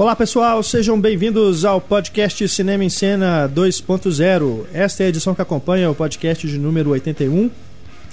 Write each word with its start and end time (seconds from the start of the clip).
Olá 0.00 0.16
pessoal, 0.16 0.62
sejam 0.62 0.98
bem-vindos 0.98 1.62
ao 1.62 1.78
podcast 1.78 2.48
Cinema 2.48 2.82
em 2.82 2.88
Cena 2.88 3.46
2.0. 3.46 4.64
Esta 4.72 5.02
é 5.02 5.06
a 5.06 5.08
edição 5.10 5.34
que 5.34 5.42
acompanha 5.42 5.90
o 5.90 5.94
podcast 5.94 6.48
de 6.48 6.58
número 6.58 6.88
81. 6.88 7.50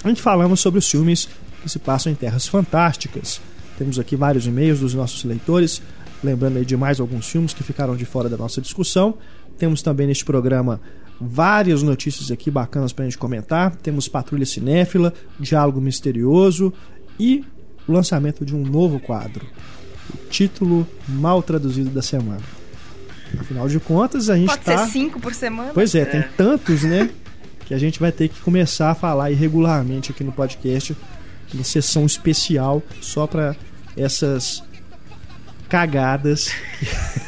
A 0.04 0.08
gente 0.08 0.20
falamos 0.20 0.60
sobre 0.60 0.80
os 0.80 0.90
filmes 0.90 1.30
que 1.62 1.68
se 1.70 1.78
passam 1.78 2.12
em 2.12 2.14
terras 2.14 2.46
fantásticas. 2.46 3.40
Temos 3.78 3.98
aqui 3.98 4.16
vários 4.16 4.46
e-mails 4.46 4.80
dos 4.80 4.92
nossos 4.92 5.24
leitores, 5.24 5.80
lembrando 6.22 6.58
aí 6.58 6.64
de 6.66 6.76
mais 6.76 7.00
alguns 7.00 7.26
filmes 7.26 7.54
que 7.54 7.64
ficaram 7.64 7.96
de 7.96 8.04
fora 8.04 8.28
da 8.28 8.36
nossa 8.36 8.60
discussão. 8.60 9.14
Temos 9.56 9.80
também 9.80 10.06
neste 10.06 10.26
programa 10.26 10.82
várias 11.18 11.82
notícias 11.82 12.30
aqui 12.30 12.50
bacanas 12.50 12.92
para 12.92 13.06
a 13.06 13.08
gente 13.08 13.16
comentar. 13.16 13.74
Temos 13.76 14.08
Patrulha 14.08 14.44
Cinéfila, 14.44 15.14
Diálogo 15.40 15.80
Misterioso 15.80 16.70
e 17.18 17.46
o 17.88 17.92
lançamento 17.92 18.44
de 18.44 18.54
um 18.54 18.62
novo 18.62 19.00
quadro 19.00 19.46
título 20.30 20.86
mal 21.08 21.42
traduzido 21.42 21.90
da 21.90 22.02
semana. 22.02 22.42
Afinal 23.38 23.68
de 23.68 23.78
contas, 23.78 24.30
a 24.30 24.36
gente 24.36 24.48
Pode 24.48 24.62
tá... 24.62 24.86
ser 24.86 24.92
cinco 24.92 25.20
por 25.20 25.34
semana? 25.34 25.72
Pois 25.74 25.94
é, 25.94 26.00
é, 26.00 26.04
tem 26.04 26.24
tantos, 26.36 26.82
né? 26.82 27.10
Que 27.66 27.74
a 27.74 27.78
gente 27.78 28.00
vai 28.00 28.10
ter 28.10 28.28
que 28.28 28.40
começar 28.40 28.90
a 28.90 28.94
falar 28.94 29.30
irregularmente 29.30 30.10
aqui 30.10 30.24
no 30.24 30.32
podcast. 30.32 30.96
Uma 31.52 31.64
sessão 31.64 32.06
especial 32.06 32.82
só 33.00 33.26
para 33.26 33.54
essas 33.96 34.62
cagadas 35.68 36.50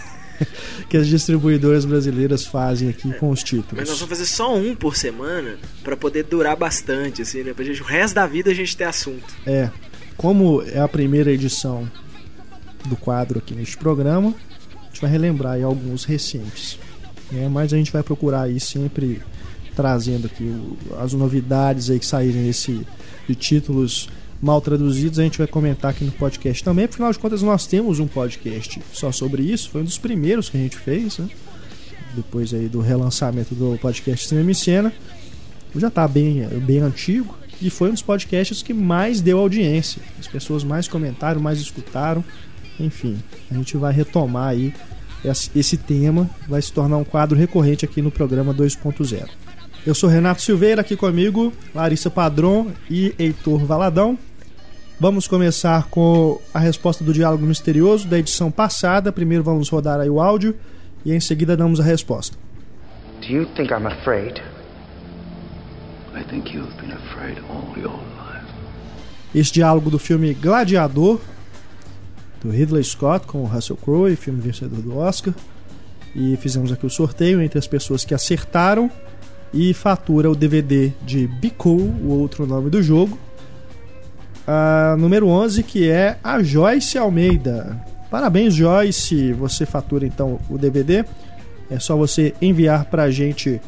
que 0.89 0.97
as 0.97 1.07
distribuidoras 1.07 1.85
brasileiras 1.85 2.47
fazem 2.47 2.89
aqui 2.89 3.13
com 3.15 3.31
os 3.31 3.43
títulos. 3.43 3.73
Mas 3.77 3.89
nós 3.89 3.99
vamos 3.99 4.19
fazer 4.19 4.27
só 4.27 4.55
um 4.55 4.75
por 4.75 4.97
semana 4.97 5.59
para 5.83 5.97
poder 5.97 6.25
durar 6.25 6.57
bastante, 6.57 7.23
assim, 7.23 7.43
né? 7.43 7.53
Pra 7.53 7.65
gente, 7.65 7.83
o 7.83 7.85
resto 7.85 8.15
da 8.15 8.27
vida 8.27 8.51
a 8.51 8.55
gente 8.55 8.77
ter 8.77 8.85
assunto. 8.85 9.35
É. 9.47 9.71
Como 10.17 10.63
é 10.63 10.81
a 10.81 10.89
primeira 10.89 11.31
edição 11.31 11.91
do 12.87 12.97
quadro 12.97 13.39
aqui 13.39 13.55
neste 13.55 13.77
programa. 13.77 14.35
A 14.83 14.85
gente 14.87 15.01
vai 15.01 15.11
relembrar 15.11 15.63
alguns 15.63 16.05
recentes. 16.05 16.79
Né? 17.31 17.49
Mas 17.49 17.73
a 17.73 17.77
gente 17.77 17.93
vai 17.93 18.03
procurar 18.03 18.43
aí 18.43 18.59
sempre 18.59 19.23
trazendo 19.75 20.27
aqui 20.27 20.45
o, 20.45 20.77
as 20.99 21.13
novidades 21.13 21.91
aí 21.91 21.99
que 21.99 22.07
saírem 22.07 22.43
nesse, 22.43 22.87
de 23.29 23.35
títulos 23.35 24.09
mal 24.43 24.61
traduzidos. 24.61 25.19
A 25.19 25.23
gente 25.23 25.39
vai 25.39 25.47
comentar 25.47 25.91
aqui 25.91 26.05
no 26.05 26.13
podcast 26.13 26.63
também. 26.65 26.87
Afinal 26.87 27.13
de 27.13 27.19
contas, 27.19 27.43
nós 27.43 27.67
temos 27.67 27.99
um 27.99 28.07
podcast 28.07 28.81
só 28.93 29.13
sobre 29.13 29.43
isso. 29.43 29.71
Foi 29.71 29.83
um 29.83 29.85
dos 29.85 29.99
primeiros 29.99 30.49
que 30.49 30.57
a 30.57 30.61
gente 30.61 30.77
fez, 30.77 31.19
né? 31.19 31.29
Depois 32.15 32.53
aí 32.53 32.69
do 32.69 32.81
relançamento 32.81 33.55
do 33.55 33.79
podcast 33.81 34.27
Cinema 34.27 34.51
em 34.51 34.55
Cena. 34.55 34.93
Já 35.77 35.89
está 35.89 36.09
bem, 36.09 36.45
bem 36.67 36.79
antigo 36.81 37.39
e 37.63 37.71
foi 37.71 37.91
um 37.91 37.93
dos 37.93 38.03
podcasts 38.03 38.63
que 38.63 38.75
mais 38.75 39.21
deu 39.21 39.39
audiência. 39.39 40.03
As 40.19 40.27
pessoas 40.27 40.65
mais 40.65 40.89
comentaram, 40.89 41.41
mais 41.41 41.61
escutaram. 41.61 42.25
Enfim, 42.81 43.23
a 43.51 43.55
gente 43.55 43.77
vai 43.77 43.93
retomar 43.93 44.49
aí 44.49 44.73
esse 45.55 45.77
tema, 45.77 46.29
vai 46.49 46.63
se 46.63 46.73
tornar 46.73 46.97
um 46.97 47.05
quadro 47.05 47.39
recorrente 47.39 47.85
aqui 47.85 48.01
no 48.01 48.11
programa 48.11 48.55
2.0. 48.55 49.29
Eu 49.87 49.95
sou 49.95 50.09
Renato 50.09 50.43
Silveira, 50.43 50.81
aqui 50.81 50.97
comigo 50.97 51.53
Larissa 51.75 52.11
Padron 52.11 52.69
e 52.91 53.15
Heitor 53.19 53.65
Valadão. 53.65 54.19
Vamos 54.99 55.27
começar 55.27 55.89
com 55.89 56.39
a 56.53 56.59
resposta 56.59 57.03
do 57.03 57.13
diálogo 57.13 57.47
misterioso 57.47 58.07
da 58.07 58.19
edição 58.19 58.51
passada. 58.51 59.11
Primeiro 59.11 59.43
vamos 59.43 59.69
rodar 59.71 59.99
aí 60.01 60.11
o 60.11 60.21
áudio 60.21 60.55
e 61.05 61.15
em 61.15 61.21
seguida 61.21 61.57
damos 61.57 61.81
a 61.81 61.83
resposta. 61.83 62.37
Do 63.23 63.27
you 63.33 63.47
think 63.57 63.73
I'm 63.73 63.87
afraid? 63.87 64.43
I 66.15 66.23
think 66.25 66.55
you've 66.55 66.75
been 66.81 66.93
afraid 66.93 67.39
all 67.49 67.75
your 67.79 67.93
life. 67.93 68.47
Esse 69.35 69.53
diálogo 69.53 69.91
do 69.91 69.99
filme 69.99 70.35
Gladiador, 70.35 71.21
do 72.43 72.51
Ridley 72.51 72.83
Scott 72.83 73.27
com 73.27 73.43
o 73.43 73.47
Russell 73.47 73.77
Crowe, 73.77 74.17
filme 74.17 74.41
vencedor 74.41 74.81
do 74.81 74.97
Oscar. 74.97 75.35
E 76.15 76.37
fizemos 76.37 76.73
aqui 76.73 76.87
o 76.87 76.91
sorteio 76.91 77.41
entre 77.41 77.59
as 77.59 77.67
pessoas 77.67 78.05
que 78.05 78.15
acertaram 78.15 78.91
e 79.53 79.75
fatura 79.75 80.31
o 80.31 80.35
DVD 80.35 80.93
de 81.03 81.27
Be 81.27 81.51
Cool, 81.51 81.93
o 82.03 82.19
outro 82.19 82.47
nome 82.47 82.71
do 82.71 82.83
jogo. 82.83 83.19
A 84.47 84.97
número 84.99 85.29
11, 85.29 85.63
que 85.63 85.89
é 85.89 86.19
a 86.25 86.43
Joyce 86.43 86.99
Almeida. 86.99 87.81
Parabéns, 88.11 88.55
Joyce! 88.55 89.33
Você 89.35 89.65
fatura 89.65 90.07
então 90.07 90.41
o 90.49 90.59
DVD. 90.59 91.05
É 91.71 91.79
só 91.79 91.97
você 91.97 92.35
enviar 92.43 92.87
pra 92.87 93.11
gente 93.11 93.61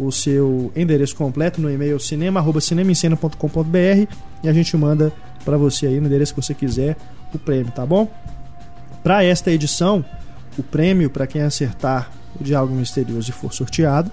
o 0.00 0.10
seu 0.10 0.72
endereço 0.74 1.14
completo 1.14 1.60
no 1.60 1.70
e-mail 1.70 2.00
cinema@cinemascena.com.br 2.00 4.12
e 4.42 4.48
a 4.48 4.52
gente 4.52 4.76
manda 4.76 5.12
para 5.44 5.56
você 5.56 5.86
aí 5.86 6.00
no 6.00 6.06
endereço 6.06 6.34
que 6.34 6.42
você 6.42 6.54
quiser 6.54 6.96
o 7.34 7.38
prêmio, 7.38 7.72
tá 7.72 7.84
bom? 7.84 8.10
Para 9.02 9.24
esta 9.24 9.50
edição, 9.50 10.04
o 10.56 10.62
prêmio 10.62 11.10
para 11.10 11.26
quem 11.26 11.42
acertar 11.42 12.10
o 12.38 12.44
Diálogo 12.44 12.74
Misterioso 12.74 13.30
e 13.30 13.32
for 13.32 13.52
sorteado 13.52 14.10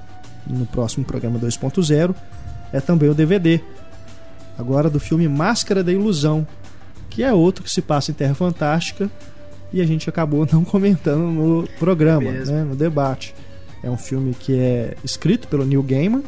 no 0.47 0.65
próximo 0.65 1.03
programa 1.03 1.39
2.0 1.39 2.15
é 2.71 2.79
também 2.79 3.09
o 3.09 3.13
DVD. 3.13 3.59
Agora 4.57 4.89
do 4.89 4.99
filme 4.99 5.27
Máscara 5.27 5.83
da 5.83 5.91
Ilusão, 5.91 6.47
que 7.09 7.23
é 7.23 7.33
outro 7.33 7.63
que 7.63 7.71
se 7.71 7.81
passa 7.81 8.11
em 8.11 8.13
Terra 8.13 8.35
Fantástica 8.35 9.09
e 9.73 9.81
a 9.81 9.85
gente 9.85 10.09
acabou 10.09 10.47
não 10.51 10.63
comentando 10.63 11.31
no 11.31 11.67
programa, 11.79 12.29
é 12.29 12.45
né, 12.45 12.63
no 12.63 12.75
debate. 12.75 13.35
É 13.83 13.89
um 13.89 13.97
filme 13.97 14.33
que 14.33 14.57
é 14.57 14.95
escrito 15.03 15.47
pelo 15.47 15.65
Neil 15.65 15.83
Gaiman 15.83 16.23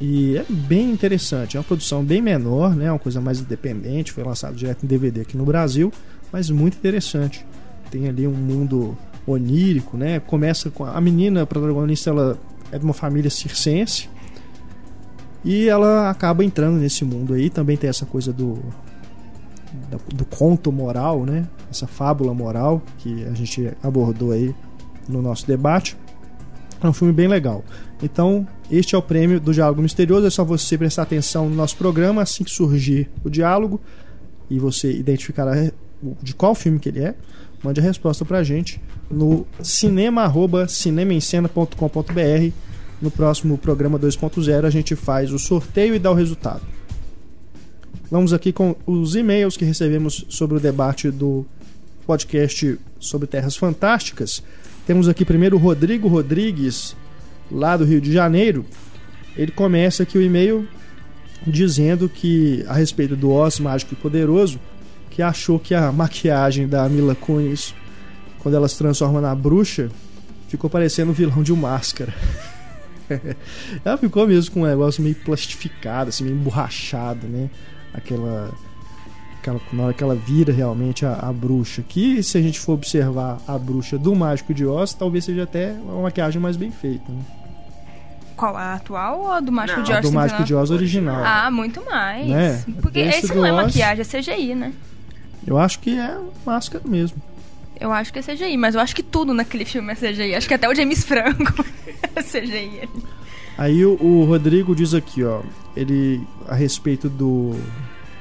e 0.00 0.36
é 0.36 0.44
bem 0.48 0.90
interessante, 0.90 1.56
é 1.56 1.60
uma 1.60 1.64
produção 1.64 2.04
bem 2.04 2.22
menor, 2.22 2.76
né? 2.76 2.90
Uma 2.90 2.98
coisa 2.98 3.20
mais 3.20 3.40
independente, 3.40 4.12
foi 4.12 4.22
lançado 4.22 4.54
direto 4.54 4.84
em 4.84 4.86
DVD 4.86 5.22
aqui 5.22 5.36
no 5.36 5.44
Brasil, 5.44 5.92
mas 6.32 6.50
muito 6.50 6.76
interessante. 6.76 7.44
Tem 7.90 8.08
ali 8.08 8.26
um 8.26 8.32
mundo 8.32 8.96
onírico, 9.26 9.96
né? 9.96 10.20
Começa 10.20 10.70
com 10.70 10.84
a 10.84 11.00
menina 11.00 11.42
a 11.42 11.46
protagonista, 11.46 12.10
ela 12.10 12.38
é 12.70 12.78
de 12.78 12.84
uma 12.84 12.94
família 12.94 13.30
circense 13.30 14.08
e 15.44 15.68
ela 15.68 16.10
acaba 16.10 16.44
entrando 16.44 16.78
nesse 16.78 17.04
mundo 17.04 17.34
aí. 17.34 17.50
Também 17.50 17.76
tem 17.76 17.90
essa 17.90 18.06
coisa 18.06 18.32
do 18.32 18.58
do, 20.14 20.24
conto 20.24 20.72
moral, 20.72 21.24
né? 21.24 21.46
Essa 21.70 21.86
fábula 21.86 22.32
moral 22.32 22.82
que 22.98 23.24
a 23.24 23.34
gente 23.34 23.70
abordou 23.82 24.32
aí 24.32 24.54
no 25.08 25.20
nosso 25.20 25.46
debate. 25.46 25.96
É 26.82 26.86
um 26.86 26.92
filme 26.92 27.12
bem 27.12 27.28
legal. 27.28 27.64
Então, 28.02 28.46
este 28.70 28.94
é 28.94 28.98
o 28.98 29.02
prêmio 29.02 29.40
do 29.40 29.52
Diálogo 29.52 29.82
Misterioso. 29.82 30.26
É 30.26 30.30
só 30.30 30.44
você 30.44 30.78
prestar 30.78 31.02
atenção 31.02 31.48
no 31.48 31.56
nosso 31.56 31.76
programa 31.76 32.22
assim 32.22 32.44
que 32.44 32.50
surgir 32.50 33.10
o 33.24 33.30
diálogo 33.30 33.80
e 34.48 34.58
você 34.58 34.92
identificar 34.92 35.46
de 36.22 36.34
qual 36.34 36.54
filme 36.54 36.78
que 36.78 36.88
ele 36.88 37.00
é. 37.00 37.14
Mande 37.62 37.80
a 37.80 37.82
resposta 37.82 38.24
pra 38.24 38.42
gente 38.44 38.80
no 39.10 39.44
cinema@cinemaencena.com.br. 39.60 42.52
No 43.00 43.10
próximo 43.10 43.56
programa 43.58 43.98
2.0 43.98 44.64
a 44.64 44.70
gente 44.70 44.96
faz 44.96 45.32
o 45.32 45.38
sorteio 45.38 45.94
e 45.94 45.98
dá 45.98 46.10
o 46.10 46.14
resultado. 46.14 46.62
Vamos 48.10 48.32
aqui 48.32 48.52
com 48.52 48.74
os 48.86 49.14
e-mails 49.14 49.54
que 49.56 49.64
recebemos 49.64 50.24
sobre 50.28 50.56
o 50.56 50.60
debate 50.60 51.10
do 51.10 51.46
podcast 52.06 52.78
sobre 52.98 53.26
Terras 53.26 53.56
Fantásticas. 53.56 54.42
Temos 54.86 55.08
aqui 55.08 55.24
primeiro 55.24 55.56
o 55.56 55.58
Rodrigo 55.58 56.08
Rodrigues, 56.08 56.96
lá 57.50 57.76
do 57.76 57.84
Rio 57.84 58.00
de 58.00 58.12
Janeiro. 58.12 58.64
Ele 59.36 59.52
começa 59.52 60.02
aqui 60.02 60.18
o 60.18 60.22
e-mail 60.22 60.66
dizendo 61.46 62.08
que, 62.08 62.64
a 62.68 62.74
respeito 62.74 63.14
do 63.16 63.30
Oz 63.30 63.60
Mágico 63.60 63.94
e 63.94 63.96
Poderoso, 63.96 64.58
que 65.10 65.22
achou 65.22 65.58
que 65.58 65.74
a 65.74 65.90
maquiagem 65.92 66.68
da 66.68 66.88
Mila 66.88 67.14
Kunis, 67.14 67.74
quando 68.40 68.54
ela 68.54 68.68
se 68.68 68.76
transforma 68.76 69.20
na 69.20 69.34
bruxa, 69.34 69.90
ficou 70.48 70.68
parecendo 70.68 71.10
o 71.10 71.14
vilão 71.14 71.42
de 71.42 71.52
um 71.52 71.56
máscara. 71.56 72.12
ela 73.84 73.96
ficou 73.96 74.26
mesmo 74.26 74.54
com 74.54 74.62
um 74.62 74.66
negócio 74.66 75.02
meio 75.02 75.14
plastificado, 75.16 76.08
assim, 76.10 76.24
meio 76.24 76.36
emborrachado, 76.36 77.26
né? 77.26 77.48
Aquela 77.94 78.52
aquela, 79.40 79.60
na 79.72 79.84
hora 79.84 79.94
que 79.94 80.02
ela 80.02 80.14
vira 80.14 80.52
realmente 80.52 81.06
a, 81.06 81.14
a, 81.14 81.32
bruxa. 81.32 81.82
Que 81.82 82.22
se 82.22 82.36
a 82.36 82.42
gente 82.42 82.60
for 82.60 82.74
observar 82.74 83.38
a 83.46 83.58
bruxa 83.58 83.98
do 83.98 84.14
Mágico 84.14 84.52
de 84.52 84.66
Oz, 84.66 84.92
talvez 84.92 85.24
seja 85.24 85.44
até 85.44 85.72
uma 85.72 86.02
maquiagem 86.02 86.40
mais 86.40 86.56
bem 86.56 86.70
feita. 86.70 87.10
Né? 87.10 87.20
Qual? 88.38 88.56
A 88.56 88.74
atual 88.74 89.18
ou 89.18 89.32
a 89.32 89.40
do 89.40 89.50
Mágico 89.50 89.80
não, 89.80 89.84
de 89.84 89.92
Oz? 89.92 89.98
A 89.98 90.00
do 90.00 90.12
Mágico 90.12 90.44
de 90.44 90.54
Oz 90.54 90.70
original. 90.70 91.24
Ah, 91.24 91.50
muito 91.50 91.84
mais. 91.84 92.24
Né? 92.24 92.64
Porque 92.80 93.00
Esse 93.00 93.26
isso 93.26 93.34
não 93.34 93.44
é 93.44 93.52
Oz, 93.52 93.64
maquiagem, 93.66 94.00
é 94.00 94.20
CGI, 94.20 94.54
né? 94.54 94.72
Eu 95.44 95.58
acho 95.58 95.80
que 95.80 95.98
é 95.98 96.16
máscara 96.46 96.84
mesmo. 96.86 97.20
Eu 97.80 97.92
acho 97.92 98.12
que 98.12 98.20
é 98.20 98.22
CGI, 98.22 98.56
mas 98.56 98.76
eu 98.76 98.80
acho 98.80 98.94
que 98.94 99.02
tudo 99.02 99.34
naquele 99.34 99.64
filme 99.64 99.92
é 99.92 99.96
CGI. 99.96 100.36
Acho 100.36 100.46
que 100.46 100.54
até 100.54 100.68
o 100.68 100.74
James 100.74 101.04
Franco 101.04 101.64
é 102.14 102.22
CGI. 102.22 102.88
Aí 103.56 103.84
o, 103.84 104.00
o 104.00 104.24
Rodrigo 104.24 104.72
diz 104.72 104.94
aqui, 104.94 105.24
ó, 105.24 105.42
ele 105.76 106.20
a 106.46 106.54
respeito 106.54 107.08
do 107.08 107.56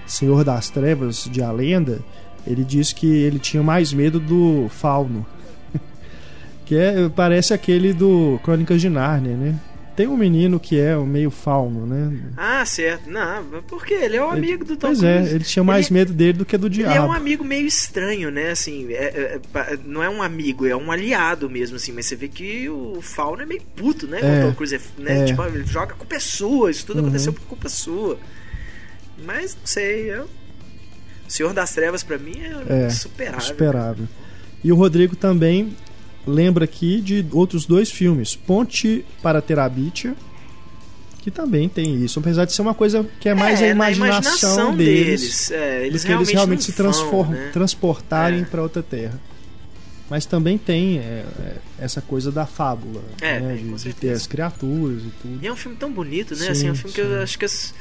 Senhor 0.07 0.43
das 0.43 0.71
Trevas 0.71 1.29
de 1.31 1.43
A 1.43 1.51
Lenda, 1.51 1.99
ele 2.45 2.63
diz 2.63 2.91
que 2.91 3.05
ele 3.05 3.37
tinha 3.37 3.61
mais 3.61 3.93
medo 3.93 4.19
do 4.19 4.67
Fauno. 4.69 5.23
que 6.65 6.75
é, 6.75 7.07
parece 7.09 7.53
aquele 7.53 7.93
do 7.93 8.39
Crônicas 8.43 8.81
de 8.81 8.89
Nárnia, 8.89 9.35
né? 9.35 9.59
Tem 9.97 10.07
um 10.07 10.15
menino 10.15 10.59
que 10.59 10.79
é 10.79 10.95
o 10.95 11.05
meio 11.05 11.29
fauno, 11.31 11.85
né? 11.87 12.17
Ah, 12.37 12.63
certo. 12.65 13.09
Não, 13.09 13.43
porque 13.67 13.93
ele 13.95 14.15
é 14.15 14.23
um 14.23 14.29
Ele- 14.33 14.37
amigo 14.53 14.63
do 14.63 14.77
Tom 14.77 14.87
Pois 14.89 14.99
Cruise. 14.99 15.29
é, 15.31 15.33
ele 15.35 15.43
tinha 15.43 15.63
mais 15.63 15.87
Ele- 15.87 15.93
medo 15.95 16.13
dele 16.13 16.33
do 16.33 16.45
que 16.45 16.55
do 16.55 16.67
Ele 16.67 16.83
é 16.83 16.87
diabo. 16.89 17.07
um 17.07 17.11
amigo 17.11 17.43
meio 17.43 17.65
estranho, 17.65 18.29
né? 18.29 18.51
Assim, 18.51 18.93
é- 18.93 19.39
é- 19.53 19.59
é, 19.73 19.77
não 19.83 20.03
é 20.03 20.07
um 20.09 20.21
amigo, 20.21 20.67
é 20.67 20.75
um 20.75 20.91
aliado 20.91 21.49
mesmo, 21.49 21.77
assim. 21.77 21.91
Mas 21.91 22.05
você 22.05 22.15
vê 22.15 22.27
que 22.27 22.69
o 22.69 22.99
Fauno 23.01 23.41
é 23.41 23.45
meio 23.45 23.61
puto, 23.75 24.07
né? 24.07 24.19
É. 24.21 24.43
O 24.45 24.49
Tom 24.49 24.55
Cruise, 24.55 24.75
é, 24.75 24.79
né? 24.99 25.21
É. 25.21 25.25
Tipo, 25.25 25.43
ele 25.45 25.65
joga 25.65 25.95
com 25.95 26.05
pessoa, 26.05 26.69
isso 26.69 26.85
tudo 26.85 26.97
Uhum. 26.99 27.05
aconteceu 27.07 27.33
por 27.33 27.41
culpa 27.41 27.67
sua. 27.67 28.19
Mas, 29.25 29.55
não 29.55 29.65
sei, 29.65 30.11
eu... 30.13 30.29
Senhor 31.27 31.51
das 31.53 31.73
Trevas, 31.73 32.03
pra 32.03 32.17
mim, 32.17 32.35
é, 32.69 32.85
É, 32.85 32.89
superável. 32.91 33.41
Superável. 33.41 34.07
E 34.63 34.71
o 34.71 34.75
Rodrigo 34.75 35.15
também 35.15 35.75
lembra 36.27 36.65
aqui 36.65 37.01
de 37.01 37.25
outros 37.31 37.65
dois 37.65 37.89
filmes: 37.89 38.35
Ponte 38.35 39.03
para 39.21 39.41
Terabitia, 39.41 40.15
que 41.21 41.31
também 41.31 41.67
tem 41.67 42.03
isso, 42.03 42.19
apesar 42.19 42.45
de 42.45 42.53
ser 42.53 42.61
uma 42.61 42.73
coisa 42.73 43.05
que 43.19 43.27
é 43.29 43.33
mais 43.33 43.59
a 43.61 43.65
na 43.65 43.71
imaginação, 43.91 44.75
deles, 44.75 45.51
É, 45.51 45.85
eles 45.85 46.03
do 46.03 46.07
que 46.07 46.13
eles 46.13 46.29
realmente, 46.29 46.63
se 46.63 46.71
transform- 46.73 47.31
né? 47.31 47.49
transportarem 47.51 48.41
É. 48.41 48.45
para 48.45 48.61
outra 48.61 48.83
terra. 48.83 49.19
Mas 50.09 50.25
também 50.25 50.57
tem 50.57 50.99
é, 50.99 51.25
é, 51.37 51.55
essa 51.79 51.99
coisa 52.01 52.31
da 52.31 52.45
fábula, 52.45 53.01
É, 53.21 53.41
né, 53.41 53.55
de, 53.57 53.73
de 53.73 53.93
ter 53.93 54.11
as 54.11 54.25
criaturas 54.25 55.01
e 55.03 55.11
tudo. 55.21 55.39
E 55.43 55.47
é 55.47 55.51
um 55.51 55.55
filme 55.57 55.75
tão 55.75 55.91
bonito, 55.91 56.33
né? 56.33 56.45
Sim, 56.45 56.49
assim, 56.49 56.67
é 56.69 56.71
um 56.71 56.75
filme 56.75 56.93
que 56.93 57.01
sim. 57.01 57.07
eu 57.09 57.21
acho 57.21 57.37
que 57.37 57.43
as- 57.43 57.73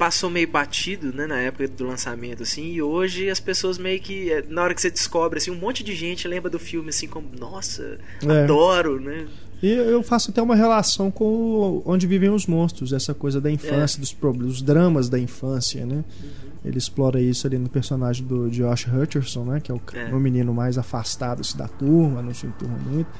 passou 0.00 0.30
meio 0.30 0.48
batido, 0.48 1.12
né, 1.12 1.26
na 1.26 1.36
época 1.38 1.68
do 1.68 1.84
lançamento, 1.86 2.42
assim, 2.42 2.72
e 2.72 2.80
hoje 2.80 3.28
as 3.28 3.38
pessoas 3.38 3.76
meio 3.76 4.00
que, 4.00 4.32
eh, 4.32 4.42
na 4.48 4.62
hora 4.62 4.74
que 4.74 4.80
você 4.80 4.90
descobre, 4.90 5.36
assim, 5.36 5.50
um 5.50 5.56
monte 5.58 5.84
de 5.84 5.94
gente 5.94 6.26
lembra 6.26 6.48
do 6.48 6.58
filme, 6.58 6.88
assim, 6.88 7.06
como, 7.06 7.28
nossa, 7.38 7.98
É. 8.26 8.44
adoro, 8.44 8.98
né? 8.98 9.26
E 9.62 9.70
eu 9.70 10.02
faço 10.02 10.30
até 10.30 10.40
uma 10.40 10.56
relação 10.56 11.10
com 11.10 11.82
onde 11.84 12.06
vivem 12.06 12.30
os 12.30 12.46
monstros, 12.46 12.94
essa 12.94 13.12
coisa 13.12 13.42
da 13.42 13.50
É. 13.50 13.52
infância, 13.52 14.00
dos 14.00 14.10
problemas, 14.14 14.54
os 14.54 14.62
dramas 14.62 15.10
da 15.10 15.18
infância, 15.18 15.84
né? 15.84 15.96
Uhum. 15.96 16.30
Ele 16.64 16.78
explora 16.78 17.20
isso 17.20 17.46
ali 17.46 17.58
no 17.58 17.68
personagem 17.68 18.26
do 18.26 18.48
Josh 18.48 18.86
Hutcherson, 18.86 19.44
né? 19.44 19.60
Que 19.60 19.70
é 19.70 19.74
o, 19.74 19.80
É. 19.92 20.14
o 20.14 20.18
menino 20.18 20.54
mais 20.54 20.78
afastado 20.78 21.40
assim, 21.42 21.58
da 21.58 21.68
turma, 21.68 22.22
não 22.22 22.32
se 22.32 22.46
enturma 22.46 22.78
muito. 22.88 23.10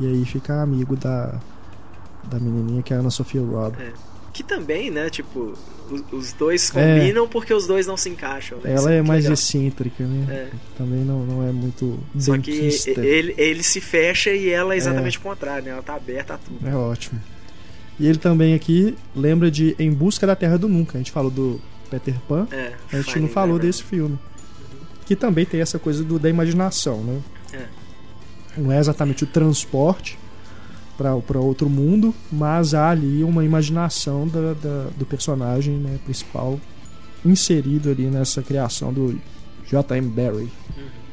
E 0.00 0.06
aí 0.06 0.24
fica 0.24 0.62
amigo 0.62 0.96
da, 0.96 1.38
da 2.30 2.40
menininha 2.40 2.82
que 2.82 2.94
é 2.94 2.96
a 2.96 3.00
Ana 3.00 3.10
Sofia 3.10 3.42
Robb. 3.42 3.76
É. 3.78 3.92
Que 4.34 4.42
também, 4.42 4.90
né, 4.90 5.08
tipo, 5.08 5.54
os, 5.90 6.02
os 6.12 6.32
dois 6.32 6.70
É. 6.74 6.98
combinam 6.98 7.26
porque 7.28 7.54
os 7.54 7.66
dois 7.68 7.86
não 7.86 7.96
se 7.96 8.08
encaixam, 8.10 8.58
né? 8.58 8.74
Isso 8.74 8.82
Ela 8.82 8.92
é 8.92 8.96
muito 8.96 9.08
mais 9.08 9.22
legal. 9.24 9.32
excêntrica, 9.34 10.04
né? 10.04 10.26
É. 10.28 10.48
Também 10.76 11.04
não, 11.04 11.24
não 11.24 11.48
é 11.48 11.52
muito 11.52 11.98
Só 12.18 12.36
que 12.36 12.50
ele, 12.98 13.32
ele 13.38 13.62
se 13.62 13.80
fecha 13.80 14.30
e 14.30 14.50
ela 14.50 14.74
é 14.74 14.76
exatamente 14.76 15.18
o 15.18 15.20
contrário, 15.22 15.64
né? 15.64 15.70
Ela 15.70 15.82
tá 15.82 15.94
aberta 15.94 16.34
a 16.34 16.38
tudo. 16.38 16.68
É 16.68 16.74
ótimo. 16.74 17.18
E 17.98 18.06
ele 18.08 18.18
também 18.18 18.54
aqui 18.54 18.96
lembra 19.14 19.48
de 19.52 19.76
Em 19.78 19.92
Busca 19.92 20.26
da 20.26 20.34
Terra 20.34 20.58
do 20.58 20.66
Nunca. 20.68 20.98
A 20.98 21.00
gente 21.00 21.12
falou 21.12 21.30
do 21.30 21.60
Peter 21.88 22.16
Pan. 22.28 22.48
É, 22.50 22.72
A 22.92 22.96
gente 23.00 23.20
não 23.20 23.28
falou 23.28 23.54
Neverland. 23.54 23.66
desse 23.66 23.84
filme. 23.84 24.18
Que 25.06 25.14
também 25.14 25.44
tem 25.46 25.60
essa 25.60 25.78
coisa 25.78 26.02
do, 26.02 26.18
da 26.18 26.28
imaginação, 26.28 27.04
né? 27.04 27.20
É. 27.52 27.66
Não 28.60 28.72
é 28.72 28.80
exatamente 28.80 29.22
o 29.22 29.26
transporte 29.28 30.18
para 30.96 31.40
outro 31.40 31.68
mundo, 31.68 32.14
mas 32.30 32.74
há 32.74 32.90
ali 32.90 33.22
uma 33.24 33.44
imaginação 33.44 34.26
da, 34.28 34.52
da- 34.54 34.88
do 34.96 35.04
personagem 35.04 35.74
né, 35.76 35.98
principal 36.04 36.58
inserido 37.24 37.90
ali 37.90 38.04
nessa 38.06 38.42
criação 38.42 38.92
do 38.92 39.18
J.M. 39.66 40.08
Uhum. 40.08 40.48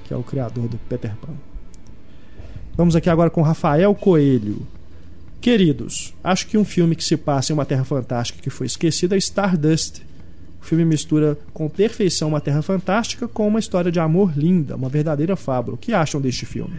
que 0.03 0.13
é 0.13 0.17
o 0.17 0.23
criador 0.23 0.67
do 0.67 0.77
Peter 0.89 1.15
Pan. 1.15 1.33
Vamos 2.75 2.95
aqui 2.95 3.09
agora 3.09 3.29
com 3.29 3.41
Rafael 3.41 3.93
Coelho. 3.95 4.65
Queridos, 5.39 6.13
acho 6.23 6.47
que 6.47 6.57
um 6.57 6.63
filme 6.65 6.95
que 6.95 7.03
se 7.03 7.17
passa 7.17 7.51
em 7.51 7.55
uma 7.55 7.65
terra 7.65 7.83
fantástica 7.83 8.41
que 8.41 8.49
foi 8.49 8.67
esquecida 8.67 9.15
é 9.15 9.17
Stardust. 9.17 10.01
O 10.61 10.65
filme 10.65 10.85
mistura 10.85 11.37
com 11.53 11.67
perfeição 11.67 12.27
uma 12.29 12.39
terra 12.39 12.61
fantástica 12.61 13.27
com 13.27 13.47
uma 13.47 13.59
história 13.59 13.91
de 13.91 13.99
amor 13.99 14.33
linda, 14.37 14.75
uma 14.75 14.89
verdadeira 14.89 15.35
fábula. 15.35 15.73
O 15.75 15.77
que 15.77 15.93
acham 15.93 16.21
deste 16.21 16.45
filme? 16.45 16.75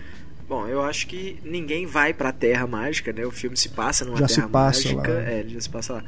Bom, 0.52 0.69
eu 0.69 0.82
acho 0.82 1.06
que 1.06 1.38
ninguém 1.43 1.87
vai 1.87 2.12
pra 2.12 2.31
Terra 2.31 2.66
Mágica, 2.66 3.10
né? 3.10 3.25
O 3.25 3.31
filme 3.31 3.56
se 3.56 3.70
passa 3.70 4.04
numa 4.04 4.19
Já 4.19 4.28
se 4.28 4.34
Terra 4.34 4.49
passa 4.49 4.82
Mágica. 4.93 5.12
lá. 5.14 5.20
É, 5.22 5.38
ele 5.40 5.49
já 5.54 5.60
se 5.62 5.70
passa 5.70 5.93
lá. 5.94 6.04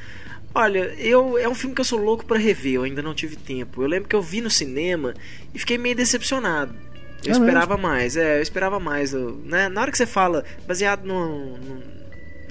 Olha, 0.54 0.80
eu, 0.98 1.38
é 1.38 1.48
um 1.48 1.54
filme 1.54 1.74
que 1.74 1.80
eu 1.80 1.84
sou 1.84 1.98
louco 1.98 2.26
pra 2.26 2.36
rever, 2.36 2.74
eu 2.74 2.82
ainda 2.82 3.00
não 3.00 3.14
tive 3.14 3.36
tempo. 3.36 3.82
Eu 3.82 3.88
lembro 3.88 4.06
que 4.06 4.14
eu 4.14 4.20
vi 4.20 4.42
no 4.42 4.50
cinema 4.50 5.14
e 5.54 5.58
fiquei 5.58 5.78
meio 5.78 5.96
decepcionado. 5.96 6.74
Eu 7.24 7.30
É 7.30 7.32
esperava 7.32 7.78
mais, 7.78 8.18
é, 8.18 8.36
eu 8.38 8.42
esperava 8.42 8.78
mais. 8.78 9.14
eu- 9.14 9.34
né? 9.46 9.70
Na 9.70 9.80
hora 9.80 9.90
que 9.90 9.96
você 9.96 10.04
fala, 10.04 10.44
baseado 10.68 11.06
no, 11.06 11.56
no- 11.56 11.82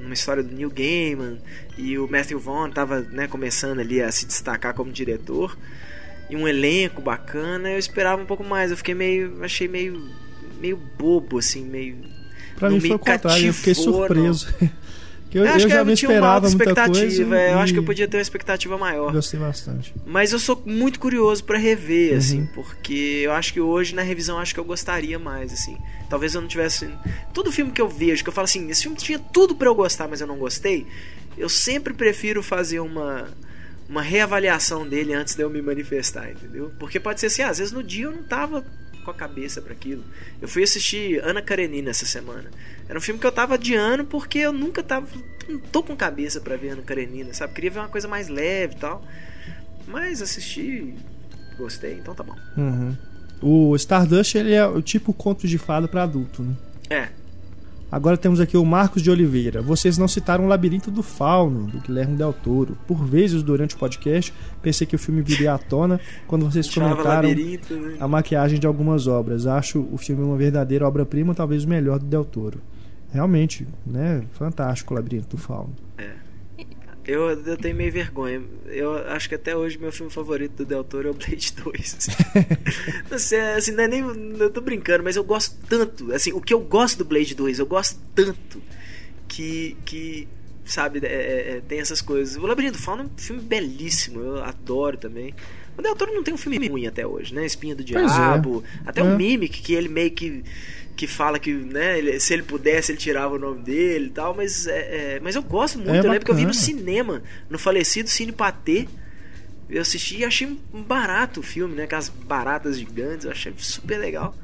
numa 0.01 0.15
história 0.15 0.41
do 0.41 0.51
Neil 0.51 0.71
Gaiman, 0.71 1.37
e 1.77 1.99
o 1.99 2.07
Matthew 2.09 2.39
Vaughn 2.39 2.71
tava 2.71 3.01
né, 3.01 3.27
começando 3.27 3.79
ali 3.81 4.01
a 4.01 4.11
se 4.11 4.25
destacar 4.25 4.73
como 4.73 4.91
diretor, 4.91 5.55
e 6.27 6.35
um 6.35 6.47
elenco 6.47 7.03
bacana, 7.03 7.69
eu 7.69 7.77
esperava 7.77 8.19
um 8.19 8.25
pouco 8.25 8.43
mais. 8.43 8.71
Eu 8.71 8.77
fiquei 8.77 8.95
meio. 8.95 9.43
achei 9.43 9.67
meio. 9.67 10.22
Meio 10.63 10.77
bobo, 10.97 11.37
assim, 11.39 11.63
meio. 11.65 11.97
Pra 12.55 12.69
mim 12.69 12.75
me 12.75 12.87
foi 12.87 12.95
o 12.95 12.99
contrário, 12.99 13.47
eu 13.47 13.53
fiquei 13.53 13.73
surpreso. 13.75 14.47
Eu, 15.35 15.43
Eu, 15.45 15.49
acho 15.51 15.61
eu 15.65 15.67
que 15.67 15.73
já 15.73 15.79
eu 15.79 15.85
me 15.87 15.95
tinha 15.95 16.09
uma 16.09 16.13
esperava 16.17 16.35
alta 16.35 16.47
muita 16.49 16.63
expectativa. 16.63 16.99
coisa. 17.25 17.35
é, 17.39 17.53
eu 17.53 17.57
acho 17.57 17.73
que 17.73 17.79
eu 17.79 17.83
podia 17.83 18.07
ter 18.07 18.17
uma 18.17 18.21
expectativa 18.21 18.77
maior. 18.77 19.11
Gostei 19.11 19.39
bastante. 19.39 19.91
Mas 20.05 20.31
eu 20.31 20.37
sou 20.37 20.61
muito 20.63 20.99
curioso 20.99 21.43
pra 21.43 21.57
rever, 21.57 22.11
Uhum. 22.11 22.17
assim, 22.19 22.45
porque 22.53 23.21
eu 23.25 23.31
acho 23.31 23.51
que 23.51 23.59
hoje 23.59 23.95
na 23.95 24.03
revisão 24.03 24.37
acho 24.37 24.53
que 24.53 24.59
eu 24.59 24.63
gostaria 24.63 25.17
mais, 25.17 25.51
assim. 25.51 25.75
Talvez 26.07 26.35
eu 26.35 26.41
não 26.41 26.47
tivesse. 26.47 26.87
Todo 27.33 27.51
filme 27.51 27.71
que 27.71 27.81
eu 27.81 27.89
vejo, 27.89 28.21
que 28.23 28.29
eu 28.29 28.33
falo 28.33 28.45
assim, 28.45 28.69
esse 28.69 28.83
filme 28.83 28.95
tinha 28.95 29.17
tudo 29.17 29.55
pra 29.55 29.67
eu 29.67 29.73
gostar, 29.73 30.07
mas 30.07 30.21
eu 30.21 30.27
não 30.27 30.37
gostei. 30.37 30.85
Eu 31.35 31.49
sempre 31.49 31.95
prefiro 31.95 32.43
fazer 32.43 32.79
uma 32.79 33.27
uma 33.89 34.03
reavaliação 34.03 34.87
dele 34.87 35.13
antes 35.15 35.33
de 35.33 35.41
eu 35.41 35.49
me 35.49 35.63
manifestar, 35.63 36.29
entendeu? 36.29 36.71
Porque 36.79 36.99
pode 36.99 37.19
ser 37.19 37.25
assim, 37.25 37.41
ah, 37.41 37.49
às 37.49 37.57
vezes 37.57 37.73
no 37.73 37.81
dia 37.81 38.05
eu 38.05 38.11
não 38.11 38.21
tava 38.21 38.63
com 39.03 39.11
a 39.11 39.13
cabeça 39.13 39.61
pra 39.61 39.73
aquilo. 39.73 40.03
Eu 40.41 40.47
fui 40.47 40.63
assistir 40.63 41.23
Ana 41.23 41.41
Karenina 41.41 41.89
essa 41.89 42.05
semana. 42.05 42.49
Era 42.87 42.97
um 42.97 43.01
filme 43.01 43.19
que 43.19 43.27
eu 43.27 43.31
tava 43.31 43.53
adiando 43.55 44.05
porque 44.05 44.39
eu 44.39 44.51
nunca 44.51 44.81
tava. 44.81 45.07
Não 45.47 45.59
tô 45.59 45.83
com 45.83 45.95
cabeça 45.95 46.39
pra 46.41 46.55
ver 46.55 46.69
Ana 46.69 46.81
Karenina, 46.81 47.33
sabe? 47.33 47.53
Queria 47.53 47.71
ver 47.71 47.79
uma 47.79 47.89
coisa 47.89 48.07
mais 48.07 48.27
leve 48.27 48.75
e 48.75 48.77
tal. 48.77 49.05
Mas 49.85 50.21
assisti, 50.21 50.95
gostei, 51.57 51.95
então 51.95 52.15
tá 52.15 52.23
bom. 52.23 52.35
Uhum. 52.57 52.97
O 53.41 53.75
Stardust 53.75 54.35
ele 54.35 54.53
é 54.53 54.65
o 54.65 54.81
tipo 54.81 55.13
conto 55.13 55.47
de 55.47 55.57
fada 55.57 55.87
pra 55.87 56.03
adulto, 56.03 56.41
né? 56.41 56.55
É, 56.89 57.09
Agora 57.93 58.17
temos 58.17 58.39
aqui 58.39 58.57
o 58.57 58.65
Marcos 58.65 59.03
de 59.03 59.11
Oliveira. 59.11 59.61
Vocês 59.61 59.99
não 59.99 60.07
citaram 60.07 60.45
o 60.45 60.47
Labirinto 60.47 60.89
do 60.89 61.03
Fauno, 61.03 61.67
do 61.67 61.79
Guilherme 61.79 62.15
Del 62.15 62.33
Toro. 62.33 62.75
Por 62.87 63.05
vezes, 63.05 63.43
durante 63.43 63.75
o 63.75 63.77
podcast, 63.77 64.33
pensei 64.63 64.87
que 64.87 64.95
o 64.95 64.99
filme 64.99 65.21
viria 65.21 65.53
à 65.53 65.59
tona 65.59 66.01
quando 66.25 66.43
vocês 66.43 66.67
comentaram 66.73 67.29
né? 67.29 67.97
a 67.99 68.07
maquiagem 68.07 68.59
de 68.59 68.65
algumas 68.65 69.05
obras. 69.05 69.45
Acho 69.45 69.87
o 69.91 69.97
filme 69.99 70.23
uma 70.23 70.35
verdadeira 70.35 70.87
obra-prima, 70.87 71.35
talvez 71.35 71.65
o 71.65 71.69
melhor 71.69 71.99
do 71.99 72.07
Del 72.07 72.25
Toro. 72.25 72.59
Realmente, 73.11 73.67
né? 73.85 74.23
Fantástico 74.31 74.95
o 74.95 74.97
Labirinto 74.97 75.27
do 75.27 75.37
Fauno. 75.37 75.75
Eu, 77.05 77.21
eu 77.29 77.57
tenho 77.57 77.75
meio 77.75 77.91
vergonha. 77.91 78.41
Eu 78.67 78.95
acho 79.09 79.27
que 79.27 79.35
até 79.35 79.55
hoje 79.55 79.77
meu 79.77 79.91
filme 79.91 80.11
favorito 80.11 80.53
do 80.57 80.65
Del 80.65 80.83
Toro 80.83 81.09
é 81.09 81.11
o 81.11 81.13
Blade 81.13 81.53
2. 81.63 81.95
assim. 81.99 82.11
não 83.11 83.19
sei, 83.19 83.39
assim, 83.39 83.71
não 83.71 83.83
é 83.83 83.87
nem. 83.87 84.01
Eu 84.39 84.49
tô 84.49 84.61
brincando, 84.61 85.03
mas 85.03 85.15
eu 85.15 85.23
gosto 85.23 85.55
tanto. 85.67 86.11
Assim, 86.13 86.31
o 86.31 86.39
que 86.41 86.53
eu 86.53 86.59
gosto 86.61 86.99
do 86.99 87.05
Blade 87.05 87.35
2, 87.35 87.59
eu 87.59 87.65
gosto 87.65 87.99
tanto 88.15 88.61
que. 89.27 89.75
que 89.85 90.27
sabe, 90.65 90.99
é- 91.03 91.07
é- 91.07 91.57
é, 91.57 91.61
tem 91.67 91.79
essas 91.81 92.01
coisas. 92.01 92.37
O 92.37 92.45
Labirinto 92.47 92.77
do 92.77 92.81
Fauno 92.81 93.03
é 93.03 93.05
um 93.05 93.09
filme 93.17 93.41
belíssimo, 93.41 94.21
eu 94.21 94.43
adoro 94.43 94.95
também. 94.97 95.33
O 95.77 95.81
Del 95.81 95.95
Toro 95.95 96.13
não 96.13 96.23
tem 96.23 96.33
um 96.33 96.37
filme 96.37 96.67
ruim 96.69 96.87
até 96.87 97.05
hoje, 97.05 97.33
né? 97.33 97.45
Espinha 97.45 97.75
do 97.75 97.81
é. 97.81 97.85
Diabo. 97.85 98.63
Até 98.85 99.01
É. 99.01 99.03
o 99.03 99.17
Mimic, 99.17 99.61
que 99.61 99.73
ele 99.73 99.89
meio 99.89 100.11
que 100.11 100.41
que 100.95 101.07
fala 101.07 101.39
que 101.39 101.53
né, 101.53 101.97
ele- 101.97 102.19
se 102.19 102.33
ele 102.33 102.43
pudesse 102.43 102.91
ele 102.91 102.99
tirava 102.99 103.35
o 103.35 103.39
nome 103.39 103.61
dele 103.63 104.05
e 104.07 104.09
tal, 104.11 104.35
mas, 104.35 104.67
é, 104.67 105.15
é, 105.15 105.19
mas 105.21 105.35
eu 105.35 105.41
gosto 105.43 105.77
muito. 105.77 105.91
É 105.91 105.99
eu 105.99 106.03
lembro 106.03 106.25
que 106.25 106.31
eu 106.31 106.35
vi 106.35 106.45
no 106.45 106.53
cinema, 106.53 107.21
no 107.49 107.57
falecido 107.57 108.09
Cine 108.09 108.31
Patê. 108.31 108.87
Eu 109.69 109.81
assisti 109.81 110.17
e 110.17 110.25
achei 110.25 110.55
barato 110.87 111.39
o 111.39 111.43
filme, 111.43 111.73
né? 111.75 111.83
Aquelas 111.83 112.09
baratas 112.09 112.77
gigantes, 112.77 113.25
eu 113.25 113.31
achei 113.31 113.51
super 113.57 113.97
legal. 113.97 114.35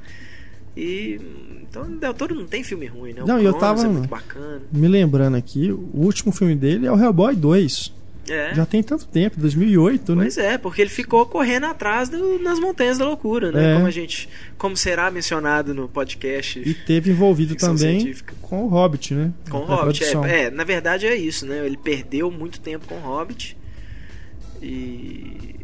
E 0.75 1.19
então 1.61 1.89
Del 1.97 2.13
Toro 2.13 2.33
não 2.33 2.45
tem 2.47 2.63
filme 2.63 2.85
ruim, 2.87 3.13
né? 3.13 3.21
O 3.23 3.27
Não, 3.27 3.39
e 3.39 3.45
eu 3.45 3.53
Cronos 3.53 3.59
tava- 3.81 3.83
é 3.87 3.91
muito 3.91 4.09
bacana. 4.09 4.61
Me 4.71 4.87
lembrando 4.87 5.35
aqui, 5.37 5.71
o 5.71 5.89
último 5.93 6.31
filme 6.31 6.55
dele 6.55 6.87
é 6.87 6.91
o 6.91 6.99
Hellboy 6.99 7.35
2. 7.35 7.93
É. 8.29 8.53
Já 8.53 8.65
tem 8.65 8.83
tanto 8.83 9.05
tempo, 9.05 9.39
2008, 9.39 10.15
né? 10.15 10.23
Pois 10.23 10.37
é, 10.37 10.57
porque 10.57 10.81
ele 10.81 10.89
ficou 10.89 11.25
correndo 11.25 11.65
atrás 11.65 12.09
do, 12.09 12.39
nas 12.39 12.59
montanhas 12.59 12.97
da 12.97 13.05
loucura, 13.05 13.51
né? 13.51 13.71
É. 13.71 13.75
Como 13.75 13.87
a 13.87 13.91
gente, 13.91 14.29
como 14.57 14.77
será 14.77 15.09
mencionado 15.09 15.73
no 15.73 15.87
podcast 15.87 16.59
E 16.59 16.73
teve 16.73 17.11
envolvido 17.11 17.55
também 17.55 17.99
científica. 17.99 18.33
com 18.41 18.63
o 18.63 18.67
Hobbit, 18.67 19.13
né? 19.13 19.31
Com 19.49 19.59
o 19.59 19.65
Hobbit, 19.65 20.03
é, 20.03 20.43
é, 20.43 20.49
na 20.49 20.63
verdade 20.63 21.05
é 21.07 21.15
isso, 21.15 21.45
né? 21.45 21.65
Ele 21.65 21.77
perdeu 21.77 22.29
muito 22.31 22.59
tempo 22.59 22.87
com 22.87 22.95
o 22.95 23.01
Hobbit 23.01 23.57
e 24.61 25.55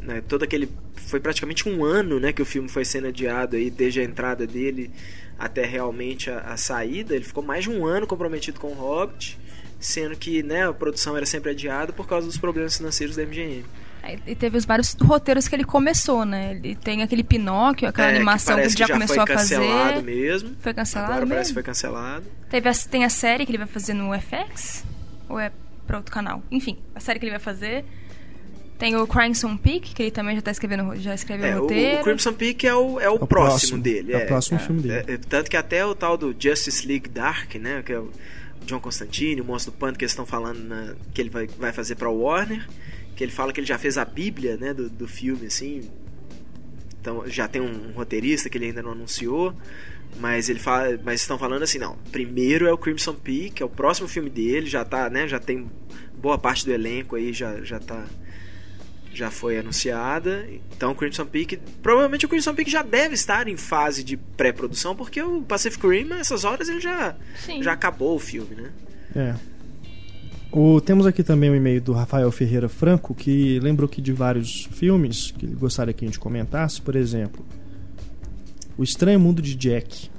né, 0.00 0.22
todo 0.26 0.42
aquele 0.42 0.68
foi 0.94 1.20
praticamente 1.20 1.68
um 1.68 1.84
ano, 1.84 2.18
né, 2.18 2.32
que 2.32 2.40
o 2.40 2.44
filme 2.44 2.68
foi 2.68 2.84
sendo 2.84 3.08
adiado 3.08 3.56
aí 3.56 3.70
desde 3.70 4.00
a 4.00 4.04
entrada 4.04 4.46
dele 4.46 4.90
até 5.38 5.64
realmente 5.64 6.30
a, 6.30 6.38
a 6.38 6.56
saída. 6.56 7.14
Ele 7.14 7.24
ficou 7.24 7.42
mais 7.42 7.64
de 7.64 7.70
um 7.70 7.84
ano 7.84 8.06
comprometido 8.06 8.58
com 8.58 8.68
o 8.68 8.74
Hobbit, 8.74 9.38
sendo 9.82 10.16
que 10.16 10.42
né, 10.42 10.66
a 10.68 10.72
produção 10.72 11.16
era 11.16 11.26
sempre 11.26 11.50
adiada 11.50 11.92
por 11.92 12.06
causa 12.08 12.26
dos 12.26 12.38
problemas 12.38 12.76
financeiros 12.76 13.16
da 13.16 13.22
MGM. 13.24 13.64
Aí, 14.02 14.18
E 14.26 14.34
teve 14.34 14.56
os 14.56 14.64
vários 14.64 14.96
roteiros 15.00 15.46
que 15.46 15.54
ele 15.54 15.62
começou, 15.64 16.24
né? 16.24 16.52
Ele 16.52 16.74
tem 16.74 17.02
aquele 17.02 17.22
Pinóquio, 17.22 17.88
aquela 17.88 18.08
É, 18.08 18.10
que 18.12 18.16
animação 18.16 18.56
que, 18.56 18.62
ele 18.62 18.68
já, 18.70 18.86
que 18.86 18.92
começou 18.92 19.14
foi 19.14 19.22
a 19.34 19.38
fazer. 19.38 19.56
cancelado 19.56 20.02
mesmo. 20.02 20.56
Foi 20.60 20.74
cancelado 20.74 21.12
Agora 21.12 21.26
parece 21.26 21.34
que 21.34 21.38
mesmo? 21.50 21.54
foi 21.54 21.62
cancelado. 21.62 22.24
Teve 22.50 22.68
a- 22.68 22.72
tem 22.90 23.04
a 23.04 23.08
série 23.08 23.44
que 23.46 23.52
ele 23.52 23.58
vai 23.58 23.66
fazer 23.68 23.94
no 23.94 24.12
FX? 24.12 24.84
Ou 25.28 25.38
é 25.38 25.52
pra 25.86 25.98
outro 25.98 26.12
canal? 26.12 26.42
Enfim, 26.50 26.78
a 26.94 26.98
série 27.00 27.18
que 27.20 27.24
ele 27.26 27.30
vai 27.30 27.38
fazer. 27.40 27.84
Tem 28.76 28.96
o 28.96 29.06
Crimson 29.06 29.56
Peak, 29.56 29.94
que 29.94 30.02
ele 30.02 30.10
também 30.10 30.34
já 30.34 30.42
tá 30.42 30.50
escrevendo, 30.50 30.96
já 30.96 31.14
escreveu 31.14 31.46
É, 31.46 31.56
o 31.56 31.60
roteiro. 31.60 32.00
o 32.00 32.02
Crimson 32.02 32.32
Peak 32.32 32.66
é 32.66 32.74
o, 32.74 32.98
é 32.98 33.08
o, 33.08 33.14
o 33.14 33.26
próximo, 33.28 33.28
próximo. 33.28 33.78
dele. 33.78 34.12
É 34.14 34.24
o 34.24 34.26
próximo 34.26 34.58
filme 34.58 34.82
dele. 34.82 35.04
É, 35.06 35.14
é, 35.14 35.16
tanto 35.16 35.48
que 35.48 35.56
até 35.56 35.86
o 35.86 35.94
tal 35.94 36.16
do 36.18 36.34
Justice 36.36 36.84
League 36.84 37.08
Dark, 37.08 37.54
né? 37.54 37.80
Que 37.86 37.92
é 37.92 38.00
o 38.00 38.10
John 38.66 38.80
Constantine, 38.80 39.40
o 39.40 39.44
Monstro 39.44 39.72
do 39.72 39.78
Pântano, 39.78 39.98
que 39.98 40.04
eles 40.04 40.12
estão 40.12 40.26
falando 40.26 40.58
na- 40.64 40.94
que 41.14 41.20
ele 41.20 41.30
vai, 41.30 41.46
vai 41.46 41.72
fazer 41.72 41.94
pra 41.96 42.08
Warner. 42.10 42.66
Que 43.16 43.22
ele 43.24 43.32
fala 43.32 43.52
que 43.52 43.60
ele 43.60 43.66
já 43.66 43.78
fez 43.78 43.98
a 43.98 44.04
bíblia, 44.04 44.56
né? 44.56 44.72
Do, 44.72 44.88
do 44.88 45.06
filme, 45.06 45.46
assim. 45.46 45.82
Então 47.00 47.24
já 47.28 47.48
tem 47.48 47.60
um 47.60 47.92
roteirista 47.92 48.48
que 48.48 48.56
ele 48.58 48.66
ainda 48.66 48.82
não 48.82 48.92
anunciou. 48.92 49.54
Mas 50.20 50.48
ele 50.48 50.58
fala, 50.58 50.98
mas 51.02 51.20
estão 51.22 51.38
falando 51.38 51.62
assim, 51.62 51.78
não. 51.78 51.96
Primeiro 52.10 52.66
é 52.66 52.72
o 52.72 52.76
Crimson 52.78 53.14
Peak, 53.14 53.62
é 53.62 53.66
o 53.66 53.68
próximo 53.68 54.06
filme 54.06 54.28
dele, 54.28 54.66
já 54.66 54.84
tá, 54.84 55.08
né? 55.08 55.26
Já 55.26 55.38
tem 55.38 55.70
boa 56.16 56.36
parte 56.38 56.64
do 56.66 56.72
elenco 56.72 57.16
aí 57.16 57.32
já 57.32 57.62
já 57.62 57.78
tá 57.80 58.06
já 59.14 59.30
foi 59.30 59.58
anunciada. 59.58 60.46
Então, 60.76 60.92
o 60.92 60.94
Crimson 60.94 61.26
Peak, 61.26 61.58
provavelmente 61.82 62.26
o 62.26 62.28
Crimson 62.28 62.54
Peak 62.54 62.70
já 62.70 62.82
deve 62.82 63.14
estar 63.14 63.48
em 63.48 63.56
fase 63.56 64.02
de 64.02 64.16
pré-produção, 64.16 64.94
porque 64.94 65.22
o 65.22 65.42
Pacific 65.42 65.86
Rim, 65.86 66.12
essas 66.12 66.44
horas, 66.44 66.68
ele 66.68 66.80
já, 66.80 67.14
Sim. 67.36 67.62
já 67.62 67.72
acabou 67.72 68.16
o 68.16 68.18
filme, 68.18 68.54
né? 68.54 68.70
É. 69.14 69.52
O, 70.52 70.82
temos 70.82 71.06
aqui 71.06 71.22
também 71.22 71.48
o 71.48 71.56
e-mail 71.56 71.80
do 71.80 71.92
Rafael 71.92 72.30
Ferreira 72.30 72.68
Franco, 72.68 73.14
que 73.14 73.58
lembrou 73.60 73.88
que 73.88 74.02
de 74.02 74.12
vários 74.12 74.68
filmes 74.72 75.30
que 75.30 75.46
ele 75.46 75.54
gostaria 75.54 75.94
que 75.94 76.04
a 76.04 76.08
gente 76.08 76.18
comentasse, 76.18 76.80
por 76.80 76.94
exemplo, 76.94 77.44
O 78.76 78.82
Estranho 78.82 79.18
Mundo 79.18 79.40
de 79.40 79.54
Jack. 79.54 80.10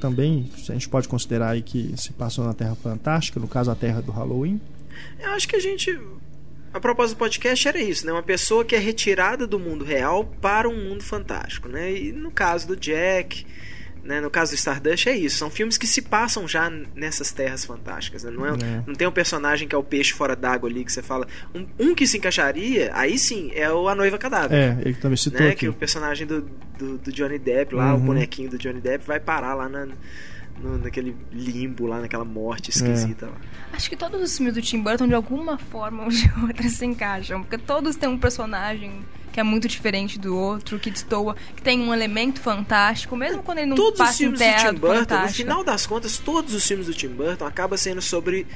Também 0.00 0.50
a 0.68 0.72
gente 0.72 0.88
pode 0.88 1.06
considerar 1.06 1.50
aí 1.50 1.62
que 1.62 1.94
se 1.96 2.12
passou 2.12 2.44
na 2.44 2.52
Terra 2.52 2.74
Fantástica, 2.74 3.38
no 3.38 3.46
caso 3.46 3.70
a 3.70 3.76
Terra 3.76 4.02
do 4.02 4.10
Halloween. 4.10 4.60
Eu 5.20 5.30
acho 5.30 5.48
que 5.48 5.56
a 5.56 5.60
gente. 5.60 5.96
A 6.74 6.80
propósito 6.80 7.16
do 7.16 7.20
podcast 7.20 7.68
era 7.68 7.78
isso, 7.80 8.04
né? 8.04 8.12
Uma 8.12 8.22
pessoa 8.22 8.64
que 8.64 8.74
é 8.74 8.78
retirada 8.78 9.46
do 9.46 9.58
mundo 9.60 9.84
real 9.84 10.24
para 10.40 10.68
um 10.68 10.76
mundo 10.88 11.04
fantástico, 11.04 11.68
né? 11.68 11.92
E 11.92 12.12
no 12.12 12.32
caso 12.32 12.66
do 12.66 12.76
Jack, 12.76 13.46
né? 14.02 14.20
no 14.20 14.28
caso 14.28 14.50
do 14.50 14.56
Stardust, 14.56 15.06
é 15.08 15.16
isso. 15.16 15.38
São 15.38 15.48
filmes 15.48 15.78
que 15.78 15.86
se 15.86 16.02
passam 16.02 16.48
já 16.48 16.68
nessas 16.96 17.30
terras 17.30 17.64
fantásticas, 17.64 18.24
né? 18.24 18.30
Não, 18.32 18.44
é, 18.44 18.48
É. 18.50 18.82
não 18.86 18.94
tem 18.94 19.06
um 19.06 19.12
personagem 19.12 19.68
que 19.68 19.74
é 19.74 19.78
o 19.78 19.84
peixe 19.84 20.12
fora 20.12 20.34
d'água 20.34 20.68
ali 20.68 20.84
que 20.84 20.92
você 20.92 21.00
fala. 21.00 21.28
Um, 21.54 21.64
um 21.78 21.94
que 21.94 22.06
se 22.08 22.18
encaixaria, 22.18 22.90
aí 22.92 23.16
sim, 23.18 23.52
é 23.54 23.70
o 23.70 23.88
A 23.88 23.94
Noiva 23.94 24.18
Cadáver. 24.18 24.58
É, 24.58 24.76
ele 24.84 24.94
também 24.94 25.16
citou 25.16 25.40
né? 25.42 25.50
aqui. 25.50 25.60
Que 25.60 25.68
o 25.68 25.72
personagem 25.74 26.26
do, 26.26 26.42
do, 26.76 26.98
do 26.98 27.12
Johnny 27.12 27.38
Depp 27.38 27.72
lá, 27.74 27.94
o 27.94 27.98
Uhum. 27.98 28.06
bonequinho 28.06 28.50
do 28.50 28.58
Johnny 28.58 28.80
Depp, 28.80 29.06
vai 29.06 29.20
parar 29.20 29.54
lá 29.54 29.68
na, 29.68 29.86
no- 30.62 30.78
naquele 30.78 31.16
limbo 31.32 31.86
lá, 31.86 32.00
naquela 32.00 32.24
morte 32.24 32.70
esquisita 32.70 33.26
lá. 33.26 33.36
Acho 33.72 33.88
que 33.90 33.96
todos 33.96 34.20
os 34.22 34.36
filmes 34.36 34.54
do 34.54 34.62
Tim 34.62 34.80
Burton, 34.80 35.08
de 35.08 35.14
alguma 35.14 35.58
forma 35.58 36.04
ou 36.04 36.08
de 36.10 36.30
outra, 36.42 36.68
se 36.68 36.84
encaixam. 36.86 37.42
Porque 37.42 37.58
todos 37.58 37.96
têm 37.96 38.08
um 38.08 38.18
personagem 38.18 39.04
que 39.32 39.40
é 39.40 39.42
muito 39.42 39.66
diferente 39.66 40.16
do 40.16 40.36
outro, 40.36 40.78
que 40.78 40.90
destoa, 40.92 41.34
que 41.56 41.60
tem 41.62 41.80
um 41.80 41.92
elemento 41.92 42.40
fantástico, 42.40 43.16
mesmo 43.16 43.42
quando 43.42 43.58
ele 43.58 43.66
não 43.66 43.76
todos 43.76 43.98
os 43.98 44.06
passa 44.06 44.14
em 44.22 44.26
filmes 44.26 44.38
do 44.38 44.44
Tim 44.44 44.74
Burton, 44.78 44.86
no 44.94 44.98
fantástica. 45.00 45.32
final 45.32 45.64
das 45.64 45.86
contas, 45.86 46.18
todos 46.18 46.54
os 46.54 46.64
filmes 46.64 46.86
do 46.86 46.94
Tim 46.94 47.08
Burton 47.08 47.44
acabam 47.44 47.76
sendo 47.76 48.00
sobre 48.00 48.46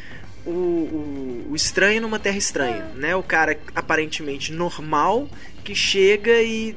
o, 0.47 0.50
o, 0.50 1.47
o 1.50 1.57
estranho 1.57 2.00
numa 2.00 2.21
terra 2.21 2.37
estranha, 2.38 2.85
né? 2.95 3.17
O 3.17 3.25
cara 3.25 3.59
aparentemente 3.75 4.52
normal 4.52 5.28
que 5.64 5.75
chega 5.75 6.40
e 6.43 6.76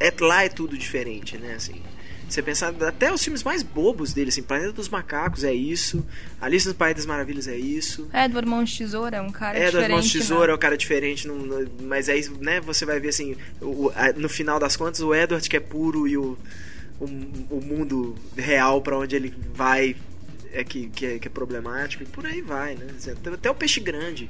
é, 0.00 0.12
lá 0.20 0.42
é 0.44 0.48
tudo 0.48 0.76
diferente, 0.76 1.38
né? 1.38 1.54
Assim, 1.54 1.80
você 2.34 2.42
pensar 2.42 2.74
até 2.82 3.12
os 3.12 3.22
filmes 3.22 3.42
mais 3.42 3.62
bobos 3.62 4.12
dele, 4.12 4.28
assim, 4.28 4.42
Planeta 4.42 4.72
dos 4.72 4.88
Macacos 4.88 5.44
é 5.44 5.52
isso, 5.54 6.04
Alice 6.40 6.66
no 6.66 6.74
País 6.74 6.96
das 6.96 7.06
Maravilhas 7.06 7.46
é 7.48 7.56
isso. 7.56 8.08
Edward 8.12 8.48
Mãos 8.48 8.70
de 8.70 8.78
Tesoura 8.78 9.16
é 9.16 9.20
um 9.20 9.30
cara 9.30 9.58
do 9.58 9.64
diferente. 9.64 10.08
De 10.08 10.18
né? 10.18 10.20
Tesoura 10.22 10.52
é 10.52 10.54
o 10.54 10.58
cara 10.58 10.76
diferente, 10.76 11.28
no- 11.28 11.46
no- 11.46 11.70
mas 11.82 12.08
aí, 12.08 12.28
né, 12.40 12.60
você 12.60 12.84
vai 12.84 12.98
ver 13.00 13.08
assim, 13.08 13.36
o- 13.60 13.90
a- 13.94 14.12
no 14.12 14.28
final 14.28 14.58
das 14.58 14.76
contas, 14.76 15.00
o 15.00 15.14
Edward 15.14 15.48
que 15.48 15.56
é 15.56 15.60
puro 15.60 16.06
e 16.08 16.16
o, 16.16 16.36
o, 17.00 17.04
o 17.50 17.60
mundo 17.64 18.14
real 18.36 18.80
pra 18.82 18.98
onde 18.98 19.14
ele 19.16 19.32
vai 19.54 19.94
é 20.52 20.62
que, 20.64 20.88
que, 20.88 21.06
é, 21.06 21.18
que 21.18 21.26
é 21.28 21.30
problemático, 21.30 22.02
e 22.02 22.06
por 22.06 22.24
aí 22.26 22.40
vai, 22.40 22.74
né? 22.74 22.86
Até, 23.12 23.30
até 23.30 23.50
o 23.50 23.54
peixe 23.54 23.80
grande. 23.80 24.28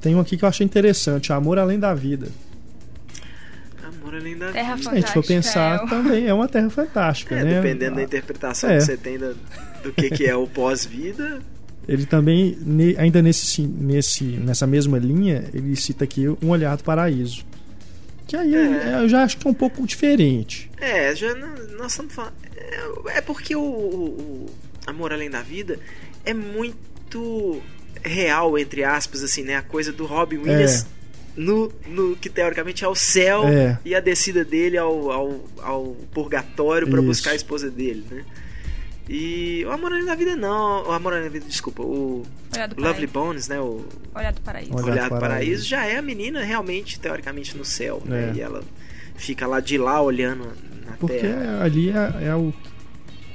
Tem 0.00 0.14
um 0.14 0.20
aqui 0.20 0.36
que 0.36 0.44
eu 0.44 0.48
achei 0.48 0.64
interessante, 0.64 1.32
Amor 1.32 1.58
Além 1.58 1.78
da 1.78 1.92
Vida. 1.92 2.28
Amor 3.88 4.14
além 4.14 4.36
da 4.36 4.52
Terra 4.52 4.74
vida. 4.76 4.90
Se 4.90 4.96
a 4.96 5.00
gente 5.00 5.12
for 5.12 5.24
pensar, 5.24 5.78
Fantástica, 5.80 5.94
é 5.96 6.02
também 6.02 6.26
é 6.28 6.34
uma 6.34 6.48
terra 6.48 6.70
fantástica, 6.70 7.34
É, 7.34 7.44
né? 7.44 7.54
dependendo 7.60 7.94
da 7.96 8.00
Ah, 8.00 8.04
interpretação 8.04 8.70
É. 8.70 8.78
que 8.78 8.84
você 8.84 8.96
tem 8.96 9.18
da- 9.18 9.34
do 9.82 9.92
que, 9.92 10.10
que 10.10 10.26
é 10.26 10.34
o 10.36 10.46
pós-vida. 10.46 11.40
Ele 11.88 12.04
também, 12.04 12.56
ne- 12.60 12.94
ainda 12.98 13.22
nesse, 13.22 13.62
nesse, 13.62 14.24
nessa 14.24 14.66
mesma 14.66 14.98
linha, 14.98 15.44
ele 15.54 15.74
cita 15.76 16.04
aqui 16.04 16.28
Um 16.42 16.50
Olhar 16.50 16.76
do 16.76 16.84
Paraíso. 16.84 17.44
Que 18.26 18.36
aí 18.36 18.54
É. 18.54 19.00
eu 19.02 19.08
já 19.08 19.22
acho 19.22 19.38
que 19.38 19.46
é 19.46 19.50
um 19.50 19.54
pouco 19.54 19.86
diferente. 19.86 20.70
É, 20.78 21.14
já 21.16 21.34
nós 21.78 21.92
estamos 21.92 22.12
falando. 22.14 22.34
É, 22.56 23.18
é 23.18 23.20
porque 23.22 23.56
o, 23.56 23.60
o, 23.60 23.64
o 23.64 24.46
Amor 24.86 25.14
Além 25.14 25.30
da 25.30 25.40
Vida 25.40 25.78
é 26.26 26.34
muito 26.34 27.62
real, 28.04 28.58
entre 28.58 28.84
aspas, 28.84 29.22
assim, 29.22 29.42
né? 29.42 29.56
A 29.56 29.62
coisa 29.62 29.90
do 29.92 30.04
Robin 30.04 30.36
Williams 30.38 30.84
no, 31.38 31.72
no 31.86 32.16
que 32.16 32.28
teoricamente 32.28 32.84
é 32.84 32.88
o 32.88 32.94
céu 32.94 33.46
É. 33.46 33.78
e 33.84 33.94
a 33.94 34.00
descida 34.00 34.44
dele 34.44 34.76
ao, 34.76 35.10
ao, 35.10 35.40
ao 35.62 35.84
purgatório 36.12 36.88
para 36.88 37.00
buscar 37.00 37.30
a 37.30 37.34
esposa 37.36 37.70
dele, 37.70 38.04
né? 38.10 38.24
E 39.08 39.64
o 39.64 39.70
Amor 39.70 39.90
da 40.04 40.14
Vida 40.14 40.36
não, 40.36 40.86
o 40.86 40.92
Amor 40.92 41.14
da 41.14 41.28
Vida, 41.30 41.46
desculpa, 41.48 41.82
o 41.82 42.24
Lovely. 42.76 43.06
Bones, 43.06 43.48
né? 43.48 43.58
O 43.58 43.82
Olhar 44.14 44.32
do 44.34 44.40
Paraíso. 44.42 44.72
Olhar 44.74 44.82
do 44.84 44.90
Olhar 44.90 45.04
do 45.04 45.08
Paraíso. 45.08 45.20
Paraíso 45.20 45.64
já 45.66 45.86
é 45.86 45.96
a 45.96 46.02
menina 46.02 46.42
realmente, 46.42 47.00
teoricamente, 47.00 47.56
no 47.56 47.64
céu, 47.64 48.02
né? 48.04 48.32
É. 48.34 48.36
E 48.36 48.40
ela 48.42 48.62
fica 49.16 49.46
lá 49.46 49.60
de 49.60 49.78
lá 49.78 50.02
olhando 50.02 50.44
na 50.84 50.92
Porque 50.98 51.18
terra. 51.20 51.62
ali 51.64 51.88
é, 51.90 52.26
é 52.28 52.34
o 52.34 52.52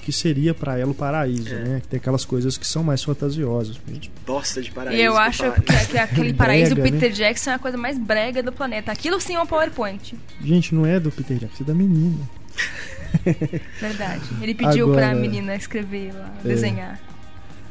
que 0.03 0.11
seria 0.11 0.53
pra 0.53 0.77
ela 0.77 0.91
o 0.91 0.93
paraíso, 0.93 1.53
É. 1.53 1.59
né? 1.59 1.79
Que 1.81 1.87
tem 1.87 1.97
aquelas 1.97 2.25
coisas 2.25 2.57
que 2.57 2.67
são 2.67 2.83
mais 2.83 3.01
fantasiosas. 3.03 3.77
Gente, 3.87 4.11
bosta 4.25 4.61
de 4.61 4.69
paraíso. 4.71 5.01
E 5.01 5.03
eu 5.05 5.17
acho 5.17 5.51
que, 5.53 5.87
que 5.87 5.97
aquele 5.97 6.33
paraíso 6.35 6.75
do 6.75 6.81
Brega, 6.81 6.91
Peter 6.97 7.11
Jackson 7.11 7.51
é 7.51 7.53
a 7.53 7.59
coisa 7.59 7.77
mais 7.77 7.97
brega 7.97 8.43
do 8.43 8.51
planeta. 8.51 8.91
Aquilo 8.91 9.19
sim 9.21 9.35
é 9.35 9.41
um 9.41 9.45
PowerPoint. 9.45 10.15
Gente, 10.43 10.75
não 10.75 10.85
é 10.85 10.99
do 10.99 11.09
Peter 11.11 11.37
Jackson, 11.37 11.63
é 11.63 11.67
da 11.67 11.73
menina. 11.73 12.19
Verdade. 13.79 14.21
Ele 14.41 14.53
pediu 14.53 14.85
Agora- 14.87 15.07
pra 15.09 15.15
menina 15.15 15.55
escrever 15.55 16.13
lá, 16.13 16.31
É. 16.43 16.47
desenhar. 16.47 16.99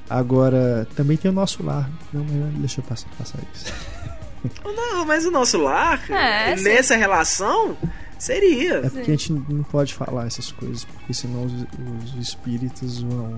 Agora, 0.08 0.86
também 0.94 1.16
tem 1.16 1.30
o 1.30 1.34
nosso 1.34 1.62
lar. 1.62 1.90
Não, 2.12 2.24
mas 2.24 2.54
deixa 2.58 2.80
eu 2.80 2.84
passar, 2.84 3.08
passar 3.18 3.38
isso. 3.54 3.72
Não, 4.64 5.04
mas 5.06 5.24
o 5.24 5.30
nosso 5.30 5.58
lar, 5.58 6.02
É, 6.10 6.56
sim. 6.56 6.64
nessa 6.64 6.96
relação, 6.96 7.76
seria. 8.22 8.74
É 8.76 8.90
porque 8.90 9.10
a 9.10 9.16
gente 9.16 9.32
não 9.32 9.62
pode 9.64 9.94
falar 9.94 10.26
essas 10.26 10.52
coisas, 10.52 10.84
porque 10.84 11.12
senão 11.12 11.44
os, 11.44 11.52
os 11.52 12.14
espíritos 12.28 13.02
vão. 13.02 13.36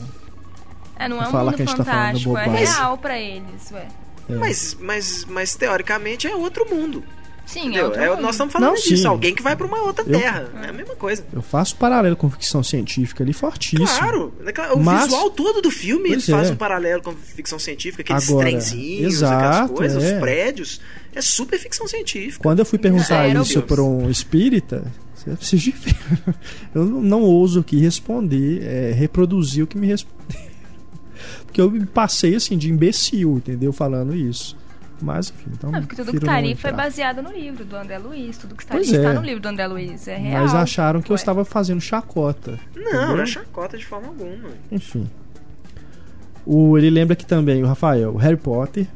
É, 0.96 1.08
não 1.08 1.22
é 1.22 1.28
um 1.28 1.30
Fala 1.30 1.44
mundo 1.50 1.56
que 1.56 1.62
a 1.62 1.66
gente 1.66 1.76
tá 1.76 1.84
falando 1.84 2.04
fantástico, 2.06 2.36
é 2.38 2.44
bobagem. 2.44 2.66
real 2.66 2.98
pra 2.98 3.18
eles, 3.18 3.70
ué. 3.72 3.88
É. 4.28 4.34
Mas, 4.36 4.76
mas, 4.80 5.24
mas 5.26 5.54
teoricamente 5.54 6.26
é 6.26 6.34
outro 6.34 6.66
mundo. 6.68 7.02
Sim, 7.46 7.76
é 7.76 7.80
É, 7.80 8.10
mundo. 8.10 8.22
nós 8.22 8.34
estamos 8.34 8.52
falando 8.52 8.68
Não, 8.70 8.74
disso. 8.74 8.96
sim. 8.96 9.06
Alguém 9.06 9.34
que 9.34 9.42
vai 9.42 9.54
pra 9.54 9.66
uma 9.66 9.82
outra 9.82 10.04
Eu- 10.08 10.18
terra. 10.18 10.48
É 10.62 10.68
a 10.68 10.72
mesma 10.72 10.94
coisa. 10.96 11.24
Eu 11.32 11.42
faço 11.42 11.76
paralelo 11.76 12.16
com 12.16 12.28
ficção 12.30 12.62
científica 12.62 13.22
ali 13.22 13.32
fortíssimo. 13.32 13.86
Claro. 13.86 14.32
É 14.44 14.72
O 14.72 14.80
Mas- 14.80 15.04
visual 15.04 15.30
todo 15.30 15.60
do 15.60 15.70
filme 15.70 16.08
Pois 16.10 16.26
faz 16.26 16.48
é. 16.48 16.52
um 16.52 16.56
paralelo 16.56 17.02
com 17.02 17.12
ficção 17.12 17.58
científica, 17.58 18.02
aqueles 18.02 18.28
Agora, 18.30 18.48
trenzinhos, 18.48 19.14
exato, 19.14 19.34
aquelas 19.46 19.70
coisas, 19.72 20.02
é. 20.04 20.14
os 20.14 20.20
prédios. 20.20 20.80
É 21.14 21.20
super 21.20 21.58
ficção 21.58 21.86
científica. 21.86 22.42
Quando 22.42 22.58
eu 22.60 22.64
fui 22.66 22.78
perguntar 22.78 23.04
Zero. 23.28 23.42
isso 23.42 23.62
para 23.62 23.82
um 23.82 24.10
espírita, 24.10 24.84
de 25.56 25.70
ver. 25.70 25.96
Eu 26.74 26.84
não, 26.84 27.22
ouso 27.22 27.60
aqui 27.60 27.78
responder, 27.78 28.62
é, 28.62 28.92
reproduzir 28.92 29.62
o 29.64 29.66
que 29.66 29.78
me 29.78 29.86
respondeu. 29.86 30.24
Porque 31.46 31.60
eu 31.60 31.70
me 31.70 31.86
passei 31.86 32.34
assim 32.34 32.58
de 32.58 32.68
imbecil, 32.68 33.36
entendeu? 33.36 33.72
Falando 33.72 34.14
isso. 34.14 34.56
Mas, 35.04 35.28
enfim, 35.28 35.50
então. 35.52 35.70
Não, 35.70 35.80
porque 35.80 35.96
tudo 35.96 36.12
que 36.12 36.20
tá 36.20 36.32
não 36.32 36.38
ali 36.38 36.54
foi 36.54 36.72
baseado 36.72 37.22
no 37.22 37.30
livro 37.30 37.62
do 37.64 37.76
André 37.76 37.98
Luiz. 37.98 38.38
Tudo 38.38 38.54
que 38.54 38.62
está 38.62 38.74
Pois 38.74 38.88
ali 38.88 38.96
está 38.96 39.10
é. 39.10 39.12
no 39.12 39.20
livro 39.20 39.42
do 39.42 39.48
André 39.48 39.66
Luiz. 39.66 40.08
É 40.08 40.16
real. 40.16 40.42
Mas 40.42 40.54
acharam 40.54 41.02
que 41.02 41.10
eu 41.10 41.14
Ué. 41.14 41.20
estava 41.20 41.44
fazendo 41.44 41.80
chacota. 41.80 42.58
Não, 42.74 42.82
entendeu? 42.82 43.16
não 43.16 43.22
é 43.22 43.26
chacota 43.26 43.76
de 43.76 43.84
forma 43.84 44.08
alguma. 44.08 44.48
Enfim. 44.72 45.08
O, 46.46 46.78
ele 46.78 46.88
lembra 46.88 47.14
que 47.14 47.26
também, 47.26 47.62
o 47.62 47.66
Rafael, 47.66 48.16
Harry 48.16 48.36
Potter, 48.36 48.86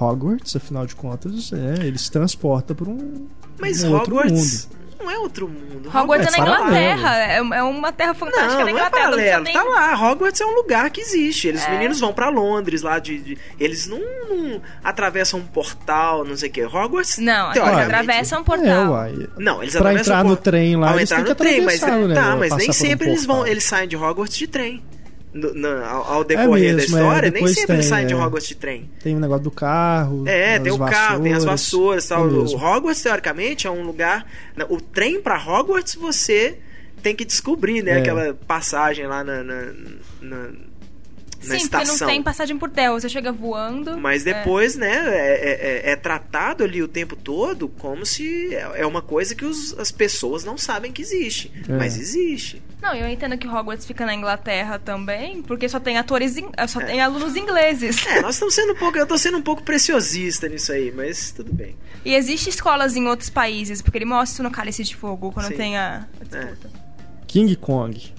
Hogwarts, 0.00 0.54
afinal 0.54 0.86
de 0.86 0.94
contas, 0.94 1.52
é, 1.52 1.84
ele 1.84 1.98
se 1.98 2.10
transporta 2.10 2.74
para 2.74 2.88
um, 2.88 3.26
Mas 3.58 3.82
um 3.82 3.92
outro 3.92 4.16
Hogwarts. 4.16 4.68
Não 5.00 5.10
é 5.10 5.18
outro 5.18 5.48
mundo. 5.48 5.88
Hogwarts 5.94 6.26
é, 6.34 6.36
é 6.36 6.40
na 6.40 6.46
paralelo. 6.46 6.68
Inglaterra. 6.68 7.16
É, 7.18 7.36
é 7.36 7.62
uma 7.62 7.92
terra 7.92 8.14
fantástica 8.14 8.46
Não, 8.48 8.58
na 8.58 8.60
não 8.62 8.68
é 8.68 8.72
Inglaterra. 8.72 9.04
não 9.06 9.10
paralelo. 9.16 9.44
precisa 9.44 9.64
Tá 9.64 9.70
lá. 9.70 10.10
Hogwarts 10.10 10.40
é 10.40 10.46
um 10.46 10.54
lugar 10.54 10.90
que 10.90 11.00
existe. 11.00 11.48
Eles, 11.48 11.64
É. 11.66 11.70
meninos 11.70 12.00
vão 12.00 12.12
pra 12.12 12.28
Londres 12.28 12.82
lá 12.82 12.98
de, 12.98 13.18
de- 13.18 13.38
eles 13.58 13.86
não, 13.86 13.98
não 13.98 14.60
atravessam 14.82 15.40
um 15.40 15.46
portal, 15.46 16.24
não 16.24 16.36
sei 16.36 16.48
o 16.48 16.52
que. 16.52 16.62
Hogwarts. 16.64 17.18
Não, 17.18 17.50
eles 17.52 17.62
atravessam 17.64 18.38
um 18.38 18.42
É, 18.42 18.44
portal. 18.44 18.90
uai. 18.92 19.28
Não, 19.36 19.62
eles 19.62 19.72
Pra 19.74 19.80
atravessam 19.90 20.14
entrar 20.14 20.24
o 20.26 20.28
no 20.30 20.36
por- 20.36 20.42
trem 20.42 20.76
lá, 20.76 20.88
Ao 20.90 20.94
eles 20.96 21.02
entrar 21.10 21.16
têm 21.16 21.24
no 21.24 21.30
que 21.36 21.42
trem, 21.42 21.60
mas, 21.62 21.80
né, 21.80 22.14
tá, 22.14 22.36
mas 22.36 22.50
nem 22.56 22.66
por 22.66 22.70
um 22.70 22.72
sempre 22.72 23.08
eles 23.08 23.24
vão, 23.26 23.46
eles 23.46 23.64
saem 23.64 23.88
de 23.88 23.96
Hogwarts 23.96 24.36
de 24.36 24.46
trem. 24.46 24.82
No- 25.38 25.54
no- 25.54 25.84
ao, 25.84 26.12
ao 26.14 26.24
decorrer 26.24 26.70
da 26.70 26.76
mesmo, 26.80 26.96
é, 26.96 27.00
história, 27.00 27.22
nem 27.22 27.32
depois 27.32 27.54
sempre 27.54 27.74
eles 27.74 27.84
tem, 27.86 27.88
saem 27.90 28.06
de 28.06 28.14
é. 28.14 28.16
Hogwarts 28.16 28.48
de 28.48 28.56
trem. 28.56 28.90
Tem 29.02 29.14
o 29.16 29.20
negócio 29.20 29.44
do 29.44 29.50
carro. 29.50 30.24
É, 30.26 30.58
tem 30.58 30.72
o 30.72 30.78
carro, 30.78 31.22
tem 31.22 31.32
as 31.34 31.44
vassouras 31.44 32.06
tal. 32.08 32.28
É 32.28 32.32
o. 32.32 32.44
Hogwarts, 32.56 33.02
teoricamente, 33.02 33.66
é 33.66 33.70
um 33.70 33.82
lugar. 33.82 34.26
O 34.68 34.80
trem 34.80 35.20
pra 35.20 35.36
Hogwarts 35.36 35.94
você 35.94 36.58
tem 37.02 37.14
que 37.14 37.24
descobrir, 37.24 37.82
né? 37.82 37.92
É. 37.92 37.98
Aquela 37.98 38.34
passagem 38.46 39.06
lá 39.06 39.22
na, 39.22 39.42
na, 39.44 39.62
na, 40.20 40.48
na 41.38 41.58
Sim, 41.58 41.68
porque 41.68 41.82
estação. 41.84 42.06
não 42.08 42.14
tem 42.14 42.22
passagem 42.22 42.58
por 42.58 42.68
terra. 42.70 42.92
Você 42.92 43.08
chega 43.08 43.30
voando. 43.32 43.96
Mas 43.98 44.26
é. 44.26 44.34
depois, 44.34 44.76
né, 44.76 44.92
é, 45.06 45.82
é- 45.88 45.92
é 45.92 45.96
tratado 45.96 46.64
ali 46.64 46.82
o 46.82 46.88
tempo 46.88 47.14
todo 47.16 47.68
como 47.68 48.04
se 48.04 48.54
é 48.54 48.80
é 48.80 48.86
uma 48.86 49.00
coisa 49.02 49.34
que 49.34 49.44
os- 49.44 49.76
as 49.78 49.90
pessoas 49.92 50.44
não 50.44 50.58
sabem 50.58 50.90
que 50.92 51.00
existe. 51.02 51.52
É. 51.68 51.72
Mas 51.72 51.96
existe. 51.98 52.62
Não, 52.80 52.94
eu 52.94 53.08
entendo 53.08 53.36
que 53.36 53.46
Hogwarts 53.48 53.84
fica 53.84 54.06
na 54.06 54.14
Inglaterra 54.14 54.78
também, 54.78 55.42
porque 55.42 55.68
só 55.68 55.80
tem 55.80 55.98
atores, 55.98 56.36
in- 56.36 56.50
É. 56.56 56.66
só 56.66 56.80
tem 56.80 57.00
alunos 57.00 57.34
ingleses. 57.34 58.06
É, 58.06 58.20
nós 58.22 58.36
estamos 58.36 58.54
sendo 58.54 58.72
um 58.72 58.76
pouco. 58.76 58.96
Eu 58.96 59.06
tô 59.06 59.18
sendo 59.18 59.36
um 59.38 59.42
pouco 59.42 59.62
preciosista 59.64 60.48
nisso 60.48 60.70
aí, 60.72 60.92
mas 60.92 61.32
tudo 61.32 61.52
bem. 61.52 61.76
E 62.04 62.14
existe 62.14 62.48
escolas 62.50 62.94
em 62.94 63.06
outros 63.08 63.30
países, 63.30 63.82
porque 63.82 63.98
ele 63.98 64.04
mostra 64.04 64.32
isso 64.34 64.42
no 64.42 64.50
Cálice 64.50 64.84
de 64.84 64.94
Fogo, 64.94 65.32
quando 65.32 65.48
Sim. 65.48 65.56
tem 65.56 65.76
a, 65.76 66.06
a 66.20 66.24
disputa. 66.24 66.70
King 67.26 67.56
Kong. 67.56 68.12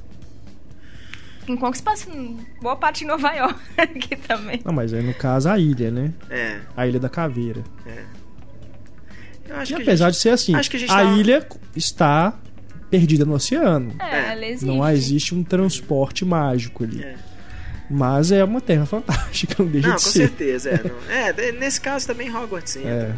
King 1.50 1.60
Kong 1.60 1.76
se 1.76 1.82
passa 1.82 2.10
em 2.12 2.38
boa 2.62 2.76
parte 2.76 3.04
em 3.04 3.08
Nova 3.08 3.32
York 3.34 3.60
aqui 3.76 4.16
também. 4.16 4.62
Não, 4.64 4.72
mas 4.72 4.94
aí 4.94 5.02
no 5.02 5.14
caso 5.16 5.50
a 5.50 5.58
ilha, 5.58 5.90
né? 5.90 6.14
É, 6.30 6.60
A 6.78 6.86
Ilha 6.86 7.00
da 7.00 7.10
Caveira. 7.10 7.64
é. 7.88 8.04
Eu 9.50 9.56
acho 9.56 9.74
E 9.74 9.76
que 9.78 9.82
apesar 9.82 10.06
gente- 10.06 10.16
de 10.18 10.22
ser 10.22 10.30
assim, 10.30 10.56
acho 10.56 10.70
que 10.70 10.78
a 10.78 10.84
a 10.84 10.88
tá- 10.88 11.04
ilha 11.06 11.48
está 11.76 12.34
perdida 12.92 13.26
no 13.26 13.34
oceano. 13.34 13.96
É, 14.00 14.16
É. 14.16 14.32
ela 14.34 14.46
existe. 14.46 14.66
Não 14.66 14.90
existe 14.90 15.34
um 15.36 15.44
transporte 15.44 16.24
mágico 16.24 16.84
ali. 16.84 17.04
É. 17.04 17.16
Mas 17.90 18.32
é 18.32 18.44
uma 18.44 18.62
terra 18.62 18.86
fantástica, 18.88 19.56
não 19.64 19.68
deixa 19.72 19.88
Não, 19.88 19.96
de 19.96 20.04
com 20.04 20.10
ser. 20.10 20.20
certeza. 20.28 20.70
É, 20.70 20.84
não- 20.88 21.12
é, 21.12 21.34
de- 21.34 21.52
nesse 21.54 21.82
caso 21.82 22.06
também 22.06 22.30
Hogwarts 22.30 22.76
entra. 22.76 22.90
É. 22.92 23.08
né? 23.08 23.16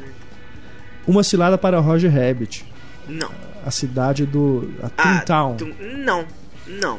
Uma 1.06 1.22
cilada 1.24 1.58
para 1.58 1.80
Roger 1.80 2.10
Rabbit, 2.14 2.64
Não. 3.10 3.30
a 3.66 3.72
cidade 3.72 4.26
do 4.26 4.74
a 4.82 4.86
Ah, 4.98 5.18
Toontown. 5.20 5.58
tu- 5.58 5.76
não, 5.98 6.26
não. 6.66 6.98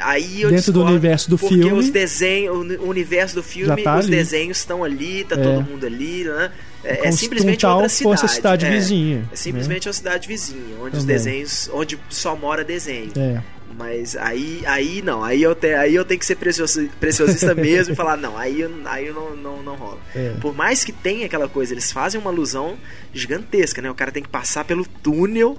Aí 0.00 0.42
eu 0.42 0.50
Dentro 0.50 0.72
do 0.72 0.82
universo 0.84 1.28
do 1.30 1.38
porque 1.38 1.54
filme. 1.54 1.72
os 1.72 1.90
desenhos, 1.90 2.56
o 2.56 2.60
uni- 2.60 2.76
o 2.76 2.88
universo 2.88 3.34
do 3.34 3.42
filme, 3.42 3.82
tá 3.82 3.96
os 3.98 4.04
ali. 4.06 4.16
desenhos 4.16 4.58
estão 4.58 4.84
ali, 4.84 5.24
tá 5.24 5.34
É. 5.36 5.42
todo 5.42 5.62
mundo 5.62 5.86
ali, 5.86 6.24
né? 6.24 6.50
É, 6.84 7.08
é 7.08 7.12
se 7.12 7.18
simplesmente 7.18 7.60
Toontown 7.60 7.74
outra 7.82 7.88
cidade. 7.88 8.14
fosse 8.20 8.24
a 8.24 8.28
cidade 8.28 8.66
é. 8.66 8.70
vizinha, 8.70 9.28
É 9.32 9.36
simplesmente 9.36 9.88
uma 9.88 9.92
cidade 9.92 10.28
vizinha, 10.28 10.76
onde 10.80 10.96
os 10.96 11.02
Também. 11.02 11.16
desenhos, 11.16 11.68
onde 11.72 11.98
só 12.08 12.36
mora 12.36 12.62
desenho. 12.64 13.10
É. 13.16 13.42
Mas 13.76 14.16
aí, 14.16 14.62
aí 14.66 15.02
não, 15.02 15.22
aí 15.22 15.40
eu, 15.42 15.54
te, 15.54 15.72
aí 15.74 15.94
eu 15.94 16.04
tenho 16.04 16.18
que 16.18 16.26
ser 16.26 16.34
preciosi- 16.36 16.90
preciosista 16.98 17.54
mesmo 17.54 17.92
e 17.92 17.96
falar, 17.96 18.16
não, 18.16 18.36
aí, 18.36 18.64
aí 18.86 19.12
não, 19.12 19.36
não, 19.36 19.62
não 19.62 19.74
rola. 19.76 19.98
É. 20.16 20.32
Por 20.40 20.54
mais 20.54 20.82
que 20.84 20.90
tenha 20.92 21.26
aquela 21.26 21.48
coisa, 21.48 21.74
eles 21.74 21.92
fazem 21.92 22.20
uma 22.20 22.30
alusão 22.30 22.76
gigantesca, 23.14 23.80
né? 23.82 23.90
O 23.90 23.94
cara 23.94 24.10
tem 24.10 24.22
que 24.22 24.28
passar 24.28 24.64
pelo 24.64 24.84
túnel. 24.86 25.58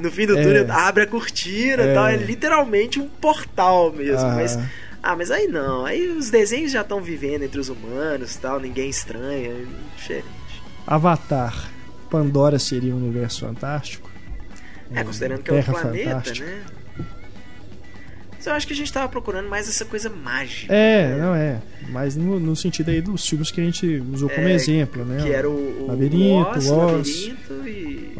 No 0.00 0.10
fim 0.10 0.26
do 0.26 0.38
É. 0.38 0.42
túnel 0.42 0.66
abre 0.72 1.04
a 1.04 1.06
cortina 1.06 1.82
É. 1.82 1.94
tal. 1.94 2.06
É 2.08 2.16
literalmente 2.16 2.98
um 3.00 3.08
portal 3.08 3.92
mesmo. 3.92 4.26
Ah. 4.26 4.34
Mas, 4.34 4.58
ah, 5.02 5.16
mas 5.16 5.30
aí 5.30 5.46
não. 5.46 5.84
Aí 5.84 6.08
os 6.08 6.30
desenhos 6.30 6.72
já 6.72 6.80
estão 6.82 7.00
vivendo 7.00 7.42
entre 7.42 7.60
os 7.60 7.68
humanos 7.68 8.36
tal. 8.36 8.58
Ninguém 8.60 8.88
estranha. 8.90 9.50
É 9.50 9.64
diferente. 9.96 10.26
Avatar. 10.86 11.70
Pandora 12.10 12.58
seria 12.58 12.92
um 12.94 12.98
universo 12.98 13.46
fantástico? 13.46 14.10
É, 14.92 15.04
considerando 15.04 15.42
que 15.42 15.50
é 15.50 15.54
um 15.54 15.62
planeta, 15.62 16.10
fantástica. 16.10 16.46
né? 16.46 16.62
Mas 18.36 18.46
eu 18.46 18.54
acho 18.54 18.66
que 18.66 18.72
a 18.72 18.76
gente 18.76 18.90
tava 18.92 19.06
procurando 19.08 19.48
mais 19.50 19.68
essa 19.68 19.84
coisa 19.84 20.08
mágica. 20.08 20.72
É, 20.74 21.08
né? 21.08 21.16
não 21.18 21.34
é. 21.34 21.60
Mas 21.90 22.16
no, 22.16 22.40
no 22.40 22.56
sentido 22.56 22.90
aí 22.90 23.00
dos 23.02 23.28
filmes 23.28 23.50
que 23.50 23.60
a 23.60 23.64
gente 23.64 24.02
usou 24.12 24.30
como 24.30 24.48
É, 24.48 24.52
exemplo, 24.52 25.04
né? 25.04 25.22
Que 25.22 25.30
era 25.30 25.48
o, 25.48 25.82
o 25.84 25.86
Labirinto, 25.88 26.48
Oz, 26.50 26.70
Oz, 26.70 27.26
Labirinto. 27.26 27.59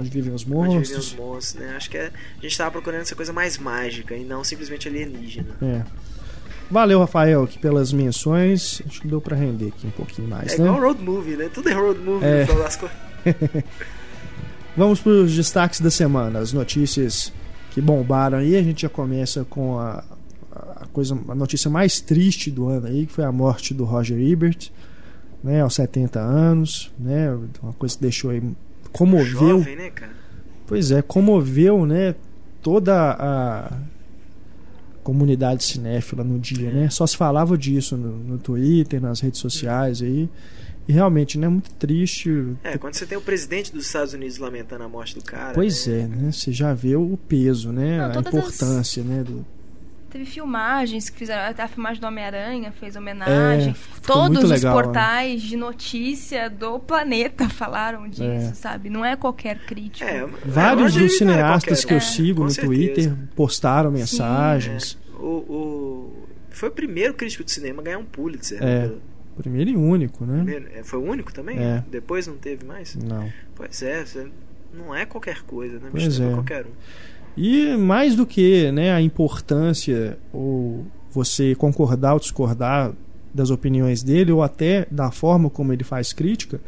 Onde 0.01 0.11
vivem 0.11 0.33
os 0.35 0.43
Onde 0.43 0.55
vivem 0.55 0.75
monstros. 0.79 1.07
os 1.13 1.15
monstros, 1.17 1.63
né? 1.63 1.75
Acho 1.77 1.91
que 1.91 1.97
é- 1.99 2.11
a 2.39 2.43
gente 2.43 2.57
tava 2.57 2.71
procurando 2.71 3.03
essa 3.03 3.15
coisa 3.15 3.33
mais 3.33 3.59
mágica 3.59 4.15
e 4.17 4.25
não 4.25 4.43
simplesmente 4.43 4.89
alienígena. 4.89 5.57
É. 5.63 5.83
Valeu, 6.71 7.01
Rafael, 7.01 7.43
aqui 7.45 7.59
pelas 7.59 7.93
menções. 7.93 8.81
Acho 8.87 9.01
que 9.03 9.09
deu 9.09 9.21
pra 9.21 9.37
render 9.37 9.69
aqui 9.69 9.87
um 9.87 9.91
pouquinho 9.91 10.29
mais, 10.29 10.55
É 10.55 10.59
né? 10.59 10.65
igual 10.69 10.81
road 10.81 11.03
movie, 11.03 11.37
né? 11.37 11.51
Tudo 11.53 11.69
é 11.69 11.73
road 11.73 11.99
movie 12.01 12.25
É. 12.27 12.41
no 12.41 12.47
final 12.47 12.63
das. 12.63 12.79
Vamos 14.77 15.01
para 15.01 15.11
os 15.13 15.35
destaques 15.35 15.81
da 15.81 15.91
semana, 15.91 16.39
as 16.39 16.53
notícias 16.53 17.33
que 17.73 17.81
bombaram 17.81 18.39
aí. 18.39 18.57
A 18.57 18.63
gente 18.63 18.83
já 18.83 18.89
começa 18.89 19.45
com 19.45 19.79
a, 19.79 20.05
a 20.53 20.87
coisa, 20.93 21.19
a 21.29 21.35
notícia 21.35 21.69
mais 21.69 22.01
triste 22.01 22.51
do 22.51 22.69
ano 22.69 22.87
aí, 22.87 23.05
que 23.07 23.13
foi 23.13 23.25
a 23.25 23.33
morte 23.33 23.75
do 23.75 23.85
Roger 23.85 24.19
Ebert, 24.19 24.71
né, 25.43 25.61
aos 25.63 25.75
70 25.75 26.21
anos, 26.21 26.93
né? 26.99 27.37
Uma 27.63 27.73
coisa 27.73 27.97
que 27.97 28.03
deixou 28.03 28.31
aí 28.31 28.43
comoveu, 28.93 29.59
Jovem, 29.59 29.77
né, 29.77 29.91
cara? 29.91 30.13
pois 30.67 30.91
é, 30.91 31.03
comoveu, 31.03 31.85
né, 31.87 32.15
toda 32.63 33.17
a 33.19 33.79
comunidade 35.03 35.65
cinéfila 35.65 36.23
no 36.23 36.39
dia, 36.39 36.71
né? 36.71 36.89
Só 36.91 37.07
se 37.07 37.17
falava 37.17 37.57
disso 37.57 37.97
no, 37.97 38.17
no 38.19 38.39
Twitter, 38.39 39.01
nas 39.01 39.21
redes 39.21 39.41
sociais 39.41 40.03
aí. 40.03 40.29
E 40.87 40.93
realmente, 40.93 41.39
né, 41.39 41.49
muito 41.49 41.71
triste. 41.75 42.31
É, 42.65 42.77
quando 42.77 42.95
você 42.95 43.07
tem 43.07 43.17
o 43.17 43.21
presidente 43.21 43.73
dos 43.73 43.87
Estados 43.87 44.13
Unidos 44.13 44.39
lamentando 44.39 44.85
a 44.85 44.89
morte 44.89 45.15
do 45.15 45.23
cara. 45.23 45.55
Pois 45.55 45.87
né? 45.87 46.01
é, 46.01 46.07
né? 46.07 46.33
Você 46.33 46.53
já 46.53 46.75
vê 46.75 46.97
o 46.97 47.17
peso, 47.29 47.73
né? 47.73 47.99
Não, 47.99 48.19
a 48.19 48.21
importância, 48.21 49.03
né? 49.03 49.23
Do... 49.23 49.45
Teve 50.11 50.25
filmagens 50.25 51.09
que 51.09 51.17
fizeram, 51.19 51.49
até 51.49 51.63
a 51.63 51.69
filmagem 51.69 52.01
do 52.01 52.07
Homem-Aranha 52.07 52.73
fez 52.73 52.97
homenagem. 52.97 53.71
É, 53.73 54.01
Todos 54.07 54.43
os 54.45 54.51
legal, 54.51 54.77
né? 54.77 54.83
portais 54.83 55.41
de 55.43 55.57
notícia 55.57 56.51
do 56.51 56.79
planeta 56.81 57.49
falaram 57.51 58.09
disso, 58.09 58.25
É. 58.25 58.53
sabe? 58.55 58.91
Não 58.91 59.05
é 59.05 59.15
qualquer 59.15 59.59
crítico. 59.61 60.05
É, 60.09 60.27
Vários 60.45 60.97
é, 60.97 60.99
dos 61.01 61.13
é 61.15 61.17
cineastas 61.19 61.85
qualquer 61.85 61.89
que 61.89 61.95
eu 61.95 62.01
sigo 62.01 62.43
no 62.43 62.51
certeza. 62.51 62.67
Twitter 62.75 63.15
postaram 63.37 63.91
mensagens. 63.93 64.99
O, 65.15 65.27
o- 65.27 66.29
Foi 66.51 66.69
o 66.69 66.73
primeiro 66.73 67.15
crítico 67.15 67.45
de 67.45 67.53
cinema 67.53 67.81
a 67.81 67.85
ganhar 67.85 67.99
um 67.99 68.05
Pulitzer. 68.05 68.63
É. 68.63 68.89
né? 68.89 68.93
Primeiro 69.39 69.71
e 69.71 69.77
único, 69.77 70.27
né? 70.27 70.43
Primeiro- 70.43 70.69
é, 70.75 70.83
Foi 70.83 70.99
o 70.99 71.03
único 71.03 71.33
também? 71.33 71.57
É. 71.59 71.85
Depois 71.91 72.27
não 72.27 72.37
teve 72.37 72.65
mais? 72.65 72.95
Não. 72.97 73.33
Pois 73.55 73.81
é, 73.83 74.05
não 74.75 74.95
é 74.95 75.07
qualquer 75.07 75.43
coisa, 75.43 75.79
né? 75.79 75.89
Pois 75.91 76.19
é. 76.21 76.31
qualquer 76.33 76.67
um. 76.67 76.71
E 77.37 77.77
mais 77.77 78.15
do 78.15 78.27
que 78.27 78.71
né, 78.73 78.93
a 78.93 79.01
importância 79.01 80.19
ou 80.33 80.85
você 81.11 81.55
concordar 81.55 82.15
ou 82.15 82.21
discordar 82.21 82.93
das 83.33 83.51
opiniões 83.51 84.03
dele 84.03 84.33
ou 84.33 84.43
até 84.43 84.87
da 84.91 85.11
forma 85.11 85.49
como 85.49 85.73
ele 85.73 85.85
faz 85.85 86.13
crítica, 86.13 86.61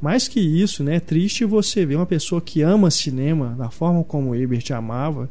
mais 0.00 0.26
que 0.26 0.40
isso, 0.40 0.82
né, 0.82 0.96
é 0.96 1.00
triste 1.00 1.44
você 1.44 1.86
ver 1.86 1.96
uma 1.96 2.06
pessoa 2.06 2.40
que 2.40 2.60
ama 2.60 2.90
cinema 2.90 3.54
da 3.56 3.70
forma 3.70 4.02
como 4.02 4.34
Ebert 4.34 4.72
amava 4.72 5.30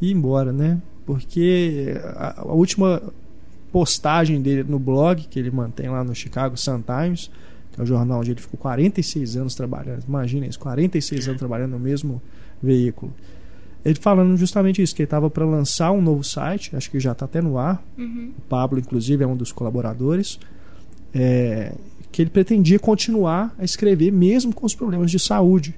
ir 0.00 0.12
embora, 0.12 0.52
né? 0.52 0.78
Porque 1.06 1.94
a, 2.14 2.42
a 2.42 2.52
última 2.52 3.02
postagem 3.72 4.40
dele 4.42 4.64
no 4.68 4.78
blog 4.78 5.22
que 5.22 5.38
ele 5.38 5.50
mantém 5.50 5.88
lá 5.88 6.04
no 6.04 6.14
Chicago 6.14 6.56
Sun 6.56 6.82
Times, 6.82 7.30
que 7.72 7.80
é 7.80 7.82
o 7.82 7.86
jornal 7.86 8.20
onde 8.20 8.32
ele 8.32 8.40
ficou 8.40 8.58
46 8.58 9.36
anos 9.36 9.54
trabalhando. 9.54 10.04
Imagina 10.06 10.46
isso, 10.46 10.58
46 10.58 11.28
anos 11.28 11.38
trabalhando 11.38 11.72
no 11.72 11.78
mesmo 11.78 12.20
veículo. 12.62 13.12
Ele 13.84 13.98
falando 13.98 14.36
justamente 14.36 14.82
isso, 14.82 14.94
que 14.94 15.02
ele 15.02 15.06
estava 15.06 15.30
para 15.30 15.44
lançar 15.44 15.90
um 15.92 16.02
novo 16.02 16.22
site, 16.22 16.76
acho 16.76 16.90
que 16.90 17.00
já 17.00 17.12
está 17.12 17.24
até 17.24 17.40
no 17.40 17.56
ar. 17.56 17.82
Uhum. 17.96 18.32
O 18.36 18.40
Pablo, 18.42 18.78
inclusive, 18.78 19.24
é 19.24 19.26
um 19.26 19.36
dos 19.36 19.52
colaboradores. 19.52 20.38
é, 21.14 21.72
que 22.12 22.22
ele 22.22 22.30
pretendia 22.30 22.78
continuar 22.78 23.54
a 23.58 23.64
escrever 23.64 24.10
mesmo 24.10 24.54
com 24.54 24.66
os 24.66 24.74
problemas 24.74 25.10
de 25.10 25.18
saúde. 25.18 25.74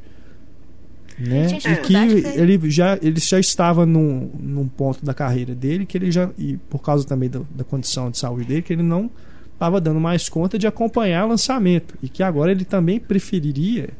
Né? 1.19 1.47
Tinha 1.47 1.75
E 1.75 1.77
que 1.77 1.95
ele 1.95 2.71
já, 2.71 2.99
ele 3.03 3.21
já 3.21 3.38
estava 3.38 3.85
num, 3.85 4.31
num 4.41 4.67
ponto 4.67 5.05
da 5.05 5.12
carreira 5.12 5.55
dele 5.55 5.85
que 5.85 5.97
ele 5.97 6.11
já, 6.11 6.31
e 6.38 6.57
por 6.69 6.81
causa 6.81 7.07
também 7.07 7.29
da, 7.29 7.43
da 7.55 7.65
condição 7.65 8.11
de 8.11 8.19
saúde 8.19 8.47
dele, 8.47 8.62
que 8.62 8.73
ele 8.73 8.83
não 8.83 9.11
estava 9.53 9.81
dando 9.81 10.01
mais 10.01 10.29
conta 10.29 10.59
de 10.59 10.67
acompanhar 10.67 11.27
o 11.27 11.29
lançamento. 11.29 11.95
E 12.03 12.09
que 12.09 12.23
agora 12.23 12.51
ele 12.51 12.65
também 12.65 12.99
preferiria 12.99 13.91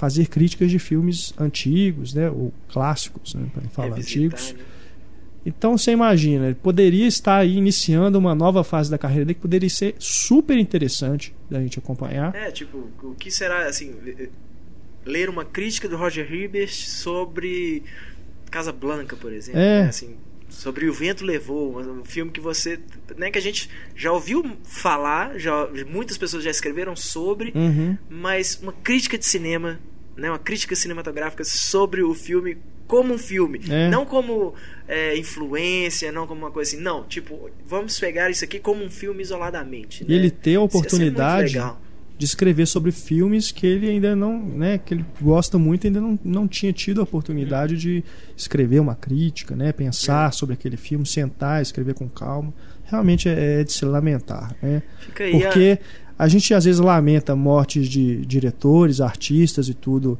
fazer 0.00 0.28
críticas 0.28 0.70
de 0.70 0.78
filmes 0.78 1.34
antigos, 1.38 2.14
né, 2.14 2.30
ou 2.30 2.50
clássicos, 2.70 3.34
né, 3.34 3.46
para 3.52 3.68
falar 3.68 3.88
Revisitar, 3.88 4.40
antigos. 4.40 4.54
Então 5.44 5.76
você 5.76 5.90
imagina, 5.90 6.46
ele 6.46 6.54
poderia 6.54 7.06
estar 7.06 7.36
aí 7.36 7.54
iniciando 7.54 8.18
uma 8.18 8.34
nova 8.34 8.64
fase 8.64 8.90
da 8.90 8.96
carreira 8.96 9.26
dele 9.26 9.34
que 9.34 9.42
poderia 9.42 9.68
ser 9.68 9.94
super 9.98 10.56
interessante 10.56 11.34
da 11.50 11.60
gente 11.60 11.78
acompanhar. 11.78 12.34
É, 12.34 12.50
tipo, 12.50 12.88
o 13.02 13.14
que 13.14 13.30
será, 13.30 13.66
assim... 13.66 13.94
ler 15.04 15.28
uma 15.28 15.44
crítica 15.44 15.86
do 15.86 15.98
Roger 15.98 16.32
Ebert 16.32 16.72
sobre 16.72 17.82
Casa 18.50 18.72
Blanca, 18.72 19.16
por 19.16 19.30
exemplo. 19.30 19.60
É. 19.60 19.82
né? 19.82 19.88
Assim, 19.90 20.16
sobre 20.50 20.88
O 20.88 20.92
Vento 20.92 21.24
Levou, 21.24 21.80
um 21.80 22.04
filme 22.04 22.30
que 22.30 22.40
você. 22.40 22.78
Né, 23.16 23.30
que 23.30 23.38
a 23.38 23.42
gente 23.42 23.70
já 23.96 24.12
ouviu 24.12 24.44
falar, 24.64 25.38
já, 25.38 25.68
muitas 25.88 26.18
pessoas 26.18 26.44
já 26.44 26.50
escreveram 26.50 26.94
sobre, 26.94 27.52
Uhum. 27.54 27.96
mas 28.08 28.58
uma 28.62 28.72
crítica 28.72 29.16
de 29.16 29.24
cinema, 29.26 29.80
né, 30.16 30.28
uma 30.30 30.38
crítica 30.38 30.74
cinematográfica 30.76 31.44
sobre 31.44 32.02
o 32.02 32.12
filme 32.14 32.58
como 32.86 33.14
um 33.14 33.18
filme, 33.18 33.60
É. 33.70 33.88
não 33.88 34.04
como 34.04 34.52
é, 34.88 35.16
influência, 35.16 36.10
não 36.10 36.26
como 36.26 36.40
uma 36.40 36.50
coisa 36.50 36.74
assim, 36.74 36.82
não, 36.82 37.04
tipo, 37.04 37.48
vamos 37.64 37.98
pegar 38.00 38.28
isso 38.30 38.42
aqui 38.44 38.58
como 38.58 38.84
um 38.84 38.90
filme 38.90 39.22
isoladamente. 39.22 40.02
E 40.04 40.08
né? 40.08 40.14
ele 40.16 40.30
ter 40.30 40.56
a 40.56 40.60
oportunidade 40.60 41.54
legal. 41.54 41.80
De 42.20 42.26
escrever 42.26 42.66
sobre 42.66 42.92
filmes 42.92 43.50
que 43.50 43.66
ele 43.66 43.88
ainda 43.88 44.14
não, 44.14 44.38
né, 44.44 44.76
que 44.76 44.92
ele 44.92 45.06
gosta 45.22 45.56
muito, 45.58 45.86
ainda 45.86 46.02
não, 46.02 46.18
não 46.22 46.46
tinha 46.46 46.70
tido 46.70 47.00
a 47.00 47.04
oportunidade 47.04 47.78
de 47.78 48.04
escrever 48.36 48.78
uma 48.78 48.94
crítica, 48.94 49.56
né, 49.56 49.72
pensar 49.72 50.30
sobre 50.34 50.52
aquele 50.52 50.76
filme, 50.76 51.06
sentar, 51.06 51.62
escrever 51.62 51.94
com 51.94 52.06
calma. 52.10 52.52
Realmente 52.84 53.26
é, 53.26 53.62
é 53.62 53.64
de 53.64 53.72
se 53.72 53.86
lamentar, 53.86 54.54
né? 54.60 54.82
Fica 55.00 55.24
aí 55.24 55.34
a- 55.42 55.48
Porque 55.48 55.78
a 56.18 56.28
gente 56.28 56.52
às 56.52 56.66
vezes 56.66 56.78
lamenta 56.78 57.34
mortes 57.34 57.88
de 57.88 58.26
diretores, 58.26 59.00
artistas 59.00 59.70
e 59.70 59.72
tudo 59.72 60.18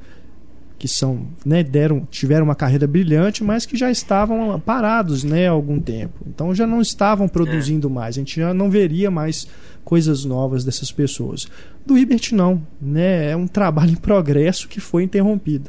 que 0.80 0.88
são, 0.88 1.26
né, 1.44 1.62
deram, 1.62 2.06
tiveram 2.10 2.46
uma 2.46 2.54
carreira 2.54 2.86
brilhante, 2.86 3.44
mas 3.44 3.66
que 3.66 3.76
já 3.76 3.90
estavam 3.90 4.58
parados, 4.58 5.22
né, 5.22 5.46
há 5.46 5.50
algum 5.50 5.78
tempo. 5.78 6.24
Então 6.26 6.54
já 6.54 6.66
não 6.66 6.80
estavam 6.80 7.28
produzindo 7.28 7.90
mais. 7.90 8.16
A 8.16 8.18
gente 8.20 8.40
já 8.40 8.54
não 8.54 8.70
veria 8.70 9.10
mais 9.10 9.46
coisas 9.84 10.24
novas 10.24 10.64
dessas 10.64 10.90
pessoas. 10.90 11.46
Do 11.84 11.98
Ibert 11.98 12.32
não, 12.32 12.66
né? 12.80 13.30
É 13.30 13.36
um 13.36 13.46
trabalho 13.46 13.90
em 13.90 13.96
progresso 13.96 14.68
que 14.68 14.80
foi 14.80 15.02
interrompido. 15.02 15.68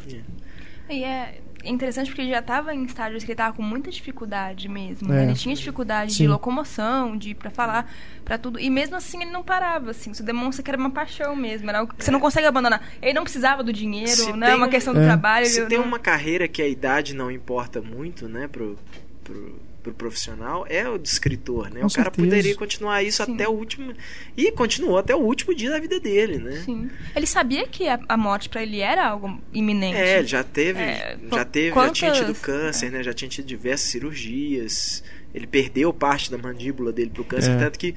E 0.90 1.04
é 1.04 1.41
interessante 1.64 2.08
porque 2.08 2.22
ele 2.22 2.32
já 2.32 2.40
estava 2.40 2.74
em 2.74 2.84
estágios 2.84 3.24
que 3.24 3.30
ele 3.32 3.34
estava 3.34 3.56
com 3.56 3.62
muita 3.62 3.90
dificuldade 3.92 4.68
mesmo. 4.68 5.12
É. 5.12 5.18
né? 5.18 5.24
Ele 5.26 5.34
tinha 5.34 5.56
dificuldade 5.56 6.14
Sim. 6.14 6.24
de 6.24 6.28
locomoção, 6.28 7.18
de 7.18 7.34
para 7.36 7.50
falar, 7.50 7.92
para 8.26 8.38
tudo. 8.38 8.60
E 8.60 8.70
mesmo 8.70 8.96
assim 8.96 9.22
ele 9.22 9.32
não 9.32 9.44
parava, 9.44 9.92
assim. 9.92 10.12
Isso 10.12 10.24
demonstra 10.24 10.64
que 10.64 10.70
era 10.72 10.78
uma 10.78 10.90
paixão 10.92 11.36
mesmo. 11.36 11.70
Era 11.70 11.80
algo 11.80 11.94
que 11.94 12.04
você 12.04 12.12
não 12.12 12.20
consegue 12.20 12.48
abandonar. 12.48 12.82
Ele 13.02 13.14
não 13.14 13.24
precisava 13.24 13.64
do 13.64 13.72
dinheiro, 13.74 14.10
Se 14.12 14.34
não 14.34 14.48
é 14.48 14.56
uma 14.56 14.68
um- 14.68 14.70
questão 14.70 14.94
do 14.94 15.00
É. 15.02 15.06
trabalho. 15.06 15.46
Se 15.46 15.66
tem 15.68 15.78
não- 15.78 15.86
uma 15.86 16.00
carreira 16.00 16.48
que 16.48 16.62
a 16.62 16.68
idade 16.68 17.14
não 17.16 17.30
importa 17.32 17.82
muito, 17.82 18.28
né, 18.28 18.48
pro, 18.48 18.78
pro, 19.24 19.60
pro 19.84 19.94
profissional, 19.94 20.66
é 20.70 20.88
o 20.88 20.98
de 20.98 21.08
escritor, 21.10 21.72
né? 21.72 21.82
Com 21.82 21.88
o 21.88 21.92
cara 21.92 22.04
certeza. 22.12 22.28
poderia 22.28 22.56
continuar 22.56 23.02
isso 23.04 23.24
Sim. 23.26 23.34
até 23.34 23.48
o 23.48 23.52
último. 23.52 23.94
E 24.38 24.52
continuou 24.52 24.98
até 24.98 25.16
o 25.16 25.20
último 25.20 25.56
dia 25.56 25.70
da 25.72 25.80
vida 25.80 26.00
dele, 26.00 26.38
né? 26.38 26.62
Sim. 26.64 26.90
Ele 27.16 27.26
sabia 27.26 27.68
que 27.68 27.88
a, 27.88 28.00
a 28.08 28.16
morte 28.16 28.48
para 28.50 28.62
ele 28.62 28.80
era 28.80 29.08
algo 29.08 29.42
iminente. 29.52 29.98
É, 29.98 30.20
ele 30.20 30.28
já 30.28 30.44
teve, 30.44 30.80
É, 30.80 31.18
já 31.32 31.44
teve, 31.46 31.68
já 31.70 31.74
quantas- 31.74 31.98
tinha 31.98 32.12
tido 32.12 32.36
câncer, 32.36 32.92
né? 32.92 33.02
Já 33.04 33.14
tinha 33.14 33.28
tido 33.30 33.46
diversas 33.46 33.90
cirurgias. 33.90 35.04
Ele 35.34 35.48
perdeu 35.48 35.92
parte 35.94 36.30
da 36.30 36.38
mandíbula 36.38 36.92
dele 36.92 37.10
pro 37.10 37.24
câncer, 37.24 37.52
É. 37.52 37.58
tanto 37.58 37.80
que 37.80 37.96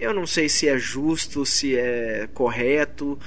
eu 0.00 0.12
não 0.14 0.26
sei 0.26 0.48
se 0.48 0.66
é 0.68 0.78
justo, 0.78 1.44
se 1.46 1.76
é 1.76 2.28
correto, 2.34 3.18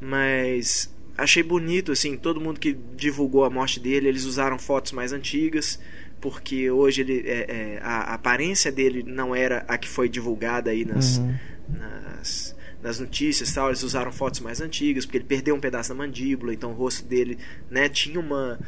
mas 0.00 0.92
achei 1.16 1.42
bonito 1.42 1.92
assim, 1.92 2.16
todo 2.16 2.40
mundo 2.40 2.58
que 2.60 2.72
divulgou 2.96 3.44
a 3.44 3.50
morte 3.50 3.78
dele, 3.80 4.08
eles 4.08 4.24
usaram 4.24 4.58
fotos 4.58 4.92
mais 4.92 5.12
antigas, 5.12 5.78
porque 6.22 6.70
hoje 6.70 7.02
ele 7.02 7.22
é, 7.26 7.32
é, 7.76 7.80
a, 7.82 8.12
a 8.12 8.14
aparência 8.14 8.72
dele 8.72 9.02
não 9.06 9.34
era 9.34 9.62
a 9.68 9.76
que 9.76 9.88
foi 9.88 10.08
divulgada 10.08 10.70
aí 10.70 10.84
nas, 10.86 11.18
Uhum. 11.18 11.34
nas, 11.68 12.56
nas 12.82 12.98
notícias 12.98 13.52
tal, 13.52 13.68
eles 13.68 13.82
usaram 13.82 14.10
fotos 14.10 14.40
mais 14.40 14.60
antigas, 14.60 15.04
porque 15.04 15.18
ele 15.18 15.24
perdeu 15.24 15.54
um 15.54 15.60
pedaço 15.60 15.90
da 15.90 15.94
mandíbula, 15.94 16.54
então 16.54 16.70
o 16.70 16.74
rosto 16.74 17.04
dele, 17.06 17.36
né, 17.70 17.88
tinha 17.88 18.18
uma 18.18 18.58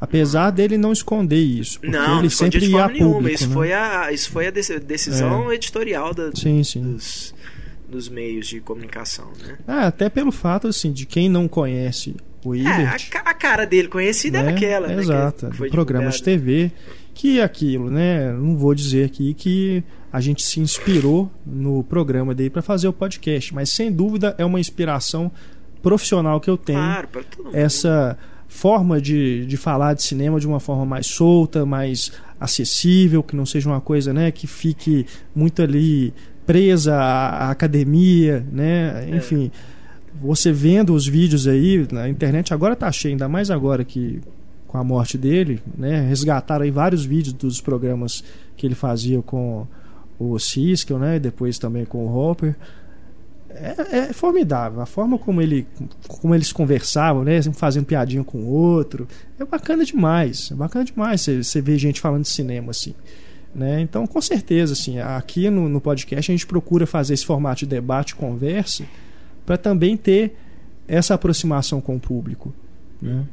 Apesar 0.00 0.50
dele 0.50 0.76
não 0.76 0.92
esconder 0.92 1.38
isso, 1.40 1.78
não, 1.82 1.92
não 1.92 2.18
ele 2.18 2.26
escondia 2.26 2.60
sempre 2.60 2.66
de 2.68 2.72
ia 2.72 2.78
forma 2.80 2.92
nenhuma. 2.92 3.14
público, 3.14 3.34
Isso 3.36 3.48
né? 3.48 3.54
foi 3.54 3.72
a 3.72 4.12
isso 4.12 4.30
foi 4.30 4.46
a 4.48 4.50
deci- 4.50 4.78
decisão 4.80 5.52
editorial 5.52 6.12
da, 6.12 6.30
Sim, 6.34 6.62
sim. 6.64 6.82
dos 6.82 7.34
dos 7.88 8.08
meios 8.08 8.48
de 8.48 8.60
comunicação, 8.60 9.30
né? 9.46 9.56
Ah, 9.68 9.86
até 9.86 10.08
pelo 10.08 10.32
fato 10.32 10.66
assim 10.66 10.92
de 10.92 11.06
quem 11.06 11.28
não 11.28 11.46
conhece 11.46 12.16
o 12.44 12.52
É, 12.54 12.58
a, 12.58 12.80
Ibert, 12.80 13.08
a 13.24 13.32
cara 13.34 13.64
dele 13.64 13.86
conhecida 13.88 14.38
era 14.38 14.50
né? 14.50 14.56
aquela, 14.56 14.88
né? 14.88 14.94
que- 14.94 15.00
Exato, 15.00 15.48
que 15.50 15.56
foi 15.56 15.68
do 15.68 15.72
programa 15.72 16.10
de. 16.10 16.22
TV, 16.22 16.72
que 17.14 17.38
é 17.38 17.44
aquilo, 17.44 17.88
né? 17.88 18.32
Não 18.32 18.56
vou 18.56 18.74
dizer 18.74 19.04
aqui 19.04 19.32
que 19.32 19.82
a 20.12 20.20
gente 20.20 20.42
se 20.42 20.60
inspirou 20.60 21.30
no 21.46 21.82
programa 21.84 22.34
dele 22.34 22.50
para 22.50 22.62
fazer 22.62 22.88
o 22.88 22.92
podcast, 22.92 23.54
mas 23.54 23.70
sem 23.70 23.90
dúvida 23.90 24.34
é 24.36 24.44
uma 24.44 24.60
inspiração 24.60 25.30
profissional 25.82 26.40
que 26.40 26.50
eu 26.50 26.56
tenho. 26.56 26.78
Claro. 26.78 27.08
Essa 27.52 28.18
forma 28.48 29.00
de, 29.00 29.46
de 29.46 29.56
falar 29.56 29.94
de 29.94 30.02
cinema 30.02 30.38
de 30.38 30.46
uma 30.46 30.60
forma 30.60 30.84
mais 30.84 31.06
solta, 31.06 31.64
mais 31.64 32.12
acessível, 32.38 33.22
que 33.22 33.34
não 33.34 33.46
seja 33.46 33.68
uma 33.68 33.80
coisa, 33.80 34.12
né, 34.12 34.30
que 34.30 34.46
fique 34.46 35.06
muito 35.34 35.62
ali 35.62 36.12
presa 36.46 36.94
à, 36.94 37.46
à 37.46 37.50
academia, 37.50 38.46
né? 38.52 39.08
É. 39.10 39.16
Enfim, 39.16 39.50
você 40.14 40.52
vendo 40.52 40.94
os 40.94 41.06
vídeos 41.06 41.46
aí 41.48 41.86
na 41.90 42.08
internet 42.08 42.54
agora 42.54 42.76
tá 42.76 42.90
cheio, 42.92 43.12
ainda 43.12 43.28
mais 43.28 43.50
agora 43.50 43.84
que 43.84 44.20
com 44.74 44.78
a 44.78 44.82
morte 44.82 45.16
dele, 45.16 45.62
né? 45.78 46.00
Resgataram 46.00 46.64
aí 46.64 46.70
vários 46.72 47.04
vídeos 47.04 47.32
dos 47.32 47.60
programas 47.60 48.24
que 48.56 48.66
ele 48.66 48.74
fazia 48.74 49.22
com 49.22 49.68
o 50.18 50.36
Siskel, 50.36 50.98
né? 50.98 51.14
E 51.14 51.20
depois 51.20 51.60
também 51.60 51.84
com 51.84 52.04
o 52.04 52.12
Hopper. 52.12 52.56
É, 53.50 53.98
é 53.98 54.12
formidável 54.12 54.80
a 54.80 54.86
forma 54.86 55.16
como 55.16 55.40
ele 55.40 55.64
como 56.08 56.34
eles 56.34 56.52
conversavam, 56.52 57.22
né? 57.22 57.40
Fazendo 57.52 57.84
piadinha 57.86 58.24
com 58.24 58.38
o 58.38 58.48
outro. 58.48 59.06
É 59.38 59.44
bacana 59.44 59.84
demais. 59.84 60.50
É 60.50 60.56
bacana 60.56 60.84
demais 60.84 61.20
você 61.24 61.60
ver 61.60 61.78
gente 61.78 62.00
falando 62.00 62.22
de 62.22 62.30
cinema 62.30 62.72
assim. 62.72 62.96
Né? 63.54 63.80
Então, 63.80 64.08
com 64.08 64.20
certeza, 64.20 64.72
assim, 64.72 64.98
aqui 64.98 65.48
no, 65.50 65.68
no 65.68 65.80
podcast 65.80 66.32
a 66.32 66.34
gente 66.34 66.48
procura 66.48 66.84
fazer 66.84 67.14
esse 67.14 67.24
formato 67.24 67.60
de 67.60 67.66
debate, 67.66 68.16
conversa, 68.16 68.82
para 69.46 69.56
também 69.56 69.96
ter 69.96 70.34
essa 70.88 71.14
aproximação 71.14 71.80
com 71.80 71.94
o 71.94 72.00
público. 72.00 72.52
Né? 73.00 73.24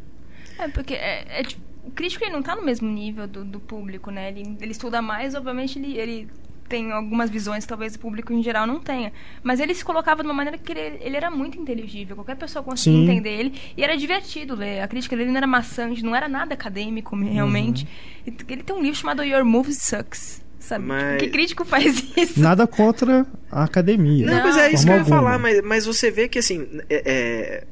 É, 0.64 0.68
porque 0.70 0.94
é, 0.94 1.26
é, 1.40 1.44
tipo, 1.44 1.62
o 1.84 1.92
crítico 1.92 2.24
ele 2.24 2.32
não 2.34 2.42
tá 2.44 2.56
no 2.56 2.64
mesmo 2.64 2.88
nível 2.90 3.28
do, 3.28 3.44
do 3.44 3.60
público, 3.60 4.12
né? 4.12 4.30
Ele, 4.30 4.58
ele 4.62 4.72
estuda 4.72 5.02
mais, 5.02 5.34
obviamente 5.36 5.80
ele, 5.80 5.98
ele 5.98 6.28
tem 6.70 6.92
algumas 6.92 7.30
visões 7.30 7.66
que 7.66 7.70
talvez 7.70 7.96
o 7.96 8.00
público 8.00 8.32
em 8.32 8.42
geral 8.42 8.66
não 8.66 8.80
tenha. 8.80 9.12
Mas 9.44 9.60
ele 9.60 9.74
se 9.74 9.84
colocava 9.84 10.22
de 10.24 10.28
uma 10.30 10.34
maneira 10.34 10.58
que 10.58 10.72
ele, 10.72 11.00
ele 11.02 11.18
era 11.18 11.30
muito 11.30 11.60
inteligível, 11.60 12.16
qualquer 12.16 12.38
pessoa 12.38 12.64
conseguia 12.64 13.00
Sim. 13.00 13.04
entender 13.12 13.30
ele. 13.40 13.54
E 13.76 13.84
era 13.84 13.98
divertido 13.98 14.56
ler. 14.56 14.80
A 14.82 14.88
crítica 14.88 15.18
dele 15.18 15.30
não 15.32 15.38
era 15.38 15.48
maçante, 15.48 16.04
não 16.04 16.16
era 16.16 16.30
nada 16.30 16.54
acadêmico 16.54 17.16
realmente. 17.16 17.88
Uhum. 18.26 18.34
Ele 18.48 18.64
tem 18.64 18.76
um 18.76 18.82
livro 18.82 18.98
chamado 18.98 19.24
Your 19.24 19.44
Movie 19.44 19.74
Sucks. 19.74 20.42
Sabe? 20.60 20.86
Mas- 20.86 21.18
Que 21.20 21.28
crítico 21.30 21.66
faz 21.66 21.86
isso? 22.16 22.40
Nada 22.40 22.68
contra 22.68 23.26
a 23.52 23.64
academia. 23.64 24.28
Não, 24.28 24.36
Não, 24.36 24.44
mas 24.44 24.58
é 24.58 24.72
isso 24.72 24.86
que 24.86 24.92
eu 24.92 24.98
ia 24.98 25.04
forma 25.04 25.18
falar, 25.18 25.34
alguma. 25.34 25.50
mas, 25.50 25.62
mas 25.64 25.86
você 25.88 26.12
vê 26.12 26.30
que 26.30 26.38
assim 26.40 26.68
é, 26.88 27.02
é, 27.04 27.68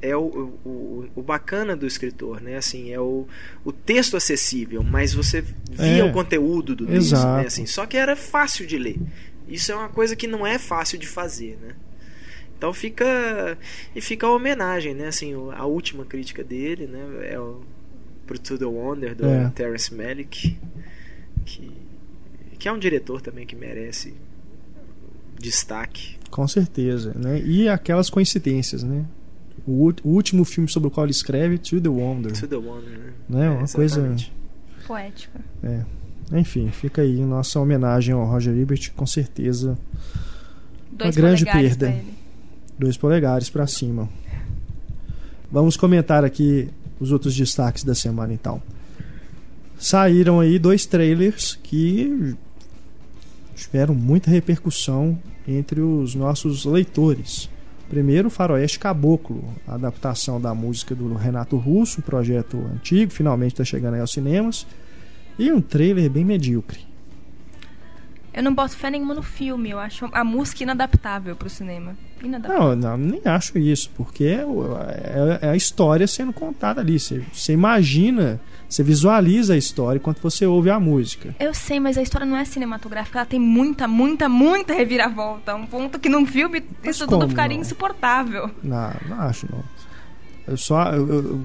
é 0.00 0.16
o, 0.16 0.22
o, 0.64 1.08
o 1.16 1.22
bacana 1.22 1.74
do 1.76 1.86
escritor, 1.86 2.40
né? 2.40 2.56
Assim, 2.56 2.92
é 2.92 3.00
o, 3.00 3.26
o 3.64 3.72
texto 3.72 4.16
acessível, 4.16 4.82
mas 4.82 5.12
você 5.12 5.40
via 5.70 5.98
É, 6.02 6.04
o 6.04 6.12
conteúdo 6.12 6.74
do 6.76 6.92
exato. 6.92 7.40
né? 7.40 7.46
Assim, 7.46 7.66
só 7.66 7.84
que 7.86 7.96
era 7.96 8.14
fácil 8.14 8.66
de 8.66 8.78
ler. 8.78 8.98
Isso 9.48 9.72
é 9.72 9.74
uma 9.74 9.88
coisa 9.88 10.14
que 10.14 10.26
não 10.26 10.46
é 10.46 10.58
fácil 10.58 10.98
de 10.98 11.06
fazer, 11.06 11.58
né? 11.60 11.74
Então 12.56 12.72
fica 12.72 13.58
e 13.94 14.00
fica 14.00 14.26
a 14.26 14.30
homenagem, 14.30 14.94
né? 14.94 15.08
Assim, 15.08 15.34
a 15.56 15.66
última 15.66 16.04
crítica 16.04 16.44
dele, 16.44 16.86
né? 16.86 17.04
É 17.32 17.38
o 17.40 17.60
pro 18.24 18.38
To 18.38 18.56
the 18.56 18.64
Wonder 18.64 19.16
do 19.16 19.26
É. 19.26 19.50
Terrence 19.54 19.92
Malick, 19.92 20.56
que 21.44 21.72
que 22.58 22.68
é 22.68 22.72
um 22.72 22.78
diretor 22.78 23.20
também 23.20 23.44
que 23.44 23.56
merece 23.56 24.14
destaque. 25.38 26.16
Com 26.30 26.46
certeza. 26.46 27.12
Né? 27.16 27.40
E 27.44 27.68
aquelas 27.68 28.08
coincidências, 28.08 28.82
né? 28.84 29.04
O, 29.66 29.92
o 30.02 30.08
último 30.08 30.44
filme 30.44 30.68
sobre 30.68 30.88
o 30.88 30.90
qual 30.90 31.06
ele 31.06 31.12
escreve, 31.12 31.58
To 31.58 31.80
the 31.80 31.88
Wonder. 31.88 32.32
To 32.32 32.48
the 32.48 32.56
Wonder, 32.56 32.98
né? 32.98 33.12
Né? 33.28 33.50
Uma 33.50 33.68
coisa. 33.68 34.16
Poética. 34.86 35.40
É. 35.62 35.84
Enfim, 36.32 36.68
fica 36.70 37.02
aí 37.02 37.20
nossa 37.20 37.60
homenagem 37.60 38.14
ao 38.14 38.24
Roger 38.24 38.56
Ebert, 38.56 38.92
com 38.96 39.06
certeza. 39.06 39.78
Dois 40.90 41.14
grande 41.14 41.44
polegares 41.44 41.76
perda. 41.76 41.86
pra 41.86 41.96
ele. 41.96 42.14
Dois 42.78 42.96
polegares 42.96 43.50
para 43.50 43.66
cima. 43.66 44.08
Vamos 45.50 45.76
comentar 45.76 46.24
aqui 46.24 46.68
os 46.98 47.12
outros 47.12 47.36
destaques 47.36 47.84
da 47.84 47.94
semana 47.94 48.32
então. 48.32 48.62
Saíram 49.78 50.40
aí 50.40 50.58
dois 50.58 50.86
trailers 50.86 51.58
que 51.62 52.34
tiveram 53.54 53.94
muita 53.94 54.30
repercussão 54.30 55.18
entre 55.46 55.80
os 55.80 56.14
nossos 56.14 56.64
leitores. 56.64 57.50
Primeiro, 57.92 58.30
Faroeste 58.30 58.78
Caboclo, 58.78 59.44
a 59.68 59.74
adaptação 59.74 60.40
da 60.40 60.54
música 60.54 60.94
do 60.94 61.12
Renato 61.12 61.58
Russo, 61.58 62.00
um 62.00 62.02
projeto 62.02 62.56
antigo, 62.74 63.12
finalmente 63.12 63.52
está 63.52 63.66
chegando 63.66 63.92
aí 63.92 64.00
aos 64.00 64.10
cinemas. 64.10 64.66
E 65.38 65.52
um 65.52 65.60
trailer 65.60 66.08
bem 66.08 66.24
medíocre. 66.24 66.78
Eu 68.32 68.42
não 68.42 68.54
boto 68.54 68.74
fé 68.78 68.88
nenhuma 68.90 69.12
no 69.14 69.22
filme. 69.22 69.68
Eu 69.68 69.78
acho 69.78 70.08
a 70.10 70.24
música 70.24 70.62
inadaptável 70.62 71.36
pro 71.36 71.50
cinema. 71.50 71.94
Inadaptável. 72.24 72.74
Não, 72.76 72.96
não, 72.96 72.96
nem 72.96 73.20
acho 73.26 73.58
isso, 73.58 73.90
porque 73.94 74.24
é, 74.24 74.46
o- 74.46 74.74
é- 74.88 75.38
é 75.42 75.48
a 75.50 75.56
história 75.56 76.06
sendo 76.06 76.32
contada 76.32 76.80
ali. 76.80 76.98
Você, 76.98 77.22
você 77.30 77.52
imagina, 77.52 78.40
você 78.72 78.82
visualiza 78.82 79.54
a 79.54 79.56
história 79.56 79.98
enquanto 79.98 80.20
você 80.20 80.46
ouve 80.46 80.70
a 80.70 80.80
música. 80.80 81.34
Eu 81.38 81.52
sei, 81.52 81.78
mas 81.78 81.98
a 81.98 82.02
história 82.02 82.26
não 82.26 82.36
é 82.36 82.44
cinematográfica. 82.44 83.18
Ela 83.18 83.26
tem 83.26 83.38
muita, 83.40 83.86
muita, 83.86 84.28
muita 84.28 84.72
reviravolta. 84.72 85.54
Um 85.54 85.66
ponto 85.66 85.98
que 85.98 86.08
num 86.08 86.24
filme 86.26 86.62
Mas 86.84 86.96
isso 86.96 87.06
tudo 87.06 87.28
ficaria 87.28 87.56
não? 87.56 87.62
insuportável. 87.62 88.50
Não, 88.62 88.92
não 89.08 89.20
acho 89.20 89.46
não. 89.50 89.62
Eu 90.46 90.56
só. 90.56 90.92
eu- 90.92 91.08
eu- 91.08 91.40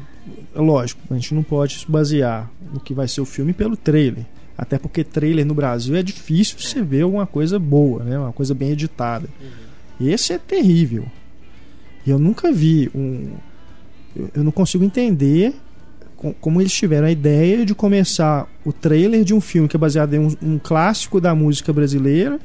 é 0.56 0.60
lógico, 0.60 1.02
a 1.10 1.14
gente 1.14 1.34
não 1.34 1.44
pode 1.44 1.80
se 1.80 1.90
basear 1.92 2.50
no 2.74 2.80
que 2.80 2.94
vai 2.94 3.08
ser 3.08 3.22
o 3.22 3.26
filme 3.26 3.54
pelo 3.54 3.78
trailer. 3.78 4.26
Até 4.58 4.80
porque 4.80 5.04
trailer 5.04 5.46
no 5.46 5.54
Brasil 5.54 5.96
é 5.96 6.02
difícil 6.02 6.58
você 6.60 6.82
ver 6.82 7.02
alguma 7.04 7.28
coisa 7.28 7.60
boa, 7.60 8.04
né? 8.04 8.18
Uma 8.18 8.34
coisa 8.34 8.56
bem 8.56 8.72
editada. 8.72 9.30
Esse 10.02 10.34
é 10.34 10.38
terrível. 10.38 11.06
E 12.06 12.10
eu 12.10 12.18
nunca 12.18 12.52
vi 12.52 12.90
um. 12.96 13.34
Eu, 14.34 14.44
não 14.44 14.52
consigo 14.52 14.84
entender 14.84 15.54
como 16.42 16.60
eles 16.62 16.74
tiveram 16.74 17.08
a 17.08 17.12
ideia 17.12 17.66
de 17.66 17.76
começar 17.76 18.48
o 18.66 18.74
trailer 18.74 19.24
de 19.24 19.34
um 19.34 19.40
filme 19.42 19.68
que 19.70 19.76
é 19.76 19.80
baseado 19.80 20.14
em 20.16 20.20
um, 20.20 20.36
um 20.42 20.58
clássico 20.60 21.22
da 21.22 21.36
música 21.36 21.72
brasileira 21.72 22.40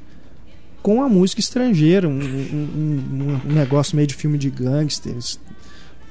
com 0.82 1.02
a 1.02 1.08
música 1.08 1.40
estrangeira, 1.40 2.08
um, 2.08 2.12
um- 2.20 3.40
um- 3.46 3.52
negócio 3.54 3.94
meio 3.96 4.06
de 4.08 4.14
filme 4.14 4.36
de 4.36 4.50
gangsters. 4.50 5.38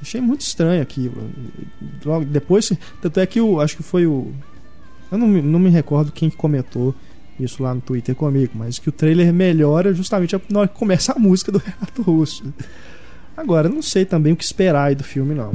Achei 0.00 0.20
muito 0.20 0.40
estranho 0.40 0.82
aquilo. 0.82 1.30
Logo 2.04 2.24
depois, 2.24 2.72
tanto 3.00 3.20
é 3.20 3.26
que 3.26 3.40
o, 3.40 3.60
acho 3.60 3.76
que 3.76 3.82
foi 3.82 4.06
o. 4.06 4.32
Eu 5.10 5.18
não, 5.18 5.28
me- 5.28 5.42
não 5.42 5.58
me 5.58 5.68
recordo 5.70 6.10
quem 6.10 6.28
que 6.30 6.36
comentou 6.36 6.94
isso 7.38 7.62
lá 7.62 7.74
no 7.74 7.80
Twitter 7.80 8.14
comigo, 8.14 8.52
mas 8.54 8.78
que 8.78 8.88
o 8.88 8.92
trailer 8.92 9.32
melhora 9.32 9.92
justamente 9.94 10.34
na 10.50 10.60
hora 10.60 10.68
que 10.68 10.78
começa 10.78 11.12
a 11.12 11.18
música 11.18 11.52
do 11.52 11.58
Renato 11.58 12.02
Russo. 12.02 12.42
Agora, 13.36 13.68
eu 13.68 13.72
não 13.74 13.82
sei 13.82 14.04
também 14.04 14.32
o 14.32 14.36
que 14.36 14.44
esperar 14.44 14.84
aí 14.88 14.94
do 14.94 15.04
filme, 15.04 15.34
não. 15.34 15.52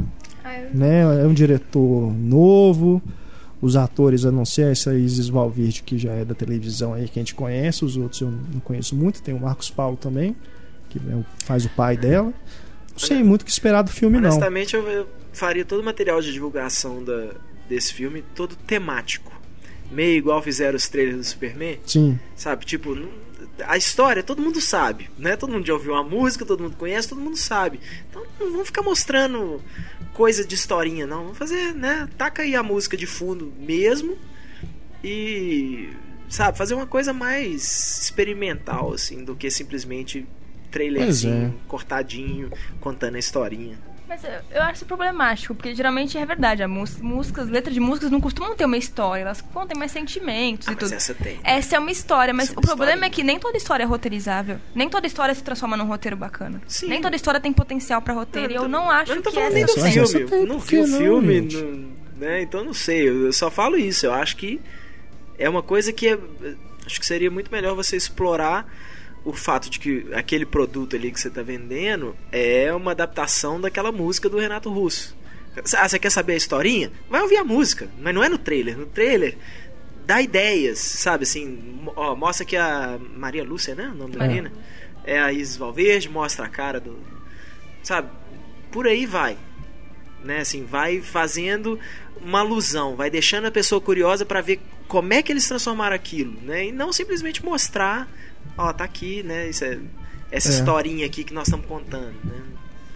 Né? 0.72 1.00
É 1.22 1.26
um 1.26 1.34
diretor 1.34 2.12
novo, 2.12 3.02
os 3.60 3.76
atores, 3.76 4.24
a 4.24 4.30
não 4.30 4.44
ser 4.44 4.72
essa 4.72 4.94
Isis 4.94 5.28
Valverde, 5.28 5.82
que 5.82 5.98
já 5.98 6.12
é 6.12 6.24
da 6.24 6.34
televisão 6.34 6.94
aí, 6.94 7.08
que 7.08 7.18
a 7.18 7.22
gente 7.22 7.34
conhece, 7.34 7.84
os 7.84 7.96
outros 7.96 8.20
eu 8.20 8.30
não 8.30 8.60
conheço 8.60 8.94
muito, 8.94 9.22
tem 9.22 9.34
o 9.34 9.40
Marcos 9.40 9.70
Paulo 9.70 9.96
também, 9.96 10.36
que 10.88 10.98
é 10.98 11.24
faz 11.44 11.64
o 11.64 11.70
pai 11.70 11.96
dela. 11.96 12.32
Não 12.92 12.98
sei 12.98 13.22
muito 13.22 13.42
o 13.42 13.44
que 13.44 13.50
esperar 13.50 13.82
do 13.82 13.90
filme, 13.90 14.18
não. 14.20 14.30
Honestamente, 14.30 14.74
eu, 14.74 14.82
eu 14.88 15.08
faria 15.32 15.64
todo 15.64 15.80
o 15.80 15.84
material 15.84 16.20
de 16.20 16.32
divulgação 16.32 17.02
da, 17.04 17.34
desse 17.68 17.94
filme 17.94 18.24
todo 18.34 18.56
temático. 18.56 19.37
Meio 19.90 20.16
igual 20.18 20.42
fizeram 20.42 20.76
os 20.76 20.88
trailers 20.88 21.16
do 21.16 21.24
Superman. 21.24 21.78
Sim. 21.84 22.18
Sabe, 22.36 22.64
tipo, 22.66 22.94
a 23.66 23.76
história 23.76 24.22
todo 24.22 24.42
mundo 24.42 24.60
sabe, 24.60 25.10
né? 25.18 25.36
Todo 25.36 25.52
mundo 25.52 25.66
já 25.66 25.72
ouviu 25.72 25.94
a 25.94 26.04
música, 26.04 26.44
todo 26.44 26.62
mundo 26.62 26.76
conhece, 26.76 27.08
todo 27.08 27.20
mundo 27.20 27.36
sabe. 27.36 27.80
Então 28.08 28.22
não 28.38 28.52
vamos 28.52 28.66
ficar 28.66 28.82
mostrando 28.82 29.62
coisa 30.12 30.44
de 30.44 30.54
historinha, 30.54 31.06
não. 31.06 31.24
Vamos 31.24 31.38
fazer, 31.38 31.74
né? 31.74 32.08
Taca 32.16 32.42
aí 32.42 32.54
a 32.54 32.62
música 32.62 32.96
de 32.96 33.06
fundo 33.06 33.52
mesmo 33.58 34.16
e, 35.02 35.90
sabe, 36.28 36.58
fazer 36.58 36.74
uma 36.74 36.86
coisa 36.86 37.12
mais 37.12 38.02
experimental, 38.02 38.92
assim, 38.92 39.24
do 39.24 39.34
que 39.34 39.50
simplesmente 39.50 40.26
trailerzinho, 40.70 41.54
cortadinho, 41.66 42.50
contando 42.80 43.16
a 43.16 43.18
historinha. 43.18 43.78
Mas 44.08 44.24
eu, 44.24 44.30
eu 44.52 44.62
acho 44.62 44.74
isso 44.76 44.86
problemático, 44.86 45.54
porque 45.54 45.74
geralmente 45.74 46.16
é 46.16 46.24
verdade. 46.24 46.66
Músicas, 46.66 47.48
letras 47.48 47.74
de 47.74 47.80
músicas 47.80 48.10
não 48.10 48.20
costumam 48.20 48.56
ter 48.56 48.64
uma 48.64 48.76
história, 48.78 49.22
elas 49.22 49.40
contem 49.40 49.78
mais 49.78 49.92
sentimentos 49.92 50.66
Ah, 50.66 50.72
e 50.72 50.74
mas 50.74 50.84
tudo. 50.84 50.94
essa 50.94 51.14
tem. 51.14 51.38
Essa 51.44 51.76
é 51.76 51.78
uma 51.78 51.90
história, 51.90 52.32
mas 52.32 52.48
é 52.48 52.52
uma 52.52 52.58
o 52.60 52.62
problema 52.62 52.92
história. 52.94 53.06
é 53.06 53.10
que 53.10 53.22
nem 53.22 53.38
toda 53.38 53.56
história 53.58 53.82
é 53.82 53.86
roteirizável. 53.86 54.58
Nem 54.74 54.88
toda 54.88 55.06
história 55.06 55.34
se 55.34 55.42
transforma 55.44 55.76
num 55.76 55.84
roteiro 55.86 56.16
bacana. 56.16 56.62
Sim. 56.66 56.88
Nem 56.88 57.00
toda 57.02 57.14
história 57.16 57.38
tem 57.38 57.52
potencial 57.52 58.00
pra 58.00 58.14
roteiro. 58.14 58.52
e 58.52 58.56
eu 58.56 58.66
não 58.66 58.90
acho 58.90 59.12
eu 59.12 59.16
não 59.16 59.22
tô 59.22 59.28
que 59.30 59.34
falando 59.36 59.52
é 59.52 59.54
nem 59.54 59.66
do 59.66 59.72
filme. 59.72 60.24
tem 60.30 60.40
Eu 60.40 60.46
não 60.46 60.58
vi 60.58 60.68
que 60.68 60.76
o 60.78 60.86
não, 60.86 60.98
filme, 60.98 61.40
não- 61.42 61.88
né? 62.16 62.42
Então 62.42 62.64
não 62.64 62.72
sei. 62.74 63.08
Eu 63.08 63.32
só 63.32 63.50
falo 63.50 63.76
isso. 63.76 64.06
Eu 64.06 64.14
acho 64.14 64.36
que 64.36 64.58
é 65.38 65.48
uma 65.50 65.62
coisa 65.62 65.92
que 65.92 66.08
é- 66.08 66.18
acho 66.86 66.98
que 66.98 67.04
seria 67.06 67.30
muito 67.30 67.52
melhor 67.52 67.74
você 67.74 67.94
explorar 67.96 68.66
o 69.28 69.32
fato 69.32 69.68
de 69.68 69.78
que 69.78 70.06
aquele 70.14 70.46
produto 70.46 70.96
ali 70.96 71.12
que 71.12 71.20
você 71.20 71.28
está 71.28 71.42
vendendo 71.42 72.16
é 72.32 72.72
uma 72.72 72.92
adaptação 72.92 73.60
daquela 73.60 73.92
música 73.92 74.28
do 74.28 74.38
Renato 74.38 74.70
Russo. 74.70 75.14
Ah, 75.76 75.88
você 75.88 75.98
quer 75.98 76.10
saber 76.10 76.32
a 76.32 76.36
historinha? 76.36 76.90
Vai 77.10 77.20
ouvir 77.20 77.36
a 77.36 77.44
música, 77.44 77.90
mas 78.00 78.14
não 78.14 78.24
é 78.24 78.28
no 78.28 78.38
trailer. 78.38 78.78
No 78.78 78.86
trailer 78.86 79.36
dá 80.06 80.22
ideias, 80.22 80.78
sabe? 80.78 81.24
Assim, 81.24 81.82
ó, 81.94 82.14
mostra 82.14 82.46
que 82.46 82.56
a 82.56 82.98
Maria 83.16 83.44
Lúcia, 83.44 83.74
né? 83.74 83.90
O 83.92 83.94
nome 83.94 84.12
da 84.12 84.20
Maria. 84.20 84.42
menina? 84.42 84.52
É 85.04 85.18
a 85.18 85.30
Isis 85.30 85.56
Valverde, 85.56 86.08
mostra 86.08 86.46
a 86.46 86.48
cara 86.48 86.80
do. 86.80 86.98
Sabe? 87.82 88.08
Por 88.70 88.86
aí 88.86 89.04
vai. 89.04 89.36
Né? 90.24 90.38
Assim, 90.38 90.64
vai 90.64 91.02
fazendo 91.02 91.78
uma 92.20 92.40
alusão, 92.40 92.96
vai 92.96 93.10
deixando 93.10 93.46
a 93.46 93.50
pessoa 93.50 93.80
curiosa 93.80 94.24
para 94.24 94.40
ver 94.40 94.60
como 94.86 95.12
é 95.12 95.22
que 95.22 95.30
eles 95.30 95.46
transformaram 95.46 95.94
aquilo, 95.94 96.40
né? 96.42 96.66
E 96.66 96.72
não 96.72 96.92
simplesmente 96.92 97.44
mostrar, 97.44 98.08
ó, 98.56 98.72
tá 98.72 98.84
aqui, 98.84 99.22
né? 99.22 99.48
Isso 99.48 99.64
é- 99.64 99.78
essa 100.30 100.48
É. 100.48 100.52
historinha 100.52 101.06
aqui 101.06 101.24
que 101.24 101.32
nós 101.34 101.46
estamos 101.48 101.66
contando, 101.66 102.14
né? 102.24 102.40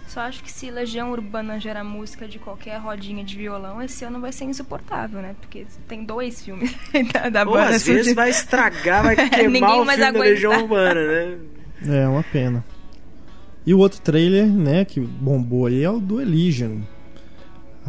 Só 0.07 0.19
acho 0.21 0.43
que 0.43 0.51
se 0.51 0.69
Legião 0.69 1.11
Urbana 1.11 1.59
gera 1.59 1.83
música 1.83 2.27
de 2.27 2.37
qualquer 2.37 2.77
rodinha 2.77 3.23
de 3.23 3.35
violão, 3.35 3.81
esse 3.81 4.05
ano 4.05 4.19
vai 4.21 4.31
ser 4.31 4.43
insuportável, 4.45 5.19
né? 5.21 5.35
Porque 5.41 5.65
tem 5.87 6.03
dois 6.03 6.43
filmes 6.43 6.71
da, 7.11 7.29
da 7.29 7.43
Ou 7.43 7.53
banda. 7.53 7.75
às 7.75 7.83
vezes 7.83 8.13
vai 8.13 8.29
estragar, 8.29 9.01
vai 9.03 9.15
queimar 9.29 9.49
Ninguém 9.51 9.81
o 9.81 9.85
filme 9.85 9.97
da. 9.97 10.19
Legião 10.19 10.61
Urbana, 10.61 11.01
né? 11.07 11.37
É 12.03 12.07
uma 12.07 12.21
pena. 12.23 12.63
E 13.65 13.73
o 13.73 13.79
outro 13.79 14.01
trailer, 14.01 14.45
né, 14.45 14.85
que 14.85 14.99
bombou 14.99 15.65
aí 15.65 15.83
é 15.83 15.89
o 15.89 15.99
do 15.99 16.21
Elysium. 16.21 16.83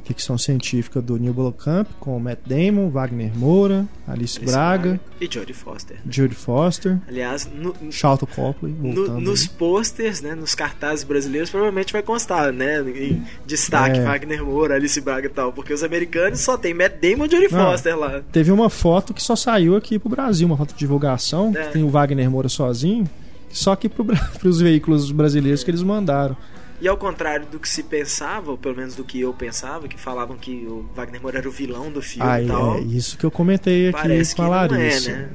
Ficção 0.05 0.37
científica 0.37 1.01
do 1.01 1.17
Neil 1.19 1.33
Blomkamp 1.33 1.89
com 1.99 2.19
Matt 2.21 2.41
Damon, 2.47 2.91
Wagner 2.91 3.33
Moura, 3.35 3.87
Alice, 4.07 4.39
Alice 4.39 4.41
Braga, 4.41 5.01
E 5.19 5.27
Jodie 5.31 5.55
Foster. 5.55 5.97
Jodie 6.09 6.35
Foster, 6.35 6.99
Aliás, 7.09 7.49
no, 7.51 7.75
Charlton 7.91 8.27
Copley, 8.27 8.73
no- 8.79 9.19
nos 9.19 9.47
posters, 9.47 10.21
né, 10.21 10.35
nos 10.35 10.55
cartazes 10.55 11.05
brasileiros, 11.05 11.49
provavelmente 11.49 11.91
vai 11.93 12.03
constar, 12.03 12.53
né, 12.53 12.81
em 12.83 13.23
destaque 13.47 13.99
É. 13.99 14.03
Wagner 14.05 14.45
Moura, 14.45 14.75
Alice 14.75 15.01
Braga 15.01 15.27
e 15.27 15.31
tal, 15.31 15.53
porque 15.55 15.73
os 15.73 15.83
americanos 15.83 16.41
só 16.41 16.59
tem 16.59 16.75
Matt 16.75 17.01
Damon 17.01 17.25
e 17.25 17.31
Jodie 17.31 17.49
Não. 17.51 17.71
Foster 17.71 17.99
lá. 17.99 18.21
Teve 18.31 18.51
uma 18.53 18.69
foto 18.69 19.15
que 19.15 19.23
só 19.23 19.35
saiu 19.35 19.75
aqui 19.75 19.99
pro 19.99 20.11
Brasil, 20.11 20.47
uma 20.47 20.57
foto 20.57 20.73
de 20.75 20.79
divulgação, 20.79 21.51
É. 21.57 21.63
que 21.67 21.73
tem 21.73 21.83
o 21.83 21.89
Wagner 21.89 22.31
Moura 22.31 22.51
sozinho, 22.51 23.09
só 23.51 23.73
aqui 23.73 23.89
pro, 23.89 24.05
Bra- 24.05 24.19
pros 24.39 24.61
veículos 24.61 25.11
brasileiros 25.11 25.65
que 25.65 25.71
eles 25.71 25.83
mandaram. 25.83 26.37
E 26.81 26.89
ao 26.89 26.97
contrário 26.97 27.47
do 27.47 27.59
que 27.61 27.69
se 27.69 27.83
pensava, 27.85 28.51
ou 28.51 28.59
pelo 28.59 28.77
menos 28.77 28.95
do 28.97 29.05
que 29.05 29.21
eu 29.21 29.33
pensava, 29.33 29.87
que 29.89 29.99
falavam 29.99 30.37
que 30.37 30.67
o 30.69 30.85
Wagner 30.95 31.21
Moura 31.23 31.39
era 31.39 31.49
o 31.49 31.53
vilão 31.53 31.91
do 31.91 32.03
filme 32.03 32.29
Ah, 32.29 32.43
e 32.43 32.47
tal, 32.47 32.77
é 32.77 32.81
isso 32.81 33.17
que 33.17 33.25
eu 33.25 33.31
comentei 33.31 33.89
aqui 33.89 33.99
parece 34.03 34.35
com 34.35 34.43
que 34.43 34.49
não 34.49 34.55
é, 34.57 34.67
Larissa. 34.67 35.13
né? 35.13 35.29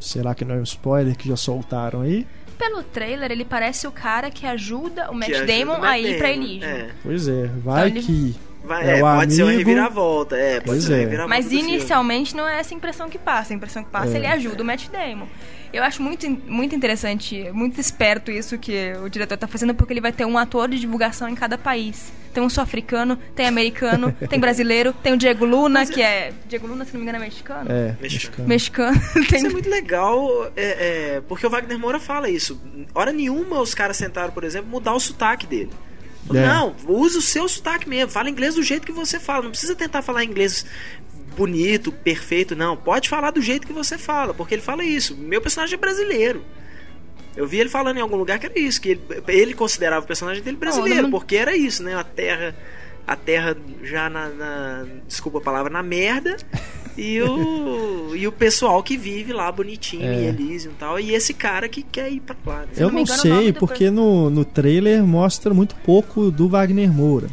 Será 0.00 0.34
que 0.34 0.44
não 0.44 0.54
é 0.56 0.58
um 0.58 0.62
spoiler 0.64 1.16
que 1.16 1.28
já 1.28 1.36
soltaram 1.36 2.02
aí? 2.02 2.26
Pelo 2.58 2.82
trailer, 2.82 3.30
ele 3.30 3.44
parece 3.44 3.86
o 3.86 3.92
cara 3.92 4.30
que 4.30 4.44
ajuda 4.46 5.10
o 5.10 5.14
Matt 5.14 5.30
ajuda 5.30 5.46
Damon 5.46 5.74
o 5.76 5.80
Matt 5.80 5.90
a 5.90 5.98
ir 5.98 6.18
pra 6.18 6.30
Elysium. 6.32 6.68
É. 6.68 6.90
Pois 7.02 7.28
é, 7.28 7.46
vai 7.64 7.88
Então 7.88 8.02
que. 8.02 8.36
Vai, 8.62 8.86
É 8.90 8.98
é, 8.98 9.00
pode 9.00 9.32
ser 9.34 9.42
uma 9.42 9.52
amigo- 9.52 9.68
reviravolta, 9.70 10.36
é, 10.36 10.54
pode 10.56 10.64
Pois 10.66 10.84
ser 10.84 10.90
uma 10.92 10.96
é. 10.96 11.00
reviravolta 11.00 11.34
Mas 11.34 11.44
do 11.46 11.50
filme. 11.52 11.68
inicialmente 11.76 12.36
não 12.36 12.46
é 12.46 12.58
essa 12.60 12.74
impressão 12.74 13.08
que 13.08 13.18
passa. 13.18 13.54
A 13.54 13.56
impressão 13.56 13.82
que 13.82 13.88
passa 13.90 14.12
É. 14.12 14.16
ele 14.18 14.26
ajuda 14.26 14.62
o 14.62 14.66
Matt 14.66 14.88
Damon. 14.90 15.26
Eu 15.72 15.84
acho 15.84 16.02
muito, 16.02 16.28
muito 16.46 16.74
interessante, 16.74 17.50
muito 17.52 17.80
esperto 17.80 18.30
isso 18.30 18.58
que 18.58 18.92
o 19.04 19.08
diretor 19.08 19.36
tá 19.36 19.46
fazendo, 19.46 19.74
porque 19.74 19.92
ele 19.92 20.00
vai 20.00 20.12
ter 20.12 20.24
um 20.24 20.36
ator 20.36 20.68
de 20.68 20.80
divulgação 20.80 21.28
em 21.28 21.34
cada 21.34 21.56
país. 21.56 22.12
Tem 22.34 22.42
um 22.42 22.48
sul-africano, 22.48 23.16
tem 23.34 23.46
americano, 23.46 24.12
tem 24.28 24.38
brasileiro, 24.40 24.92
tem 24.92 25.12
o 25.12 25.16
Diego 25.16 25.44
Luna, 25.44 25.86
que 25.86 26.02
é. 26.02 26.32
Diego 26.48 26.66
Luna, 26.66 26.84
se 26.84 26.92
não 26.92 27.00
me 27.00 27.04
engano, 27.04 27.22
é 27.22 27.26
mexicano? 27.26 27.70
É, 27.70 27.96
Mexicano. 28.00 28.48
mexicano. 28.48 29.00
Tem... 29.28 29.38
Isso 29.38 29.46
é 29.46 29.50
muito 29.50 29.68
legal, 29.68 30.50
é, 30.56 31.16
é, 31.16 31.20
porque 31.28 31.46
o 31.46 31.50
Wagner 31.50 31.78
Moura 31.78 32.00
fala 32.00 32.28
isso. 32.28 32.60
Hora 32.94 33.12
nenhuma 33.12 33.60
os 33.60 33.74
caras 33.74 33.98
tentaram, 33.98 34.32
por 34.32 34.44
exemplo, 34.44 34.68
mudar 34.68 34.94
o 34.94 35.00
sotaque 35.00 35.46
dele. 35.46 35.70
É. 36.34 36.46
Não, 36.46 36.74
usa 36.86 37.18
o 37.18 37.22
seu 37.22 37.48
sotaque 37.48 37.88
mesmo. 37.88 38.12
Fala 38.12 38.30
inglês 38.30 38.54
do 38.54 38.62
jeito 38.62 38.86
que 38.86 38.92
você 38.92 39.18
fala. 39.18 39.44
Não 39.44 39.50
precisa 39.50 39.74
tentar 39.74 40.02
falar 40.02 40.22
inglês 40.24 40.64
bonito, 41.40 41.90
perfeito, 41.90 42.54
não. 42.54 42.76
Pode 42.76 43.08
falar 43.08 43.30
do 43.30 43.40
jeito 43.40 43.66
que 43.66 43.72
você 43.72 43.96
fala, 43.96 44.34
porque 44.34 44.54
ele 44.54 44.62
fala 44.62 44.84
isso. 44.84 45.16
Meu 45.16 45.40
personagem 45.40 45.74
é 45.74 45.78
brasileiro. 45.80 46.42
Eu 47.36 47.46
vi 47.46 47.58
ele 47.60 47.70
falando 47.70 47.96
em 47.96 48.00
algum 48.00 48.16
lugar 48.16 48.38
que 48.38 48.46
era 48.46 48.58
isso, 48.58 48.80
que 48.80 48.90
ele, 48.90 49.00
ele 49.28 49.54
considerava 49.54 50.04
o 50.04 50.06
personagem 50.08 50.42
dele 50.42 50.56
brasileiro, 50.56 51.02
não- 51.04 51.10
porque 51.10 51.36
era 51.36 51.56
isso, 51.56 51.82
né? 51.82 51.94
A 51.94 52.04
terra, 52.04 52.54
a 53.06 53.16
terra 53.16 53.56
já 53.82 54.10
na, 54.10 54.28
na- 54.28 54.86
desculpa 55.08 55.38
a 55.38 55.40
palavra, 55.40 55.70
na 55.72 55.82
merda, 55.82 56.36
e 56.98 57.22
o, 57.22 58.14
e 58.16 58.26
o 58.26 58.32
pessoal 58.32 58.82
que 58.82 58.96
vive 58.98 59.32
lá 59.32 59.50
bonitinho 59.50 60.04
É. 60.04 60.14
em 60.14 60.26
Elysium 60.26 60.72
e 60.72 60.74
tal, 60.74 61.00
e 61.00 61.14
esse 61.14 61.32
cara 61.32 61.68
que 61.68 61.82
quer 61.82 62.10
ir 62.12 62.20
pra 62.20 62.36
lá. 62.44 62.58
né? 62.62 62.66
Eu 62.76 62.88
não 62.90 62.98
não 62.98 63.06
sei, 63.06 63.52
porque 63.52 63.90
no, 63.90 64.28
no 64.28 64.44
trailer 64.44 65.02
mostra 65.04 65.54
muito 65.54 65.74
pouco 65.76 66.30
do 66.30 66.48
Wagner 66.48 66.92
Moura. 66.92 67.28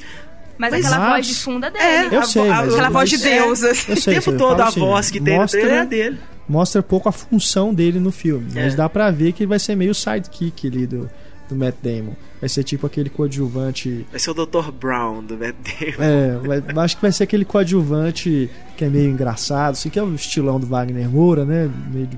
Mas, 0.57 0.71
Mas- 0.71 0.85
aquela 0.85 0.99
mas- 0.99 1.09
voz 1.15 1.27
de 1.27 1.35
funda 1.35 1.69
dele. 1.71 1.83
É, 1.83 2.15
Eu 2.15 2.19
a 2.19 2.23
sei, 2.23 2.41
a- 2.49 2.55
mas 2.55 2.73
Aquela 2.73 2.87
eu- 2.87 2.93
voz 2.93 3.09
de 3.09 3.15
é, 3.15 3.19
Deus. 3.19 3.63
assim. 3.63 3.91
Eu 3.91 3.97
o 3.97 4.01
sei, 4.01 4.13
tempo 4.15 4.31
eu 4.31 4.37
todo 4.37 4.61
a 4.61 4.67
assim, 4.67 4.79
voz 4.79 5.11
que 5.11 5.21
tem 5.21 5.35
mostra- 5.37 5.63
no 5.63 5.69
é 5.69 5.79
a 5.79 5.83
dele. 5.85 6.17
mostra 6.49 6.81
pouco 6.83 7.07
a 7.09 7.11
função 7.11 7.73
dele 7.73 7.99
no 7.99 8.11
filme. 8.11 8.47
Mas 8.55 8.73
É. 8.73 8.75
dá 8.75 8.89
pra 8.89 9.11
ver 9.11 9.33
que 9.33 9.43
ele 9.43 9.47
vai 9.49 9.59
ser 9.59 9.75
meio 9.75 9.93
sidekick 9.93 10.67
ali 10.67 10.87
do, 10.87 11.09
do 11.49 11.55
Matt 11.55 11.75
Damon. 11.83 12.13
Vai 12.39 12.49
ser 12.49 12.63
tipo 12.63 12.85
aquele 12.85 13.09
coadjuvante. 13.09 14.05
Vai 14.11 14.19
ser 14.19 14.29
o 14.31 14.33
Dr. 14.33 14.71
Brown 14.71 15.23
do 15.23 15.37
Matt 15.37 15.55
Damon. 15.63 16.03
É, 16.03 16.61
vai- 16.61 16.83
acho 16.85 16.95
que 16.95 17.01
vai 17.01 17.11
ser 17.11 17.23
aquele 17.23 17.45
coadjuvante 17.45 18.49
que 18.75 18.85
é 18.85 18.89
meio 18.89 19.09
engraçado, 19.09 19.73
assim, 19.73 19.89
que 19.89 19.97
é 19.99 20.03
o 20.03 20.13
estilão 20.15 20.59
do 20.59 20.67
Wagner 20.67 21.09
Moura, 21.09 21.45
né? 21.45 21.69
Meio 21.91 22.07
de- 22.07 22.17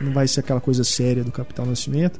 Não 0.00 0.12
vai 0.12 0.26
ser 0.28 0.40
aquela 0.40 0.60
coisa 0.60 0.82
séria 0.84 1.22
do 1.24 1.30
Capitão 1.32 1.64
Nascimento. 1.64 2.18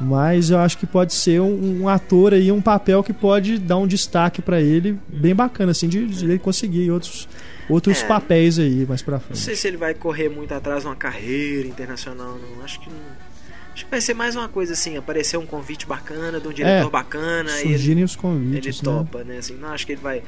Mas 0.00 0.50
eu 0.50 0.58
acho 0.58 0.78
que 0.78 0.86
pode 0.86 1.12
ser 1.12 1.40
um, 1.40 1.82
um 1.82 1.88
ator 1.88 2.32
aí, 2.32 2.52
um 2.52 2.60
papel 2.60 3.02
que 3.02 3.12
pode 3.12 3.58
dar 3.58 3.76
um 3.78 3.86
destaque 3.86 4.40
pra 4.40 4.60
ele 4.60 4.96
bem 5.08 5.34
bacana, 5.34 5.72
assim, 5.72 5.88
de, 5.88 6.06
de 6.06 6.24
ele 6.24 6.38
conseguir 6.38 6.90
outros, 6.90 7.28
outros 7.68 8.00
É. 8.02 8.06
papéis 8.06 8.58
aí 8.60 8.86
mais 8.88 9.02
pra 9.02 9.14
Não 9.14 9.20
frente. 9.20 9.38
sei 9.40 9.56
se 9.56 9.66
ele 9.66 9.76
vai 9.76 9.94
correr 9.94 10.28
muito 10.28 10.52
atrás 10.54 10.82
de 10.82 10.86
uma 10.88 10.94
carreira 10.94 11.66
internacional, 11.66 12.38
não. 12.38 12.64
Acho 12.64 12.78
que 12.80 12.88
não. 12.88 13.28
Acho 13.74 13.84
que 13.84 13.90
vai 13.90 14.00
ser 14.00 14.14
mais 14.14 14.34
uma 14.36 14.48
coisa 14.48 14.72
assim, 14.72 14.96
aparecer 14.96 15.36
um 15.36 15.46
convite 15.46 15.86
bacana, 15.86 16.40
de 16.40 16.46
um 16.48 16.52
diretor 16.52 16.88
É, 16.88 16.90
bacana, 16.90 17.50
aí 17.52 17.60
ele, 17.62 17.70
Surgirem 17.74 18.04
os 18.04 18.12
ele 18.12 18.20
convites, 18.20 18.82
né? 18.82 18.84
topa, 18.92 19.24
né? 19.24 19.38
Assim, 19.38 19.54
não 19.54 19.68
acho 19.68 19.84
que 19.86 19.92
ele 19.92 20.00
vai 20.00 20.22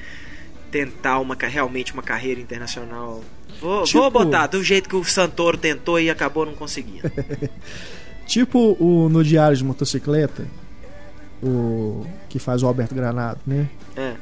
tentar 0.70 1.18
uma 1.18 1.36
realmente 1.40 1.92
uma 1.92 2.02
carreira 2.02 2.40
internacional. 2.40 3.22
Vou, 3.60 3.82
Tipo- 3.84 4.00
vou 4.00 4.10
botar 4.10 4.46
do 4.46 4.62
jeito 4.62 4.88
que 4.88 4.94
o 4.96 5.02
Santoro 5.04 5.56
tentou 5.58 5.98
e 6.00 6.08
acabou 6.10 6.46
não 6.46 6.54
conseguindo. 6.54 7.10
Tipo 8.30 8.76
o 8.78 9.08
no 9.08 9.24
Diário 9.24 9.56
de 9.56 9.64
Motocicleta, 9.64 10.46
o 11.42 12.06
que 12.28 12.38
faz 12.38 12.62
o 12.62 12.66
Alberto 12.68 12.94
Granado, 12.94 13.40
né? 13.44 13.68
É. 13.96 14.14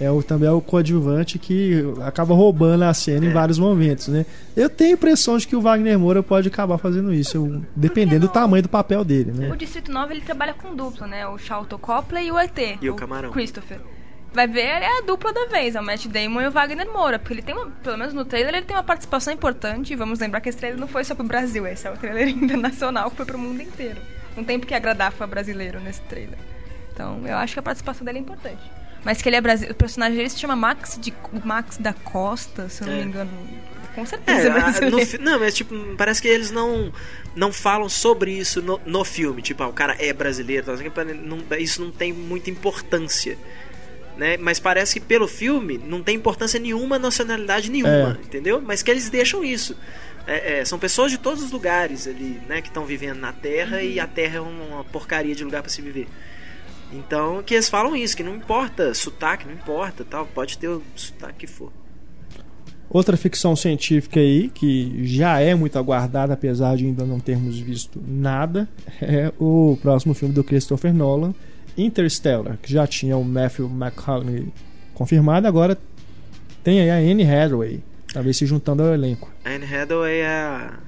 É 0.00 0.10
o, 0.10 0.20
também 0.24 0.48
é 0.48 0.52
o 0.52 0.60
coadjuvante 0.60 1.38
que 1.38 1.84
acaba 2.04 2.34
roubando 2.34 2.82
a 2.82 2.92
cena 2.92 3.26
em 3.26 3.28
É. 3.28 3.32
vários 3.32 3.60
momentos, 3.60 4.08
né? 4.08 4.26
Eu 4.56 4.68
tenho 4.68 4.90
a 4.90 4.94
impressão 4.94 5.38
de 5.38 5.46
que 5.46 5.54
o 5.54 5.60
Wagner 5.60 5.96
Moura 5.96 6.20
pode 6.20 6.48
acabar 6.48 6.78
fazendo 6.78 7.14
isso, 7.14 7.36
eu- 7.36 7.62
dependendo 7.76 8.26
do 8.26 8.32
tamanho 8.32 8.64
do 8.64 8.68
papel 8.68 9.04
dele, 9.04 9.30
né? 9.30 9.52
O 9.52 9.56
Distrito 9.56 9.92
9 9.92 10.14
ele 10.14 10.20
trabalha 10.22 10.52
com 10.52 10.74
dupla, 10.74 11.06
né? 11.06 11.24
O 11.28 11.38
Charlton 11.38 11.78
Copley 11.78 12.26
e 12.26 12.32
o 12.32 12.38
ET. 12.40 12.58
E 12.82 12.90
o 12.90 12.96
Camarão. 12.96 13.30
Christopher. 13.30 13.78
Vai 14.34 14.48
ver, 14.48 14.62
é 14.82 14.98
a 14.98 15.00
dupla 15.02 15.32
da 15.32 15.46
vez, 15.46 15.76
é 15.76 15.80
o 15.80 15.84
Matt 15.84 16.06
Damon 16.06 16.42
e 16.42 16.48
o 16.48 16.50
Wagner 16.50 16.90
Moura. 16.92 17.18
Porque 17.18 17.34
ele 17.34 17.42
tem 17.42 17.54
uma, 17.54 17.66
pelo 17.70 17.96
menos 17.96 18.12
no 18.12 18.24
trailer, 18.24 18.54
ele 18.54 18.66
tem 18.66 18.76
uma 18.76 18.82
participação 18.82 19.32
importante. 19.32 19.92
E 19.92 19.96
vamos 19.96 20.18
lembrar 20.18 20.40
que 20.40 20.48
esse 20.48 20.58
trailer 20.58 20.78
não 20.80 20.88
foi 20.88 21.04
só 21.04 21.14
pro 21.14 21.24
Brasil, 21.24 21.66
esse 21.66 21.86
é 21.86 21.90
o 21.90 21.96
trailer 21.96 22.26
internacional 22.34 23.10
que 23.10 23.16
foi 23.16 23.26
pro 23.26 23.38
mundo 23.38 23.62
inteiro. 23.62 24.00
Não 24.36 24.42
tem 24.42 24.58
porque 24.58 24.74
agradar 24.74 25.12
fã 25.12 25.28
brasileiro 25.28 25.78
nesse 25.80 26.00
trailer. 26.02 26.38
Então, 26.92 27.22
eu 27.26 27.36
acho 27.36 27.52
que 27.54 27.58
a 27.60 27.62
participação 27.62 28.04
dele 28.04 28.18
é 28.18 28.20
importante. 28.22 28.60
Mas 29.04 29.22
que 29.22 29.28
ele 29.28 29.36
é 29.36 29.40
brasileiro. 29.40 29.74
O 29.74 29.76
personagem 29.76 30.16
dele 30.16 30.30
se 30.30 30.38
chama 30.38 30.56
Max, 30.56 30.98
de, 31.00 31.12
Max 31.44 31.76
da 31.76 31.92
Costa, 31.92 32.68
se 32.68 32.82
eu 32.82 32.88
não 32.88 32.94
É. 32.94 32.96
me 32.98 33.02
engano. 33.04 33.30
Com 33.94 34.04
certeza 34.04 34.48
É, 34.48 34.50
é 34.50 34.60
a- 34.60 34.90
no 34.90 34.98
não, 35.24 35.38
mas 35.38 35.54
tipo, 35.54 35.72
parece 35.96 36.20
que 36.20 36.26
eles 36.26 36.50
não 36.50 36.92
não 37.36 37.52
falam 37.52 37.88
sobre 37.88 38.32
isso 38.32 38.60
no, 38.60 38.80
no 38.84 39.04
filme. 39.04 39.40
Tipo, 39.42 39.62
ah, 39.62 39.68
o 39.68 39.72
cara 39.72 39.94
é 40.00 40.12
brasileiro, 40.12 40.66
não- 41.22 41.38
isso 41.58 41.80
não 41.80 41.92
tem 41.92 42.12
muita 42.12 42.50
importância. 42.50 43.38
Né? 44.16 44.36
Mas 44.36 44.60
parece 44.60 45.00
que 45.00 45.06
pelo 45.06 45.26
filme 45.26 45.76
não 45.76 46.02
tem 46.02 46.14
importância 46.16 46.60
nenhuma, 46.60 46.98
nacionalidade 46.98 47.70
nenhuma, 47.70 48.18
É. 48.20 48.24
entendeu? 48.24 48.62
Mas 48.64 48.82
que 48.82 48.90
eles 48.90 49.10
deixam 49.10 49.42
isso. 49.42 49.76
É, 50.26 50.60
é, 50.60 50.64
são 50.64 50.78
pessoas 50.78 51.10
de 51.10 51.18
todos 51.18 51.42
os 51.42 51.50
lugares 51.50 52.06
ali, 52.06 52.40
né, 52.48 52.62
que 52.62 52.68
estão 52.68 52.86
vivendo 52.86 53.18
na 53.18 53.32
Terra 53.32 53.82
e 53.82 54.00
a 54.00 54.06
Terra 54.06 54.36
é 54.36 54.40
uma 54.40 54.82
porcaria 54.84 55.34
de 55.34 55.44
lugar 55.44 55.62
para 55.62 55.70
se 55.70 55.82
viver. 55.82 56.06
Então, 56.92 57.42
que 57.42 57.54
eles 57.54 57.68
falam 57.68 57.94
isso, 57.96 58.16
que 58.16 58.22
não 58.22 58.36
importa 58.36 58.94
sotaque, 58.94 59.46
não 59.46 59.52
importa, 59.52 60.04
tal, 60.08 60.26
pode 60.26 60.56
ter 60.56 60.68
o 60.68 60.82
sotaque 60.94 61.40
que 61.40 61.46
for. 61.46 61.72
Outra 62.88 63.16
ficção 63.16 63.56
científica 63.56 64.20
aí, 64.20 64.48
que 64.48 65.04
já 65.04 65.40
é 65.40 65.54
muito 65.54 65.78
aguardada, 65.78 66.32
apesar 66.34 66.76
de 66.76 66.84
ainda 66.86 67.04
não 67.04 67.18
termos 67.18 67.58
visto 67.58 68.00
nada, 68.06 68.68
é 69.02 69.32
o 69.38 69.76
próximo 69.82 70.14
filme 70.14 70.32
do 70.32 70.44
Christopher 70.44 70.94
Nolan, 70.94 71.34
Interstellar, 71.76 72.56
que 72.62 72.72
já 72.72 72.86
tinha 72.86 73.16
o 73.16 73.24
Matthew 73.24 73.66
McConaughey 73.68 74.52
confirmado, 74.94 75.46
agora 75.46 75.76
tem 76.62 76.80
aí 76.80 76.90
a 76.90 76.96
Anne 76.96 77.24
Hathaway, 77.24 77.82
talvez 78.12 78.36
se 78.36 78.46
juntando 78.46 78.82
ao 78.82 78.94
elenco. 78.94 79.30
Anne 79.44 79.64
Hathaway 79.64 80.20
é 80.20 80.26
a... 80.26 80.78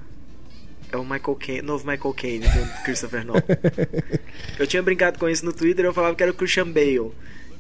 É 0.92 0.96
o 0.96 1.03
Michael 1.03 1.35
Caine, 1.35 1.62
novo 1.62 1.85
Michael 1.85 2.14
Caine 2.14 2.46
do 2.46 2.83
Christopher 2.85 3.25
Nolan. 3.27 3.42
eu 4.57 4.66
tinha 4.68 4.81
brincado 4.81 5.18
com 5.18 5.29
isso 5.29 5.44
no 5.44 5.53
Twitter, 5.53 5.85
eu 5.85 5.92
falava 5.92 6.14
que 6.14 6.22
era 6.22 6.31
o 6.31 6.35
Christian 6.35 6.68
Bale. 6.68 7.11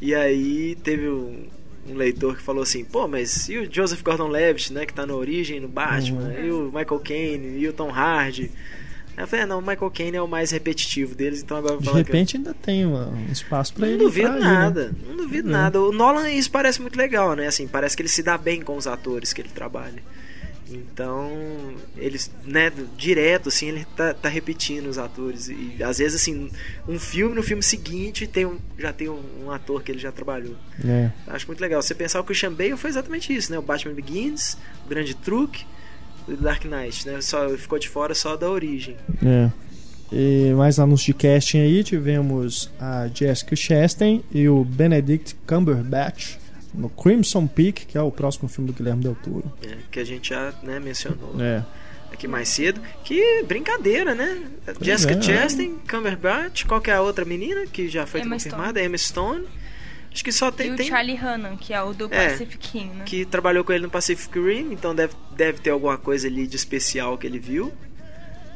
E 0.00 0.14
aí 0.14 0.76
teve 0.76 1.08
um, 1.08 1.44
um 1.88 1.94
leitor 1.94 2.36
que 2.36 2.42
falou 2.42 2.62
assim, 2.62 2.84
pô, 2.84 3.08
mas 3.08 3.48
e 3.48 3.58
o 3.58 3.68
Joseph 3.70 4.02
Gordon-Levitt, 4.02 4.72
né, 4.72 4.86
que 4.86 4.94
tá 4.94 5.04
na 5.04 5.14
origem, 5.14 5.58
no 5.58 5.66
Batman, 5.66 6.34
e 6.34 6.50
o 6.52 6.66
Michael 6.66 7.00
Caine, 7.00 7.58
e 7.58 7.68
o 7.68 7.72
Tom 7.72 7.90
Hardy. 7.90 8.50
Eu 9.16 9.26
falei, 9.26 9.44
ah, 9.44 9.46
não, 9.48 9.58
o 9.58 9.62
Michael 9.62 9.90
Caine 9.90 10.16
é 10.16 10.22
o 10.22 10.28
mais 10.28 10.50
repetitivo 10.50 11.14
deles, 11.14 11.42
então 11.42 11.56
agora 11.56 11.76
De 11.78 11.84
que 11.84 11.88
eu- 11.88 11.94
repente 11.94 12.36
ainda 12.36 12.52
tem 12.52 12.84
um 12.84 13.26
espaço 13.32 13.72
pra 13.72 13.86
não 13.86 13.94
ele. 13.94 14.04
duvido 14.04 14.28
entrar 14.28 14.38
aí, 14.38 14.44
né? 14.44 14.52
nada, 14.58 14.92
não 15.08 15.16
duvido 15.16 15.48
É. 15.48 15.52
nada. 15.52 15.80
O 15.80 15.90
Nolan, 15.92 16.30
isso 16.30 16.50
parece 16.50 16.82
muito 16.82 16.96
legal, 16.98 17.34
né? 17.34 17.46
Assim, 17.46 17.66
parece 17.66 17.96
que 17.96 18.02
ele 18.02 18.08
se 18.10 18.22
dá 18.22 18.36
bem 18.36 18.60
com 18.60 18.76
os 18.76 18.86
atores 18.86 19.32
que 19.32 19.40
ele 19.40 19.48
trabalha. 19.48 20.02
Então, 20.68 21.74
eles, 21.96 22.30
né, 22.44 22.72
direto, 22.96 23.48
assim, 23.48 23.68
ele 23.68 23.86
tá, 23.96 24.12
tá 24.12 24.28
repetindo 24.28 24.86
os 24.88 24.98
atores. 24.98 25.48
E 25.48 25.76
às 25.82 25.98
vezes, 25.98 26.20
assim, 26.20 26.50
um 26.88 26.98
filme, 26.98 27.34
no 27.34 27.42
filme 27.42 27.62
seguinte, 27.62 28.26
tem 28.26 28.44
um, 28.44 28.58
já 28.78 28.92
tem 28.92 29.08
um, 29.08 29.22
um 29.44 29.50
ator 29.50 29.82
que 29.82 29.92
ele 29.92 29.98
já 30.00 30.10
trabalhou. 30.10 30.56
É. 30.84 31.10
Acho 31.28 31.46
muito 31.46 31.60
legal. 31.60 31.80
Você 31.80 31.94
pensar 31.94 32.20
o 32.20 32.24
Christian 32.24 32.52
Bale 32.52 32.76
foi 32.76 32.90
exatamente 32.90 33.34
isso, 33.34 33.50
né? 33.52 33.58
O 33.58 33.62
Batman 33.62 33.94
Begins, 33.94 34.56
o 34.84 34.88
Grande 34.88 35.14
Truque, 35.14 35.64
o 36.28 36.36
Dark 36.36 36.64
Knight, 36.64 37.06
né? 37.08 37.20
Só, 37.20 37.48
ficou 37.50 37.78
de 37.78 37.88
fora 37.88 38.14
só 38.14 38.36
da 38.36 38.50
origem. 38.50 38.96
É. 39.24 39.50
E 40.12 40.52
mais 40.54 40.78
anúncios 40.78 41.06
de 41.06 41.14
casting 41.14 41.58
aí, 41.58 41.82
tivemos 41.82 42.70
a 42.78 43.08
Jessica 43.08 43.56
Chastain 43.56 44.22
e 44.32 44.48
o 44.48 44.64
Benedict 44.64 45.36
Cumberbatch 45.46 46.36
no 46.72 46.88
Crimson 46.88 47.46
Peak, 47.46 47.86
que 47.86 47.98
é 47.98 48.02
o 48.02 48.10
próximo 48.10 48.48
filme 48.48 48.70
do 48.70 48.76
Guilherme 48.76 49.02
Del 49.02 49.16
Toro. 49.16 49.52
né? 49.64 49.78
Que 49.90 50.00
a 50.00 50.04
gente 50.04 50.30
já 50.30 50.52
né, 50.62 50.78
mencionou. 50.78 51.34
É. 51.40 51.64
aqui 52.12 52.28
mais 52.28 52.48
cedo. 52.48 52.80
Que 53.02 53.42
brincadeira, 53.42 54.14
né? 54.14 54.44
Jessica 54.80 55.14
é. 55.14 55.22
Chastain, 55.22 55.74
Cumberbatch, 55.90 56.64
qual 56.66 56.80
que 56.80 56.90
é 56.90 56.94
a 56.94 57.00
outra 57.00 57.24
menina 57.24 57.66
que 57.66 57.88
já 57.88 58.06
foi 58.06 58.20
Emma 58.20 58.36
confirmada? 58.36 58.82
Emma 58.82 58.98
Stone. 58.98 59.44
Acho 60.16 60.24
que 60.24 60.32
só 60.32 60.48
E 60.48 60.52
tem, 60.52 60.72
o 60.72 60.76
tem 60.76 60.86
Charlie 60.88 61.14
Hannan, 61.14 61.58
que 61.58 61.74
é 61.74 61.82
o 61.82 61.92
do 61.92 62.08
É, 62.10 62.30
Pacific 62.30 62.78
Rim, 62.78 62.86
né? 62.86 63.04
que 63.04 63.26
trabalhou 63.26 63.62
com 63.62 63.70
ele 63.70 63.82
no 63.82 63.90
Pacific 63.90 64.38
Rim, 64.38 64.72
então 64.72 64.94
deve, 64.94 65.12
deve 65.32 65.60
ter 65.60 65.68
alguma 65.68 65.98
coisa 65.98 66.26
ali 66.26 66.46
de 66.46 66.56
especial 66.56 67.18
que 67.18 67.26
ele 67.26 67.38
viu. 67.38 67.70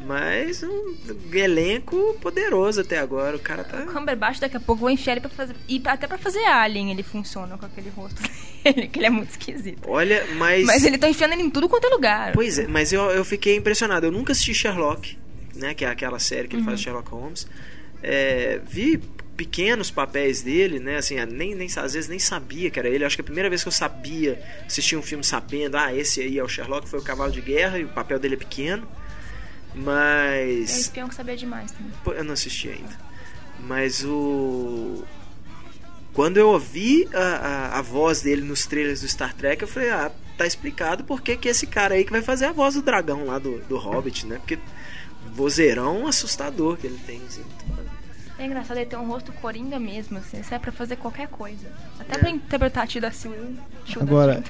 Mas 0.07 0.62
um 0.62 0.96
elenco 1.35 2.16
poderoso 2.23 2.81
até 2.81 2.99
agora. 2.99 3.37
O 3.37 3.40
cara 3.40 3.62
tá. 3.62 3.83
O 3.83 3.92
Cumberbatch 3.92 4.38
daqui 4.40 4.57
a 4.57 4.61
pouco 4.61 4.81
vou 4.81 4.90
enfiar 4.90 5.12
ele 5.12 5.20
pra 5.20 5.29
fazer. 5.29 5.55
E 5.68 5.83
até 5.85 6.07
pra 6.07 6.16
fazer 6.16 6.42
Alien 6.46 6.90
ele 6.90 7.03
funciona 7.03 7.59
com 7.59 7.66
aquele 7.66 7.90
rosto 7.90 8.18
dele, 8.64 8.88
que 8.88 8.99
ele 8.99 9.07
é 9.07 9.11
muito 9.11 9.29
esquisito. 9.29 9.83
Olha, 9.87 10.27
mas. 10.38 10.64
Mas 10.64 10.83
ele 10.85 10.96
tá 10.96 11.07
enfiando 11.11 11.33
ele 11.35 11.42
em 11.42 11.51
tudo 11.51 11.68
quanto 11.68 11.85
é 11.87 11.90
lugar. 11.90 12.33
Pois 12.33 12.59
é, 12.59 12.66
mas 12.66 12.90
eu, 12.94 13.03
eu 13.11 13.23
fiquei 13.27 13.57
impressionado. 13.57 14.07
Eu 14.07 14.11
nunca 14.11 14.33
assisti 14.33 14.55
Sherlock, 14.55 15.18
né? 15.55 15.75
Que 15.75 15.85
é 15.85 15.88
aquela 15.90 16.18
série 16.18 16.49
que 16.49 16.57
ele 16.57 16.64
faz 16.64 16.81
Sherlock 16.81 17.11
Holmes. 17.11 17.46
É, 18.03 18.59
vi 18.66 18.99
pequenos 19.40 19.90
papéis 19.90 20.42
dele, 20.42 20.79
né? 20.79 20.98
Assim, 20.98 21.16
nem, 21.24 21.55
nem, 21.55 21.66
às 21.66 21.94
vezes 21.94 22.11
nem 22.11 22.18
sabia 22.18 22.70
que 22.70 22.79
era 22.79 22.90
ele. 22.90 23.07
Acho 23.07 23.16
que 23.16 23.22
a 23.22 23.24
primeira 23.24 23.48
vez 23.48 23.62
que 23.62 23.68
eu 23.68 23.72
sabia, 23.72 24.38
assisti 24.66 24.94
um 24.94 25.00
filme 25.00 25.24
sabendo, 25.24 25.79
ah, 25.79 25.94
esse 25.94 26.20
aí 26.20 26.38
é 26.38 26.44
o 26.44 26.48
Sherlock, 26.48 26.87
foi 26.87 26.98
o 26.98 27.03
Cavalo 27.03 27.33
de 27.33 27.40
Guerra 27.40 27.79
e 27.79 27.85
o 27.85 27.88
papel 27.88 28.18
dele 28.18 28.35
é 28.35 28.37
pequeno. 28.37 28.87
É 29.74 29.79
Mas. 29.79 30.79
espião 30.79 31.09
que 31.09 31.14
sabia 31.14 31.35
demais 31.35 31.72
também. 31.72 31.90
Pô, 32.05 32.12
Eu 32.12 32.22
não 32.22 32.35
assisti 32.35 32.68
ainda. 32.68 32.94
Mas 33.61 34.05
o. 34.05 35.05
Quando 36.12 36.37
eu 36.37 36.50
ouvi 36.50 37.09
a, 37.14 37.18
a, 37.18 37.79
a 37.79 37.83
voz 37.83 38.20
dele 38.20 38.42
nos 38.42 38.66
trailers 38.66 39.00
do 39.00 39.09
Star 39.09 39.33
Trek, 39.33 39.62
eu 39.62 39.68
falei, 39.68 39.88
ah, 39.88 40.12
tá 40.37 40.46
explicado 40.46 41.03
por 41.03 41.22
que 41.22 41.35
que 41.35 41.48
esse 41.48 41.66
cara 41.66 41.94
aí 41.94 42.05
que 42.05 42.12
vai 42.12 42.20
fazer 42.20 42.44
a 42.44 42.53
voz 42.53 42.74
do 42.74 42.83
dragão 42.83 43.24
lá 43.24 43.38
do, 43.38 43.59
do 43.61 43.79
Hobbit, 43.79 44.26
né? 44.26 44.37
Porque 44.37 44.59
vozeirão 45.33 46.07
assustador 46.07 46.76
que 46.76 46.87
ele 46.87 47.00
tem, 47.07 47.22
assim. 47.26 47.44
É 48.40 48.46
engraçado 48.46 48.79
ele 48.79 48.87
ter 48.87 48.96
um 48.96 49.07
rosto 49.07 49.33
coringa 49.35 49.79
mesmo, 49.79 50.16
assim. 50.18 50.40
Isso 50.40 50.55
é 50.55 50.59
pra 50.59 50.72
fazer 50.72 50.96
qualquer 50.96 51.29
coisa. 51.29 51.66
Até 51.98 52.14
É. 52.16 52.18
pra 52.18 52.31
interpretar 52.31 52.85
a 52.85 52.87
Tilda 52.87 53.11
Swinton. 53.12 53.62
Tilda 53.85 54.03
Agora, 54.03 54.44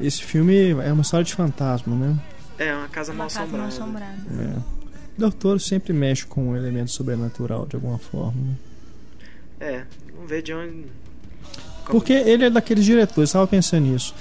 esse 0.00 0.22
filme 0.22 0.70
é 0.70 0.92
uma 0.92 1.02
história 1.02 1.24
de 1.24 1.34
fantasma, 1.34 1.94
né? 1.94 2.16
É, 2.58 2.74
uma 2.74 2.88
casa 2.88 3.12
Uma 3.12 3.24
mal 3.24 3.28
casa 3.28 3.56
mal 3.56 3.66
assombrada. 3.66 4.14
assombrada. 4.14 4.58
É. 4.58 5.18
Del 5.18 5.30
Toro 5.32 5.58
sempre 5.60 5.92
mexe 5.92 6.24
com 6.24 6.48
um 6.50 6.56
elemento 6.56 6.90
sobrenatural 6.90 7.66
de 7.66 7.76
alguma 7.76 7.98
forma. 7.98 8.40
né? 8.40 8.54
É, 9.60 9.82
vamos 10.14 10.30
ver 10.30 10.42
de 10.42 10.54
onde. 10.54 10.86
Porque 11.86 12.12
ele 12.12 12.44
é 12.46 12.50
daqueles 12.50 12.84
diretores, 12.84 13.28
estava 13.30 13.46
pensando 13.46 13.86
nisso. 13.86 14.14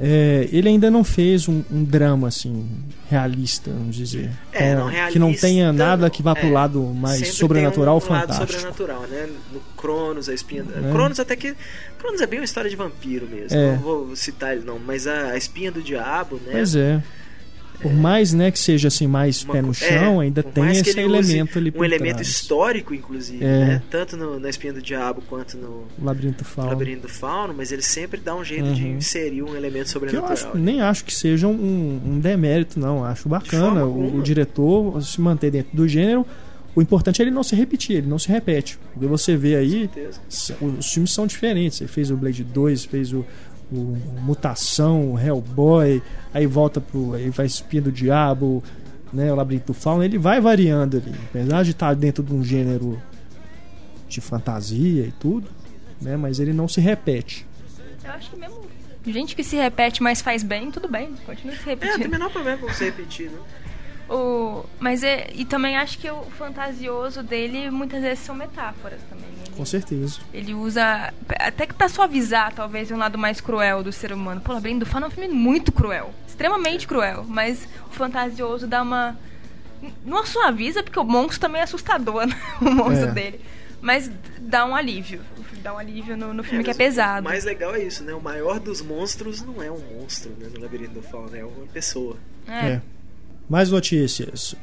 É, 0.00 0.48
ele 0.52 0.68
ainda 0.68 0.90
não 0.90 1.02
fez 1.02 1.48
um, 1.48 1.62
um 1.70 1.82
drama 1.82 2.28
assim 2.28 2.68
realista, 3.10 3.70
vamos 3.70 3.96
dizer, 3.96 4.30
É, 4.52 4.74
não 4.74 4.86
realista. 4.86 5.12
que 5.12 5.18
não 5.18 5.32
tenha 5.32 5.72
nada 5.72 6.08
que 6.10 6.22
vá 6.22 6.34
pro 6.34 6.48
é. 6.48 6.52
lado 6.52 6.82
mais 6.82 7.34
sobrenatural, 7.34 7.94
um, 7.94 8.06
um 8.06 8.12
lado 8.12 8.28
fantástico. 8.28 8.52
sobrenatural, 8.60 9.02
né? 9.08 9.28
No 9.52 9.60
Cronos, 9.76 10.28
a 10.28 10.34
espinha. 10.34 10.62
É. 10.62 10.92
Cronos 10.92 11.18
até 11.18 11.34
que. 11.34 11.54
Cronos 11.98 12.20
é 12.20 12.26
bem 12.26 12.38
uma 12.38 12.44
história 12.44 12.68
de 12.70 12.76
vampiro 12.76 13.26
mesmo. 13.26 13.56
É. 13.56 13.72
Não 13.72 13.78
vou 13.78 14.14
citar 14.14 14.54
ele 14.54 14.64
não, 14.64 14.78
mas 14.78 15.06
a, 15.06 15.30
a 15.30 15.36
espinha 15.36 15.72
do 15.72 15.82
diabo, 15.82 16.36
né? 16.36 16.52
Pois 16.52 16.76
é. 16.76 17.02
Por 17.80 17.92
mais 17.92 18.32
né, 18.32 18.50
que 18.50 18.58
seja 18.58 18.88
assim 18.88 19.06
mais 19.06 19.44
Uma 19.44 19.52
pé 19.54 19.62
no 19.62 19.72
chão, 19.72 20.20
é, 20.20 20.24
ainda 20.26 20.42
tem 20.42 20.68
esse 20.72 20.98
elemento 20.98 21.58
ali 21.58 21.70
por 21.70 21.80
Um 21.80 21.84
elemento 21.84 22.16
trás. 22.16 22.28
histórico, 22.28 22.92
inclusive, 22.92 23.44
É. 23.44 23.48
né? 23.66 23.82
Tanto 23.90 24.16
no, 24.16 24.40
na 24.40 24.48
Espinha 24.50 24.72
do 24.72 24.82
Diabo 24.82 25.22
quanto 25.28 25.56
no 25.56 25.84
Labirinto 26.02 26.44
Fauno. 26.44 26.70
Labirinto 26.70 27.02
do 27.02 27.08
Fauno, 27.08 27.54
mas 27.56 27.70
ele 27.70 27.82
sempre 27.82 28.20
dá 28.20 28.34
um 28.34 28.42
jeito 28.44 28.64
Uhum. 28.66 28.74
de 28.74 28.88
inserir 28.88 29.42
um 29.42 29.54
elemento 29.54 29.84
Que 29.84 29.96
eu 29.96 30.00
sobrenatural. 30.00 30.32
acho, 30.32 30.58
nem 30.58 30.80
acho 30.80 31.04
que 31.04 31.14
seja 31.14 31.46
um, 31.46 32.00
um 32.04 32.18
demérito, 32.18 32.80
não. 32.80 33.04
Acho 33.04 33.28
bacana 33.28 33.84
o, 33.84 34.16
o 34.18 34.22
diretor 34.22 35.00
se 35.02 35.20
manter 35.20 35.50
dentro 35.50 35.76
do 35.76 35.86
gênero. 35.86 36.26
O 36.74 36.82
importante 36.82 37.20
é 37.20 37.24
ele 37.24 37.30
não 37.32 37.42
se 37.42 37.56
repetir, 37.56 37.96
ele 37.96 38.06
não 38.06 38.18
se 38.20 38.28
repete. 38.28 38.78
Porque 38.92 39.06
você 39.06 39.36
vê 39.36 39.56
aí, 39.56 39.88
Com 39.88 39.94
certeza. 39.94 40.20
s- 40.30 40.54
os 40.60 40.92
filmes 40.92 41.10
são 41.12 41.26
diferentes. 41.26 41.80
Ele 41.80 41.88
fez 41.88 42.08
o 42.10 42.16
Blade 42.16 42.44
2, 42.44 42.84
fez 42.84 43.12
o, 43.12 43.24
o 43.70 43.96
Mutação, 44.20 45.12
o 45.14 45.18
Hellboy, 45.18 46.02
aí 46.32 46.46
volta 46.46 46.80
pro. 46.80 47.14
Aí 47.14 47.30
vai 47.30 47.46
Espinha 47.46 47.82
do 47.82 47.92
Diabo, 47.92 48.62
né, 49.12 49.32
o 49.32 49.36
Labirinto 49.36 49.68
do 49.68 49.74
Fauno. 49.74 50.02
Ele 50.02 50.18
vai 50.18 50.40
variando 50.40 50.96
ali. 50.98 51.14
Apesar 51.30 51.62
de 51.62 51.70
estar 51.72 51.94
dentro 51.94 52.22
de 52.22 52.32
um 52.34 52.42
gênero 52.42 53.00
de 54.08 54.20
fantasia 54.20 55.04
e 55.04 55.12
tudo, 55.12 55.48
né, 56.00 56.16
mas 56.16 56.38
ele 56.40 56.52
não 56.52 56.66
se 56.66 56.80
repete. 56.80 57.46
Eu 58.04 58.12
acho 58.12 58.30
que 58.30 58.36
mesmo 58.36 58.58
gente 59.06 59.34
que 59.36 59.44
se 59.44 59.56
repete, 59.56 60.02
mas 60.02 60.20
faz 60.20 60.42
bem, 60.42 60.70
tudo 60.70 60.88
bem. 60.88 61.14
Continua 61.24 61.54
se 61.56 61.62
É, 61.68 61.74
não 61.74 61.76
tem 61.78 61.88
o 61.88 61.92
repetindo. 61.92 62.10
menor 62.10 62.30
problema 62.30 62.58
com 62.58 62.68
você 62.68 62.86
repetir, 62.86 63.30
né? 63.30 63.38
O, 64.10 64.64
mas 64.80 65.02
é, 65.02 65.28
e 65.34 65.44
também 65.44 65.76
acho 65.76 65.98
que 65.98 66.10
o 66.10 66.22
fantasioso 66.38 67.22
dele 67.22 67.70
muitas 67.70 68.00
vezes 68.00 68.20
são 68.20 68.34
metáforas 68.34 69.02
também. 69.02 69.28
Com 69.58 69.64
certeza. 69.66 70.20
ele 70.32 70.54
usa 70.54 71.12
até 71.38 71.66
que 71.66 71.74
pra 71.74 71.88
suavizar 71.88 72.54
talvez 72.54 72.90
um 72.90 72.96
lado 72.96 73.18
mais 73.18 73.40
cruel 73.40 73.82
do 73.82 73.92
ser 73.92 74.12
humano. 74.12 74.40
Pô, 74.40 74.52
Labirinto 74.54 74.80
do 74.84 74.86
Fauno 74.86 75.06
é 75.06 75.08
um 75.08 75.12
filme 75.12 75.28
muito 75.34 75.70
cruel, 75.72 76.14
extremamente 76.26 76.86
cruel, 76.86 77.26
mas 77.28 77.68
o 77.90 77.92
fantasioso 77.92 78.66
dá 78.66 78.80
uma 78.82 79.18
não 80.06 80.24
suaviza 80.24 80.82
porque 80.82 80.98
o 80.98 81.04
monstro 81.04 81.40
também 81.40 81.60
é 81.60 81.64
assustador, 81.64 82.24
né? 82.30 82.36
o 82.60 82.70
monstro 82.70 83.08
É. 83.08 83.12
dele, 83.12 83.40
mas 83.80 84.10
dá 84.40 84.64
um 84.64 84.74
alívio, 84.74 85.20
dá 85.62 85.74
um 85.74 85.78
alívio 85.78 86.16
no, 86.16 86.32
no 86.32 86.42
filme 86.44 86.62
que 86.64 86.70
é 86.70 86.72
mas 86.74 86.76
pesado. 86.78 87.20
O 87.26 87.30
mais 87.30 87.44
legal 87.44 87.74
é 87.74 87.82
isso, 87.84 88.02
né? 88.04 88.14
O 88.14 88.20
maior 88.20 88.58
dos 88.60 88.80
monstros 88.80 89.42
não 89.42 89.62
é 89.62 89.70
um 89.70 89.78
monstro, 90.00 90.30
né? 90.38 90.48
No 90.54 90.60
Labirinto 90.60 90.92
do 90.94 91.02
Fauno, 91.02 91.36
é 91.36 91.44
uma 91.44 91.66
pessoa. 91.66 92.16
É. 92.46 92.52
É. 92.74 92.82
Mais 93.48 93.70
notícias. 93.70 94.54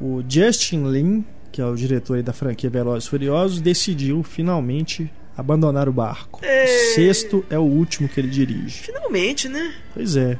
O 0.00 0.22
Justin 0.28 0.84
Lin, 0.90 1.24
que 1.50 1.60
é 1.60 1.64
o 1.64 1.74
diretor 1.74 2.16
aí 2.16 2.22
da 2.22 2.32
franquia 2.32 2.70
Velozes 2.70 3.08
Furiosos, 3.08 3.60
decidiu 3.60 4.22
finalmente 4.22 5.10
abandonar 5.36 5.88
o 5.88 5.92
barco. 5.92 6.40
O 6.44 6.94
sexto 6.94 7.44
é 7.50 7.58
o 7.58 7.62
último 7.62 8.08
que 8.08 8.18
ele 8.18 8.28
dirige. 8.28 8.78
Finalmente, 8.84 9.48
né? 9.48 9.74
Pois 9.94 10.16
é. 10.16 10.38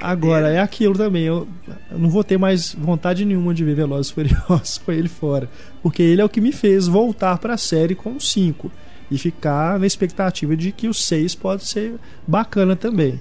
Agora, 0.00 0.50
é 0.50 0.60
aquilo 0.60 0.94
também. 0.94 1.24
Eu, 1.24 1.48
eu 1.90 1.98
não 1.98 2.10
vou 2.10 2.22
ter 2.22 2.36
mais 2.36 2.74
vontade 2.74 3.24
nenhuma 3.24 3.54
de 3.54 3.64
ver 3.64 3.74
Velozes 3.74 4.10
Furiosos 4.10 4.78
com 4.84 4.92
ele 4.92 5.08
fora. 5.08 5.48
Porque 5.82 6.02
ele 6.02 6.20
é 6.20 6.24
o 6.24 6.28
que 6.28 6.40
me 6.40 6.52
fez 6.52 6.86
voltar 6.86 7.38
pra 7.38 7.56
série 7.56 7.94
com 7.94 8.16
o 8.16 8.20
5. 8.20 8.70
E 9.10 9.16
ficar 9.16 9.78
na 9.78 9.86
expectativa 9.86 10.56
de 10.56 10.72
que 10.72 10.88
o 10.88 10.94
6 10.94 11.34
pode 11.36 11.64
ser 11.64 11.94
bacana 12.26 12.76
também. 12.76 13.20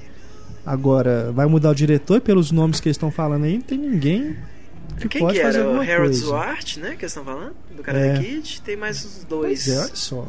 Agora, 0.66 1.32
vai 1.32 1.46
mudar 1.46 1.70
o 1.70 1.76
diretor 1.76 2.18
e 2.18 2.22
pelos 2.22 2.52
nomes 2.52 2.80
que 2.80 2.90
eles 2.90 2.96
estão 2.96 3.12
falando 3.12 3.44
aí, 3.44 3.54
não 3.54 3.62
tem 3.62 3.78
ninguém 3.78 4.36
que 5.00 5.10
Quem 5.10 5.22
pode 5.22 5.38
que 5.38 5.44
fazer 5.44 5.60
era? 5.60 5.70
O 5.70 5.82
Harold 5.82 5.96
coisa. 6.10 6.26
Zwart, 6.26 6.78
né? 6.78 6.90
Que 6.90 7.04
eles 7.06 7.12
estão 7.12 7.24
falando? 7.26 7.56
Do 7.76 7.82
Karate 7.84 8.06
É. 8.06 8.20
Kid. 8.20 8.62
Tem 8.62 8.76
mais 8.78 9.04
uns 9.06 9.24
dois. 9.24 9.66
Pois 9.66 9.78
é, 9.78 9.80
olha 9.82 9.96
só. 9.96 10.28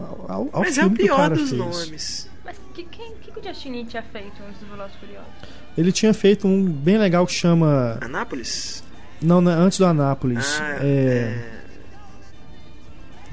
Ao, 0.00 0.26
ao- 0.28 0.48
ao 0.52 0.60
Mas 0.62 0.76
é 0.78 0.84
o 0.84 0.90
pior 0.90 1.16
cara 1.16 1.34
dos 1.36 1.48
fez. 1.50 1.58
nomes. 1.60 2.28
Mas 2.44 2.56
que, 2.74 2.82
quem, 2.84 3.12
que, 3.22 3.30
que 3.30 3.38
o 3.38 3.42
Justin 3.42 3.70
Lin 3.72 3.84
tinha 3.84 4.02
feito 4.02 4.32
antes 4.48 4.60
do 4.60 4.66
Velozes 4.66 4.96
Furiosos? 4.96 5.28
Ele 5.76 5.92
tinha 5.92 6.12
feito 6.12 6.46
um 6.48 6.64
bem 6.64 6.98
legal 6.98 7.26
que 7.26 7.32
chama. 7.32 7.98
Anápolis? 8.00 8.82
Não, 9.22 9.40
não, 9.40 9.52
antes 9.52 9.78
do 9.78 9.86
Anápolis. 9.86 10.58
Ah, 10.60 10.78
é. 10.80 11.58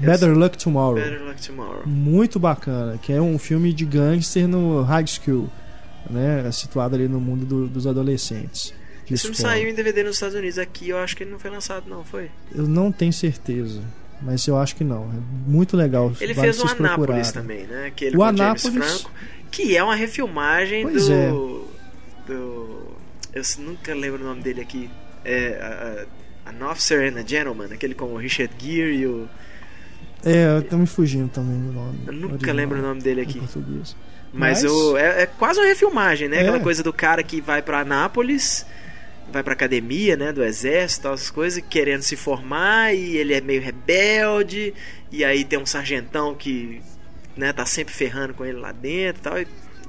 Eu 0.00 0.06
Better 0.06 0.36
Luck 0.36 0.58
Tomorrow. 0.58 0.94
Better 0.96 1.22
Luck 1.24 1.40
Tomorrow. 1.46 1.82
Muito 1.86 2.38
bacana, 2.38 2.98
que 2.98 3.12
é 3.12 3.20
um 3.20 3.38
filme 3.38 3.72
de 3.72 3.84
gangster 3.86 4.46
no 4.46 4.82
high 4.82 5.06
school, 5.06 5.48
né? 6.10 6.50
Situado 6.52 6.94
ali 6.94 7.08
no 7.08 7.18
mundo 7.20 7.46
do- 7.46 7.66
dos 7.66 7.86
adolescentes. 7.86 8.74
Esse 9.14 9.22
filme 9.22 9.36
saiu 9.36 9.68
em 9.68 9.74
DVD 9.74 10.02
nos 10.02 10.14
Estados 10.16 10.34
Unidos. 10.34 10.58
Aqui 10.58 10.88
eu 10.88 10.98
acho 10.98 11.16
que 11.16 11.22
ele 11.22 11.30
não 11.30 11.38
foi 11.38 11.50
lançado, 11.50 11.88
não, 11.88 12.04
foi? 12.04 12.30
Eu 12.54 12.66
não 12.66 12.90
tenho 12.90 13.12
certeza, 13.12 13.80
mas 14.20 14.46
eu 14.46 14.56
acho 14.58 14.74
que 14.76 14.82
não. 14.84 15.04
É 15.04 15.48
muito 15.50 15.76
legal. 15.76 16.12
Ele 16.20 16.34
vale 16.34 16.52
fez 16.52 16.58
o 16.58 16.66
Anápolis 16.68 17.30
procurarem. 17.30 17.32
também, 17.32 17.66
né? 17.66 17.86
Aquele 17.86 18.16
O 18.16 18.18
com 18.18 18.24
Anápolis- 18.24 19.00
Franco. 19.00 19.10
Que 19.50 19.76
é 19.76 19.82
uma 19.84 19.94
refilmagem 19.94 20.82
Pois 20.82 21.06
do. 21.06 21.12
é. 21.12 21.28
do. 22.26 22.86
Eu 23.32 23.42
nunca 23.58 23.94
lembro 23.94 24.22
o 24.22 24.26
nome 24.26 24.42
dele 24.42 24.60
aqui. 24.60 24.90
É. 25.24 25.58
A, 25.60 26.48
a, 26.48 26.50
An 26.50 26.70
Officer 26.70 27.12
and 27.12 27.18
a 27.18 27.22
Gentleman, 27.26 27.66
aquele 27.72 27.94
com 27.94 28.06
o 28.06 28.16
Richard 28.16 28.52
Gere 28.58 28.96
e 28.96 29.06
o. 29.06 29.28
É, 30.24 30.60
tá 30.62 30.76
me 30.76 30.86
fugindo 30.86 31.28
também 31.28 31.54
o 31.56 31.72
nome. 31.72 31.98
Eu 32.06 32.12
nunca 32.12 32.34
original 32.34 32.56
lembro 32.56 32.78
o 32.78 32.82
nome 32.82 33.00
dele 33.00 33.20
aqui. 33.20 33.40
Mas, 34.32 34.62
Mas- 34.62 34.64
é, 34.96 35.22
é 35.22 35.26
quase 35.26 35.60
uma 35.60 35.66
refilmagem, 35.66 36.28
né? 36.28 36.38
É. 36.38 36.40
Aquela 36.42 36.60
coisa 36.60 36.82
do 36.82 36.92
cara 36.92 37.22
que 37.22 37.40
vai 37.40 37.62
pra 37.62 37.80
Anápolis, 37.80 38.66
vai 39.32 39.42
pra 39.42 39.52
academia, 39.52 40.16
né? 40.16 40.32
Do 40.32 40.42
exército, 40.44 41.02
tal, 41.04 41.14
essas 41.14 41.30
coisas, 41.30 41.62
querendo 41.68 42.02
se 42.02 42.16
formar 42.16 42.94
e 42.94 43.16
ele 43.16 43.34
é 43.34 43.40
meio 43.40 43.60
rebelde. 43.60 44.72
E 45.12 45.24
aí 45.24 45.44
tem 45.44 45.58
um 45.58 45.66
sargentão 45.66 46.34
que 46.34 46.80
né, 47.36 47.52
tá 47.52 47.66
sempre 47.66 47.92
ferrando 47.92 48.32
com 48.34 48.44
ele 48.44 48.58
lá 48.58 48.72
dentro 48.72 49.20
e 49.20 49.22
tal. 49.22 49.38
e- 49.40 49.46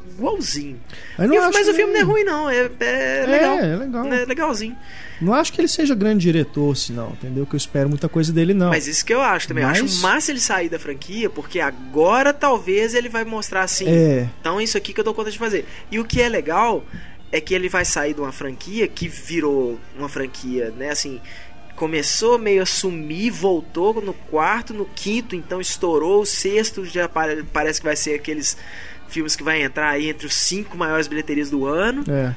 Igualzinho. 0.09 0.79
Mas, 1.17 1.29
E 1.29 1.33
o- 1.33 1.41
acho 1.41 1.51
mas 1.53 1.67
o 1.67 1.71
que- 1.71 1.77
filme 1.77 1.93
não 1.93 1.99
é 1.99 2.03
ruim, 2.03 2.23
não. 2.23 2.49
É, 2.49 2.59
é 2.79 3.25
legal. 3.27 3.57
É, 3.59 3.71
é 3.73 3.75
legal. 3.75 4.05
É 4.13 4.25
legalzinho. 4.25 4.75
Não 5.21 5.33
acho 5.33 5.51
que 5.51 5.59
ele 5.59 5.67
seja 5.67 5.93
grande 5.93 6.21
diretor, 6.21 6.75
se 6.77 6.93
não, 6.93 7.09
entendeu? 7.11 7.45
Que 7.45 7.53
eu 7.55 7.57
espero 7.57 7.89
muita 7.89 8.07
coisa 8.07 8.31
dele, 8.31 8.53
não. 8.53 8.69
Mas 8.69 8.87
isso 8.87 9.05
que 9.05 9.13
eu 9.13 9.21
acho 9.21 9.47
também. 9.49 9.63
Eu 9.63 9.69
Mas- 9.69 9.81
acho 9.81 10.01
massa 10.01 10.31
ele 10.31 10.39
sair 10.39 10.69
da 10.69 10.79
franquia, 10.79 11.29
porque 11.29 11.59
agora 11.59 12.33
talvez 12.33 12.93
ele 12.95 13.09
vai 13.09 13.25
mostrar 13.25 13.63
assim. 13.63 13.85
É, 13.87 14.27
Então 14.39 14.59
é 14.59 14.63
isso 14.63 14.77
aqui 14.77 14.93
que 14.93 14.99
eu 14.99 15.03
dou 15.03 15.13
conta 15.13 15.29
de 15.29 15.37
fazer. 15.37 15.65
E 15.91 15.99
o 15.99 16.05
que 16.05 16.21
é 16.21 16.29
legal 16.29 16.83
é 17.31 17.41
que 17.41 17.53
ele 17.53 17.69
vai 17.69 17.83
sair 17.83 18.13
de 18.13 18.21
uma 18.21 18.31
franquia 18.31 18.87
que 18.87 19.07
virou 19.07 19.79
uma 19.97 20.07
franquia, 20.07 20.71
né, 20.71 20.89
assim, 20.89 21.19
começou 21.75 22.39
meio 22.39 22.63
a 22.63 22.65
sumir, 22.65 23.31
voltou 23.31 24.01
no 24.01 24.13
quarto, 24.13 24.73
no 24.73 24.85
quinto, 24.85 25.35
então 25.35 25.61
estourou, 25.61 26.21
o 26.21 26.25
sexto 26.25 26.83
já 26.85 27.07
pare- 27.07 27.43
parece 27.53 27.79
que 27.79 27.85
vai 27.85 27.95
ser 27.95 28.15
aqueles 28.15 28.57
filmes 29.07 29.35
que 29.35 29.43
vai 29.43 29.61
entrar 29.61 29.89
aí 29.89 30.09
entre 30.09 30.25
os 30.25 30.33
cinco 30.33 30.77
maiores 30.77 31.07
bilheterias 31.07 31.49
do 31.49 31.65
ano, 31.65 32.03
é. 32.09 32.33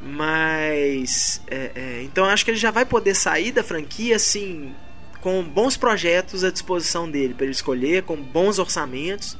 mas 0.00 1.42
é, 1.48 1.70
é, 1.74 2.02
então 2.04 2.24
acho 2.24 2.44
que 2.44 2.50
ele 2.52 2.58
já 2.58 2.70
vai 2.70 2.84
poder 2.84 3.14
sair 3.14 3.50
da 3.50 3.64
franquia 3.64 4.16
assim 4.16 4.72
com 5.20 5.42
bons 5.42 5.76
projetos 5.76 6.44
à 6.44 6.50
disposição 6.50 7.10
dele 7.10 7.34
para 7.34 7.44
ele 7.44 7.52
escolher, 7.52 8.04
com 8.04 8.16
bons 8.16 8.58
orçamentos, 8.60 9.36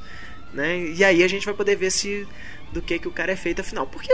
né? 0.53 0.77
E 0.95 1.03
aí 1.03 1.23
a 1.23 1.27
gente 1.27 1.45
vai 1.45 1.53
poder 1.53 1.77
ver 1.77 1.89
se 1.91 2.27
do 2.73 2.81
que 2.81 2.99
que 2.99 3.07
o 3.07 3.11
cara 3.11 3.31
é 3.31 3.35
feito 3.35 3.61
afinal, 3.61 3.85
porque 3.87 4.11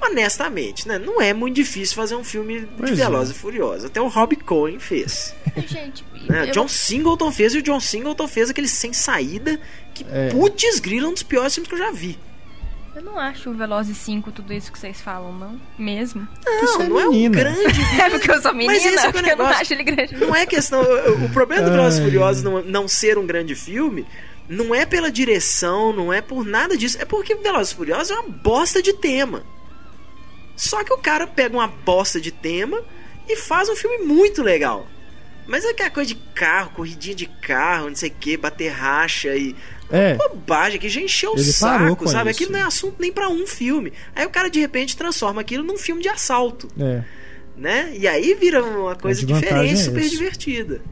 honestamente, 0.00 0.86
né, 0.88 0.98
não 0.98 1.20
é 1.20 1.32
muito 1.32 1.54
difícil 1.56 1.94
fazer 1.96 2.14
um 2.16 2.24
filme 2.24 2.66
Pois 2.76 2.94
de 2.96 3.00
é. 3.02 3.04
Velozes 3.04 3.36
e 3.36 3.38
Furiosos. 3.38 3.84
Até 3.86 4.00
o 4.00 4.08
Rob 4.08 4.34
Cohen 4.36 4.78
fez. 4.78 5.34
Gente, 5.66 6.04
Né? 6.28 6.48
eu- 6.48 6.52
John 6.52 6.68
Singleton 6.68 7.30
fez 7.32 7.54
e 7.54 7.58
o 7.58 7.62
John 7.62 7.80
Singleton 7.80 8.28
fez 8.28 8.50
aquele 8.50 8.68
sem 8.68 8.92
saída 8.92 9.60
que 9.94 10.04
É. 10.10 10.28
putz 10.30 10.78
grila 10.80 11.06
é 11.06 11.10
um 11.10 11.12
dos 11.14 11.22
piores 11.22 11.54
filmes 11.54 11.68
que 11.68 11.74
eu 11.74 11.78
já 11.78 11.90
vi. 11.90 12.18
Eu 12.96 13.02
não 13.02 13.16
acho 13.18 13.50
o 13.50 13.54
Velozes 13.54 13.96
5 13.98 14.32
tudo 14.32 14.52
isso 14.52 14.72
que 14.72 14.78
vocês 14.78 15.00
falam, 15.00 15.32
não. 15.32 15.60
Mesmo. 15.78 16.26
Você 16.60 16.78
Não, 16.78 16.82
é 16.82 16.88
não 16.88 17.00
é 17.00 17.08
um 17.08 17.30
grande 17.30 17.60
É 18.02 18.10
porque 18.10 18.28
eu 18.30 18.42
sou 18.42 18.52
menina, 18.52 18.72
Mas 18.72 18.84
esse 18.84 19.06
é 19.06 19.12
porque 19.12 19.30
eu 19.30 19.36
não 19.36 19.44
negócio. 19.44 19.62
acho 19.62 19.72
ele 19.72 19.84
grande. 19.84 20.16
Não 20.16 20.34
é 20.34 20.44
questão. 20.46 20.80
o- 20.82 21.28
problema 21.28 21.62
do 21.64 21.70
Velozes 21.70 22.00
e. 22.00 22.02
Furiosos 22.02 22.42
não, 22.42 22.60
não 22.62 22.88
ser 22.88 23.16
um 23.16 23.24
grande 23.26 23.54
filme 23.54 24.04
não 24.48 24.74
é 24.74 24.86
pela 24.86 25.10
direção, 25.10 25.92
não 25.92 26.12
é 26.12 26.20
por 26.20 26.44
nada 26.44 26.76
disso. 26.76 26.98
É 27.00 27.04
porque 27.04 27.34
Velozes 27.34 27.72
e 27.72 27.76
Furiosos 27.76 28.10
é 28.10 28.14
uma 28.14 28.28
bosta 28.28 28.82
de 28.82 28.92
tema. 28.92 29.44
Só 30.56 30.82
que 30.82 30.92
o 30.92 30.98
cara 30.98 31.26
pega 31.26 31.56
uma 31.56 31.68
bosta 31.68 32.20
de 32.20 32.32
tema 32.32 32.82
e 33.28 33.36
faz 33.36 33.68
um 33.68 33.76
filme 33.76 33.98
muito 33.98 34.42
legal. 34.42 34.86
Mas 35.46 35.64
é 35.64 35.70
aquela 35.70 35.90
coisa 35.90 36.08
de 36.08 36.20
carro, 36.34 36.70
corridinha 36.72 37.14
de 37.14 37.26
carro, 37.26 37.88
não 37.88 37.96
sei 37.96 38.10
o 38.10 38.12
que, 38.12 38.36
bater 38.36 38.68
racha 38.68 39.34
e. 39.34 39.54
É. 39.90 40.14
Bobagem, 40.16 40.78
que 40.78 40.88
já 40.90 41.00
encheu 41.00 41.32
o 41.32 41.38
saco, 41.38 42.06
sabe? 42.06 42.30
isso. 42.30 42.42
Aquilo 42.42 42.52
não 42.52 42.58
é 42.58 42.62
assunto 42.62 42.96
nem 42.98 43.10
pra 43.10 43.30
um 43.30 43.46
filme. 43.46 43.90
Aí 44.14 44.26
o 44.26 44.30
cara 44.30 44.50
de 44.50 44.60
repente 44.60 44.94
transforma 44.94 45.40
aquilo 45.40 45.64
num 45.64 45.78
filme 45.78 46.02
de 46.02 46.10
assalto 46.10 46.68
É. 46.78 47.02
né? 47.56 47.94
E 47.98 48.06
aí 48.06 48.34
vira 48.34 48.62
uma 48.62 48.94
coisa 48.94 49.24
desvantagem 49.24 49.74
diferente, 49.74 49.80
é 49.80 49.84
super 49.84 50.00
essa. 50.00 50.10
divertida. 50.10 50.82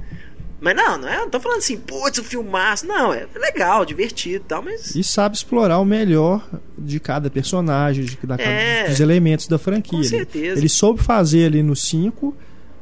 Mas 0.60 0.74
não, 0.74 0.96
não 0.98 1.08
é, 1.08 1.18
não 1.18 1.28
tô 1.28 1.38
falando 1.38 1.58
assim, 1.58 1.76
putz, 1.76 2.18
o 2.18 2.24
filmaço. 2.24 2.86
Não, 2.86 3.12
é 3.12 3.26
legal, 3.36 3.84
divertido 3.84 4.36
e 4.44 4.48
tal, 4.48 4.62
mas. 4.62 4.94
E 4.94 5.04
sabe 5.04 5.36
explorar 5.36 5.78
o 5.78 5.84
melhor 5.84 6.48
de 6.78 6.98
cada 6.98 7.28
personagem, 7.28 8.04
de, 8.04 8.16
da, 8.26 8.36
É. 8.36 8.88
dos 8.88 8.98
elementos 9.00 9.46
da 9.48 9.58
franquia. 9.58 9.90
Com 9.92 9.98
Ele- 9.98 10.08
certeza. 10.08 10.58
Ele 10.60 10.68
soube 10.68 11.02
fazer 11.02 11.46
ali 11.46 11.62
no 11.62 11.76
5 11.76 12.34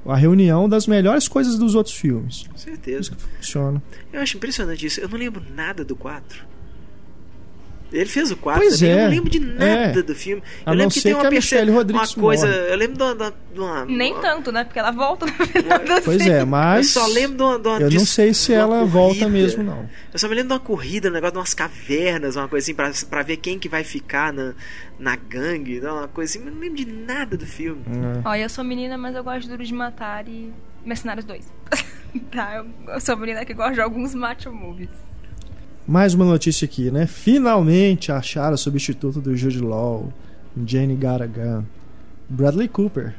a 0.06 0.14
reunião 0.16 0.68
das 0.68 0.86
melhores 0.86 1.26
coisas 1.26 1.58
dos 1.58 1.74
outros 1.74 1.94
filmes. 1.96 2.44
Com 2.46 2.54
Isso 2.54 2.64
certeza. 2.64 3.10
que 3.10 3.22
funciona. 3.22 3.82
Eu 4.12 4.20
acho 4.20 4.36
impressionante 4.36 4.86
isso. 4.86 5.00
Eu 5.00 5.08
não 5.08 5.18
lembro 5.18 5.42
nada 5.54 5.84
do 5.84 5.96
4. 5.96 6.44
Ele 7.94 8.06
fez 8.10 8.30
o 8.30 8.36
4 8.36 8.60
Pois 8.60 8.78
também, 8.80 8.92
eu 8.92 8.98
é. 8.98 9.02
não 9.04 9.10
lembro 9.10 9.30
de 9.30 9.38
nada 9.40 9.64
É. 10.00 10.02
do 10.02 10.14
filme. 10.14 10.42
A 10.66 10.70
eu 10.70 10.72
não 10.72 10.78
lembro 10.80 10.94
que 10.94 11.00
tem 11.00 11.12
uma, 11.14 11.20
que 11.20 11.26
a 11.26 11.30
perce- 11.30 11.56
uma 11.62 12.06
coisa. 12.08 12.46
morre. 12.46 12.58
Eu 12.72 12.76
lembro 12.76 12.96
de 12.96 13.02
uma. 13.04 13.14
de 13.54 13.60
uma- 13.60 13.84
Nem 13.84 14.12
uma- 14.12 14.20
tanto, 14.22 14.50
né? 14.50 14.64
Porque 14.64 14.78
ela 14.78 14.90
volta 14.90 15.26
no 15.26 15.32
final 15.32 15.78
do 15.78 16.02
Pois 16.04 16.22
filme. 16.22 16.38
é, 16.38 16.44
mas. 16.44 16.94
Eu 16.96 17.00
só 17.02 17.06
lembro 17.06 17.36
de 17.36 17.42
uma. 17.44 17.58
de 17.60 17.68
uma 17.68 17.80
Eu 17.80 17.90
não 17.92 18.04
sei 18.04 18.34
se 18.34 18.52
ela 18.52 18.68
corrida. 18.80 18.86
volta 18.90 19.28
mesmo, 19.28 19.62
não. 19.62 19.88
Eu 20.12 20.18
só 20.18 20.28
me 20.28 20.34
lembro 20.34 20.48
de 20.48 20.54
uma 20.54 20.60
corrida, 20.60 21.08
um 21.08 21.12
negócio 21.12 21.32
de 21.34 21.38
umas 21.38 21.54
cavernas, 21.54 22.34
uma 22.36 22.48
coisa 22.48 22.64
assim, 22.64 22.74
pra, 22.74 22.90
pra 23.08 23.22
ver 23.22 23.36
quem 23.36 23.58
que 23.58 23.68
vai 23.68 23.84
ficar 23.84 24.32
na, 24.32 24.54
na 24.98 25.14
gangue, 25.16 25.80
né, 25.80 25.90
uma 25.90 26.08
coisa 26.08 26.32
assim. 26.32 26.44
Mas 26.44 26.52
não 26.52 26.60
lembro 26.60 26.76
de 26.76 26.86
nada 26.86 27.36
do 27.36 27.46
filme. 27.46 27.80
É. 27.86 28.28
Ó, 28.28 28.34
eu 28.34 28.48
sou 28.48 28.64
menina, 28.64 28.98
mas 28.98 29.14
eu 29.14 29.22
gosto 29.22 29.42
de 29.42 29.48
Duro 29.50 29.64
de 29.64 29.72
Matar 29.72 30.26
e 30.26 30.52
Mercenários 30.84 31.24
2. 31.24 31.44
tá, 32.32 32.56
eu, 32.56 32.92
eu 32.92 33.00
sou 33.00 33.16
menina 33.16 33.44
que 33.44 33.54
gosta 33.54 33.74
de 33.74 33.80
alguns 33.80 34.14
macho 34.14 34.52
movies. 34.52 34.88
Mais 35.86 36.14
uma 36.14 36.24
notícia 36.24 36.64
aqui, 36.64 36.90
né? 36.90 37.06
Finalmente 37.06 38.10
acharam 38.10 38.54
o 38.54 38.58
substituto 38.58 39.20
do 39.20 39.36
Jude 39.36 39.60
Law, 39.60 40.12
Jane 40.66 40.96
Garagan, 40.96 41.64
Bradley 42.28 42.68
Cooper. 42.68 43.14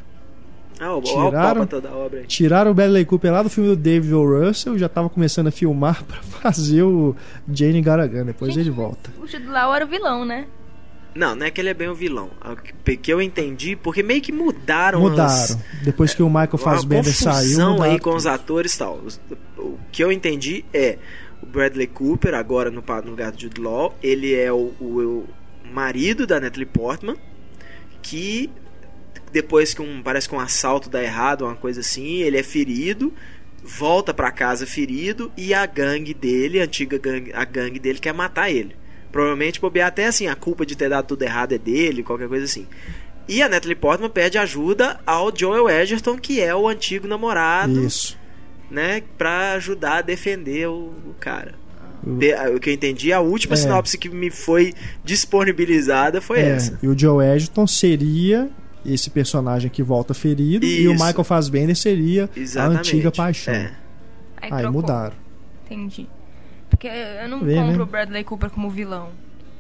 Ah, 0.79 0.93
o, 0.95 1.01
Tiraram- 1.01 1.61
o 1.63 1.67
papa 1.67 1.79
da 1.81 1.91
obra 1.95 2.19
aí. 2.21 2.25
Tiraram 2.25 2.71
o 2.71 2.73
Bradley 2.73 3.05
Cooper 3.05 3.31
lá 3.31 3.43
do 3.43 3.49
filme 3.49 3.69
do 3.69 3.75
David 3.75 4.13
O. 4.13 4.25
Russell, 4.47 4.77
já 4.77 4.89
tava 4.89 5.09
começando 5.09 5.47
a 5.47 5.51
filmar 5.51 6.03
pra 6.05 6.17
fazer 6.21 6.81
o 6.83 7.15
Jane 7.51 7.81
Garagan, 7.81 8.25
depois 8.25 8.53
Gente, 8.53 8.63
ele 8.67 8.71
volta. 8.75 9.11
O 9.21 9.27
Jude 9.27 9.45
Law 9.47 9.73
era 9.73 9.85
o 9.85 9.87
vilão, 9.87 10.25
né? 10.25 10.45
Não, 11.13 11.33
não 11.33 11.45
é 11.45 11.51
que 11.51 11.61
ele 11.61 11.69
é 11.69 11.73
bem 11.73 11.87
o 11.87 11.95
vilão. 11.95 12.29
O 12.43 12.91
que- 12.93 13.09
eu 13.09 13.21
entendi, 13.21 13.73
porque 13.77 14.03
meio 14.03 14.21
que 14.21 14.33
mudaram 14.33 14.99
as- 15.05 15.11
Mudaram. 15.11 15.61
Depois 15.81 16.13
que 16.13 16.21
o 16.21 16.27
Michael 16.27 16.57
Fassbender 16.57 17.13
saiu, 17.15 17.35
confusão 17.35 17.71
mudaram 17.73 17.91
aí 17.93 17.99
com 17.99 18.09
os 18.15 18.23
tudo. 18.23 18.33
atores 18.33 18.73
e 18.73 18.77
tal. 18.79 18.97
Os- 19.05 19.21
O 19.57 19.77
que 19.93 20.03
eu 20.03 20.11
entendi 20.11 20.65
é 20.73 20.97
Bradley 21.55 21.87
Cooper, 21.87 22.33
agora 22.35 22.69
no, 22.69 22.83
no 23.03 23.09
lugar 23.11 23.31
do 23.31 23.41
Jude 23.41 23.59
Law, 23.61 23.97
ele 24.03 24.33
é 24.35 24.51
o, 24.51 24.73
o- 24.79 25.25
o 25.63 25.73
marido 25.73 26.27
da 26.27 26.39
Natalie 26.39 26.65
Portman, 26.67 27.15
que 28.01 28.49
depois 29.31 29.73
que 29.73 29.81
um 29.81 30.01
parece 30.03 30.29
que 30.29 30.35
um 30.35 30.39
assalto 30.39 30.89
dá 30.89 31.03
errado, 31.03 31.43
uma 31.45 31.55
coisa 31.55 31.81
assim, 31.81 32.21
ele 32.21 32.37
é 32.37 32.43
ferido, 32.43 33.13
volta 33.63 34.13
pra 34.13 34.31
casa 34.31 34.65
ferido 34.67 35.31
e 35.35 35.53
a 35.53 35.65
gangue 35.65 36.13
dele, 36.13 36.61
a 36.61 36.65
antiga 36.65 36.97
gangue, 36.97 37.31
a 37.33 37.43
gangue 37.43 37.79
dele 37.79 37.99
quer 37.99 38.13
matar 38.13 38.49
ele. 38.51 38.75
Provavelmente 39.11 39.59
bobear 39.59 39.87
até 39.87 40.05
assim, 40.07 40.27
a 40.27 40.35
culpa 40.35 40.65
de 40.65 40.75
ter 40.75 40.89
dado 40.89 41.07
tudo 41.07 41.23
errado 41.23 41.53
é 41.53 41.57
dele, 41.57 42.03
qualquer 42.03 42.27
coisa 42.27 42.45
assim. 42.45 42.67
E 43.27 43.41
a 43.41 43.49
Natalie 43.49 43.75
Portman 43.75 44.09
pede 44.09 44.37
ajuda 44.37 44.99
ao 45.05 45.35
Joel 45.35 45.67
Edgerton, 45.69 46.17
que 46.17 46.39
é 46.39 46.53
o 46.55 46.67
antigo 46.67 47.07
namorado, 47.07 47.81
Isso. 47.85 48.17
Né, 48.69 49.01
pra 49.17 49.53
ajudar 49.53 49.97
a 49.97 50.01
defender 50.01 50.67
o, 50.67 50.93
o 51.07 51.15
cara. 51.19 51.53
O- 52.05 52.59
que 52.59 52.69
eu 52.69 52.73
entendi, 52.73 53.11
a 53.11 53.19
última 53.19 53.53
É. 53.53 53.57
sinopse 53.57 53.97
que 53.97 54.09
me 54.09 54.29
foi 54.29 54.73
disponibilizada 55.03 56.21
foi 56.21 56.39
É, 56.39 56.49
essa. 56.49 56.79
e 56.81 56.87
o 56.87 56.97
Joe 56.97 57.25
Edgerton 57.25 57.65
seria 57.65 58.49
esse 58.85 59.09
personagem 59.09 59.69
que 59.71 59.81
volta 59.81 60.13
ferido 60.13 60.65
e 60.65 60.87
o 60.87 60.93
Isso. 60.93 61.03
Michael 61.03 61.23
Fassbender 61.23 61.75
seria 61.75 62.29
Exatamente. 62.35 62.77
a 62.77 62.79
antiga 62.79 63.11
paixão. 63.11 63.53
É. 63.53 63.71
Aí, 64.41 64.49
Aí 64.51 64.69
mudaram. 64.69 65.15
Entendi. 65.65 66.07
Porque 66.69 66.87
eu 66.87 67.27
não 67.27 67.39
Vê, 67.43 67.55
compro 67.55 67.77
né? 67.77 67.83
o 67.83 67.85
Bradley 67.87 68.23
Cooper 68.23 68.49
como 68.51 68.69
vilão. 68.69 69.09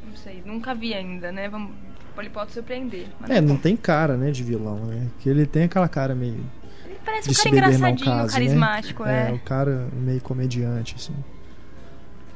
Não 0.07 0.15
sei, 0.15 0.43
nunca 0.45 0.75
vi 0.75 0.93
ainda, 0.93 1.31
né? 1.31 1.49
Vamos, 1.49 1.71
ele 2.19 2.29
pode 2.29 2.51
surpreender. 2.51 3.07
mas 3.19 3.29
É, 3.31 3.41
não 3.41 3.49
compro. 3.49 3.63
tem 3.63 3.75
cara, 3.75 4.15
né, 4.15 4.29
de 4.29 4.43
vilão, 4.43 4.77
né? 4.85 5.07
Que 5.19 5.29
ele 5.29 5.47
tem 5.47 5.63
aquela 5.63 5.87
cara 5.87 6.13
meio 6.13 6.37
parece 7.05 7.29
de 7.29 7.31
um 7.31 7.33
se 7.35 7.43
cara 7.43 7.55
engraçadinho, 7.55 8.17
case, 8.17 8.33
carismático, 8.33 9.03
né? 9.03 9.29
é. 9.29 9.33
o 9.33 9.39
cara 9.39 9.87
meio 9.93 10.21
comediante, 10.21 10.95
assim. 10.97 11.13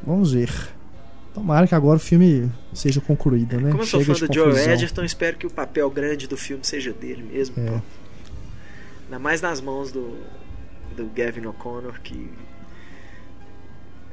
Vamos 0.06 0.34
ver. 0.34 0.52
Tomara 1.34 1.68
que 1.68 1.76
agora 1.76 1.98
o 1.98 2.00
filme 2.00 2.52
seja 2.74 3.00
concluído, 3.02 3.60
né? 3.60 3.72
Como 3.72 3.84
eu 3.84 3.88
sou 3.88 4.02
Chega 4.02 4.16
fã 4.16 4.26
do 4.26 4.44
confusão. 4.44 4.74
Edgerton, 4.74 5.04
espero 5.04 5.38
que 5.38 5.48
o 5.48 5.50
papel 5.50 5.90
grande 5.90 6.28
do 6.28 6.36
filme 6.36 6.64
seja 6.64 6.92
dele 6.92 7.24
mesmo. 7.24 7.56
É. 7.60 7.70
pô. 7.70 7.82
Ainda 9.06 9.20
mais 9.20 9.42
nas 9.42 9.60
mãos 9.60 9.92
do, 9.92 10.18
do 10.96 11.06
Gavin 11.16 11.46
O'Connor, 11.46 12.00
que 12.02 12.30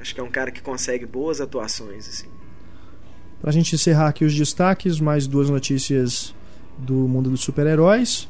acho 0.01 0.15
que 0.15 0.21
é 0.21 0.23
um 0.23 0.31
cara 0.31 0.51
que 0.51 0.61
consegue 0.61 1.05
boas 1.05 1.41
atuações, 1.41 2.09
assim. 2.09 2.29
Pra 3.41 3.53
gente 3.53 3.75
encerrar 3.75 4.09
aqui 4.09 4.25
os 4.25 4.35
destaques, 4.35 4.99
mais 5.01 5.27
duas 5.27 5.51
notícias 5.51 6.35
do 6.79 6.95
mundo 6.95 7.31
dos 7.31 7.41
super-heróis. 7.41 8.29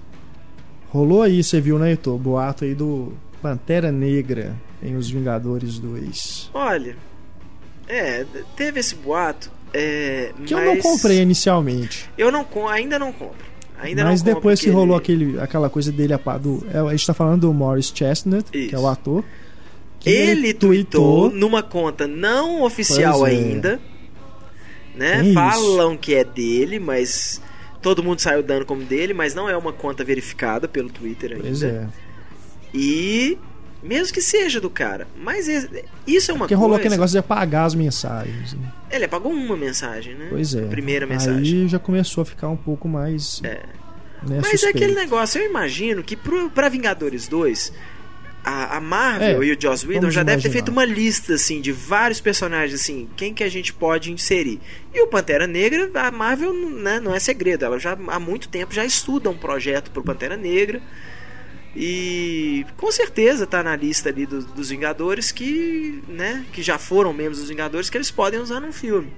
Rolou 0.89 1.23
aí, 1.23 1.43
você 1.43 1.61
viu, 1.61 1.79
né, 1.79 1.91
Heitor? 1.91 2.17
Boato 2.19 2.65
aí 2.65 2.75
do 2.75 3.13
Pantera 3.43 3.91
Negra 3.93 4.55
em 4.83 4.97
Os 4.97 5.11
Vingadores 5.11 5.79
2. 5.79 6.51
Olha, 6.55 6.97
é, 7.89 8.25
teve 8.57 8.81
esse 8.81 8.95
boato, 8.95 9.51
é, 9.75 10.33
Que 10.45 10.55
eu 10.55 10.65
não 10.65 10.77
comprei 10.79 11.21
inicialmente. 11.21 12.09
Eu 12.17 12.31
não 12.31 12.47
ainda 12.69 12.99
não 12.99 13.13
compro. 13.13 13.45
Ainda 13.79 14.05
mas 14.05 14.21
não 14.23 14.27
compro 14.27 14.41
depois 14.41 14.61
que 14.61 14.67
porque 14.67 14.77
rolou 14.77 14.97
ele- 14.97 15.03
aquele, 15.03 15.41
aquela 15.41 15.69
coisa 15.69 15.93
dele, 15.93 16.15
do, 16.41 16.67
é, 16.73 16.79
a 16.79 16.91
gente 16.93 17.07
tá 17.07 17.13
falando 17.15 17.43
do 17.43 17.53
Morris 17.53 17.93
Chestnut, 17.95 18.51
que 18.51 18.59
é 18.59 18.61
Isso. 18.67 18.79
o 18.79 18.87
ator. 18.89 19.23
que 20.01 20.09
Ele 20.09 20.55
tweetou 20.55 21.31
numa 21.31 21.63
conta 21.63 22.07
não 22.07 22.63
oficial 22.63 23.27
é. 23.27 23.31
ainda, 23.31 23.81
né? 24.95 25.33
Falam 25.35 25.97
que 25.97 26.15
é 26.15 26.25
dele, 26.25 26.79
mas 26.79 27.41
todo 27.87 28.03
mundo 28.03 28.19
saiu 28.19 28.43
dando 28.43 28.67
como 28.67 28.83
dele, 28.83 29.15
mas 29.15 29.33
não 29.33 29.49
é 29.49 29.57
uma 29.57 29.73
conta 29.73 30.03
verificada 30.03 30.67
pelo 30.67 30.89
Twitter 30.91 31.31
ainda. 31.35 31.45
Pois 31.45 31.63
é. 31.63 31.87
E 32.75 33.39
mesmo 33.81 34.13
que 34.13 34.21
seja 34.21 34.61
do 34.61 34.69
cara, 34.69 35.07
mas 35.17 35.47
es- 35.47 35.69
isso 36.05 36.33
é 36.33 36.35
uma 36.35 36.41
Porque 36.41 36.55
coisa. 36.55 36.61
rolou 36.61 36.77
aquele 36.77 36.91
negócio 36.95 37.13
de 37.13 37.19
apagar 37.19 37.65
as 37.65 37.77
mensagens. 37.77 38.55
né? 38.55 38.73
Ele 38.91 39.05
apagou 39.05 39.31
uma 39.33 39.57
mensagem, 39.57 40.17
né? 40.17 40.27
Pois 40.31 40.53
é. 40.53 40.65
A 40.65 40.67
primeira 40.67 41.07
mensagem. 41.07 41.63
Aí 41.63 41.69
já 41.69 41.79
começou 41.79 42.23
a 42.23 42.25
ficar 42.25 42.49
um 42.49 42.57
pouco 42.57 42.89
mais. 42.89 43.41
É. 43.45 43.61
Né, 44.27 44.39
Mas 44.43 44.47
é 44.47 44.51
suspeito. 44.57 44.79
aquele 44.79 44.95
negócio, 44.95 45.41
eu 45.41 45.49
imagino 45.49 46.03
que 46.03 46.17
pro, 46.17 46.51
pra 46.51 46.69
Vingadores 46.69 47.29
2, 47.29 47.73
a, 48.47 48.77
a 48.77 48.81
Marvel 48.81 49.43
É, 49.43 49.47
e 49.47 49.53
o 49.53 49.61
Joss 49.61 49.85
Whedon 49.85 50.09
já 50.09 50.23
devem 50.23 50.41
ter 50.41 50.51
feito 50.51 50.71
uma 50.71 50.85
lista 50.85 51.35
assim 51.35 51.61
de 51.61 51.73
vários 51.73 52.21
personagens 52.21 52.81
assim, 52.81 53.09
quem 53.17 53.35
que 53.35 53.43
a 53.43 53.49
gente 53.49 53.73
pode 53.73 54.13
inserir. 54.13 54.61
E 54.95 55.03
o 55.03 55.09
Pantera 55.09 55.49
Negra, 55.49 55.91
a 55.95 56.13
Marvel 56.13 56.55
né, 56.55 57.01
não 57.01 57.13
é 57.13 57.19
segredo, 57.19 57.65
ela 57.65 57.77
já 57.77 57.99
há 58.07 58.21
muito 58.21 58.49
tempo 58.49 58.73
já 58.73 58.85
estuda 58.85 59.29
um 59.29 59.37
projeto 59.37 59.91
pro 59.91 60.01
Pantera 60.05 60.37
Negra. 60.37 60.81
E 61.75 62.65
com 62.77 62.91
certeza 62.93 63.47
tá 63.47 63.65
na 63.65 63.75
lista 63.75 64.09
ali 64.11 64.25
dos, 64.25 64.47
dos 64.47 64.71
Vingadores 64.71 65.33
que, 65.33 66.01
né, 66.09 66.47
que 66.53 66.63
já 66.63 66.79
foram 66.79 67.13
membros 67.13 67.41
dos 67.41 67.49
Vingadores 67.49 67.91
que 67.91 67.97
eles 67.97 68.13
podem 68.13 68.39
usar 68.39 68.61
num 68.61 68.73
filme. 68.73 69.13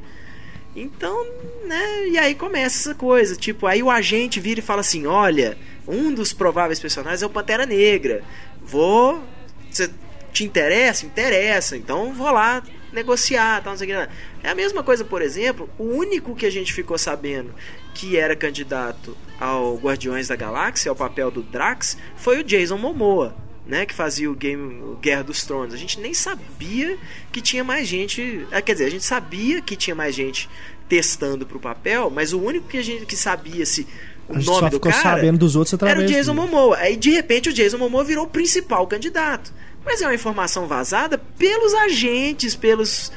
Então, 0.74 1.26
né, 1.66 2.08
e 2.08 2.18
aí 2.18 2.34
começa 2.34 2.78
essa 2.78 2.94
coisa, 2.94 3.36
tipo, 3.36 3.66
aí 3.66 3.82
o 3.82 3.90
agente 3.90 4.40
vira 4.40 4.60
e 4.60 4.62
fala 4.62 4.80
assim: 4.80 5.06
"Olha, 5.06 5.56
um 5.88 6.12
dos 6.12 6.32
prováveis 6.32 6.78
personagens 6.78 7.22
é 7.22 7.26
o 7.26 7.30
Pantera 7.30 7.64
Negra. 7.64 8.22
Vou 8.60 9.22
você 9.70 9.90
te 10.32 10.44
interessa? 10.44 11.06
Interessa. 11.06 11.76
Então 11.76 12.12
vou 12.12 12.30
lá 12.30 12.62
negociar, 12.92 13.62
tal, 13.62 13.72
não 13.72 13.78
sei 13.78 13.92
o 13.92 14.06
que. 14.06 14.10
É 14.42 14.50
a 14.50 14.54
mesma 14.54 14.82
coisa, 14.82 15.04
por 15.04 15.22
exemplo, 15.22 15.68
o 15.78 15.84
único 15.84 16.34
que 16.34 16.46
a 16.46 16.50
gente 16.50 16.72
ficou 16.72 16.96
sabendo 16.96 17.54
que 17.94 18.16
era 18.16 18.36
candidato 18.36 19.16
ao 19.38 19.76
Guardiões 19.76 20.28
da 20.28 20.36
Galáxia, 20.36 20.90
ao 20.90 20.96
papel 20.96 21.30
do 21.30 21.42
Drax, 21.42 21.98
foi 22.16 22.40
o 22.40 22.44
Jason 22.44 22.78
Momoa, 22.78 23.36
né, 23.66 23.84
que 23.84 23.92
fazia 23.92 24.30
o 24.30 24.34
game 24.34 24.80
o 24.82 24.96
Guerra 24.96 25.24
dos 25.24 25.42
Tronos. 25.44 25.74
A 25.74 25.76
gente 25.76 26.00
nem 26.00 26.14
sabia 26.14 26.96
que 27.32 27.40
tinha 27.40 27.64
mais 27.64 27.86
gente, 27.86 28.46
ah, 28.50 28.62
quer 28.62 28.72
dizer, 28.72 28.86
a 28.86 28.90
gente 28.90 29.04
sabia 29.04 29.60
que 29.60 29.76
tinha 29.76 29.94
mais 29.94 30.14
gente 30.14 30.48
testando 30.88 31.44
pro 31.44 31.60
papel, 31.60 32.08
mas 32.08 32.32
o 32.32 32.40
único 32.40 32.66
que 32.68 32.78
a 32.78 32.82
gente 32.82 33.04
que 33.04 33.16
sabia 33.16 33.66
se 33.66 33.86
o 34.28 34.34
nome 34.34 34.44
só 34.44 34.68
do 34.68 34.76
ficou 34.76 34.92
cara 34.92 35.02
sabendo 35.02 35.38
dos 35.38 35.56
outros 35.56 35.72
era 35.74 35.90
através 35.92 36.10
o 36.10 36.14
Jason 36.14 36.34
dele. 36.34 36.46
Momoa. 36.46 36.76
Aí 36.76 36.96
de 36.96 37.10
repente 37.10 37.48
o 37.48 37.52
Jason 37.52 37.78
Momoa 37.78 38.04
virou 38.04 38.24
o 38.24 38.28
principal 38.28 38.86
candidato. 38.86 39.52
Mas 39.84 40.02
é 40.02 40.06
uma 40.06 40.14
informação 40.14 40.66
vazada 40.66 41.16
pelos 41.16 41.72
agentes, 41.74 42.54
pelos 42.54 43.10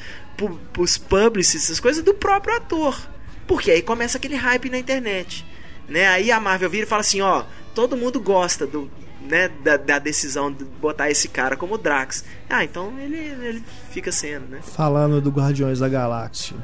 os 0.78 0.96
publicists, 0.96 1.64
essas 1.64 1.80
coisas 1.80 2.02
do 2.02 2.14
próprio 2.14 2.56
ator. 2.56 2.98
Porque 3.46 3.70
aí 3.70 3.82
começa 3.82 4.16
aquele 4.16 4.36
hype 4.36 4.70
na 4.70 4.78
internet. 4.78 5.44
Né? 5.88 6.08
Aí 6.08 6.32
a 6.32 6.40
Marvel 6.40 6.70
vira 6.70 6.84
e 6.84 6.88
fala 6.88 7.00
assim, 7.00 7.20
ó, 7.20 7.44
todo 7.74 7.96
mundo 7.96 8.18
gosta 8.18 8.66
do, 8.66 8.90
né, 9.28 9.48
da, 9.62 9.76
da 9.76 9.98
decisão 9.98 10.50
de 10.50 10.64
botar 10.64 11.10
esse 11.10 11.28
cara 11.28 11.56
como 11.56 11.76
Drax. 11.76 12.24
Ah, 12.48 12.64
então 12.64 12.98
ele, 12.98 13.16
ele 13.16 13.62
fica 13.90 14.10
sendo, 14.10 14.46
né? 14.48 14.60
Falando 14.62 15.20
do 15.20 15.30
Guardiões 15.30 15.80
da 15.80 15.88
Galáxia, 15.88 16.56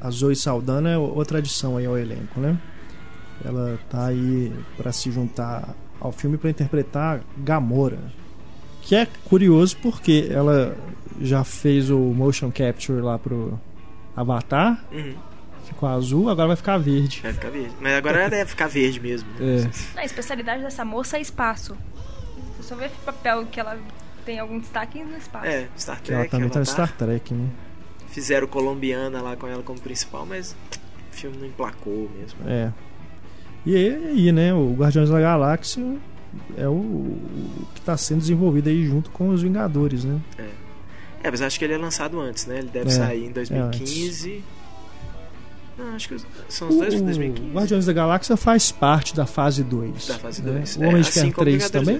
a 0.00 0.10
Zoe 0.10 0.36
Saldana 0.36 0.90
é 0.90 0.98
outra 0.98 1.38
adição 1.38 1.76
aí 1.76 1.86
ao 1.86 1.98
elenco, 1.98 2.38
né? 2.40 2.56
Ela 3.44 3.78
tá 3.88 4.06
aí 4.06 4.52
pra 4.76 4.92
se 4.92 5.10
juntar 5.10 5.74
ao 6.00 6.12
filme 6.12 6.36
pra 6.36 6.50
interpretar 6.50 7.20
Gamora. 7.38 7.98
Que 8.82 8.94
é 8.96 9.06
curioso 9.24 9.76
porque 9.78 10.28
ela 10.30 10.76
já 11.20 11.44
fez 11.44 11.90
o 11.90 11.98
motion 11.98 12.50
capture 12.50 13.00
lá 13.00 13.18
pro 13.18 13.58
Avatar, 14.16 14.82
Uhum, 14.90 15.14
ficou 15.66 15.88
azul, 15.88 16.28
agora 16.30 16.48
vai 16.48 16.56
ficar 16.56 16.78
verde. 16.78 17.20
vai 17.22 17.32
ficar 17.32 17.50
verde. 17.50 17.74
Mas 17.80 17.92
agora 17.94 18.20
ela 18.20 18.30
deve 18.30 18.50
ficar 18.50 18.66
verde 18.68 18.98
mesmo. 19.00 19.28
né? 19.38 19.68
É. 19.96 20.00
A 20.00 20.04
especialidade 20.04 20.62
dessa 20.62 20.84
moça 20.84 21.18
é 21.18 21.20
espaço. 21.20 21.76
Você 22.56 22.62
só 22.68 22.74
vê 22.74 22.88
papel 23.04 23.46
que 23.46 23.60
ela 23.60 23.78
tem 24.24 24.38
algum 24.38 24.58
destaque 24.58 25.02
no 25.02 25.16
espaço. 25.16 25.46
É, 25.46 25.68
Star 25.78 25.96
Que 25.98 26.04
Trek. 26.04 26.20
ela 26.20 26.28
também 26.30 26.48
tá 26.48 26.58
no 26.58 26.62
Avatar. 26.64 26.86
Star 26.88 26.96
Trek, 26.98 27.34
né? 27.34 27.48
fizeram 28.08 28.46
colombiana 28.48 29.22
lá 29.22 29.36
com 29.36 29.46
ela 29.46 29.62
como 29.62 29.78
principal, 29.80 30.26
mas 30.26 30.56
o 31.12 31.14
filme 31.14 31.36
não 31.36 31.46
emplacou 31.46 32.10
mesmo. 32.18 32.40
É. 32.44 32.72
E 33.66 33.76
aí, 33.76 33.94
aí, 34.08 34.32
né? 34.32 34.54
O 34.54 34.74
Guardiões 34.74 35.10
da 35.10 35.20
Galáxia 35.20 35.84
é 36.56 36.66
o, 36.68 36.72
o 36.72 37.66
que 37.74 37.80
está 37.80 37.96
sendo 37.96 38.20
desenvolvido 38.20 38.68
aí 38.68 38.84
junto 38.86 39.10
com 39.10 39.28
os 39.30 39.42
Vingadores, 39.42 40.04
né? 40.04 40.18
É, 41.22 41.30
mas 41.30 41.42
acho 41.42 41.58
que 41.58 41.64
ele 41.64 41.74
é 41.74 41.78
lançado 41.78 42.18
antes, 42.20 42.46
né? 42.46 42.58
Ele 42.58 42.68
deve 42.68 42.88
É, 42.88 42.92
sair 42.92 43.24
em 43.24 43.28
é 43.28 43.32
2015. 43.32 44.42
Não, 45.76 45.94
acho 45.94 46.08
que 46.08 46.16
são 46.48 46.68
os 46.68 46.74
O, 46.76 46.78
dois 46.78 46.94
de 46.94 47.00
o 47.00 47.04
2015. 47.04 47.50
Guardiões 47.52 47.86
da 47.86 47.92
Galáxia 47.92 48.36
faz 48.36 48.70
parte 48.70 49.14
da 49.14 49.26
fase 49.26 49.62
2. 49.62 50.06
Da 50.06 50.18
fase 50.18 50.42
né? 50.42 50.52
2. 50.52 50.76
O 50.76 50.82
Homem 50.82 51.02
de 51.02 51.10
Ferro 51.10 51.32
3 51.32 51.70
também? 51.70 51.98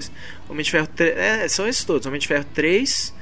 Homem 0.49 0.63
de 0.63 0.71
Ferro 0.71 0.87
3. 0.87 1.17
É, 1.17 1.47
são 1.47 1.67
esses 1.67 1.83
todos. 1.83 2.05
Homem 2.07 2.19
de 2.19 2.27
Ferro 2.27 2.45
3, 2.53 3.13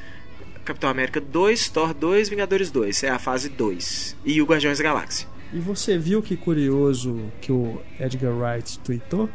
Capitão 0.65 0.89
América 0.89 1.19
2, 1.21 1.69
Thor 1.69 1.93
2, 1.93 2.29
Vingadores 2.29 2.71
2. 2.71 3.03
É 3.03 3.09
a 3.09 3.19
fase 3.19 3.49
2. 3.49 4.15
E 4.25 4.41
o 4.41 4.45
Guardiões 4.45 4.77
da 4.77 4.83
Galáxia. 4.83 5.27
E 5.53 5.59
você 5.59 5.97
viu 5.97 6.21
que 6.21 6.35
curioso 6.37 7.19
que 7.41 7.51
o 7.51 7.81
Edgar 7.99 8.31
Wright 8.33 8.77
tweetou? 8.79 9.27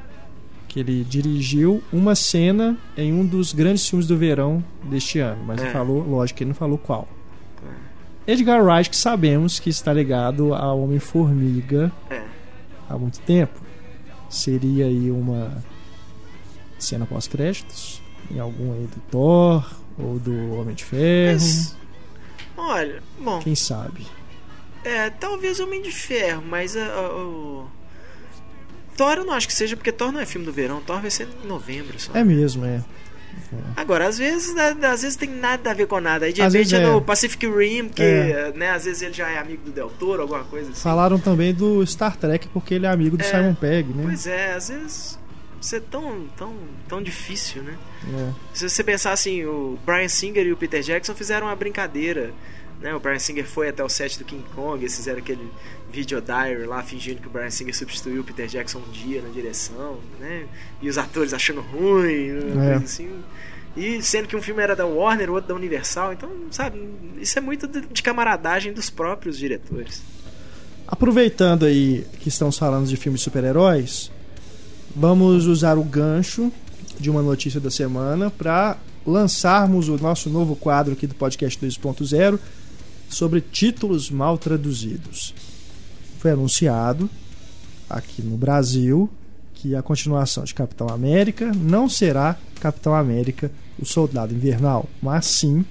Que 0.68 0.80
ele 0.80 1.04
dirigiu 1.04 1.82
uma 1.92 2.14
cena 2.14 2.76
em 2.96 3.12
um 3.12 3.26
dos 3.26 3.52
grandes 3.52 3.88
filmes 3.88 4.06
do 4.06 4.16
verão 4.16 4.62
deste 4.84 5.18
ano. 5.18 5.42
Mas 5.44 5.58
ele 5.60 5.68
É. 5.70 5.72
falou, 5.72 6.02
lógico, 6.08 6.38
que 6.38 6.44
ele 6.44 6.48
não 6.50 6.54
falou 6.54 6.78
qual. 6.78 7.08
Edgar 8.26 8.62
Wright, 8.64 8.88
que 8.88 8.96
sabemos 8.96 9.58
que 9.60 9.68
está 9.68 9.92
ligado 9.92 10.54
ao 10.54 10.80
Homem-Formiga 10.80 11.92
É. 12.08 12.22
há 12.88 12.96
muito 12.96 13.20
tempo. 13.20 13.60
Seria 14.30 14.86
aí 14.86 15.10
uma 15.10 15.62
cena 16.78 17.06
pós-créditos 17.06 18.00
em 18.30 18.38
algum 18.40 18.72
aí 18.72 18.86
do 18.86 19.00
Thor 19.10 19.64
ou 19.98 20.18
do 20.18 20.54
Homem 20.54 20.74
de 20.74 20.84
Ferro. 20.84 21.34
Mas. 21.34 21.76
Olha, 22.56 23.02
bom. 23.20 23.38
Quem 23.40 23.54
sabe? 23.54 24.06
É, 24.84 25.10
talvez 25.10 25.60
Homem 25.60 25.80
de 25.82 25.90
Ferro, 25.90 26.42
mas 26.46 26.76
a- 26.76 26.84
a- 26.84 27.10
o. 27.16 27.68
Thor 28.96 29.14
eu 29.16 29.24
não 29.24 29.32
acho 29.32 29.48
que 29.48 29.54
seja, 29.54 29.76
porque 29.76 29.90
Thor 29.90 30.12
não 30.12 30.20
é 30.20 30.26
filme 30.26 30.46
do 30.46 30.52
verão. 30.52 30.80
Thor 30.80 31.00
vai 31.00 31.10
ser 31.10 31.26
em 31.42 31.46
novembro 31.48 31.98
só. 31.98 32.12
É 32.14 32.22
mesmo, 32.22 32.64
é. 32.64 32.80
Agora, 33.76 34.06
às 34.06 34.16
vezes, 34.18 34.54
né, 34.54 34.76
às 34.86 35.02
vezes 35.02 35.16
tem 35.16 35.28
nada 35.28 35.70
a 35.70 35.74
ver 35.74 35.86
com 35.88 36.00
nada. 36.00 36.26
Aí 36.26 36.32
de 36.32 36.40
Às 36.42 36.52
repente 36.54 36.74
é 36.76 36.78
é. 36.78 36.86
no 36.86 37.00
Pacific 37.00 37.46
Rim, 37.48 37.88
que 37.88 38.02
É. 38.02 38.52
né, 38.54 38.70
às 38.70 38.84
vezes 38.84 39.02
ele 39.02 39.12
já 39.12 39.28
é 39.28 39.38
amigo 39.38 39.64
do 39.64 39.72
Del 39.72 39.90
Toro, 39.90 40.22
alguma 40.22 40.44
coisa 40.44 40.70
assim. 40.70 40.80
Falaram 40.80 41.18
também 41.18 41.52
do 41.52 41.84
Star 41.86 42.16
Trek 42.16 42.46
porque 42.48 42.74
ele 42.74 42.86
é 42.86 42.88
amigo 42.88 43.16
do 43.16 43.22
É. 43.22 43.26
Simon 43.26 43.54
Pegg, 43.54 43.92
né? 43.92 44.04
Pois 44.06 44.26
é, 44.26 44.52
às 44.54 44.68
vezes 44.68 45.18
isso 45.60 45.76
é 45.76 45.80
tão, 45.80 46.26
tão, 46.36 46.54
tão 46.88 47.02
difícil, 47.02 47.62
né? 47.62 47.76
É. 48.12 48.30
Se 48.54 48.68
você 48.68 48.84
pensar 48.84 49.12
assim, 49.12 49.44
o 49.44 49.78
Brian 49.84 50.08
Singer 50.08 50.46
e 50.46 50.52
o 50.52 50.56
Peter 50.56 50.80
Jackson 50.82 51.14
fizeram 51.14 51.46
uma 51.48 51.56
brincadeira. 51.56 52.32
Né? 52.84 52.94
O 52.94 53.00
Brian 53.00 53.18
Singer 53.18 53.46
foi 53.46 53.70
até 53.70 53.82
o 53.82 53.88
set 53.88 54.18
do 54.18 54.26
King 54.26 54.44
Kong, 54.54 54.78
eles 54.78 54.94
fizeram 54.94 55.18
aquele 55.18 55.50
video 55.90 56.20
diary 56.20 56.66
lá, 56.66 56.82
fingindo 56.82 57.18
que 57.18 57.26
o 57.26 57.30
Brian 57.30 57.48
Singer 57.48 57.74
substituiu 57.74 58.20
o 58.20 58.24
Peter 58.24 58.46
Jackson 58.46 58.78
um 58.78 58.92
dia 58.92 59.22
na 59.22 59.30
direção, 59.30 59.96
né? 60.20 60.44
E 60.82 60.88
os 60.90 60.98
atores 60.98 61.32
achando 61.32 61.62
ruim, 61.62 62.30
uma 62.52 62.62
É. 62.62 62.74
assim. 62.74 63.08
E 63.74 64.02
sendo 64.02 64.28
que 64.28 64.36
um 64.36 64.42
filme 64.42 64.62
era 64.62 64.76
da 64.76 64.84
Warner, 64.84 65.30
o 65.30 65.32
outro 65.32 65.48
da 65.48 65.54
Universal, 65.54 66.12
então, 66.12 66.30
sabe, 66.50 66.78
isso 67.18 67.38
é 67.38 67.40
muito 67.40 67.66
de 67.66 68.02
camaradagem 68.02 68.70
dos 68.74 68.90
próprios 68.90 69.38
diretores. 69.38 70.02
Aproveitando 70.86 71.64
aí 71.64 72.06
que 72.20 72.28
estamos 72.28 72.58
falando 72.58 72.86
de 72.86 72.98
filmes 72.98 73.22
super-heróis, 73.22 74.12
vamos 74.94 75.46
usar 75.46 75.78
o 75.78 75.82
gancho 75.82 76.52
de 77.00 77.08
uma 77.08 77.22
notícia 77.22 77.58
da 77.58 77.70
semana 77.70 78.30
para 78.30 78.76
lançarmos 79.06 79.88
o 79.88 79.96
nosso 79.96 80.28
novo 80.28 80.54
quadro 80.54 80.92
aqui 80.92 81.06
do 81.06 81.14
podcast 81.14 81.58
2.0 81.58 82.38
sobre 83.14 83.40
títulos 83.40 84.10
mal 84.10 84.36
traduzidos. 84.36 85.34
Foi 86.18 86.30
anunciado 86.30 87.08
aqui 87.88 88.22
no 88.22 88.36
Brasil 88.36 89.08
que 89.54 89.74
a 89.74 89.82
continuação 89.82 90.44
de 90.44 90.52
Capitão 90.52 90.88
América 90.88 91.52
não 91.54 91.88
será 91.88 92.36
Capitão 92.60 92.94
América, 92.94 93.50
o 93.78 93.86
Soldado 93.86 94.34
Invernal, 94.34 94.88
mas 95.00 95.26
sim 95.26 95.64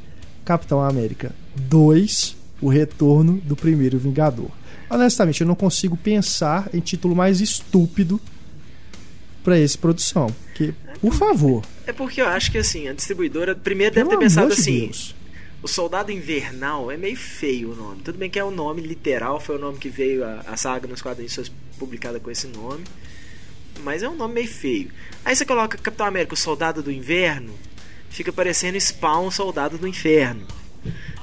Capitão 0.46 0.82
América 0.82 1.34
2, 1.56 2.36
o 2.62 2.70
retorno 2.70 3.40
do 3.42 3.56
primeiro 3.56 3.98
Vingador. 4.00 4.50
Honestamente, 4.90 5.42
eu 5.42 5.48
não 5.48 5.56
consigo 5.56 5.98
pensar 5.98 6.70
em 6.74 6.80
título 6.80 7.16
mais 7.16 7.42
estúpido 7.42 8.20
para 9.44 9.58
essa 9.58 9.78
produção. 9.78 10.34
Que, 10.56 10.74
por 11.02 11.14
favor, 11.14 11.64
É 11.86 11.92
porque 11.92 12.22
eu 12.22 12.28
acho 12.28 12.52
que 12.52 12.58
assim, 12.58 12.88
a 12.88 12.94
distribuidora 12.94 13.56
primeiro 13.56 13.94
pelo 13.94 14.10
deve 14.10 14.20
ter 14.20 14.26
pensado 14.26 14.48
de 14.48 14.62
assim. 14.62 14.80
Deus. 14.82 15.16
O 15.64 15.68
Soldado 15.68 16.12
Invernal 16.12 16.92
é 16.92 16.98
meio 16.98 17.16
feio 17.16 17.72
o 17.72 17.76
nome. 17.76 18.02
Tudo 18.02 18.18
bem 18.18 18.30
que 18.30 18.38
é 18.38 18.44
o 18.44 18.52
nome 18.52 18.82
literal, 18.82 19.40
foi 19.40 19.56
o 19.56 19.60
nome 19.60 19.78
que 19.78 19.88
veio 19.88 20.26
a, 20.26 20.42
a 20.46 20.58
saga 20.58 20.88
nos 20.90 21.02
quadrinhos 21.02 21.34
foi 21.34 21.46
publicada 21.80 22.20
com 22.20 22.30
esse 22.30 22.48
nome. 22.48 22.84
Mas 23.82 24.04
é 24.04 24.10
um 24.10 24.16
nome 24.16 24.34
meio 24.36 24.48
feio. 24.48 24.92
Aí 25.24 25.34
você 25.36 25.46
coloca 25.46 25.78
Capitão 25.78 26.06
América, 26.06 26.34
o 26.34 26.38
Soldado 26.38 26.84
do 26.84 26.92
Inverno, 26.92 27.54
fica 28.10 28.32
parecendo 28.34 28.78
Spawn, 28.80 29.32
Soldado 29.32 29.78
do 29.78 29.88
Inferno. 29.88 30.46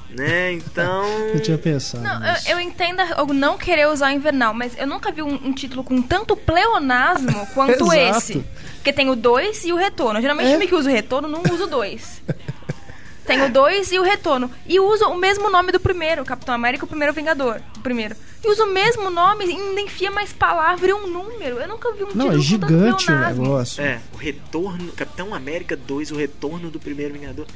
Né? 0.08 0.54
Então. 0.54 1.04
Eu 1.34 1.40
tinha 1.40 1.58
pensado. 1.58 2.02
Não, 2.02 2.26
eu, 2.26 2.34
eu 2.48 2.60
entendo 2.60 3.00
eu 3.02 3.26
não 3.26 3.56
querer 3.56 3.86
usar 3.88 4.10
o 4.10 4.16
invernal, 4.16 4.52
mas 4.52 4.76
eu 4.76 4.86
nunca 4.86 5.12
vi 5.12 5.22
um, 5.22 5.34
um 5.34 5.52
título 5.52 5.84
com 5.84 6.02
tanto 6.02 6.34
pleonasmo 6.34 7.46
quanto 7.54 7.84
Exato. 7.92 8.18
esse. 8.18 8.44
Porque 8.76 8.92
tem 8.92 9.08
o 9.08 9.14
2 9.14 9.66
e 9.66 9.72
o 9.72 9.76
retorno. 9.76 10.20
Geralmente, 10.20 10.48
É. 10.48 10.50
filme 10.50 10.66
que 10.66 10.74
usa 10.74 10.88
o 10.90 10.92
retorno 10.92 11.28
não 11.28 11.42
usa 11.52 11.64
o 11.64 11.68
2. 11.68 12.22
Tem 13.26 13.42
o 13.42 13.52
2 13.52 13.92
e 13.92 13.98
o 13.98 14.02
retorno. 14.02 14.50
E 14.66 14.80
usa 14.80 15.06
o 15.08 15.16
mesmo 15.16 15.50
nome 15.50 15.72
do 15.72 15.80
primeiro, 15.80 16.24
Capitão 16.24 16.54
América, 16.54 16.84
o 16.84 16.88
primeiro 16.88 17.12
Vingador. 17.12 17.60
O 17.76 17.80
primeiro. 17.80 18.16
E 18.42 18.50
usa 18.50 18.64
o 18.64 18.72
mesmo 18.72 19.10
nome 19.10 19.44
e 19.46 19.50
ainda 19.50 19.80
enfia 19.80 20.10
mais 20.10 20.32
palavra 20.32 20.90
e 20.90 20.94
um 20.94 21.06
número. 21.06 21.58
Eu 21.58 21.68
nunca 21.68 21.92
vi 21.92 22.04
um 22.04 22.08
Não, 22.14 22.30
título 22.30 22.34
é 22.34 22.40
gigante 22.40 23.12
o 23.12 23.18
negócio. 23.18 23.82
É, 23.82 24.00
o 24.12 24.16
retorno. 24.16 24.92
Capitão 24.92 25.34
América 25.34 25.76
2, 25.76 26.10
o 26.10 26.16
retorno 26.16 26.70
do 26.70 26.80
primeiro 26.80 27.14
Vingador. 27.14 27.46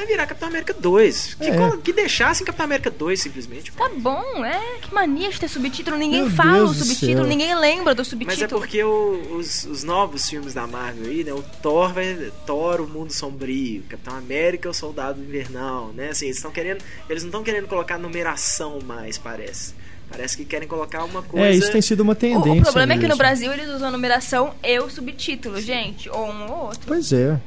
Vai 0.00 0.06
virar 0.06 0.26
Capitão 0.26 0.48
América 0.48 0.72
2. 0.72 1.34
Que, 1.34 1.44
É. 1.50 1.76
que 1.84 1.92
deixassem 1.92 2.46
Capitão 2.46 2.64
América 2.64 2.90
2, 2.90 3.20
simplesmente. 3.20 3.70
Tá 3.72 3.90
bom, 3.94 4.42
é. 4.44 4.78
Que 4.80 4.94
mania 4.94 5.28
de 5.30 5.38
ter 5.38 5.46
subtítulo. 5.48 5.98
Ninguém 5.98 6.22
Meu 6.22 6.30
fala 6.30 6.52
Deus 6.54 6.70
o 6.70 6.74
do 6.78 6.84
subtítulo, 6.86 7.26
ninguém 7.26 7.54
lembra 7.54 7.94
do 7.94 7.98
Mas 7.98 8.08
subtítulo. 8.08 8.44
é 8.44 8.48
porque 8.48 8.82
o- 8.82 9.36
os, 9.36 9.64
os 9.64 9.84
novos 9.84 10.28
filmes 10.30 10.54
da 10.54 10.66
Marvel 10.66 11.04
aí, 11.10 11.22
né? 11.22 11.34
O 11.34 11.42
Thor 11.62 11.92
vai. 11.92 12.32
Thor, 12.46 12.80
o 12.80 12.88
Mundo 12.88 13.12
Sombrio, 13.12 13.82
Capitão 13.90 14.16
América, 14.16 14.70
o 14.70 14.74
Soldado 14.74 15.20
Invernal, 15.20 15.88
né? 15.92 16.08
Assim, 16.10 16.24
eles 16.24 16.36
estão 16.38 16.50
querendo. 16.50 16.82
Eles 17.08 17.22
não 17.22 17.28
estão 17.28 17.42
querendo 17.42 17.68
colocar 17.68 17.98
numeração 17.98 18.78
mais, 18.84 19.18
parece. 19.18 19.74
Parece 20.08 20.36
que 20.36 20.44
querem 20.44 20.66
colocar 20.66 21.04
uma 21.04 21.22
coisa. 21.22 21.46
É, 21.46 21.52
isso 21.52 21.70
tem 21.70 21.80
sido 21.82 22.00
uma 22.00 22.14
O- 22.14 22.16
tendência. 22.16 22.60
O, 22.62 22.62
problema 22.64 22.94
é 22.94 22.96
que 22.96 23.02
no 23.02 23.08
mesmo. 23.08 23.18
Brasil 23.18 23.52
eles 23.52 23.68
usam 23.68 23.88
a 23.88 23.90
numeração 23.92 24.54
e 24.64 24.78
o 24.80 24.88
subtítulo, 24.90 25.60
gente. 25.60 26.08
Ou 26.08 26.26
um 26.26 26.50
ou 26.50 26.64
outro. 26.68 26.80
Pois 26.86 27.12
é. 27.12 27.38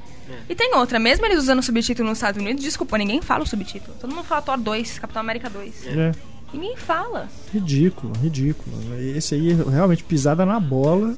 E 0.49 0.55
tem 0.55 0.75
outra, 0.75 0.99
mesmo 0.99 1.25
eles 1.25 1.39
usando 1.39 1.59
o 1.59 1.63
subtítulo 1.63 2.09
nos 2.09 2.17
Estados 2.17 2.41
Unidos, 2.41 2.63
desculpa, 2.63 2.97
ninguém 2.97 3.21
fala 3.21 3.43
o 3.43 3.47
subtítulo. 3.47 3.95
Todo 3.99 4.13
mundo 4.13 4.25
fala 4.25 4.41
Thor 4.41 4.57
2, 4.57 4.99
Capitão 4.99 5.21
América 5.21 5.49
2. 5.49 5.87
é. 5.87 6.11
Ninguém 6.53 6.77
fala. 6.77 7.27
Ridículo, 7.51 8.13
ridículo. 8.21 8.75
Esse 8.99 9.33
aí 9.33 9.51
é 9.51 9.55
realmente 9.55 10.03
pisada 10.03 10.45
na 10.45 10.59
bola. 10.59 11.17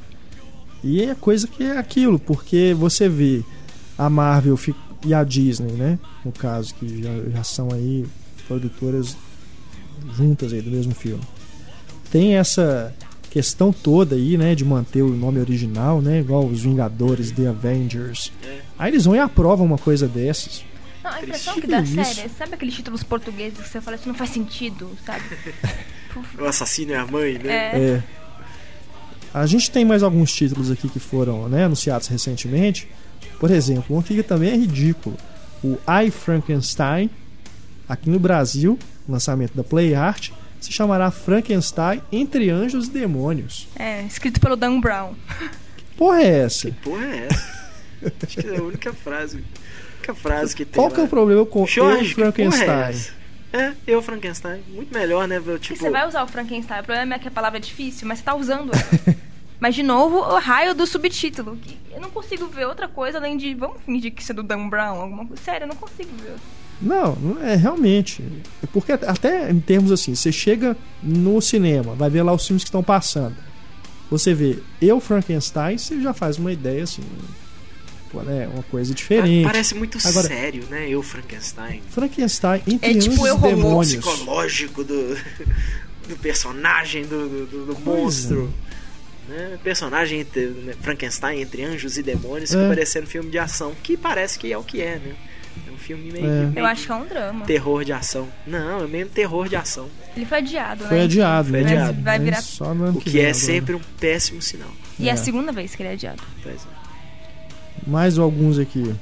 E 0.82 1.02
é 1.04 1.14
coisa 1.14 1.46
que 1.46 1.64
é 1.64 1.78
aquilo, 1.78 2.18
porque 2.18 2.74
você 2.74 3.10
vê 3.10 3.44
a 3.98 4.10
Marvel 4.10 4.58
e 5.06 5.14
a 5.14 5.24
Disney, 5.26 5.74
né? 5.74 6.00
No 6.24 6.32
caso, 6.32 6.74
que 6.76 7.04
já, 7.04 7.30
já 7.32 7.44
são 7.44 7.70
aí 7.74 8.06
produtoras 8.48 9.18
juntas 10.16 10.54
aí 10.54 10.62
do 10.62 10.72
mesmo 10.72 10.96
filme. 10.96 11.24
Tem 12.10 12.38
essa 12.38 12.94
questão 13.36 13.74
toda 13.74 14.16
aí, 14.16 14.38
né? 14.38 14.56
De 14.56 14.64
manter 14.64 15.02
o 15.02 15.10
nome 15.10 15.42
original, 15.42 16.02
né? 16.02 16.22
Igual 16.22 16.46
os 16.46 16.62
Vingadores, 16.62 17.32
The 17.32 17.48
Avengers. 17.48 18.32
É. 18.42 18.60
Aí 18.80 18.92
eles 18.92 19.04
vão 19.04 19.14
e 19.14 19.20
aprovam 19.20 19.66
uma 19.66 19.78
coisa 19.78 20.08
dessas. 20.08 20.64
Não, 21.04 21.12
a 21.12 21.22
impressão 21.22 21.56
Que 21.56 21.62
que 21.62 21.68
dá 21.68 21.82
isso? 21.82 21.96
séria, 21.96 22.32
sabe 22.38 22.54
aqueles 22.54 22.74
títulos 22.74 23.04
portugueses 23.04 23.60
que 23.60 23.68
você 23.68 23.82
fala 23.82 23.98
isso 23.98 24.08
não 24.08 24.16
faz 24.16 24.30
sentido, 24.30 24.90
sabe? 25.06 25.22
O 26.40 26.46
assassino 26.46 26.94
é 26.94 26.96
a 26.96 27.06
mãe, 27.06 27.34
né? 27.34 27.54
É. 27.54 27.78
É. 27.78 28.04
A 29.34 29.46
gente 29.46 29.70
tem 29.70 29.84
mais 29.84 30.02
alguns 30.02 30.32
títulos 30.34 30.72
aqui 30.72 30.88
que 30.88 30.98
foram 30.98 31.50
né, 31.50 31.66
anunciados 31.66 32.08
recentemente. 32.08 32.88
Por 33.38 33.52
exemplo, 33.52 33.98
um 33.98 34.00
aqui 34.00 34.16
que 34.16 34.24
também 34.24 34.52
é 34.52 34.56
ridículo. 34.56 35.18
O 35.62 35.78
I 35.92 36.10
Frankenstein, 36.10 37.10
aqui 37.90 38.10
no 38.10 38.18
Brasil, 38.18 38.80
lançamento 39.10 39.54
da 39.54 39.64
Play 39.64 39.94
Art, 39.94 40.32
se 40.60 40.72
chamará 40.72 41.12
Frankenstein 41.12 42.02
Entre 42.12 42.50
Anjos 42.50 42.88
e 42.88 42.92
Demônios. 42.92 43.68
É, 43.76 44.04
escrito 44.04 44.40
pelo 44.40 44.56
Dan 44.56 44.80
Brown. 44.80 45.14
Porra 45.98 46.22
é 46.22 46.40
essa? 46.40 46.72
Porra, 46.84 47.06
é 47.06 47.28
essa? 47.30 47.56
Acho 48.24 48.38
que 48.42 48.48
é 48.48 48.58
a 48.58 48.64
única 48.64 48.94
frase. 48.94 49.38
A 49.38 49.98
única 49.98 50.16
frase 50.16 50.56
que 50.56 50.66
tem. 50.66 50.74
Qual 50.74 50.92
que 50.92 51.00
é 51.00 51.04
o 51.04 51.08
problema 51.08 51.46
com 51.46 51.66
Jorge, 51.66 52.12
Eu 52.12 52.16
que 52.16 52.42
é 52.42 52.52
Frankenstein? 52.52 53.16
É, 53.54 53.74
eu 53.88 54.02
Frankenstein. 54.02 54.62
Muito 54.68 54.94
melhor, 54.94 55.28
né? 55.28 55.42
Tipo, 55.60 55.80
você 55.80 55.90
vai 55.90 56.06
usar 56.06 56.24
o 56.24 56.28
Frankenstein, 56.28 56.82
o 56.82 56.84
problema 56.84 57.16
é 57.16 57.20
que 57.20 57.28
a 57.28 57.32
palavra 57.32 57.58
é 57.58 57.62
difícil, 57.62 58.08
mas 58.08 58.20
você 58.20 58.26
tá 58.26 58.36
usando 58.36 58.72
ela. 58.74 59.16
mas, 59.60 59.74
de 59.74 59.82
novo, 59.82 60.18
o 60.18 60.38
raio 60.38 60.76
do 60.76 60.86
subtítulo. 60.86 61.56
que 61.58 61.78
Eu 61.94 62.02
não 62.02 62.12
consigo 62.12 62.48
ver 62.48 62.66
outra 62.66 62.90
coisa 62.90 63.18
além 63.18 63.38
de. 63.38 63.54
Vamos 63.54 63.82
fingir 63.84 64.14
que 64.14 64.22
isso 64.22 64.34
é 64.34 64.36
do 64.36 64.44
Dan 64.44 64.68
Brown, 64.68 65.00
alguma 65.00 65.26
coisa. 65.26 65.42
Sério, 65.42 65.64
eu 65.64 65.70
não 65.70 65.76
consigo 65.76 66.12
ver. 66.18 66.36
Não, 66.82 67.38
é 67.42 67.56
realmente. 67.56 68.24
Porque 68.74 68.92
até 68.92 69.50
em 69.50 69.60
termos 69.60 69.92
assim, 69.92 70.14
você 70.16 70.32
chega 70.32 70.76
no 71.02 71.42
cinema, 71.42 71.96
vai 71.96 72.10
ver 72.10 72.22
lá 72.24 72.34
os 72.34 72.46
filmes 72.46 72.64
que 72.64 72.68
estão 72.70 72.84
passando. 72.84 73.36
Você 74.12 74.34
vê 74.34 74.60
Eu 74.82 75.00
Frankenstein, 75.00 75.78
você 75.78 76.00
já 76.02 76.14
faz 76.14 76.38
uma 76.38 76.52
ideia 76.52 76.84
assim, 76.84 77.02
né, 78.26 78.48
uma 78.54 78.64
coisa 78.64 78.94
diferente. 78.94 79.46
Parece 79.46 79.76
muito 79.76 79.98
Agora- 80.06 80.28
sério, 80.28 80.64
né? 80.70 80.88
Eu, 80.90 81.02
Frankenstein. 81.04 81.82
Frankenstein 81.90 82.62
entre 82.68 82.92
É 82.92 82.98
tipo 82.98 83.26
Eu, 83.28 83.36
Robô. 83.36 83.80
Psicológico 83.82 84.84
do, 84.84 85.16
do 86.08 86.16
personagem, 86.22 87.04
do, 87.06 87.28
do, 87.28 87.66
do- 87.66 87.76
Pois 87.84 87.98
monstro. 88.04 88.54
Né? 89.28 89.58
Personagem 89.64 90.20
entre, 90.20 90.46
né, 90.48 90.74
Frankenstein 90.82 91.42
entre 91.42 91.64
anjos 91.64 91.98
e 91.98 92.04
demônios, 92.04 92.52
É. 92.54 92.58
fica 92.58 92.70
parecendo 92.70 93.08
filme 93.08 93.30
de 93.32 93.40
ação, 93.40 93.74
que 93.84 93.98
parece 93.98 94.38
que 94.38 94.52
é 94.54 94.58
o 94.58 94.64
que 94.64 94.82
é, 94.82 95.00
né? 95.00 95.14
É 95.86 95.88
filme 95.88 96.12
meio, 96.12 96.26
É. 96.26 96.30
meio 96.46 96.54
Eu 96.60 96.66
acho 96.66 96.86
que 96.86 96.92
é 96.92 96.96
um 96.96 97.06
drama. 97.06 97.46
terror 97.46 97.86
de 97.86 97.94
ação. 97.94 98.28
Não, 98.48 98.84
é 98.84 98.88
meio 98.88 99.08
terror 99.08 99.48
de 99.48 99.56
ação. 99.56 99.88
Ele 100.16 100.26
foi 100.26 100.40
adiado, 100.40 100.84
Foi 100.86 100.98
né? 100.98 101.04
adiado, 101.04 101.50
Foi 101.50 101.62
né? 101.62 101.72
adiado. 101.74 102.02
Vai 102.02 102.20
virar- 102.20 102.42
Só 102.42 102.74
no 102.74 102.90
O 102.90 103.02
que 103.02 103.10
vem 103.12 103.22
é 103.22 103.26
agora. 103.26 103.34
sempre 103.36 103.76
um 103.76 103.82
péssimo 104.00 104.42
sinal. 104.42 104.70
E 104.98 105.08
é 105.08 105.12
É. 105.12 105.14
a 105.14 105.18
segunda 105.18 105.52
vez 105.52 105.76
que 105.76 105.84
ele 105.84 105.90
é 105.90 105.94
adiado. 105.94 106.24
Pois 106.42 106.56
é. 106.56 107.90
Mais 107.90 108.18
alguns 108.18 108.58
aqui. 108.58 108.96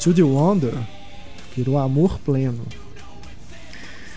To 0.00 0.12
the 0.12 0.22
Wonder 0.22 0.74
virou 1.56 1.78
Amor 1.78 2.18
Pleno. 2.18 2.66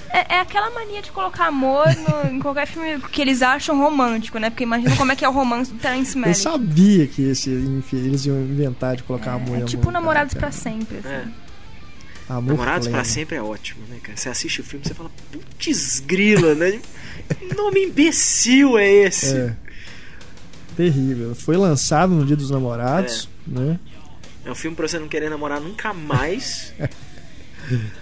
É, 0.10 0.36
é 0.36 0.39
aquela 0.39 0.70
mania 0.72 1.01
de 1.01 1.12
colocar 1.12 1.47
amor 1.47 1.86
no- 1.88 2.32
em 2.32 2.39
qualquer 2.39 2.66
filme 2.68 2.99
que 3.12 3.22
eles 3.22 3.41
acham 3.41 3.78
romântico, 3.78 4.38
né? 4.39 4.49
Porque 4.49 4.64
imagina 4.64 4.95
como 4.95 5.12
é 5.12 5.16
que 5.16 5.26
é 5.26 5.30
o 5.30 5.32
romance 5.32 5.72
do 5.74 5.78
Terence 5.78 6.16
Eu 6.16 6.22
Malick. 6.22 6.39
sabia 6.39 7.06
que 7.08 7.22
esse, 7.22 7.49
enfim, 7.49 7.97
eles 7.97 8.26
iam 8.26 8.38
inventar 8.41 8.95
de 8.95 9.03
colocar 9.03 9.34
amor 9.34 9.49
em 9.49 9.51
É 9.51 9.56
algum 9.56 9.66
tipo 9.66 9.91
Namorados 9.91 10.34
pra 10.34 10.51
Sempre. 10.51 10.99
assim. 10.99 11.08
É. 11.10 11.45
Amor 12.28 12.54
Namorados 12.54 12.88
pra 12.88 13.04
sempre 13.04 13.36
é 13.36 13.42
ótimo, 13.42 13.86
né, 13.88 13.98
cara? 14.02 14.18
Você 14.18 14.30
assiste 14.30 14.62
o 14.62 14.64
filme 14.64 14.84
e 14.84 14.88
você 14.88 14.94
fala, 14.96 15.12
putz 15.32 16.00
grila, 16.00 16.56
né? 16.56 16.80
Que 17.38 17.54
nome 17.56 17.86
imbecil 17.86 18.78
é 18.78 18.90
esse? 18.90 19.36
É. 19.36 19.56
Terrível. 20.76 21.36
Foi 21.36 21.56
lançado 21.56 22.14
no 22.14 22.26
Dia 22.26 22.36
dos 22.36 22.50
Namorados, 22.50 23.30
né? 23.46 23.80
É 24.44 24.52
um 24.52 24.56
filme 24.56 24.76
pra 24.76 24.88
você 24.88 25.00
não 25.00 25.08
querer 25.08 25.30
namorar 25.30 25.60
nunca 25.62 25.94
mais. 25.94 26.74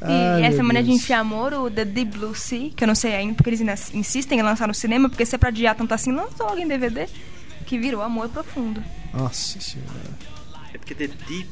E 0.00 0.04
Ai, 0.04 0.44
essa 0.44 0.58
meu 0.58 0.66
mania 0.66 0.82
de 0.82 0.90
Deus. 0.90 1.00
enfiar 1.02 1.18
amor, 1.18 1.52
o 1.52 1.68
The 1.68 1.84
Deep 1.84 2.16
Blue 2.16 2.32
Sea, 2.32 2.70
que 2.70 2.84
eu 2.84 2.86
não 2.86 2.94
sei 2.94 3.16
ainda, 3.16 3.34
porque 3.34 3.50
eles 3.50 3.60
insistem 3.92 4.38
em 4.38 4.42
lançar 4.42 4.68
no 4.68 4.74
cinema, 4.74 5.08
porque 5.08 5.26
se 5.26 5.34
é 5.34 5.38
pra 5.38 5.48
adiar 5.48 5.74
tanto 5.74 5.92
assim, 5.92 6.12
lança 6.12 6.44
logo 6.44 6.56
em 6.56 6.68
DVD, 6.68 7.08
que 7.66 7.76
virou 7.76 8.00
Amor 8.00 8.28
Profundo. 8.28 8.80
Nossa 9.12 9.60
senhora. 9.60 9.90
É 10.72 10.78
porque 10.78 10.94
The 10.94 11.08
Deep 11.08 11.48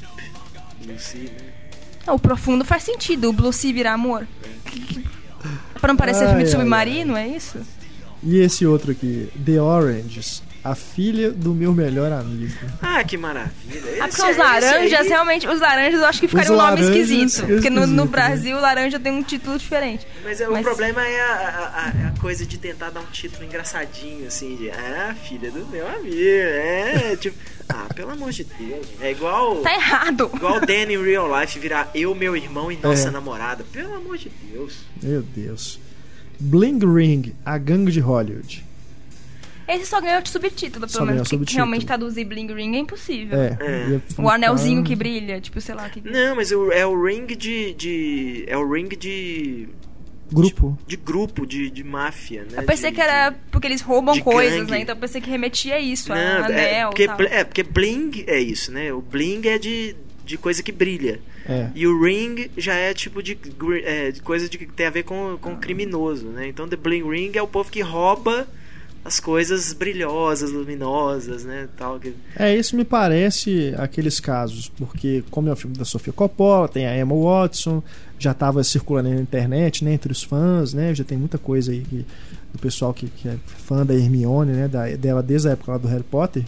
Blue 0.81 0.97
Sea, 0.97 1.23
né? 1.23 1.53
O 2.13 2.19
Profundo 2.19 2.65
faz 2.65 2.83
sentido, 2.83 3.29
o 3.29 3.33
Blue 3.33 3.53
Sea 3.53 3.73
virar 3.73 3.93
amor. 3.95 4.27
pra 5.81 5.89
não 5.89 5.97
parecer 5.97 6.23
Ai, 6.25 6.29
filme 6.29 6.45
de 6.45 6.51
ai, 6.51 6.57
submarino, 6.61 7.17
é 7.17 7.29
isso? 7.29 7.59
E 8.23 8.39
esse 8.39 8.67
outro 8.67 8.93
aqui, 8.93 9.29
The 9.45 9.61
Oranges, 9.61 10.43
a 10.71 10.75
filha 10.75 11.31
do 11.31 11.55
meu 11.55 11.73
melhor 11.73 12.11
amigo. 12.13 12.53
Ah, 12.83 13.03
que 13.05 13.17
maravilha. 13.17 13.53
Ah, 14.01 14.09
Esse- 14.09 14.17
porque 14.17 14.31
os 14.33 14.37
laranjas, 14.37 15.01
aí- 15.01 15.09
realmente, 15.09 15.47
os 15.49 15.61
laranjas 15.61 16.01
eu 16.01 16.07
acho 16.07 16.21
que 16.21 16.29
ficaria 16.29 16.51
Os 16.53 16.59
um 16.59 16.63
nome 16.63 16.81
esquisito. 16.81 17.31
fica 17.33 17.47
Porque 17.47 17.71
no, 17.71 17.75
no 17.77 17.83
esquisito, 17.85 18.05
né? 18.05 18.11
Brasil, 18.11 18.61
laranja 18.61 18.99
tem 19.01 19.13
um 19.13 19.23
título 19.23 19.59
diferente. 19.59 20.07
Mas, 20.25 20.41
é, 20.41 20.49
Mas- 20.49 20.61
o 20.61 20.63
problema 20.65 21.07
é 21.07 21.21
a, 21.21 21.27
a- 21.35 22.09
a- 22.09 22.21
coisa 22.21 22.45
de 22.47 22.59
tentar 22.59 22.91
dar 22.91 23.01
um 23.01 23.07
título 23.13 23.45
engraçadinho, 23.45 24.27
assim, 24.27 24.57
de 24.57 24.71
ah, 24.71 25.15
filha 25.29 25.51
do 25.51 25.67
meu 25.67 25.87
amigo. 25.89 26.17
É, 26.19 27.17
tipo, 27.17 27.37
ah, 27.69 27.87
pelo 27.95 28.11
amor 28.11 28.31
de 28.33 28.45
Deus. 28.45 28.87
É 29.01 29.11
igual. 29.11 29.57
Tá 29.63 29.75
errado. 29.75 30.31
Igual 30.35 30.57
o 30.57 30.61
Danny 30.67 30.95
em 30.95 31.05
Real 31.05 31.41
Life 31.41 31.59
virar 31.59 31.91
eu, 31.95 32.15
meu 32.15 32.37
irmão 32.37 32.71
e 32.73 32.77
nossa 32.77 33.09
É. 33.09 33.11
namorada. 33.11 33.65
Pelo 33.73 33.95
amor 33.95 34.17
de 34.19 34.31
Deus. 34.53 34.75
Meu 35.03 35.23
Deus. 35.23 35.79
Bling 36.39 36.79
Ring, 36.81 37.35
a 37.45 37.57
gangue 37.57 37.91
de 37.93 38.01
Hollywood. 38.01 38.65
Esse 39.69 39.87
só 39.87 40.01
ganhou 40.01 40.23
de 40.23 40.29
subtítulo, 40.31 40.89
Só 40.89 40.99
pelo 40.99 41.07
ganhou 41.07 41.25
menos. 41.25 41.29
Porque 41.29 41.55
realmente 41.55 41.85
traduzir 41.87 42.25
bling 42.25 42.53
ring 42.55 42.77
é 42.77 42.79
impossível. 42.79 43.39
É. 43.39 43.59
É. 43.61 44.01
O 44.23 44.29
anelzinho 44.31 44.85
que 44.85 44.95
brilha, 44.95 45.41
tipo, 45.41 45.61
sei 45.61 45.75
lá. 45.75 45.89
Que... 45.89 46.01
Não, 46.01 46.37
mas 46.37 46.51
é 46.53 46.87
o 46.87 47.05
ring 47.05 47.27
de. 47.27 47.75
de 47.75 48.45
é 48.47 48.57
o 48.57 48.71
ring 48.73 48.89
de. 48.89 49.69
Grupo. 50.33 50.77
de 50.89 50.97
grupo, 50.97 51.47
de, 51.47 51.71
de 51.71 51.85
máfia, 51.85 52.43
né? 52.51 52.59
Eu 52.59 52.63
pensei 52.65 52.91
De- 52.91 52.97
que 52.97 53.01
era 53.01 53.33
porque 53.53 53.67
eles 53.69 53.81
roubam 53.81 54.13
de 54.13 54.23
coisas, 54.23 54.59
gangue. 54.59 54.71
né? 54.73 54.81
Então 54.81 54.95
eu 54.97 55.01
pensei 55.01 55.21
que 55.21 55.31
remetia 55.31 55.77
a 55.77 55.79
isso, 55.81 56.09
Não, 56.09 56.17
a 56.17 56.21
é, 56.51 56.81
anel 56.81 56.89
porque, 56.89 57.05
e 57.05 57.07
tal. 57.07 57.17
bl- 57.17 57.27
é, 57.31 57.45
porque 57.45 57.63
bling 57.63 58.25
é 58.27 58.41
isso, 58.41 58.73
né? 58.73 58.93
O 58.93 59.01
bling 59.01 59.47
é 59.47 59.57
de, 59.57 59.95
de 60.25 60.37
coisa 60.37 60.65
que 60.65 60.73
brilha. 60.73 61.21
É. 61.49 61.69
E 61.77 61.87
o 61.87 62.03
ring 62.03 62.51
já 62.57 62.75
é 62.75 62.93
tipo 62.93 63.23
de, 63.23 63.39
é, 63.85 64.11
de 64.11 64.21
coisa 64.21 64.49
de, 64.49 64.59
que 64.59 64.67
tem 64.67 64.87
a 64.87 64.91
ver 64.91 65.05
com, 65.05 65.39
com 65.41 65.57
criminoso, 65.57 66.27
né? 66.27 66.49
Então 66.49 66.67
the 66.67 66.75
bling 66.75 67.09
ring 67.09 67.31
é 67.37 67.43
o 67.43 67.47
povo 67.47 67.71
que 67.71 67.81
rouba 67.81 68.49
as 69.07 69.21
coisas 69.21 69.73
brilhosas, 69.73 70.51
luminosas, 70.51 71.45
né? 71.45 71.69
Tal. 71.77 72.01
É, 72.37 72.57
isso 72.57 72.77
me 72.77 72.85
parece 72.85 73.73
aqueles 73.79 74.19
casos, 74.19 74.69
porque 74.69 75.23
como 75.31 75.49
é 75.49 75.53
o 75.53 75.57
filme 75.57 75.77
da 75.77 75.85
Sofia 75.85 76.13
Coppola, 76.13 76.69
tem 76.69 76.87
a 76.87 76.99
Emma 76.99 77.15
Watson, 77.15 77.83
já 78.19 78.33
estava 78.33 78.65
circulando 78.65 79.11
na 79.11 79.21
internet, 79.21 79.85
né, 79.85 79.93
entre 79.93 80.11
os 80.11 80.23
fãs, 80.23 80.75
né, 80.75 80.95
já 80.95 81.05
tem 81.05 81.17
muita 81.17 81.39
coisa 81.39 81.71
aí 81.71 81.83
que, 81.83 82.05
do 82.53 82.59
pessoal 82.59 82.93
que, 82.93 83.07
que 83.09 83.29
é 83.29 83.37
fã 83.47 83.87
da 83.87 83.95
Hermione, 83.95 84.53
né, 84.53 84.69
da, 84.69 84.89
dela 84.97 85.23
desde 85.23 85.49
a 85.49 85.53
época 85.53 85.73
lá 85.73 85.79
do 85.79 85.87
Harry 85.87 86.03
Potter, 86.03 86.43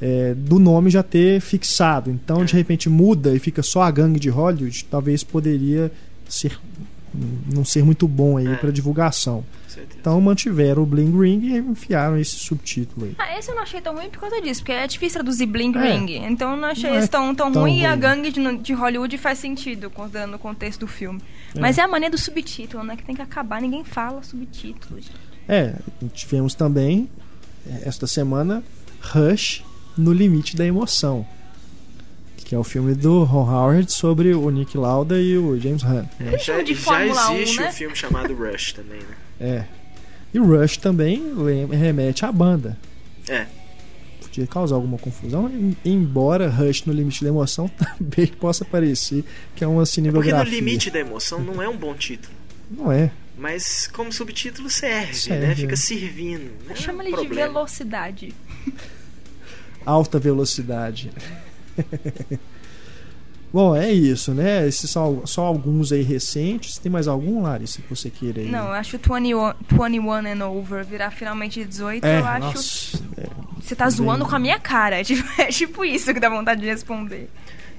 é, 0.00 0.34
do 0.34 0.58
nome 0.58 0.90
já 0.90 1.02
ter 1.02 1.40
fixado. 1.40 2.10
Então, 2.10 2.44
de 2.44 2.54
repente 2.54 2.88
muda 2.88 3.34
e 3.34 3.38
fica 3.38 3.62
só 3.62 3.82
a 3.82 3.90
gangue 3.90 4.18
de 4.18 4.30
Hollywood, 4.30 4.86
talvez 4.90 5.22
poderia 5.22 5.92
ser 6.28 6.58
não 7.52 7.64
ser 7.64 7.84
muito 7.84 8.06
bom 8.08 8.36
aí 8.36 8.46
É. 8.46 8.54
para 8.56 8.70
divulgação. 8.70 9.44
Então 10.00 10.20
mantiveram 10.20 10.82
o 10.82 10.86
Bling 10.86 11.16
Ring 11.18 11.40
e 11.46 11.58
enfiaram 11.58 12.18
esse 12.18 12.36
subtítulo 12.36 13.06
aí. 13.06 13.14
Ah, 13.18 13.38
esse 13.38 13.50
eu 13.50 13.54
não 13.54 13.62
achei 13.62 13.80
tão 13.80 13.94
ruim 13.94 14.10
por 14.10 14.20
causa 14.20 14.40
disso, 14.40 14.60
porque 14.62 14.72
é 14.72 14.86
difícil 14.86 15.14
traduzir 15.20 15.46
bling 15.46 15.72
É. 15.76 15.92
ring. 15.92 16.16
Então 16.26 16.52
eu 16.52 16.56
não 16.56 16.68
achei 16.68 16.90
Não 16.90 16.96
é 16.96 17.00
esse 17.00 17.08
tão, 17.08 17.34
tão, 17.34 17.52
tão 17.52 17.62
ruim, 17.62 17.80
e 17.80 17.84
a 17.86 17.90
ruim. 17.90 18.00
gangue 18.00 18.30
de, 18.32 18.56
de 18.58 18.72
Hollywood 18.72 19.16
faz 19.18 19.38
sentido, 19.38 19.90
considerando 19.90 20.34
o 20.34 20.38
contexto 20.38 20.80
do 20.80 20.86
filme. 20.86 21.20
Mas 21.58 21.78
é 21.78 21.82
a 21.82 21.88
mania 21.88 22.10
do 22.10 22.18
subtítulo, 22.18 22.82
né? 22.84 22.96
Que 22.96 23.04
tem 23.04 23.14
que 23.14 23.22
acabar, 23.22 23.60
ninguém 23.60 23.84
fala 23.84 24.22
subtítulo. 24.22 25.00
É, 25.48 25.74
tivemos 26.14 26.54
também 26.54 27.08
eh, 27.66 27.82
esta 27.84 28.06
semana 28.06 28.62
Rush 29.00 29.64
no 29.96 30.12
limite 30.12 30.56
da 30.56 30.64
emoção, 30.64 31.26
que 32.36 32.54
é 32.54 32.58
o 32.58 32.64
filme 32.64 32.94
do 32.94 33.24
Ron 33.24 33.48
Howard 33.50 33.92
sobre 33.92 34.34
o 34.34 34.48
Nick 34.50 34.76
Lauda 34.76 35.20
e 35.20 35.36
o 35.36 35.58
James 35.58 35.82
Hunt. 35.82 36.06
É, 36.20 36.38
já, 36.38 36.62
de 36.62 36.74
já 36.74 36.98
1, 36.98 37.36
existe 37.38 37.60
né? 37.60 37.68
um 37.68 37.72
filme 37.72 37.96
chamado 37.96 38.34
Rush 38.34 38.72
também, 38.72 38.98
né? 39.00 39.14
É. 39.40 39.64
E 40.32 40.38
o 40.38 40.44
Rush 40.46 40.76
também 40.76 41.22
remete 41.70 42.24
à 42.24 42.30
banda. 42.30 42.76
É. 43.28 43.46
Podia 44.22 44.46
causar 44.46 44.76
alguma 44.76 44.96
confusão, 44.98 45.48
em- 45.48 45.76
embora 45.84 46.48
Rush 46.48 46.84
no 46.84 46.92
limite 46.92 47.24
da 47.24 47.30
emoção 47.30 47.68
também 47.98 48.26
possa 48.28 48.64
parecer 48.64 49.24
que 49.56 49.64
é 49.64 49.66
uma 49.66 49.78
Porque 49.82 49.92
cinebiografia. 49.94 50.44
no 50.44 50.50
limite 50.50 50.90
da 50.90 51.00
emoção 51.00 51.40
não 51.40 51.60
é 51.60 51.68
um 51.68 51.76
bom 51.76 51.94
título. 51.94 52.32
Não 52.70 52.92
é. 52.92 53.10
Mas 53.36 53.88
como 53.88 54.12
subtítulo 54.12 54.68
serve, 54.70 55.14
Serve, 55.14 55.46
né? 55.46 55.52
é. 55.52 55.54
Fica 55.56 55.76
servindo. 55.76 56.50
Não 56.66 56.72
é 56.72 56.76
Chama 56.76 57.02
um 57.02 57.06
ele 57.06 57.16
de 57.16 57.34
velocidade. 57.34 58.34
alta 59.84 60.18
velocidade. 60.18 61.10
Bom, 63.52 63.74
é 63.74 63.92
isso, 63.92 64.32
né? 64.32 64.68
Esses 64.68 64.88
são 64.90 65.26
só 65.26 65.44
alguns 65.44 65.90
aí 65.90 66.02
recentes. 66.02 66.78
Tem 66.78 66.90
mais 66.90 67.08
algum, 67.08 67.42
Larissa, 67.42 67.82
que 67.82 67.88
você 67.92 68.08
queira 68.08 68.40
aí? 68.40 68.48
Não, 68.48 68.66
eu 68.66 68.72
acho 68.72 68.92
21, 68.96 69.52
21 69.68 70.12
and 70.12 70.46
over 70.48 70.84
virar 70.84 71.10
finalmente 71.10 71.64
18, 71.64 72.04
é, 72.04 72.20
eu 72.20 72.24
acho. 72.26 72.44
nossa, 72.44 72.96
é, 73.16 73.26
Você 73.60 73.74
tá 73.74 73.90
zoando 73.90 74.24
com 74.24 74.36
a 74.36 74.38
minha 74.38 74.60
cara. 74.60 75.00
É 75.00 75.04
tipo, 75.04 75.28
é 75.40 75.46
tipo 75.46 75.84
isso 75.84 76.14
que 76.14 76.20
dá 76.20 76.28
vontade 76.28 76.60
de 76.60 76.68
responder. 76.68 77.28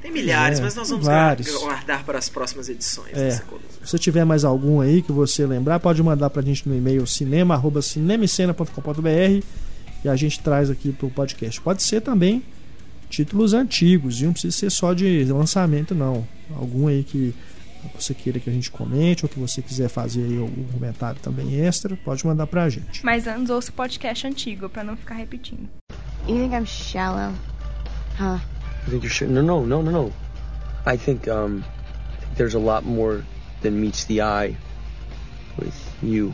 Tem 0.01 0.11
milhares, 0.11 0.59
É, 0.59 0.63
mas 0.63 0.75
nós 0.75 0.89
vamos 0.89 1.05
vários. 1.05 1.55
guardar 1.55 2.03
para 2.03 2.17
as 2.17 2.27
próximas 2.27 2.67
edições 2.67 3.13
É. 3.13 3.25
dessa 3.25 3.43
coluna. 3.43 3.67
se 3.83 3.87
você 3.91 3.99
tiver 3.99 4.25
mais 4.25 4.43
algum 4.43 4.81
aí 4.81 5.01
que 5.03 5.11
você 5.11 5.45
lembrar, 5.45 5.79
pode 5.79 6.01
mandar 6.03 6.29
pra 6.31 6.41
gente 6.41 6.67
no 6.67 6.75
e-mail 6.75 7.05
cinema@cinemicena.com.br 7.05 9.43
e 10.03 10.09
a 10.09 10.15
gente 10.15 10.39
traz 10.39 10.69
aqui 10.69 10.91
pro 10.91 11.09
podcast. 11.09 11.61
Pode 11.61 11.83
ser 11.83 12.01
também 12.01 12.43
títulos 13.11 13.53
antigos, 13.53 14.21
e 14.21 14.25
não 14.25 14.31
precisa 14.31 14.57
ser 14.57 14.69
só 14.71 14.93
de 14.93 15.25
lançamento 15.25 15.93
não. 15.93 16.25
Algum 16.55 16.87
aí 16.87 17.03
que 17.03 17.35
você 17.95 18.13
queira 18.13 18.39
que 18.39 18.49
a 18.49 18.53
gente 18.53 18.71
comente 18.71 19.25
ou 19.25 19.29
que 19.29 19.39
você 19.39 19.61
quiser 19.61 19.89
fazer 19.89 20.23
aí 20.23 20.39
algum 20.39 20.63
comentário 20.63 21.19
também 21.21 21.59
extra, 21.59 21.95
pode 21.97 22.25
mandar 22.25 22.47
pra 22.47 22.69
gente. 22.69 23.03
Mas 23.03 23.27
antes 23.27 23.49
ouça 23.49 23.69
o 23.69 23.73
podcast 23.73 24.25
antigo, 24.25 24.69
pra 24.69 24.83
não 24.83 24.95
ficar 24.95 25.15
repetindo. 25.15 25.67
You 26.27 26.37
think 26.37 26.55
I'm 26.55 26.65
shallow? 26.65 27.33
Huh? 28.19 28.39
I 28.87 28.89
think 28.89 29.03
you're 29.03 29.09
sure. 29.09 29.29
No, 29.29 29.41
no, 29.41 29.65
no, 29.65 29.81
no, 29.83 29.91
no. 29.91 30.13
I 30.85 30.97
think 30.97 31.27
um, 31.27 31.59
I 31.59 32.19
think 32.21 32.35
there's 32.35 32.55
a 32.55 32.59
lot 32.59 32.85
more 32.85 33.23
than 33.61 33.71
meets 33.71 34.05
the 34.05 34.21
eye 34.21 34.55
with 35.59 35.73
you. 36.01 36.33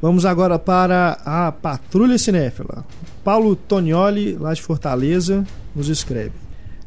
Vamos 0.00 0.24
agora 0.24 0.58
para 0.58 1.18
a 1.24 1.50
Patrulha 1.50 2.18
Cinéfila. 2.18 2.84
Paulo 3.28 3.54
Tonioli, 3.54 4.38
lá 4.38 4.54
de 4.54 4.62
Fortaleza, 4.62 5.46
nos 5.76 5.90
escreve. 5.90 6.32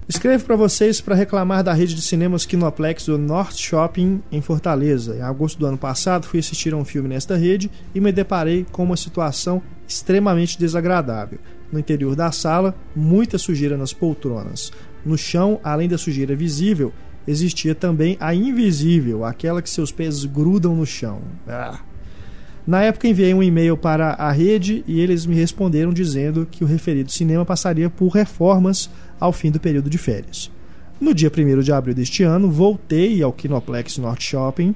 Escrevo 0.10 0.44
para 0.44 0.56
vocês 0.56 1.00
para 1.00 1.14
reclamar 1.14 1.64
da 1.64 1.72
rede 1.72 1.94
de 1.94 2.02
cinemas 2.02 2.48
Kinoplex 2.48 3.06
do 3.06 3.16
North 3.16 3.58
Shopping 3.58 4.24
em 4.32 4.42
Fortaleza. 4.42 5.16
Em 5.16 5.22
agosto 5.22 5.60
do 5.60 5.68
ano 5.68 5.78
passado, 5.78 6.26
fui 6.26 6.40
assistir 6.40 6.74
a 6.74 6.78
um 6.78 6.84
filme 6.84 7.08
nesta 7.08 7.38
rede 7.38 7.70
e 7.94 8.02
me 8.02 8.12
deparei 8.12 8.66
com 8.72 8.84
uma 8.84 8.98
situação 8.98 9.62
extremamente 9.88 10.58
desagradável. 10.58 11.38
No 11.72 11.78
interior 11.78 12.16
da 12.16 12.32
sala, 12.32 12.74
muita 12.96 13.38
sujeira 13.38 13.78
nas 13.78 13.94
poltronas. 13.94 14.74
No 15.06 15.20
chão, 15.20 15.60
além 15.64 15.88
da 15.88 15.98
sujeira 16.00 16.36
visível, 16.36 16.92
existia 17.28 17.76
também 17.76 18.18
a 18.20 18.34
invisível, 18.34 19.24
aquela 19.26 19.62
que 19.62 19.70
seus 19.70 19.92
pés 19.92 20.26
grudam 20.26 20.76
no 20.76 20.88
chão. 20.88 21.22
Ah. 21.48 21.82
Na 22.66 22.84
época 22.84 23.08
enviei 23.08 23.34
um 23.34 23.42
e-mail 23.42 23.76
para 23.76 24.12
a 24.14 24.32
rede 24.32 24.84
e 24.88 25.00
eles 25.00 25.26
me 25.26 25.36
responderam 25.36 25.92
dizendo 25.92 26.48
que 26.50 26.64
o 26.64 26.68
referido 26.68 27.12
cinema 27.12 27.44
passaria 27.44 27.90
por 27.90 28.10
reformas 28.10 28.90
ao 29.20 29.34
fim 29.34 29.50
do 29.50 29.60
período 29.60 29.90
de 29.90 29.98
férias. 29.98 30.52
No 31.00 31.16
dia 31.16 31.32
1 31.36 31.62
de 31.62 31.74
abril 31.74 31.96
deste 31.96 32.22
ano, 32.22 32.52
voltei 32.52 33.24
ao 33.24 33.34
Kinoplex 33.34 33.98
North 33.98 34.22
Shopping. 34.22 34.76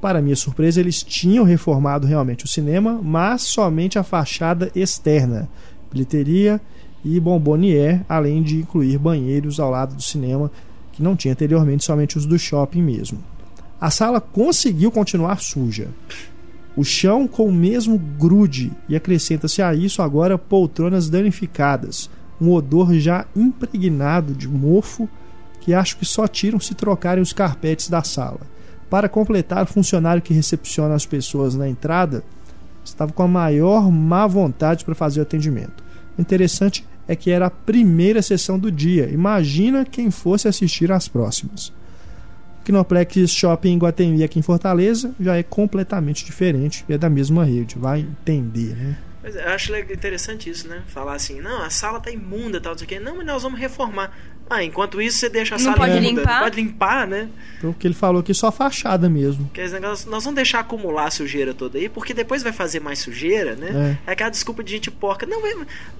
Para 0.00 0.22
minha 0.22 0.34
surpresa, 0.34 0.80
eles 0.80 1.02
tinham 1.02 1.44
reformado 1.44 2.06
realmente 2.06 2.46
o 2.46 2.48
cinema, 2.48 2.98
mas 3.02 3.42
somente 3.42 3.98
a 3.98 4.02
fachada 4.02 4.72
externa, 4.74 5.48
bilheteria 5.92 6.58
e 7.04 7.20
bombonier, 7.20 8.02
além 8.08 8.42
de 8.42 8.56
incluir 8.56 8.96
banheiros 8.98 9.60
ao 9.60 9.70
lado 9.70 9.94
do 9.94 10.02
cinema, 10.02 10.50
que 10.90 11.02
não 11.02 11.14
tinha 11.14 11.32
anteriormente, 11.32 11.84
somente 11.84 12.16
os 12.16 12.24
do 12.24 12.38
shopping 12.38 12.80
mesmo. 12.80 13.18
A 13.78 13.90
sala 13.90 14.20
conseguiu 14.20 14.90
continuar 14.90 15.40
suja 15.40 15.88
o 16.76 16.84
chão 16.84 17.28
com 17.28 17.46
o 17.46 17.52
mesmo 17.52 17.98
grude 17.98 18.72
e 18.88 18.96
acrescenta-se 18.96 19.60
a 19.60 19.74
isso 19.74 20.00
agora 20.00 20.38
poltronas 20.38 21.10
danificadas, 21.10 22.08
um 22.40 22.50
odor 22.50 22.94
já 22.94 23.26
impregnado 23.36 24.32
de 24.32 24.48
mofo 24.48 25.08
que 25.60 25.72
acho 25.72 25.96
que 25.96 26.04
só 26.04 26.26
tiram 26.26 26.58
se 26.58 26.74
trocarem 26.74 27.22
os 27.22 27.32
carpetes 27.32 27.88
da 27.88 28.02
sala. 28.02 28.40
Para 28.90 29.08
completar, 29.08 29.64
o 29.64 29.66
funcionário 29.66 30.20
que 30.20 30.34
recepciona 30.34 30.94
as 30.94 31.06
pessoas 31.06 31.54
na 31.54 31.68
entrada 31.68 32.24
estava 32.84 33.12
com 33.12 33.22
a 33.22 33.28
maior 33.28 33.90
má 33.90 34.26
vontade 34.26 34.84
para 34.84 34.94
fazer 34.94 35.20
o 35.20 35.22
atendimento. 35.22 35.84
O 36.18 36.20
interessante 36.20 36.84
é 37.06 37.14
que 37.14 37.30
era 37.30 37.46
a 37.46 37.50
primeira 37.50 38.20
sessão 38.22 38.58
do 38.58 38.70
dia. 38.70 39.08
Imagina 39.08 39.84
quem 39.84 40.10
fosse 40.10 40.48
assistir 40.48 40.90
às 40.90 41.08
próximas. 41.08 41.72
Kinoplex 42.64 43.30
Shopping 43.30 43.72
em 43.72 43.78
Guatemi 43.78 44.24
aqui 44.24 44.38
em 44.38 44.42
Fortaleza 44.42 45.14
já 45.20 45.36
é 45.36 45.42
completamente 45.42 46.24
diferente, 46.24 46.84
é 46.88 46.96
da 46.96 47.10
mesma 47.10 47.44
rede, 47.44 47.78
vai 47.78 48.00
entender, 48.00 48.76
né? 48.76 48.98
Mas 49.22 49.36
eu 49.36 49.48
acho 49.48 49.76
interessante 49.76 50.50
isso, 50.50 50.66
né? 50.66 50.82
Falar 50.88 51.14
assim, 51.14 51.40
não, 51.40 51.62
a 51.62 51.70
sala 51.70 52.00
tá 52.00 52.10
imunda, 52.10 52.60
tal, 52.60 52.72
não 52.72 52.78
sei 52.78 52.84
o 52.84 52.88
quê. 52.88 52.98
Não, 52.98 53.16
mas 53.16 53.26
nós 53.26 53.42
vamos 53.44 53.58
reformar. 53.58 54.12
Ah, 54.52 54.62
enquanto 54.62 55.00
isso 55.00 55.18
você 55.18 55.28
deixa 55.30 55.54
a 55.54 55.58
Não 55.58 55.64
sala 55.64 55.76
pode 55.76 55.98
limpar? 55.98 56.42
Pode 56.42 56.56
limpar, 56.56 57.06
né? 57.06 57.28
Então, 57.56 57.70
o 57.70 57.74
que 57.74 57.86
ele 57.86 57.94
falou 57.94 58.20
aqui 58.20 58.34
só 58.34 58.48
a 58.48 58.52
fachada 58.52 59.08
mesmo. 59.08 59.46
Porque 59.46 59.66
negócio, 59.68 60.10
nós 60.10 60.24
vamos 60.24 60.36
deixar 60.36 60.60
acumular 60.60 61.06
a 61.06 61.10
sujeira 61.10 61.54
toda 61.54 61.78
aí, 61.78 61.88
porque 61.88 62.12
depois 62.12 62.42
vai 62.42 62.52
fazer 62.52 62.80
mais 62.80 62.98
sujeira, 62.98 63.56
né? 63.56 63.98
É, 64.06 64.12
aquela 64.12 64.28
desculpa 64.28 64.62
de 64.62 64.72
gente 64.72 64.90
porca. 64.90 65.24
Não, 65.24 65.40
mas 65.40 65.56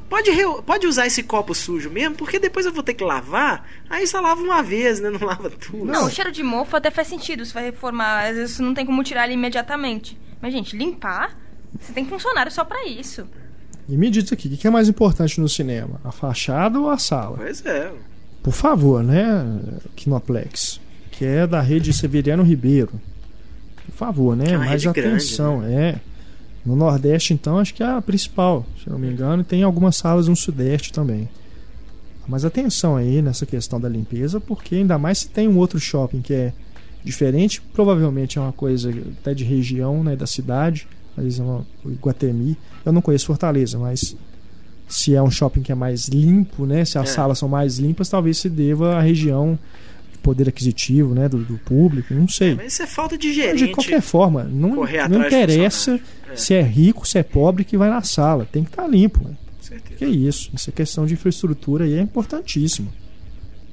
pode, 0.09 0.31
pode 0.67 0.87
usar 0.87 1.07
esse 1.07 1.23
copo 1.23 1.55
sujo 1.55 1.89
mesmo, 1.89 2.15
porque 2.15 2.39
depois 2.39 2.67
eu 2.67 2.73
vou 2.73 2.83
ter 2.83 2.95
que 2.95 3.03
lavar. 3.03 3.67
Aí 3.89 4.07
só 4.07 4.21
lava 4.21 4.43
uma 4.43 4.63
vez, 4.63 5.01
né? 5.01 5.09
Não 5.11 5.27
lava 5.27 5.49
tudo. 5.49 5.85
Não, 5.87 6.07
o 6.07 6.11
cheiro 6.11 6.31
de 6.31 6.43
mofo 6.43 6.77
até 6.77 6.91
faz 6.91 7.09
sentido, 7.09 7.45
você 7.47 7.55
vai 7.55 7.65
reformar, 7.65 8.29
às 8.29 8.37
vezes 8.37 8.59
não 8.59 8.75
tem 8.75 8.85
como 8.85 9.03
tirar 9.03 9.25
ele 9.25 9.35
imediatamente. 9.35 10.19
Mas, 10.41 10.53
gente, 10.53 10.77
limpar, 10.77 11.37
você 11.81 11.93
tem 11.93 12.05
funcionário 12.05 12.51
só 12.53 12.65
pra 12.65 12.87
isso. 12.87 13.27
E 13.89 13.97
me 13.97 14.11
diz 14.11 14.33
aqui, 14.33 14.49
o 14.49 14.57
que 14.57 14.67
é 14.67 14.71
mais 14.71 14.89
importante 14.89 15.41
no 15.41 15.49
cinema? 15.49 16.01
A 16.05 16.13
fachada 16.13 16.79
ou 16.79 16.89
a 16.91 16.99
sala? 16.99 17.37
Pois 17.39 17.65
é. 17.65 17.93
Por 18.43 18.53
favor, 18.53 19.03
né, 19.03 19.61
Kinoplex, 19.95 20.81
que 21.13 21.25
é 21.25 21.47
da 21.47 21.61
rede 21.61 21.93
Severiano 21.93 22.43
Ribeiro. 22.43 22.93
Por 23.87 23.95
favor, 23.95 24.37
né? 24.37 24.47
Que 24.47 24.53
é 24.53 24.59
mais 24.59 24.71
rede 24.85 24.95
grande, 24.95 25.17
atenção, 25.17 25.63
é. 25.63 26.01
No 26.65 26.77
Nordeste, 26.77 27.35
então, 27.35 27.59
acho 27.59 27.75
que 27.75 27.83
é 27.83 27.87
a 27.87 28.01
principal, 28.01 28.65
se 28.83 28.89
não 28.89 28.99
me 28.99 29.09
engano, 29.09 29.43
e 29.43 29.45
tem 29.45 29.63
algumas 29.63 29.97
salas 29.97 30.29
no 30.29 30.37
Sudeste 30.37 30.93
também. 30.93 31.29
Mas 32.27 32.45
atenção 32.45 32.97
aí 32.97 33.21
nessa 33.21 33.45
questão 33.45 33.81
da 33.81 33.89
limpeza, 33.89 34.41
porque 34.41 34.77
ainda 34.77 34.97
mais 34.97 35.19
se 35.19 35.29
tem 35.29 35.49
um 35.49 35.59
outro 35.59 35.81
shopping 35.81 36.21
que 36.21 36.33
é 36.33 36.53
diferente, 37.05 37.61
provavelmente 37.73 38.39
é 38.39 38.41
uma 38.41 38.53
coisa 38.53 38.93
até 39.21 39.35
de 39.35 39.43
região, 39.43 40.05
né, 40.05 40.15
da 40.15 40.27
cidade, 40.27 40.87
mas 41.17 41.41
é 41.41 41.43
uma, 41.43 41.67
o 41.85 41.91
Iguatemi. 41.91 42.57
Eu 42.85 42.93
não 42.93 43.03
conheço 43.03 43.27
Fortaleza, 43.27 43.77
mas 43.79 44.17
se 44.93 45.15
é 45.15 45.23
um 45.23 45.31
shopping 45.31 45.63
que 45.63 45.73
é 45.73 45.75
mais 45.75 46.07
limpo, 46.09 46.67
né, 46.67 46.85
se 46.85 46.99
as 46.99 47.11
É. 47.11 47.13
salas 47.15 47.39
são 47.39 47.49
mais 47.49 47.79
limpas, 47.79 48.09
talvez 48.09 48.39
se 48.39 48.49
deva 48.51 48.97
à 48.97 49.01
região 49.01 49.59
de 50.13 50.19
poder 50.19 50.49
aquisitivo, 50.49 51.15
né, 51.15 51.29
do, 51.29 51.39
do 51.39 51.57
público, 51.59 52.13
não 52.15 52.29
sei. 52.29 52.55
Mas 52.55 52.75
isso 52.75 52.83
é 52.83 52.87
falta 52.87 53.17
de 53.17 53.29
Mas, 53.29 53.37
gerente. 53.37 53.67
de 53.67 53.73
qualquer 53.73 54.01
forma, 54.03 54.45
não, 54.45 54.85
não 55.09 55.27
interessa. 55.27 55.99
É. 56.31 56.37
se 56.37 56.55
é 56.55 56.63
rico, 56.63 57.07
se 57.09 57.19
é 57.19 57.23
pobre 57.23 57.65
que 57.65 57.77
vai 57.77 57.89
na 57.91 58.03
sala, 58.03 58.47
tem 58.51 58.63
que 58.65 58.71
estar 58.71 58.87
limpo. 58.87 59.21
né? 59.25 59.35
Que 59.97 60.05
isso, 60.05 60.51
essa 60.55 60.71
questão 60.71 61.07
de 61.07 61.15
infraestrutura 61.15 61.85
aí 61.85 61.95
é 61.95 62.01
importantíssima. 62.03 62.89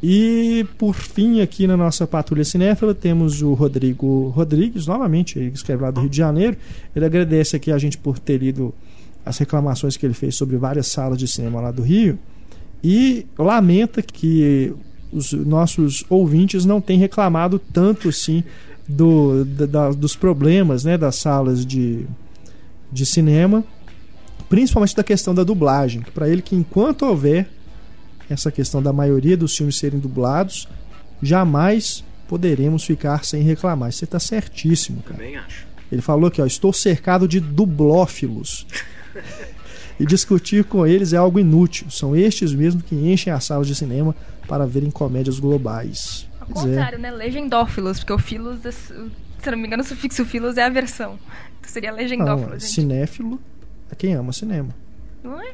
E 0.01 0.65
por 0.77 0.95
fim, 0.95 1.41
aqui 1.41 1.67
na 1.67 1.75
nossa 1.75 2.07
patrulha 2.07 2.45
cinéfila, 2.45 2.95
temos 2.95 3.41
o 3.41 3.53
Rodrigo 3.53 4.29
Rodrigues, 4.29 4.87
novamente, 4.87 5.37
ele 5.37 5.49
escreve 5.53 5.83
lá 5.83 5.91
do 5.91 5.99
Rio 5.99 6.09
de 6.09 6.15
Janeiro. 6.15 6.55
Ele 6.95 7.03
agradece 7.05 7.57
aqui 7.57 7.69
a 7.69 7.77
gente 7.77 7.97
por 7.97 8.17
ter 8.17 8.37
lido 8.37 8.73
as 9.25 9.37
reclamações 9.37 9.95
que 9.97 10.05
ele 10.05 10.13
fez 10.13 10.35
sobre 10.35 10.57
várias 10.57 10.87
salas 10.87 11.17
de 11.17 11.27
cinema 11.27 11.61
lá 11.61 11.71
do 11.71 11.81
Rio 11.81 12.17
e 12.83 13.25
lamenta 13.37 14.01
que 14.01 14.73
os 15.11 15.33
nossos 15.33 16.03
ouvintes 16.09 16.65
não 16.65 16.79
têm 16.79 16.97
reclamado 16.99 17.59
tanto 17.59 18.09
assim 18.09 18.43
do, 18.87 19.43
da- 19.45 19.91
dos 19.91 20.15
problemas 20.15 20.83
né, 20.83 20.97
das 20.97 21.15
salas 21.15 21.65
de, 21.65 22.05
de 22.91 23.05
cinema 23.05 23.63
principalmente 24.47 24.95
da 24.95 25.03
questão 25.03 25.35
da 25.35 25.43
dublagem, 25.43 26.01
que 26.01 26.09
para 26.09 26.27
ele 26.27 26.41
que 26.41 26.55
enquanto 26.55 27.03
houver 27.05 27.47
essa 28.29 28.51
questão 28.51 28.81
da 28.81 28.91
maioria 28.91 29.37
dos 29.37 29.55
filmes 29.55 29.75
serem 29.75 29.99
dublados, 29.99 30.67
jamais 31.21 32.03
poderemos 32.27 32.83
ficar 32.83 33.23
sem 33.25 33.43
reclamar. 33.43 33.91
Você 33.91 34.05
está 34.05 34.19
certíssimo, 34.19 35.01
cara. 35.03 35.15
Também 35.17 35.35
acho. 35.35 35.67
Ele 35.91 36.01
falou 36.01 36.27
aqui, 36.27 36.41
ó, 36.41 36.45
estou 36.47 36.71
cercado 36.73 37.27
de 37.27 37.39
dublófilos. 37.39 38.65
e 39.99 40.05
discutir 40.05 40.63
com 40.63 40.85
eles 40.87 41.13
é 41.13 41.17
algo 41.17 41.39
inútil. 41.39 41.89
São 41.89 42.15
estes 42.15 42.53
mesmo 42.53 42.81
que 42.81 42.95
enchem 42.95 43.31
as 43.33 43.43
salas 43.43 43.67
de 43.67 43.75
cinema 43.75 44.15
para 44.47 44.65
verem 44.65 44.89
comédias 44.91 45.39
globais. 45.39 46.27
Ao 46.39 46.47
Pois 46.47 46.65
é. 46.65 46.69
contrário, 46.69 46.99
né? 46.99 47.11
Legendófilos, 47.11 47.99
porque 47.99 48.13
o 48.13 48.17
filos, 48.19 48.65
é 48.65 48.71
se 48.71 48.93
eu 48.93 49.51
não 49.51 49.57
me 49.57 49.67
engano, 49.67 49.83
o 49.83 49.85
sufixo 49.85 50.25
filos 50.25 50.57
é 50.57 50.63
a 50.63 50.69
versão. 50.69 51.19
Então 51.59 51.71
seria 51.71 51.91
Não, 51.91 51.97
legendófilo, 51.97 52.51
gente. 52.51 52.65
cinéfilo 52.65 53.39
é 53.91 53.95
quem 53.95 54.13
ama 54.13 54.31
cinema. 54.33 54.69
Não 55.23 55.39
é? 55.41 55.53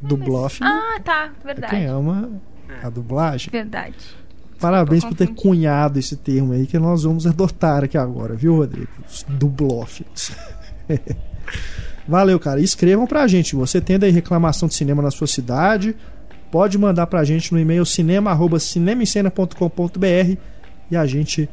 Dublófilo 0.00 0.68
Ah, 0.68 1.00
tá, 1.02 1.30
é 1.42 1.46
verdade. 1.46 1.74
quem 1.74 1.86
ama 1.86 2.30
a 2.82 2.88
dublagem. 2.90 3.48
Verdade. 3.50 3.94
Parabéns 4.60 5.04
por 5.04 5.14
ter 5.14 5.28
cunhado 5.28 5.98
esse 5.98 6.16
termo 6.16 6.52
aí 6.52 6.66
que 6.66 6.78
nós 6.78 7.02
vamos 7.02 7.26
adotar 7.26 7.84
aqui 7.84 7.98
agora, 7.98 8.34
viu, 8.34 8.56
Rodrigo? 8.56 8.88
Os 9.08 9.24
dublófilos. 9.28 10.30
Valeu, 12.06 12.38
cara. 12.38 12.60
Escrevam 12.60 13.06
pra 13.06 13.26
gente. 13.26 13.56
Você 13.56 13.80
tendo 13.80 14.04
aí 14.04 14.10
reclamação 14.10 14.68
de 14.68 14.74
cinema 14.74 15.00
na 15.02 15.10
sua 15.10 15.26
cidade, 15.26 15.96
pode 16.50 16.76
mandar 16.78 17.06
pra 17.06 17.24
gente 17.24 17.50
no 17.52 17.58
e-mail 17.58 17.86
cinema@cinemascena.com.br 17.86 20.38
e 20.90 20.96
a 20.96 21.06
gente 21.06 21.48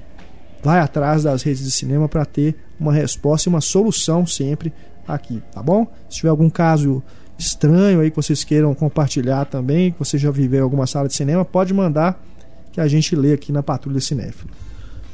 vai 0.63 0.79
atrás 0.79 1.23
das 1.23 1.41
redes 1.41 1.63
de 1.63 1.71
cinema 1.71 2.07
para 2.07 2.23
ter 2.25 2.55
uma 2.79 2.93
resposta 2.93 3.47
e 3.47 3.49
uma 3.49 3.61
solução 3.61 4.27
sempre 4.27 4.71
aqui, 5.07 5.41
tá 5.51 5.63
bom? 5.63 5.87
Se 6.09 6.17
tiver 6.17 6.29
algum 6.29 6.49
caso 6.49 7.01
estranho 7.37 8.01
aí 8.01 8.11
que 8.11 8.15
vocês 8.15 8.43
queiram 8.43 8.75
compartilhar 8.75 9.45
também, 9.45 9.91
que 9.91 9.99
você 9.99 10.17
já 10.17 10.29
viveu 10.29 10.59
em 10.59 10.63
alguma 10.63 10.85
sala 10.85 11.07
de 11.07 11.15
cinema, 11.15 11.43
pode 11.43 11.73
mandar 11.73 12.21
que 12.71 12.79
a 12.79 12.87
gente 12.87 13.15
lê 13.15 13.33
aqui 13.33 13.51
na 13.51 13.63
Patrulha 13.63 13.99
Cinéfilo. 13.99 14.51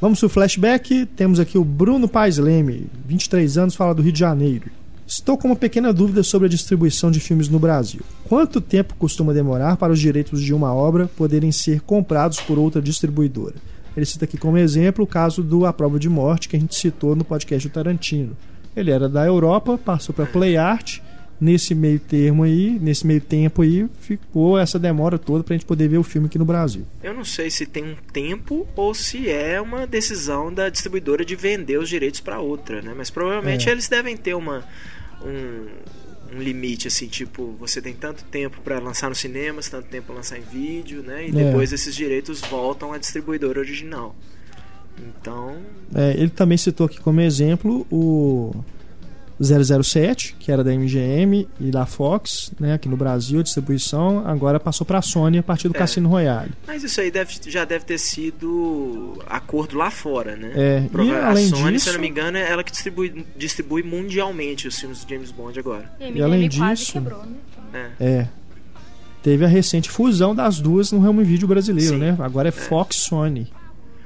Vamos 0.00 0.20
pro 0.20 0.28
flashback. 0.28 1.06
Temos 1.06 1.40
aqui 1.40 1.58
o 1.58 1.64
Bruno 1.64 2.08
Paes 2.08 2.38
Leme, 2.38 2.86
23 3.06 3.58
anos, 3.58 3.74
fala 3.74 3.94
do 3.94 4.02
Rio 4.02 4.12
de 4.12 4.20
Janeiro. 4.20 4.70
Estou 5.08 5.38
com 5.38 5.48
uma 5.48 5.56
pequena 5.56 5.90
dúvida 5.90 6.22
sobre 6.22 6.44
a 6.46 6.50
distribuição 6.50 7.10
de 7.10 7.18
filmes 7.18 7.48
no 7.48 7.58
Brasil. 7.58 8.02
Quanto 8.28 8.60
tempo 8.60 8.94
costuma 8.94 9.32
demorar 9.32 9.78
para 9.78 9.90
os 9.90 9.98
direitos 9.98 10.42
de 10.42 10.52
uma 10.52 10.74
obra 10.74 11.06
poderem 11.16 11.50
ser 11.50 11.80
comprados 11.80 12.40
por 12.40 12.58
outra 12.58 12.82
distribuidora? 12.82 13.54
Ele 13.96 14.04
cita 14.04 14.26
aqui 14.26 14.36
como 14.36 14.58
exemplo 14.58 15.02
o 15.04 15.08
caso 15.08 15.42
do 15.42 15.64
A 15.64 15.72
Prova 15.72 15.98
de 15.98 16.10
Morte, 16.10 16.46
que 16.46 16.56
a 16.56 16.60
gente 16.60 16.74
citou 16.74 17.16
no 17.16 17.24
podcast 17.24 17.66
do 17.66 17.72
Tarantino. 17.72 18.36
Ele 18.76 18.90
era 18.90 19.08
da 19.08 19.24
Europa, 19.24 19.78
passou 19.78 20.14
para 20.14 20.26
Play 20.26 20.58
Art. 20.58 20.98
Nesse 21.40 21.72
meio 21.72 22.00
termo 22.00 22.42
aí, 22.42 22.78
nesse 22.80 23.06
meio 23.06 23.20
tempo 23.20 23.62
aí, 23.62 23.88
ficou 24.00 24.58
essa 24.58 24.76
demora 24.76 25.16
toda 25.16 25.44
pra 25.44 25.54
gente 25.54 25.64
poder 25.64 25.86
ver 25.88 25.96
o 25.98 26.02
filme 26.02 26.26
aqui 26.26 26.36
no 26.36 26.44
Brasil. 26.44 26.84
Eu 27.00 27.14
não 27.14 27.24
sei 27.24 27.48
se 27.48 27.64
tem 27.64 27.84
um 27.84 27.94
tempo 28.12 28.66
ou 28.74 28.92
se 28.92 29.30
é 29.30 29.60
uma 29.60 29.86
decisão 29.86 30.52
da 30.52 30.68
distribuidora 30.68 31.24
de 31.24 31.36
vender 31.36 31.78
os 31.78 31.88
direitos 31.88 32.18
para 32.18 32.40
outra, 32.40 32.82
né? 32.82 32.92
Mas 32.96 33.08
provavelmente 33.08 33.68
É. 33.68 33.72
eles 33.72 33.88
devem 33.88 34.16
ter 34.16 34.34
uma 34.34 34.64
um 35.22 35.66
um 36.30 36.42
limite 36.42 36.86
assim, 36.88 37.06
tipo, 37.08 37.56
você 37.58 37.80
tem 37.80 37.94
tanto 37.94 38.22
tempo 38.24 38.60
para 38.60 38.78
lançar 38.78 39.08
nos 39.08 39.16
cinemas, 39.18 39.66
tanto 39.70 39.88
tempo 39.88 40.08
para 40.08 40.16
lançar 40.16 40.36
em 40.38 40.42
vídeo, 40.42 41.02
né? 41.02 41.24
E 41.26 41.28
É. 41.30 41.32
depois 41.32 41.72
esses 41.72 41.94
direitos 41.96 42.42
voltam 42.42 42.92
à 42.92 42.98
distribuidora 42.98 43.58
original. 43.58 44.14
Então, 44.98 45.56
É, 45.94 46.10
ele 46.12 46.28
também 46.28 46.58
citou 46.58 46.84
aqui 46.86 47.00
como 47.00 47.20
exemplo 47.22 47.86
o 47.90 48.52
007, 49.40 50.34
que 50.38 50.50
era 50.50 50.64
da 50.64 50.72
MGM 50.72 51.48
e 51.60 51.70
da 51.70 51.86
Fox, 51.86 52.50
né, 52.58 52.74
aqui 52.74 52.88
no 52.88 52.96
Brasil, 52.96 53.40
a 53.40 53.42
distribuição, 53.42 54.26
agora 54.26 54.58
passou 54.58 54.84
para 54.84 54.98
a 54.98 55.02
Sony 55.02 55.38
a 55.38 55.42
partir 55.42 55.68
do 55.68 55.76
É. 55.76 55.78
Cassino 55.78 56.08
Royale. 56.08 56.50
mas 56.66 56.82
isso 56.82 57.00
aí 57.00 57.10
deve, 57.10 57.34
já 57.46 57.64
deve 57.64 57.84
ter 57.84 57.98
sido 57.98 59.22
acordo 59.28 59.76
lá 59.76 59.90
fora, 59.90 60.34
né? 60.36 60.52
É, 60.54 60.82
e 60.84 60.88
Prova- 60.88 61.14
a 61.18 61.30
além 61.30 61.48
Sony, 61.48 61.72
disso- 61.72 61.84
se 61.84 61.90
eu 61.90 61.94
não 61.94 62.00
me 62.00 62.08
engano, 62.08 62.36
é 62.36 62.50
ela 62.50 62.64
que 62.64 62.72
distribui, 62.72 63.24
distribui 63.36 63.82
mundialmente 63.82 64.66
os 64.66 64.78
filmes 64.78 65.04
do 65.04 65.08
James 65.08 65.30
Bond 65.30 65.58
agora. 65.58 65.90
E, 66.00 66.12
E 66.18 66.22
além 66.22 66.48
disso- 66.48 66.92
quebrou, 66.92 67.22
né? 67.72 67.90
É. 68.00 68.04
É. 68.04 68.28
Teve 69.22 69.44
a 69.44 69.48
recente 69.48 69.90
fusão 69.90 70.34
das 70.34 70.58
duas 70.60 70.90
no 70.92 71.06
home 71.06 71.22
video 71.24 71.46
brasileiro, 71.48 71.94
Sim. 71.94 71.98
né? 72.00 72.16
Agora 72.20 72.48
é 72.48 72.52
Fox 72.52 72.96
Sony. 72.96 73.50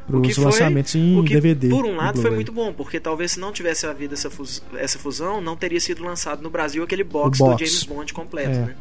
Os 0.08 0.34
foi- 0.34 0.44
lançamentos 0.44 0.94
em 0.94 1.18
o 1.18 1.24
que, 1.24 1.34
DVD. 1.34 1.68
Por 1.68 1.84
um 1.84 1.96
lado 1.96 2.20
foi 2.20 2.30
muito 2.30 2.52
bom, 2.52 2.72
porque 2.72 2.98
talvez 3.00 3.32
se 3.32 3.40
não 3.40 3.52
tivesse 3.52 3.86
havido 3.86 4.14
essa, 4.14 4.28
fus- 4.30 4.62
essa 4.74 4.98
fusão, 4.98 5.40
não 5.40 5.56
teria 5.56 5.80
sido 5.80 6.02
lançado 6.04 6.42
no 6.42 6.50
Brasil 6.50 6.82
aquele 6.82 7.04
box, 7.04 7.38
box. 7.38 7.52
do 7.54 7.58
James 7.66 7.84
Bond 7.84 8.12
completo, 8.12 8.50
É. 8.50 8.60
né? 8.66 8.74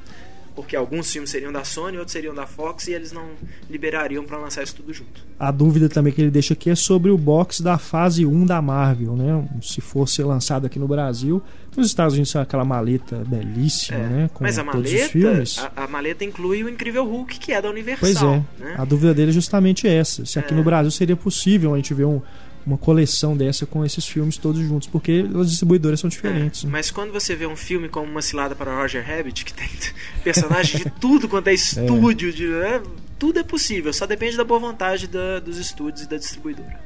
Porque 0.61 0.75
alguns 0.75 1.11
filmes 1.11 1.29
seriam 1.29 1.51
da 1.51 1.63
Sony, 1.63 1.97
outros 1.97 2.13
seriam 2.13 2.33
da 2.33 2.45
Fox 2.47 2.87
e 2.87 2.93
eles 2.93 3.11
não 3.11 3.25
liberariam 3.69 4.23
pra 4.23 4.37
lançar 4.37 4.63
isso 4.63 4.75
tudo 4.75 4.93
junto. 4.93 5.25
A 5.39 5.51
dúvida 5.51 5.89
também 5.89 6.13
que 6.13 6.21
ele 6.21 6.31
deixa 6.31 6.53
aqui 6.53 6.69
é 6.69 6.75
sobre 6.75 7.09
o 7.11 7.17
box 7.17 7.61
da 7.61 7.77
fase 7.77 8.25
1 8.25 8.45
da 8.45 8.61
Marvel, 8.61 9.15
né? 9.15 9.47
Se 9.61 9.81
fosse 9.81 10.21
lançado 10.23 10.65
aqui 10.67 10.77
no 10.79 10.87
Brasil, 10.87 11.41
nos 11.75 11.87
Estados 11.87 12.13
Unidos 12.13 12.35
é 12.35 12.39
aquela 12.41 12.63
maleta 12.65 13.23
belíssima, 13.27 13.97
É. 13.97 14.07
né? 14.07 14.29
Com 14.33 14.43
Mas 14.43 14.57
a 14.57 14.63
maleta, 14.63 15.09
filmes. 15.09 15.57
a, 15.75 15.83
a 15.83 15.87
maleta 15.87 16.23
inclui 16.23 16.63
o 16.63 16.69
Incrível 16.69 17.05
Hulk, 17.05 17.39
que 17.39 17.51
é 17.51 17.61
da 17.61 17.69
Universal. 17.69 17.99
Pois 17.99 18.21
é. 18.21 18.63
né? 18.71 18.75
A 18.77 18.85
dúvida 18.85 19.13
dele 19.13 19.31
é 19.31 19.33
justamente 19.33 19.87
essa. 19.87 20.25
Se 20.25 20.37
aqui 20.39 20.53
É. 20.53 20.57
no 20.57 20.63
Brasil 20.63 20.91
seria 20.91 21.15
possível 21.15 21.73
a 21.73 21.77
gente 21.77 21.93
ver 21.93 22.05
um- 22.05 22.21
uma 22.65 22.77
coleção 22.77 23.35
dessa 23.35 23.65
com 23.65 23.83
esses 23.85 24.05
filmes 24.07 24.37
todos 24.37 24.61
juntos, 24.61 24.87
porque 24.87 25.25
as 25.39 25.49
distribuidoras 25.49 25.99
são 25.99 26.09
diferentes. 26.09 26.63
É, 26.63 26.67
né? 26.67 26.71
Mas 26.71 26.91
quando 26.91 27.11
você 27.11 27.35
vê 27.35 27.45
um 27.47 27.55
filme 27.55 27.89
como 27.89 28.09
Uma 28.09 28.21
Cilada 28.21 28.55
para 28.55 28.75
Roger 28.79 29.03
Rabbit, 29.05 29.43
que 29.45 29.53
tem 29.53 29.67
personagens 30.23 30.83
de 30.83 30.89
tudo 30.91 31.27
quanto 31.27 31.47
é 31.47 31.53
estúdio, 31.53 32.31
de, 32.31 32.51
é, 32.53 32.81
tudo 33.17 33.39
é 33.39 33.43
possível, 33.43 33.91
só 33.91 34.05
depende 34.05 34.37
da 34.37 34.43
boa 34.43 34.59
vontade 34.59 35.07
da- 35.07 35.39
dos 35.39 35.57
estúdios 35.57 36.03
e 36.05 36.09
da 36.09 36.17
distribuidora. 36.17 36.79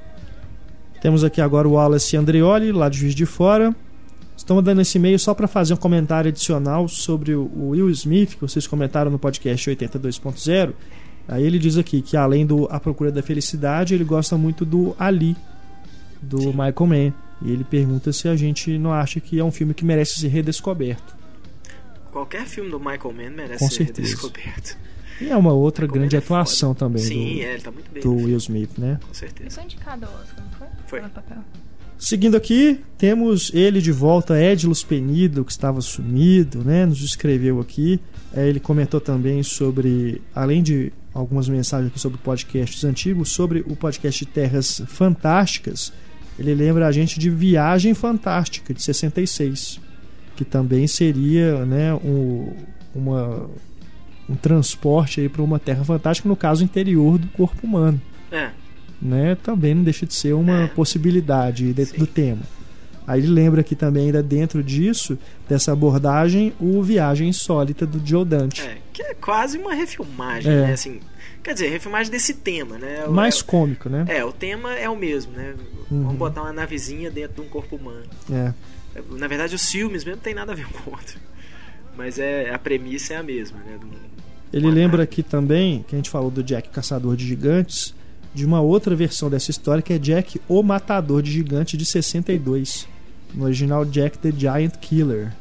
Temos 1.01 1.23
aqui 1.23 1.41
agora 1.41 1.67
o 1.67 1.73
Wallace 1.73 2.15
Andreoli, 2.17 2.71
lá 2.71 2.89
de 2.89 2.97
Juiz 2.97 3.13
de 3.13 3.25
Fora. 3.25 3.75
Estamos 4.35 4.63
dando 4.63 4.81
esse 4.81 4.97
e-mail 4.97 5.17
só 5.19 5.33
para 5.33 5.47
fazer 5.47 5.73
um 5.73 5.77
comentário 5.77 6.29
adicional 6.29 6.87
sobre 6.87 7.33
o 7.35 7.43
o 7.55 7.69
Will 7.69 7.89
Smith, 7.91 8.35
que 8.35 8.41
vocês 8.41 8.65
comentaram 8.67 9.09
no 9.11 9.19
podcast 9.19 9.69
82.0. 9.69 10.73
Aí 11.27 11.43
ele 11.43 11.57
diz 11.57 11.77
aqui 11.77 12.01
que 12.01 12.15
além 12.17 12.45
do 12.45 12.65
A 12.69 12.79
Procura 12.79 13.11
da 13.11 13.21
Felicidade, 13.23 13.93
ele 13.93 14.03
gosta 14.03 14.37
muito 14.37 14.63
do 14.65 14.95
Ali, 14.99 15.35
do 16.25 16.39
Sim. 16.41 16.47
Michael 16.49 16.85
Mann. 16.87 17.13
E 17.41 17.51
ele 17.51 17.63
pergunta 17.63 18.11
se 18.13 18.27
a 18.27 18.35
gente 18.35 18.77
não 18.77 18.93
acha 18.93 19.19
que 19.19 19.39
é 19.39 19.43
um 19.43 19.51
filme 19.51 19.73
que 19.73 19.83
merece 19.85 20.19
ser 20.19 20.27
redescoberto. 20.29 21.15
Qualquer 22.11 22.45
filme 22.45 22.69
do 22.71 22.79
Michael 22.79 23.13
Mann 23.13 23.29
merece 23.31 23.59
Com 23.59 23.69
ser 23.69 23.85
certeza. 23.85 24.01
redescoberto. 24.09 24.77
E 25.21 25.29
é 25.29 25.35
uma 25.37 25.53
outra 25.53 25.85
Michael 25.85 26.01
grande 26.01 26.15
é 26.15 26.19
atuação 26.19 26.69
foda. 26.69 26.79
também 26.79 27.01
Sim, 27.03 27.35
do, 27.35 27.41
é, 27.41 27.53
ele 27.53 27.61
tá 27.61 27.71
muito 27.71 27.91
bem. 27.91 28.03
do 28.03 28.13
Will 28.15 28.37
Smith, 28.37 28.71
né? 28.77 28.97
Com 29.01 29.07
Ele 29.07 29.15
certeza. 29.15 29.49
foi 29.55 29.63
indicado 29.63 30.05
ao 30.05 30.13
Oscar, 30.13 30.43
não 30.43 30.51
foi? 30.57 30.67
Foi. 30.87 31.09
Papel. 31.09 31.37
Seguindo 31.97 32.35
aqui, 32.35 32.81
temos 32.97 33.51
ele 33.53 33.81
de 33.81 33.91
volta, 33.91 34.41
Edilus 34.41 34.83
Penido, 34.83 35.45
que 35.45 35.51
estava 35.51 35.79
sumido, 35.81 36.63
né? 36.63 36.85
Nos 36.85 37.01
escreveu 37.01 37.59
aqui. 37.61 37.99
É, 38.33 38.47
ele 38.47 38.59
comentou 38.59 38.99
também 38.99 39.41
sobre, 39.43 40.21
além 40.33 40.61
de 40.61 40.91
algumas 41.13 41.47
mensagens 41.47 41.89
aqui 41.89 41.99
sobre 41.99 42.17
podcasts 42.17 42.83
antigos, 42.83 43.29
sobre 43.29 43.63
o 43.67 43.75
podcast 43.77 44.25
Terras 44.25 44.81
Fantásticas. 44.87 45.93
Ele 46.37 46.53
lembra 46.53 46.87
a 46.87 46.91
gente 46.91 47.17
de 47.19 47.29
Viagem 47.29 47.93
Fantástica, 47.93 48.73
de 48.73 48.81
66, 48.83 49.79
que 50.35 50.43
também 50.43 50.85
seria 50.87 51.65
né, 51.65 51.93
um, 51.93 52.51
uma, 52.93 53.49
um 54.29 54.35
transporte 54.35 55.29
para 55.29 55.41
uma 55.41 55.59
Terra 55.59 55.83
Fantástica, 55.85 56.27
no 56.27 56.35
caso 56.35 56.63
interior 56.63 57.17
do 57.17 57.27
corpo 57.29 57.65
humano 57.65 58.01
É, 58.31 58.49
né, 59.01 59.35
também 59.41 59.73
não 59.73 59.83
deixa 59.83 60.05
de 60.05 60.13
ser 60.13 60.33
uma 60.33 60.63
É. 60.63 60.67
possibilidade 60.67 61.71
dentro 61.73 61.93
Sim. 61.93 61.99
do 61.99 62.07
tema. 62.07 62.41
Aí 63.07 63.21
ele 63.21 63.27
lembra 63.29 63.61
aqui 63.61 63.75
também, 63.75 64.07
ainda 64.07 64.23
dentro 64.23 64.63
disso, 64.63 65.15
dessa 65.47 65.71
abordagem, 65.71 66.53
o 66.59 66.81
Viagem 66.81 67.29
Insólita 67.29 67.85
do 67.85 68.01
Joe 68.05 68.25
Dante. 68.25 68.61
é, 68.63 68.77
que 68.91 69.01
é 69.03 69.13
quase 69.13 69.57
uma 69.59 69.73
refilmagem, 69.75 70.51
É. 70.51 70.61
né? 70.63 70.73
Assim, 70.73 70.99
quer 71.45 71.53
dizer, 71.53 71.69
refilmagem 71.69 72.11
desse 72.11 72.33
tema, 72.33 72.77
né? 72.77 73.05
O- 73.07 73.11
Mais 73.11 73.41
cômico, 73.41 73.87
né? 73.87 74.03
É, 74.09 74.25
o 74.25 74.31
tema 74.33 74.73
é 74.73 74.89
o 74.89 74.95
mesmo, 74.97 75.31
né? 75.31 75.53
Uhum. 75.91 76.03
Vamos 76.03 76.17
botar 76.17 76.41
uma 76.41 76.51
navezinha 76.51 77.09
dentro 77.11 77.35
de 77.35 77.41
um 77.41 77.49
corpo 77.49 77.75
humano. 77.77 78.03
É. 78.31 78.51
Na 79.11 79.27
verdade, 79.27 79.53
os 79.55 79.69
filmes 79.71 80.03
mesmo 80.03 80.15
não 80.17 80.23
tem 80.23 80.33
nada 80.33 80.51
a 80.51 80.55
ver 80.55 80.65
com 80.73 80.89
o 80.89 80.93
outro. 80.93 81.19
Mas 81.95 82.19
é, 82.19 82.53
a 82.53 82.57
premissa 82.59 83.13
é 83.13 83.17
a 83.17 83.23
mesma, 83.23 83.59
né? 83.59 83.77
Do- 83.79 83.87
Ele 84.51 84.67
lembra 84.71 84.97
nave. 84.97 85.03
aqui 85.03 85.23
também, 85.23 85.85
que 85.87 85.95
a 85.95 85.97
gente 85.97 86.09
falou 86.09 86.31
do 86.31 86.43
Jack 86.43 86.69
Caçador 86.69 87.15
de 87.15 87.25
Gigantes, 87.25 87.93
de 88.33 88.43
uma 88.45 88.59
outra 88.59 88.95
versão 88.95 89.29
dessa 89.29 89.49
história 89.51 89.81
que 89.81 89.93
é 89.93 89.97
Jack 89.97 90.41
o 90.49 90.61
Matador 90.63 91.21
de 91.21 91.31
Gigante 91.31 91.77
de 91.77 91.85
62. 91.85 92.87
No 93.33 93.45
original, 93.45 93.85
Jack 93.85 94.17
the 94.17 94.31
Giant 94.31 94.75
Killer. 94.81 95.31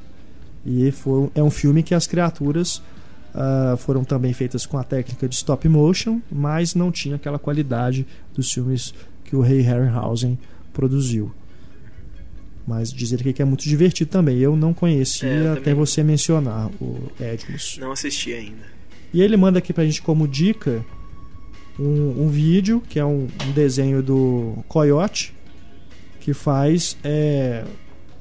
E 0.66 0.90
foi, 0.92 1.28
é 1.34 1.42
um 1.42 1.50
filme 1.50 1.82
que 1.82 1.94
as 1.94 2.06
criaturas 2.06 2.80
ah, 3.34 3.74
foram 3.76 4.04
também 4.04 4.32
feitas 4.32 4.64
com 4.64 4.78
a 4.78 4.84
técnica 4.84 5.28
de 5.28 5.34
stop 5.34 5.68
motion, 5.68 6.20
mas 6.30 6.74
não 6.74 6.92
tinha 6.92 7.16
aquela 7.16 7.38
qualidade 7.38 8.06
dos 8.32 8.52
filmes 8.52 8.94
que 9.24 9.34
o 9.34 9.40
Ray 9.40 9.60
Harryhausen 9.60 10.38
produziu. 10.72 11.32
Mas 12.66 12.92
dizer 12.92 13.20
que 13.32 13.42
é 13.42 13.44
muito 13.44 13.64
divertido 13.64 14.10
também. 14.10 14.38
Eu 14.38 14.56
não 14.56 14.72
conhecia 14.72 15.28
É, 15.28 15.46
eu 15.46 15.52
até 15.52 15.60
também 15.60 15.74
você 15.74 16.02
mencionar 16.02 16.70
o 16.80 17.10
Edmus. 17.20 17.76
Não 17.78 17.92
assisti 17.92 18.32
ainda. 18.32 18.64
E 19.12 19.20
ele 19.20 19.36
manda 19.36 19.58
aqui 19.58 19.72
pra 19.72 19.84
gente 19.84 20.00
como 20.00 20.26
dica 20.26 20.84
um, 21.78 22.24
um 22.24 22.28
vídeo 22.28 22.82
que 22.88 22.98
é 22.98 23.04
um, 23.04 23.28
um 23.46 23.52
desenho 23.52 24.02
do 24.02 24.64
Coyote 24.66 25.34
que 26.20 26.32
faz 26.32 26.96
é, 27.04 27.64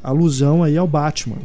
alusão 0.03 0.61
aí 0.61 0.77
ao 0.77 0.87
Batman, 0.87 1.37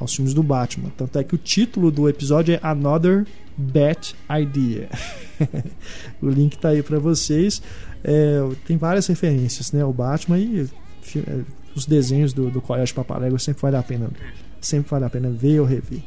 aos 0.00 0.14
filmes 0.14 0.34
do 0.34 0.42
Batman. 0.42 0.90
Tanto 0.96 1.18
é 1.18 1.24
que 1.24 1.34
o 1.34 1.38
título 1.38 1.90
do 1.90 2.08
episódio 2.08 2.54
é 2.54 2.60
Another 2.62 3.26
Bat 3.56 4.14
Idea. 4.30 4.88
o 6.20 6.28
link 6.28 6.58
tá 6.58 6.70
aí 6.70 6.82
pra 6.82 6.98
vocês. 6.98 7.62
É, 8.02 8.40
tem 8.66 8.76
várias 8.76 9.06
referências, 9.06 9.72
né? 9.72 9.82
ao 9.82 9.92
Batman 9.92 10.38
e 10.38 10.68
é, 11.16 11.40
os 11.74 11.86
desenhos 11.86 12.32
do, 12.32 12.50
do 12.50 12.60
Coyote 12.60 12.92
Papalégua 12.92 13.38
sempre 13.38 13.62
vale 13.62 13.76
a 13.76 13.82
pena, 13.82 14.10
sempre 14.60 14.90
vale 14.90 15.04
a 15.04 15.10
pena 15.10 15.30
ver 15.30 15.60
ou 15.60 15.66
rever. 15.66 16.02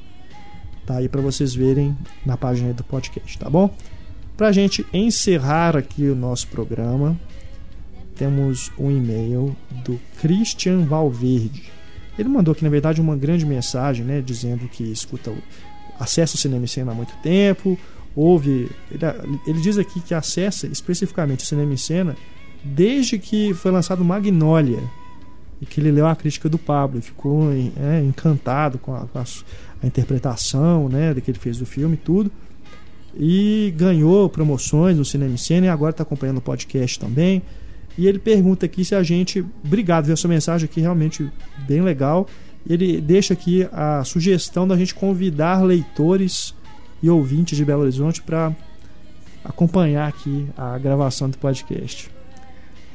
Tá 0.86 0.98
aí 0.98 1.10
para 1.10 1.22
vocês 1.22 1.56
verem 1.56 1.98
na 2.26 2.38
página 2.38 2.72
do 2.74 2.84
podcast, 2.84 3.40
tá 3.40 3.50
bom? 3.50 3.74
Pra 4.38 4.52
gente 4.52 4.86
encerrar 4.94 5.76
aqui 5.76 6.08
o 6.08 6.16
nosso 6.16 6.48
programa, 6.50 7.20
temos 8.16 8.72
um 8.78 8.92
e-mail 8.92 9.56
do 9.84 10.00
Christian 10.20 10.86
Valverde. 10.86 11.75
Ele 12.18 12.30
mandou 12.30 12.52
aqui, 12.54 12.64
na 12.64 12.70
verdade, 12.70 13.02
uma 13.02 13.16
grande 13.16 13.46
mensagem, 13.46 14.06
né? 14.06 14.22
Dizendo 14.22 14.68
que 14.68 14.84
escuta 14.84 15.34
acessa 16.00 16.36
o 16.36 16.38
Cinema 16.38 16.68
Cena 16.68 16.92
há 16.92 16.96
muito 16.96 17.14
tempo, 17.22 17.78
ouve. 18.16 18.70
Ele, 18.92 19.06
ele 19.48 19.62
diz 19.62 19.78
aqui 19.78 20.00
que 20.02 20.14
acessa 20.14 20.68
especificamente 20.68 21.44
o 21.44 21.48
Cinema 21.48 21.76
Cena 21.78 22.16
desde 22.64 23.20
que 23.20 23.54
foi 23.54 23.72
lançado 23.72 24.04
Magnolia. 24.04 24.84
E 25.62 25.66
que 25.66 25.80
ele 25.80 25.90
leu 25.90 26.06
a 26.06 26.16
crítica 26.16 26.50
do 26.50 26.58
Pablo 26.58 27.00
e 27.00 27.02
ficou 27.02 27.50
é, 27.52 28.02
encantado 28.04 28.78
com, 28.78 28.94
a, 28.94 29.08
com 29.08 29.20
a, 29.20 29.24
a 29.82 29.88
interpretação 29.88 30.90
né, 30.90 31.14
que 31.14 31.32
ele 31.32 31.40
fez 31.40 31.58
do 31.58 31.66
filme 31.66 31.94
e 31.94 31.98
tudo. 31.98 32.32
E 33.18 33.74
ganhou 33.78 34.30
promoções 34.30 34.98
no 34.98 35.06
Cinema 35.06 35.38
Cena 35.38 35.68
e 35.68 35.70
agora 35.70 35.92
está 35.92 36.04
acompanhando 36.04 36.40
o 36.40 36.42
podcast 36.42 37.00
também. 37.00 37.42
E 37.98 38.08
ele 38.08 38.20
pergunta 38.20 38.66
aqui 38.66 38.84
se 38.84 38.94
a 38.94 39.04
gente. 39.04 39.46
Obrigado, 39.64 40.06
viu 40.06 40.14
a 40.14 40.18
sua 40.18 40.30
mensagem 40.30 40.66
aqui, 40.66 40.82
realmente 40.82 41.30
bem 41.68 41.82
legal. 41.82 42.28
Ele 42.68 43.00
deixa 43.00 43.34
aqui 43.34 43.68
a 43.72 44.04
sugestão 44.04 44.68
da 44.68 44.76
gente 44.76 44.94
convidar 44.94 45.64
leitores 45.64 46.54
e 47.02 47.10
ouvintes 47.10 47.58
de 47.58 47.64
Belo 47.64 47.84
Horizonte 47.84 48.22
para 48.22 48.52
acompanhar 49.44 50.08
aqui 50.08 50.48
a 50.58 50.78
gravação 50.78 51.30
do 51.30 51.38
podcast. 51.38 52.10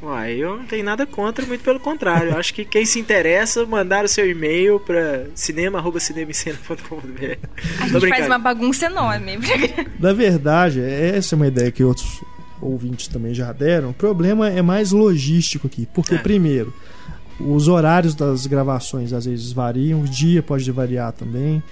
Uai, 0.03 0.33
eu 0.33 0.57
não 0.57 0.65
tenho 0.65 0.83
nada 0.83 1.07
contra, 1.07 1.45
muito 1.45 1.63
pelo 1.63 1.79
contrário. 1.79 2.37
Acho 2.37 2.55
que 2.55 2.65
quem 2.65 2.87
se 2.87 2.99
interessa, 2.99 3.67
mandar 3.67 4.05
o 4.05 4.09
seu 4.09 4.29
e-mail 4.29 4.81
para 4.81 5.27
cinema.cinemicena.com.br. 5.35 7.49
A 7.81 7.87
gente 7.87 8.09
faz 8.09 8.27
uma 8.27 8.39
bagunça 8.39 8.87
enorme. 8.87 9.39
Na 10.01 10.15
verdade, 10.15 10.81
essa 10.81 11.35
é 11.35 11.37
uma 11.37 11.47
ideia 11.47 11.71
que 11.71 11.85
outros 11.85 12.23
ouvintes 12.61 13.09
também 13.09 13.33
já 13.35 13.53
deram. 13.53 13.91
O 13.91 13.95
problema 13.95 14.49
é 14.49 14.63
mais 14.63 14.93
logístico 14.93 15.67
aqui. 15.67 15.87
Porque, 15.95 16.15
É. 16.15 16.19
primeiro, 16.19 16.73
Os 17.43 17.69
horários 17.69 18.15
das 18.15 18.47
gravações 18.47 19.15
às 19.15 19.25
vezes 19.25 19.51
variam, 19.51 20.03
o 20.03 20.05
dia 20.05 20.43
pode 20.43 20.71
variar 20.71 21.11
também. 21.13 21.63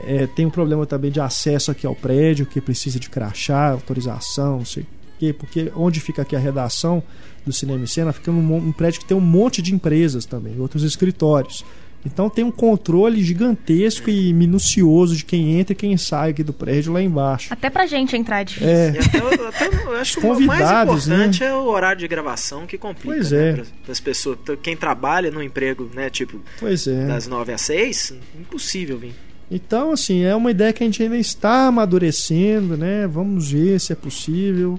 É, 0.00 0.26
tem 0.26 0.44
um 0.44 0.50
problema 0.50 0.84
também 0.84 1.10
de 1.10 1.18
acesso 1.18 1.70
aqui 1.70 1.86
ao 1.86 1.94
prédio, 1.94 2.44
que 2.44 2.60
precisa 2.60 3.00
de 3.00 3.08
crachá, 3.08 3.70
autorização, 3.70 4.58
não 4.58 4.64
sei 4.66 4.82
o 4.82 4.86
quê, 5.18 5.32
porque 5.32 5.72
onde 5.74 5.98
fica 5.98 6.20
aqui 6.20 6.36
a 6.36 6.38
redação 6.38 7.02
do 7.44 7.52
Cinema 7.54 7.82
e 7.84 7.88
Cena, 7.88 8.12
fica 8.12 8.30
num, 8.30 8.56
um 8.56 8.70
prédio 8.70 9.00
que 9.00 9.06
tem 9.06 9.16
um 9.16 9.20
monte 9.20 9.62
de 9.62 9.74
empresas 9.74 10.26
também, 10.26 10.60
outros 10.60 10.82
escritórios. 10.84 11.64
Então 12.06 12.30
tem 12.30 12.44
um 12.44 12.50
controle 12.50 13.22
gigantesco 13.22 14.08
e 14.08 14.32
minucioso 14.32 15.16
de 15.16 15.24
quem 15.24 15.58
entra 15.58 15.72
e 15.72 15.76
quem 15.76 15.96
sai 15.96 16.30
aqui 16.30 16.42
do 16.42 16.52
prédio 16.52 16.92
lá 16.92 17.02
embaixo. 17.02 17.52
Até 17.52 17.68
pra 17.68 17.86
gente 17.86 18.16
entrar 18.16 18.40
é 18.40 18.44
difícil. 18.44 18.68
É, 18.68 18.92
E 18.94 18.98
até, 18.98 19.18
eu- 19.18 19.48
até 19.48 19.66
eu 19.66 19.92
acho 19.96 20.20
que 20.20 20.26
o 20.26 20.40
mais 20.40 20.60
importante 20.70 21.42
é 21.44 21.52
o 21.52 21.64
horário 21.66 21.98
de 22.00 22.08
gravação 22.08 22.66
que 22.66 22.78
complica. 22.78 23.08
Pois 23.14 23.30
né, 23.32 23.50
é. 23.50 23.52
pras- 23.54 23.72
pras 23.84 24.00
pessoas. 24.00 24.38
Quem 24.62 24.76
trabalha 24.76 25.30
no 25.30 25.42
emprego, 25.42 25.90
né, 25.94 26.08
tipo, 26.08 26.40
pois 26.60 26.86
é. 26.86 27.06
das 27.06 27.26
9 27.26 27.52
às 27.52 27.62
6, 27.62 28.14
impossível 28.40 28.96
vir. 28.98 29.14
Então, 29.50 29.92
assim, 29.92 30.22
é 30.24 30.34
uma 30.36 30.50
ideia 30.50 30.72
que 30.72 30.82
a 30.82 30.86
gente 30.86 31.02
ainda 31.02 31.16
está 31.16 31.66
amadurecendo, 31.66 32.76
né? 32.76 33.06
Vamos 33.06 33.50
ver 33.50 33.80
se 33.80 33.92
é 33.92 33.96
possível. 33.96 34.78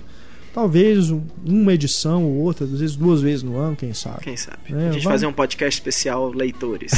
Talvez 0.54 1.12
um- 1.12 1.22
uma 1.45 1.74
edição 1.74 2.24
ou 2.26 2.36
outra, 2.38 2.66
às 2.66 2.72
vezes 2.80 2.95
duas 2.95 3.22
vezes 3.22 3.43
no 3.43 3.58
ano, 3.58 3.76
quem 3.76 3.93
sabe. 3.93 4.22
Quem 4.22 4.36
sabe? 4.38 4.58
É, 4.70 4.74
a 4.74 4.80
gente 4.91 5.04
vamos- 5.04 5.04
fazer 5.04 5.26
um 5.28 5.34
podcast 5.34 5.80
especial 5.80 6.32
leitores. 6.32 6.91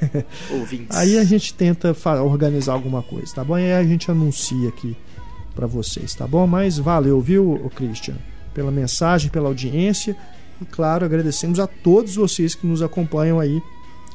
ouvintes. 0.50 0.96
Aí 0.96 1.16
a 1.16 1.24
gente 1.24 1.54
tenta 1.54 1.94
organizar 2.22 2.72
alguma 2.72 3.02
coisa, 3.02 3.32
tá 3.34 3.44
bom? 3.44 3.56
E 3.58 3.62
aí 3.62 3.72
a 3.72 3.84
gente 3.84 4.10
anuncia 4.10 4.68
aqui 4.68 4.96
pra 5.54 5.66
vocês, 5.66 6.14
tá 6.14 6.26
bom? 6.26 6.46
Mas 6.46 6.76
valeu, 6.78 7.20
viu, 7.20 7.70
Christian? 7.74 8.16
Pela 8.52 8.70
mensagem, 8.70 9.30
pela 9.30 9.48
audiência. 9.48 10.16
E 10.60 10.64
claro, 10.64 11.04
agradecemos 11.04 11.58
a 11.60 11.66
todos 11.66 12.16
vocês 12.16 12.54
que 12.54 12.66
nos 12.66 12.82
acompanham 12.82 13.38
aí 13.40 13.62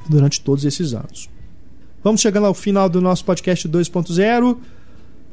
durante 0.09 0.41
todos 0.41 0.65
esses 0.65 0.93
anos. 0.93 1.29
Vamos 2.03 2.21
chegando 2.21 2.47
ao 2.47 2.53
final 2.53 2.87
do 2.89 3.01
nosso 3.01 3.23
podcast 3.25 3.67
2.0. 3.67 4.57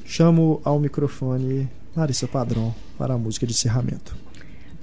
Chamo 0.04 0.60
ao 0.64 0.78
microfone 0.78 1.68
Larissa 1.96 2.26
Padrão 2.26 2.74
para 2.98 3.14
a 3.14 3.18
música 3.18 3.46
de 3.46 3.52
encerramento. 3.52 4.16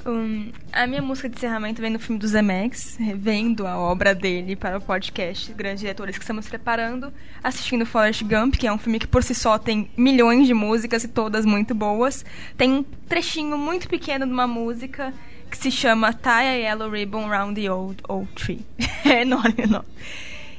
Hum, 0.05 0.51
a 0.73 0.87
minha 0.87 1.01
música 1.01 1.29
de 1.29 1.35
encerramento 1.35 1.79
vem 1.79 1.93
do 1.93 1.99
filme 1.99 2.19
do 2.19 2.27
Zemex, 2.27 2.95
revendo 2.97 3.67
a 3.67 3.77
obra 3.77 4.15
dele 4.15 4.55
para 4.55 4.79
o 4.79 4.81
podcast 4.81 5.53
Grandes 5.53 5.81
Diretores 5.81 6.17
que 6.17 6.23
estamos 6.23 6.47
preparando, 6.47 7.13
assistindo 7.43 7.85
Forrest 7.85 8.23
Gump, 8.23 8.55
que 8.55 8.65
é 8.65 8.73
um 8.73 8.79
filme 8.79 8.97
que 8.97 9.05
por 9.05 9.23
si 9.23 9.35
só 9.35 9.59
tem 9.59 9.91
milhões 9.95 10.47
de 10.47 10.55
músicas 10.55 11.03
e 11.03 11.07
todas 11.07 11.45
muito 11.45 11.75
boas. 11.75 12.25
Tem 12.57 12.71
um 12.71 12.83
trechinho 12.83 13.57
muito 13.59 13.87
pequeno 13.87 14.25
de 14.25 14.33
uma 14.33 14.47
música 14.47 15.13
que 15.51 15.57
se 15.57 15.69
chama 15.69 16.13
Tie 16.13 16.31
a 16.31 16.53
Yellow 16.53 16.89
Ribbon 16.89 17.27
Round 17.27 17.61
the 17.61 17.71
Old 17.71 18.01
Oak 18.07 18.33
Tree. 18.33 18.65
é 19.05 19.21
enorme, 19.21 19.55
enorme. 19.59 19.89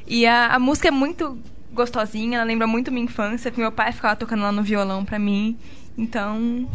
E 0.07 0.25
a, 0.25 0.55
a 0.55 0.59
música 0.61 0.87
é 0.87 0.93
muito 0.93 1.37
gostosinha, 1.73 2.37
ela 2.37 2.45
lembra 2.45 2.67
muito 2.67 2.93
minha 2.93 3.05
infância, 3.05 3.51
que 3.51 3.59
meu 3.59 3.73
pai 3.73 3.93
ficava 3.93 4.15
tocando 4.15 4.43
lá 4.43 4.53
no 4.53 4.63
violão 4.63 5.05
pra 5.05 5.19
mim. 5.19 5.59
Então, 5.97 6.69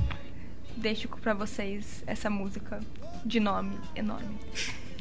deixo 0.76 1.08
pra 1.22 1.34
vocês 1.34 2.04
essa 2.06 2.30
música 2.30 2.80
de 3.26 3.40
nome 3.40 3.78
enorme. 3.96 4.38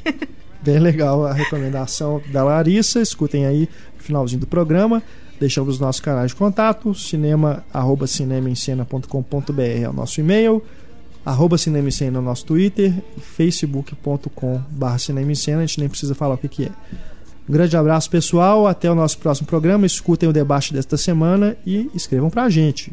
Bem 0.63 0.79
legal 0.79 1.25
a 1.27 1.33
recomendação 1.33 2.21
da 2.33 2.43
Larissa. 2.43 3.01
Escutem 3.01 3.47
aí 3.47 3.69
no 3.97 4.03
finalzinho 4.03 4.41
do 4.41 4.47
programa. 4.47 5.03
Deixamos 5.39 5.75
os 5.75 5.81
nossos 5.81 6.01
canais 6.01 6.31
de 6.31 6.37
contato, 6.37 6.95
cinema, 6.95 7.63
arroba 7.73 8.07
é 8.07 9.89
o 9.89 9.93
nosso 9.93 10.19
e-mail, 10.19 10.63
arroba 11.25 11.57
é 11.57 12.09
o 12.09 12.23
nosso 12.23 12.47
Twitter, 12.47 12.95
e 13.17 13.21
facebook.com 13.21 14.63
barra 14.71 14.99
cinema 14.99 15.31
em 15.31 15.35
cena, 15.35 15.59
a 15.59 15.67
gente 15.67 15.79
nem 15.79 15.91
precisa 15.91 16.15
falar 16.15 16.37
o 16.37 16.39
que, 16.39 16.49
que 16.49 16.65
é. 16.65 16.71
Um 17.49 17.53
grande 17.53 17.77
abraço, 17.77 18.11
pessoal. 18.11 18.67
Até 18.67 18.91
o 18.91 18.95
nosso 18.95 19.19
próximo 19.19 19.47
programa. 19.47 19.87
Escutem 19.87 20.29
o 20.29 20.33
debate 20.33 20.73
desta 20.73 20.97
semana 20.97 21.57
e 21.65 21.89
escrevam 21.95 22.29
pra 22.29 22.49
gente. 22.49 22.93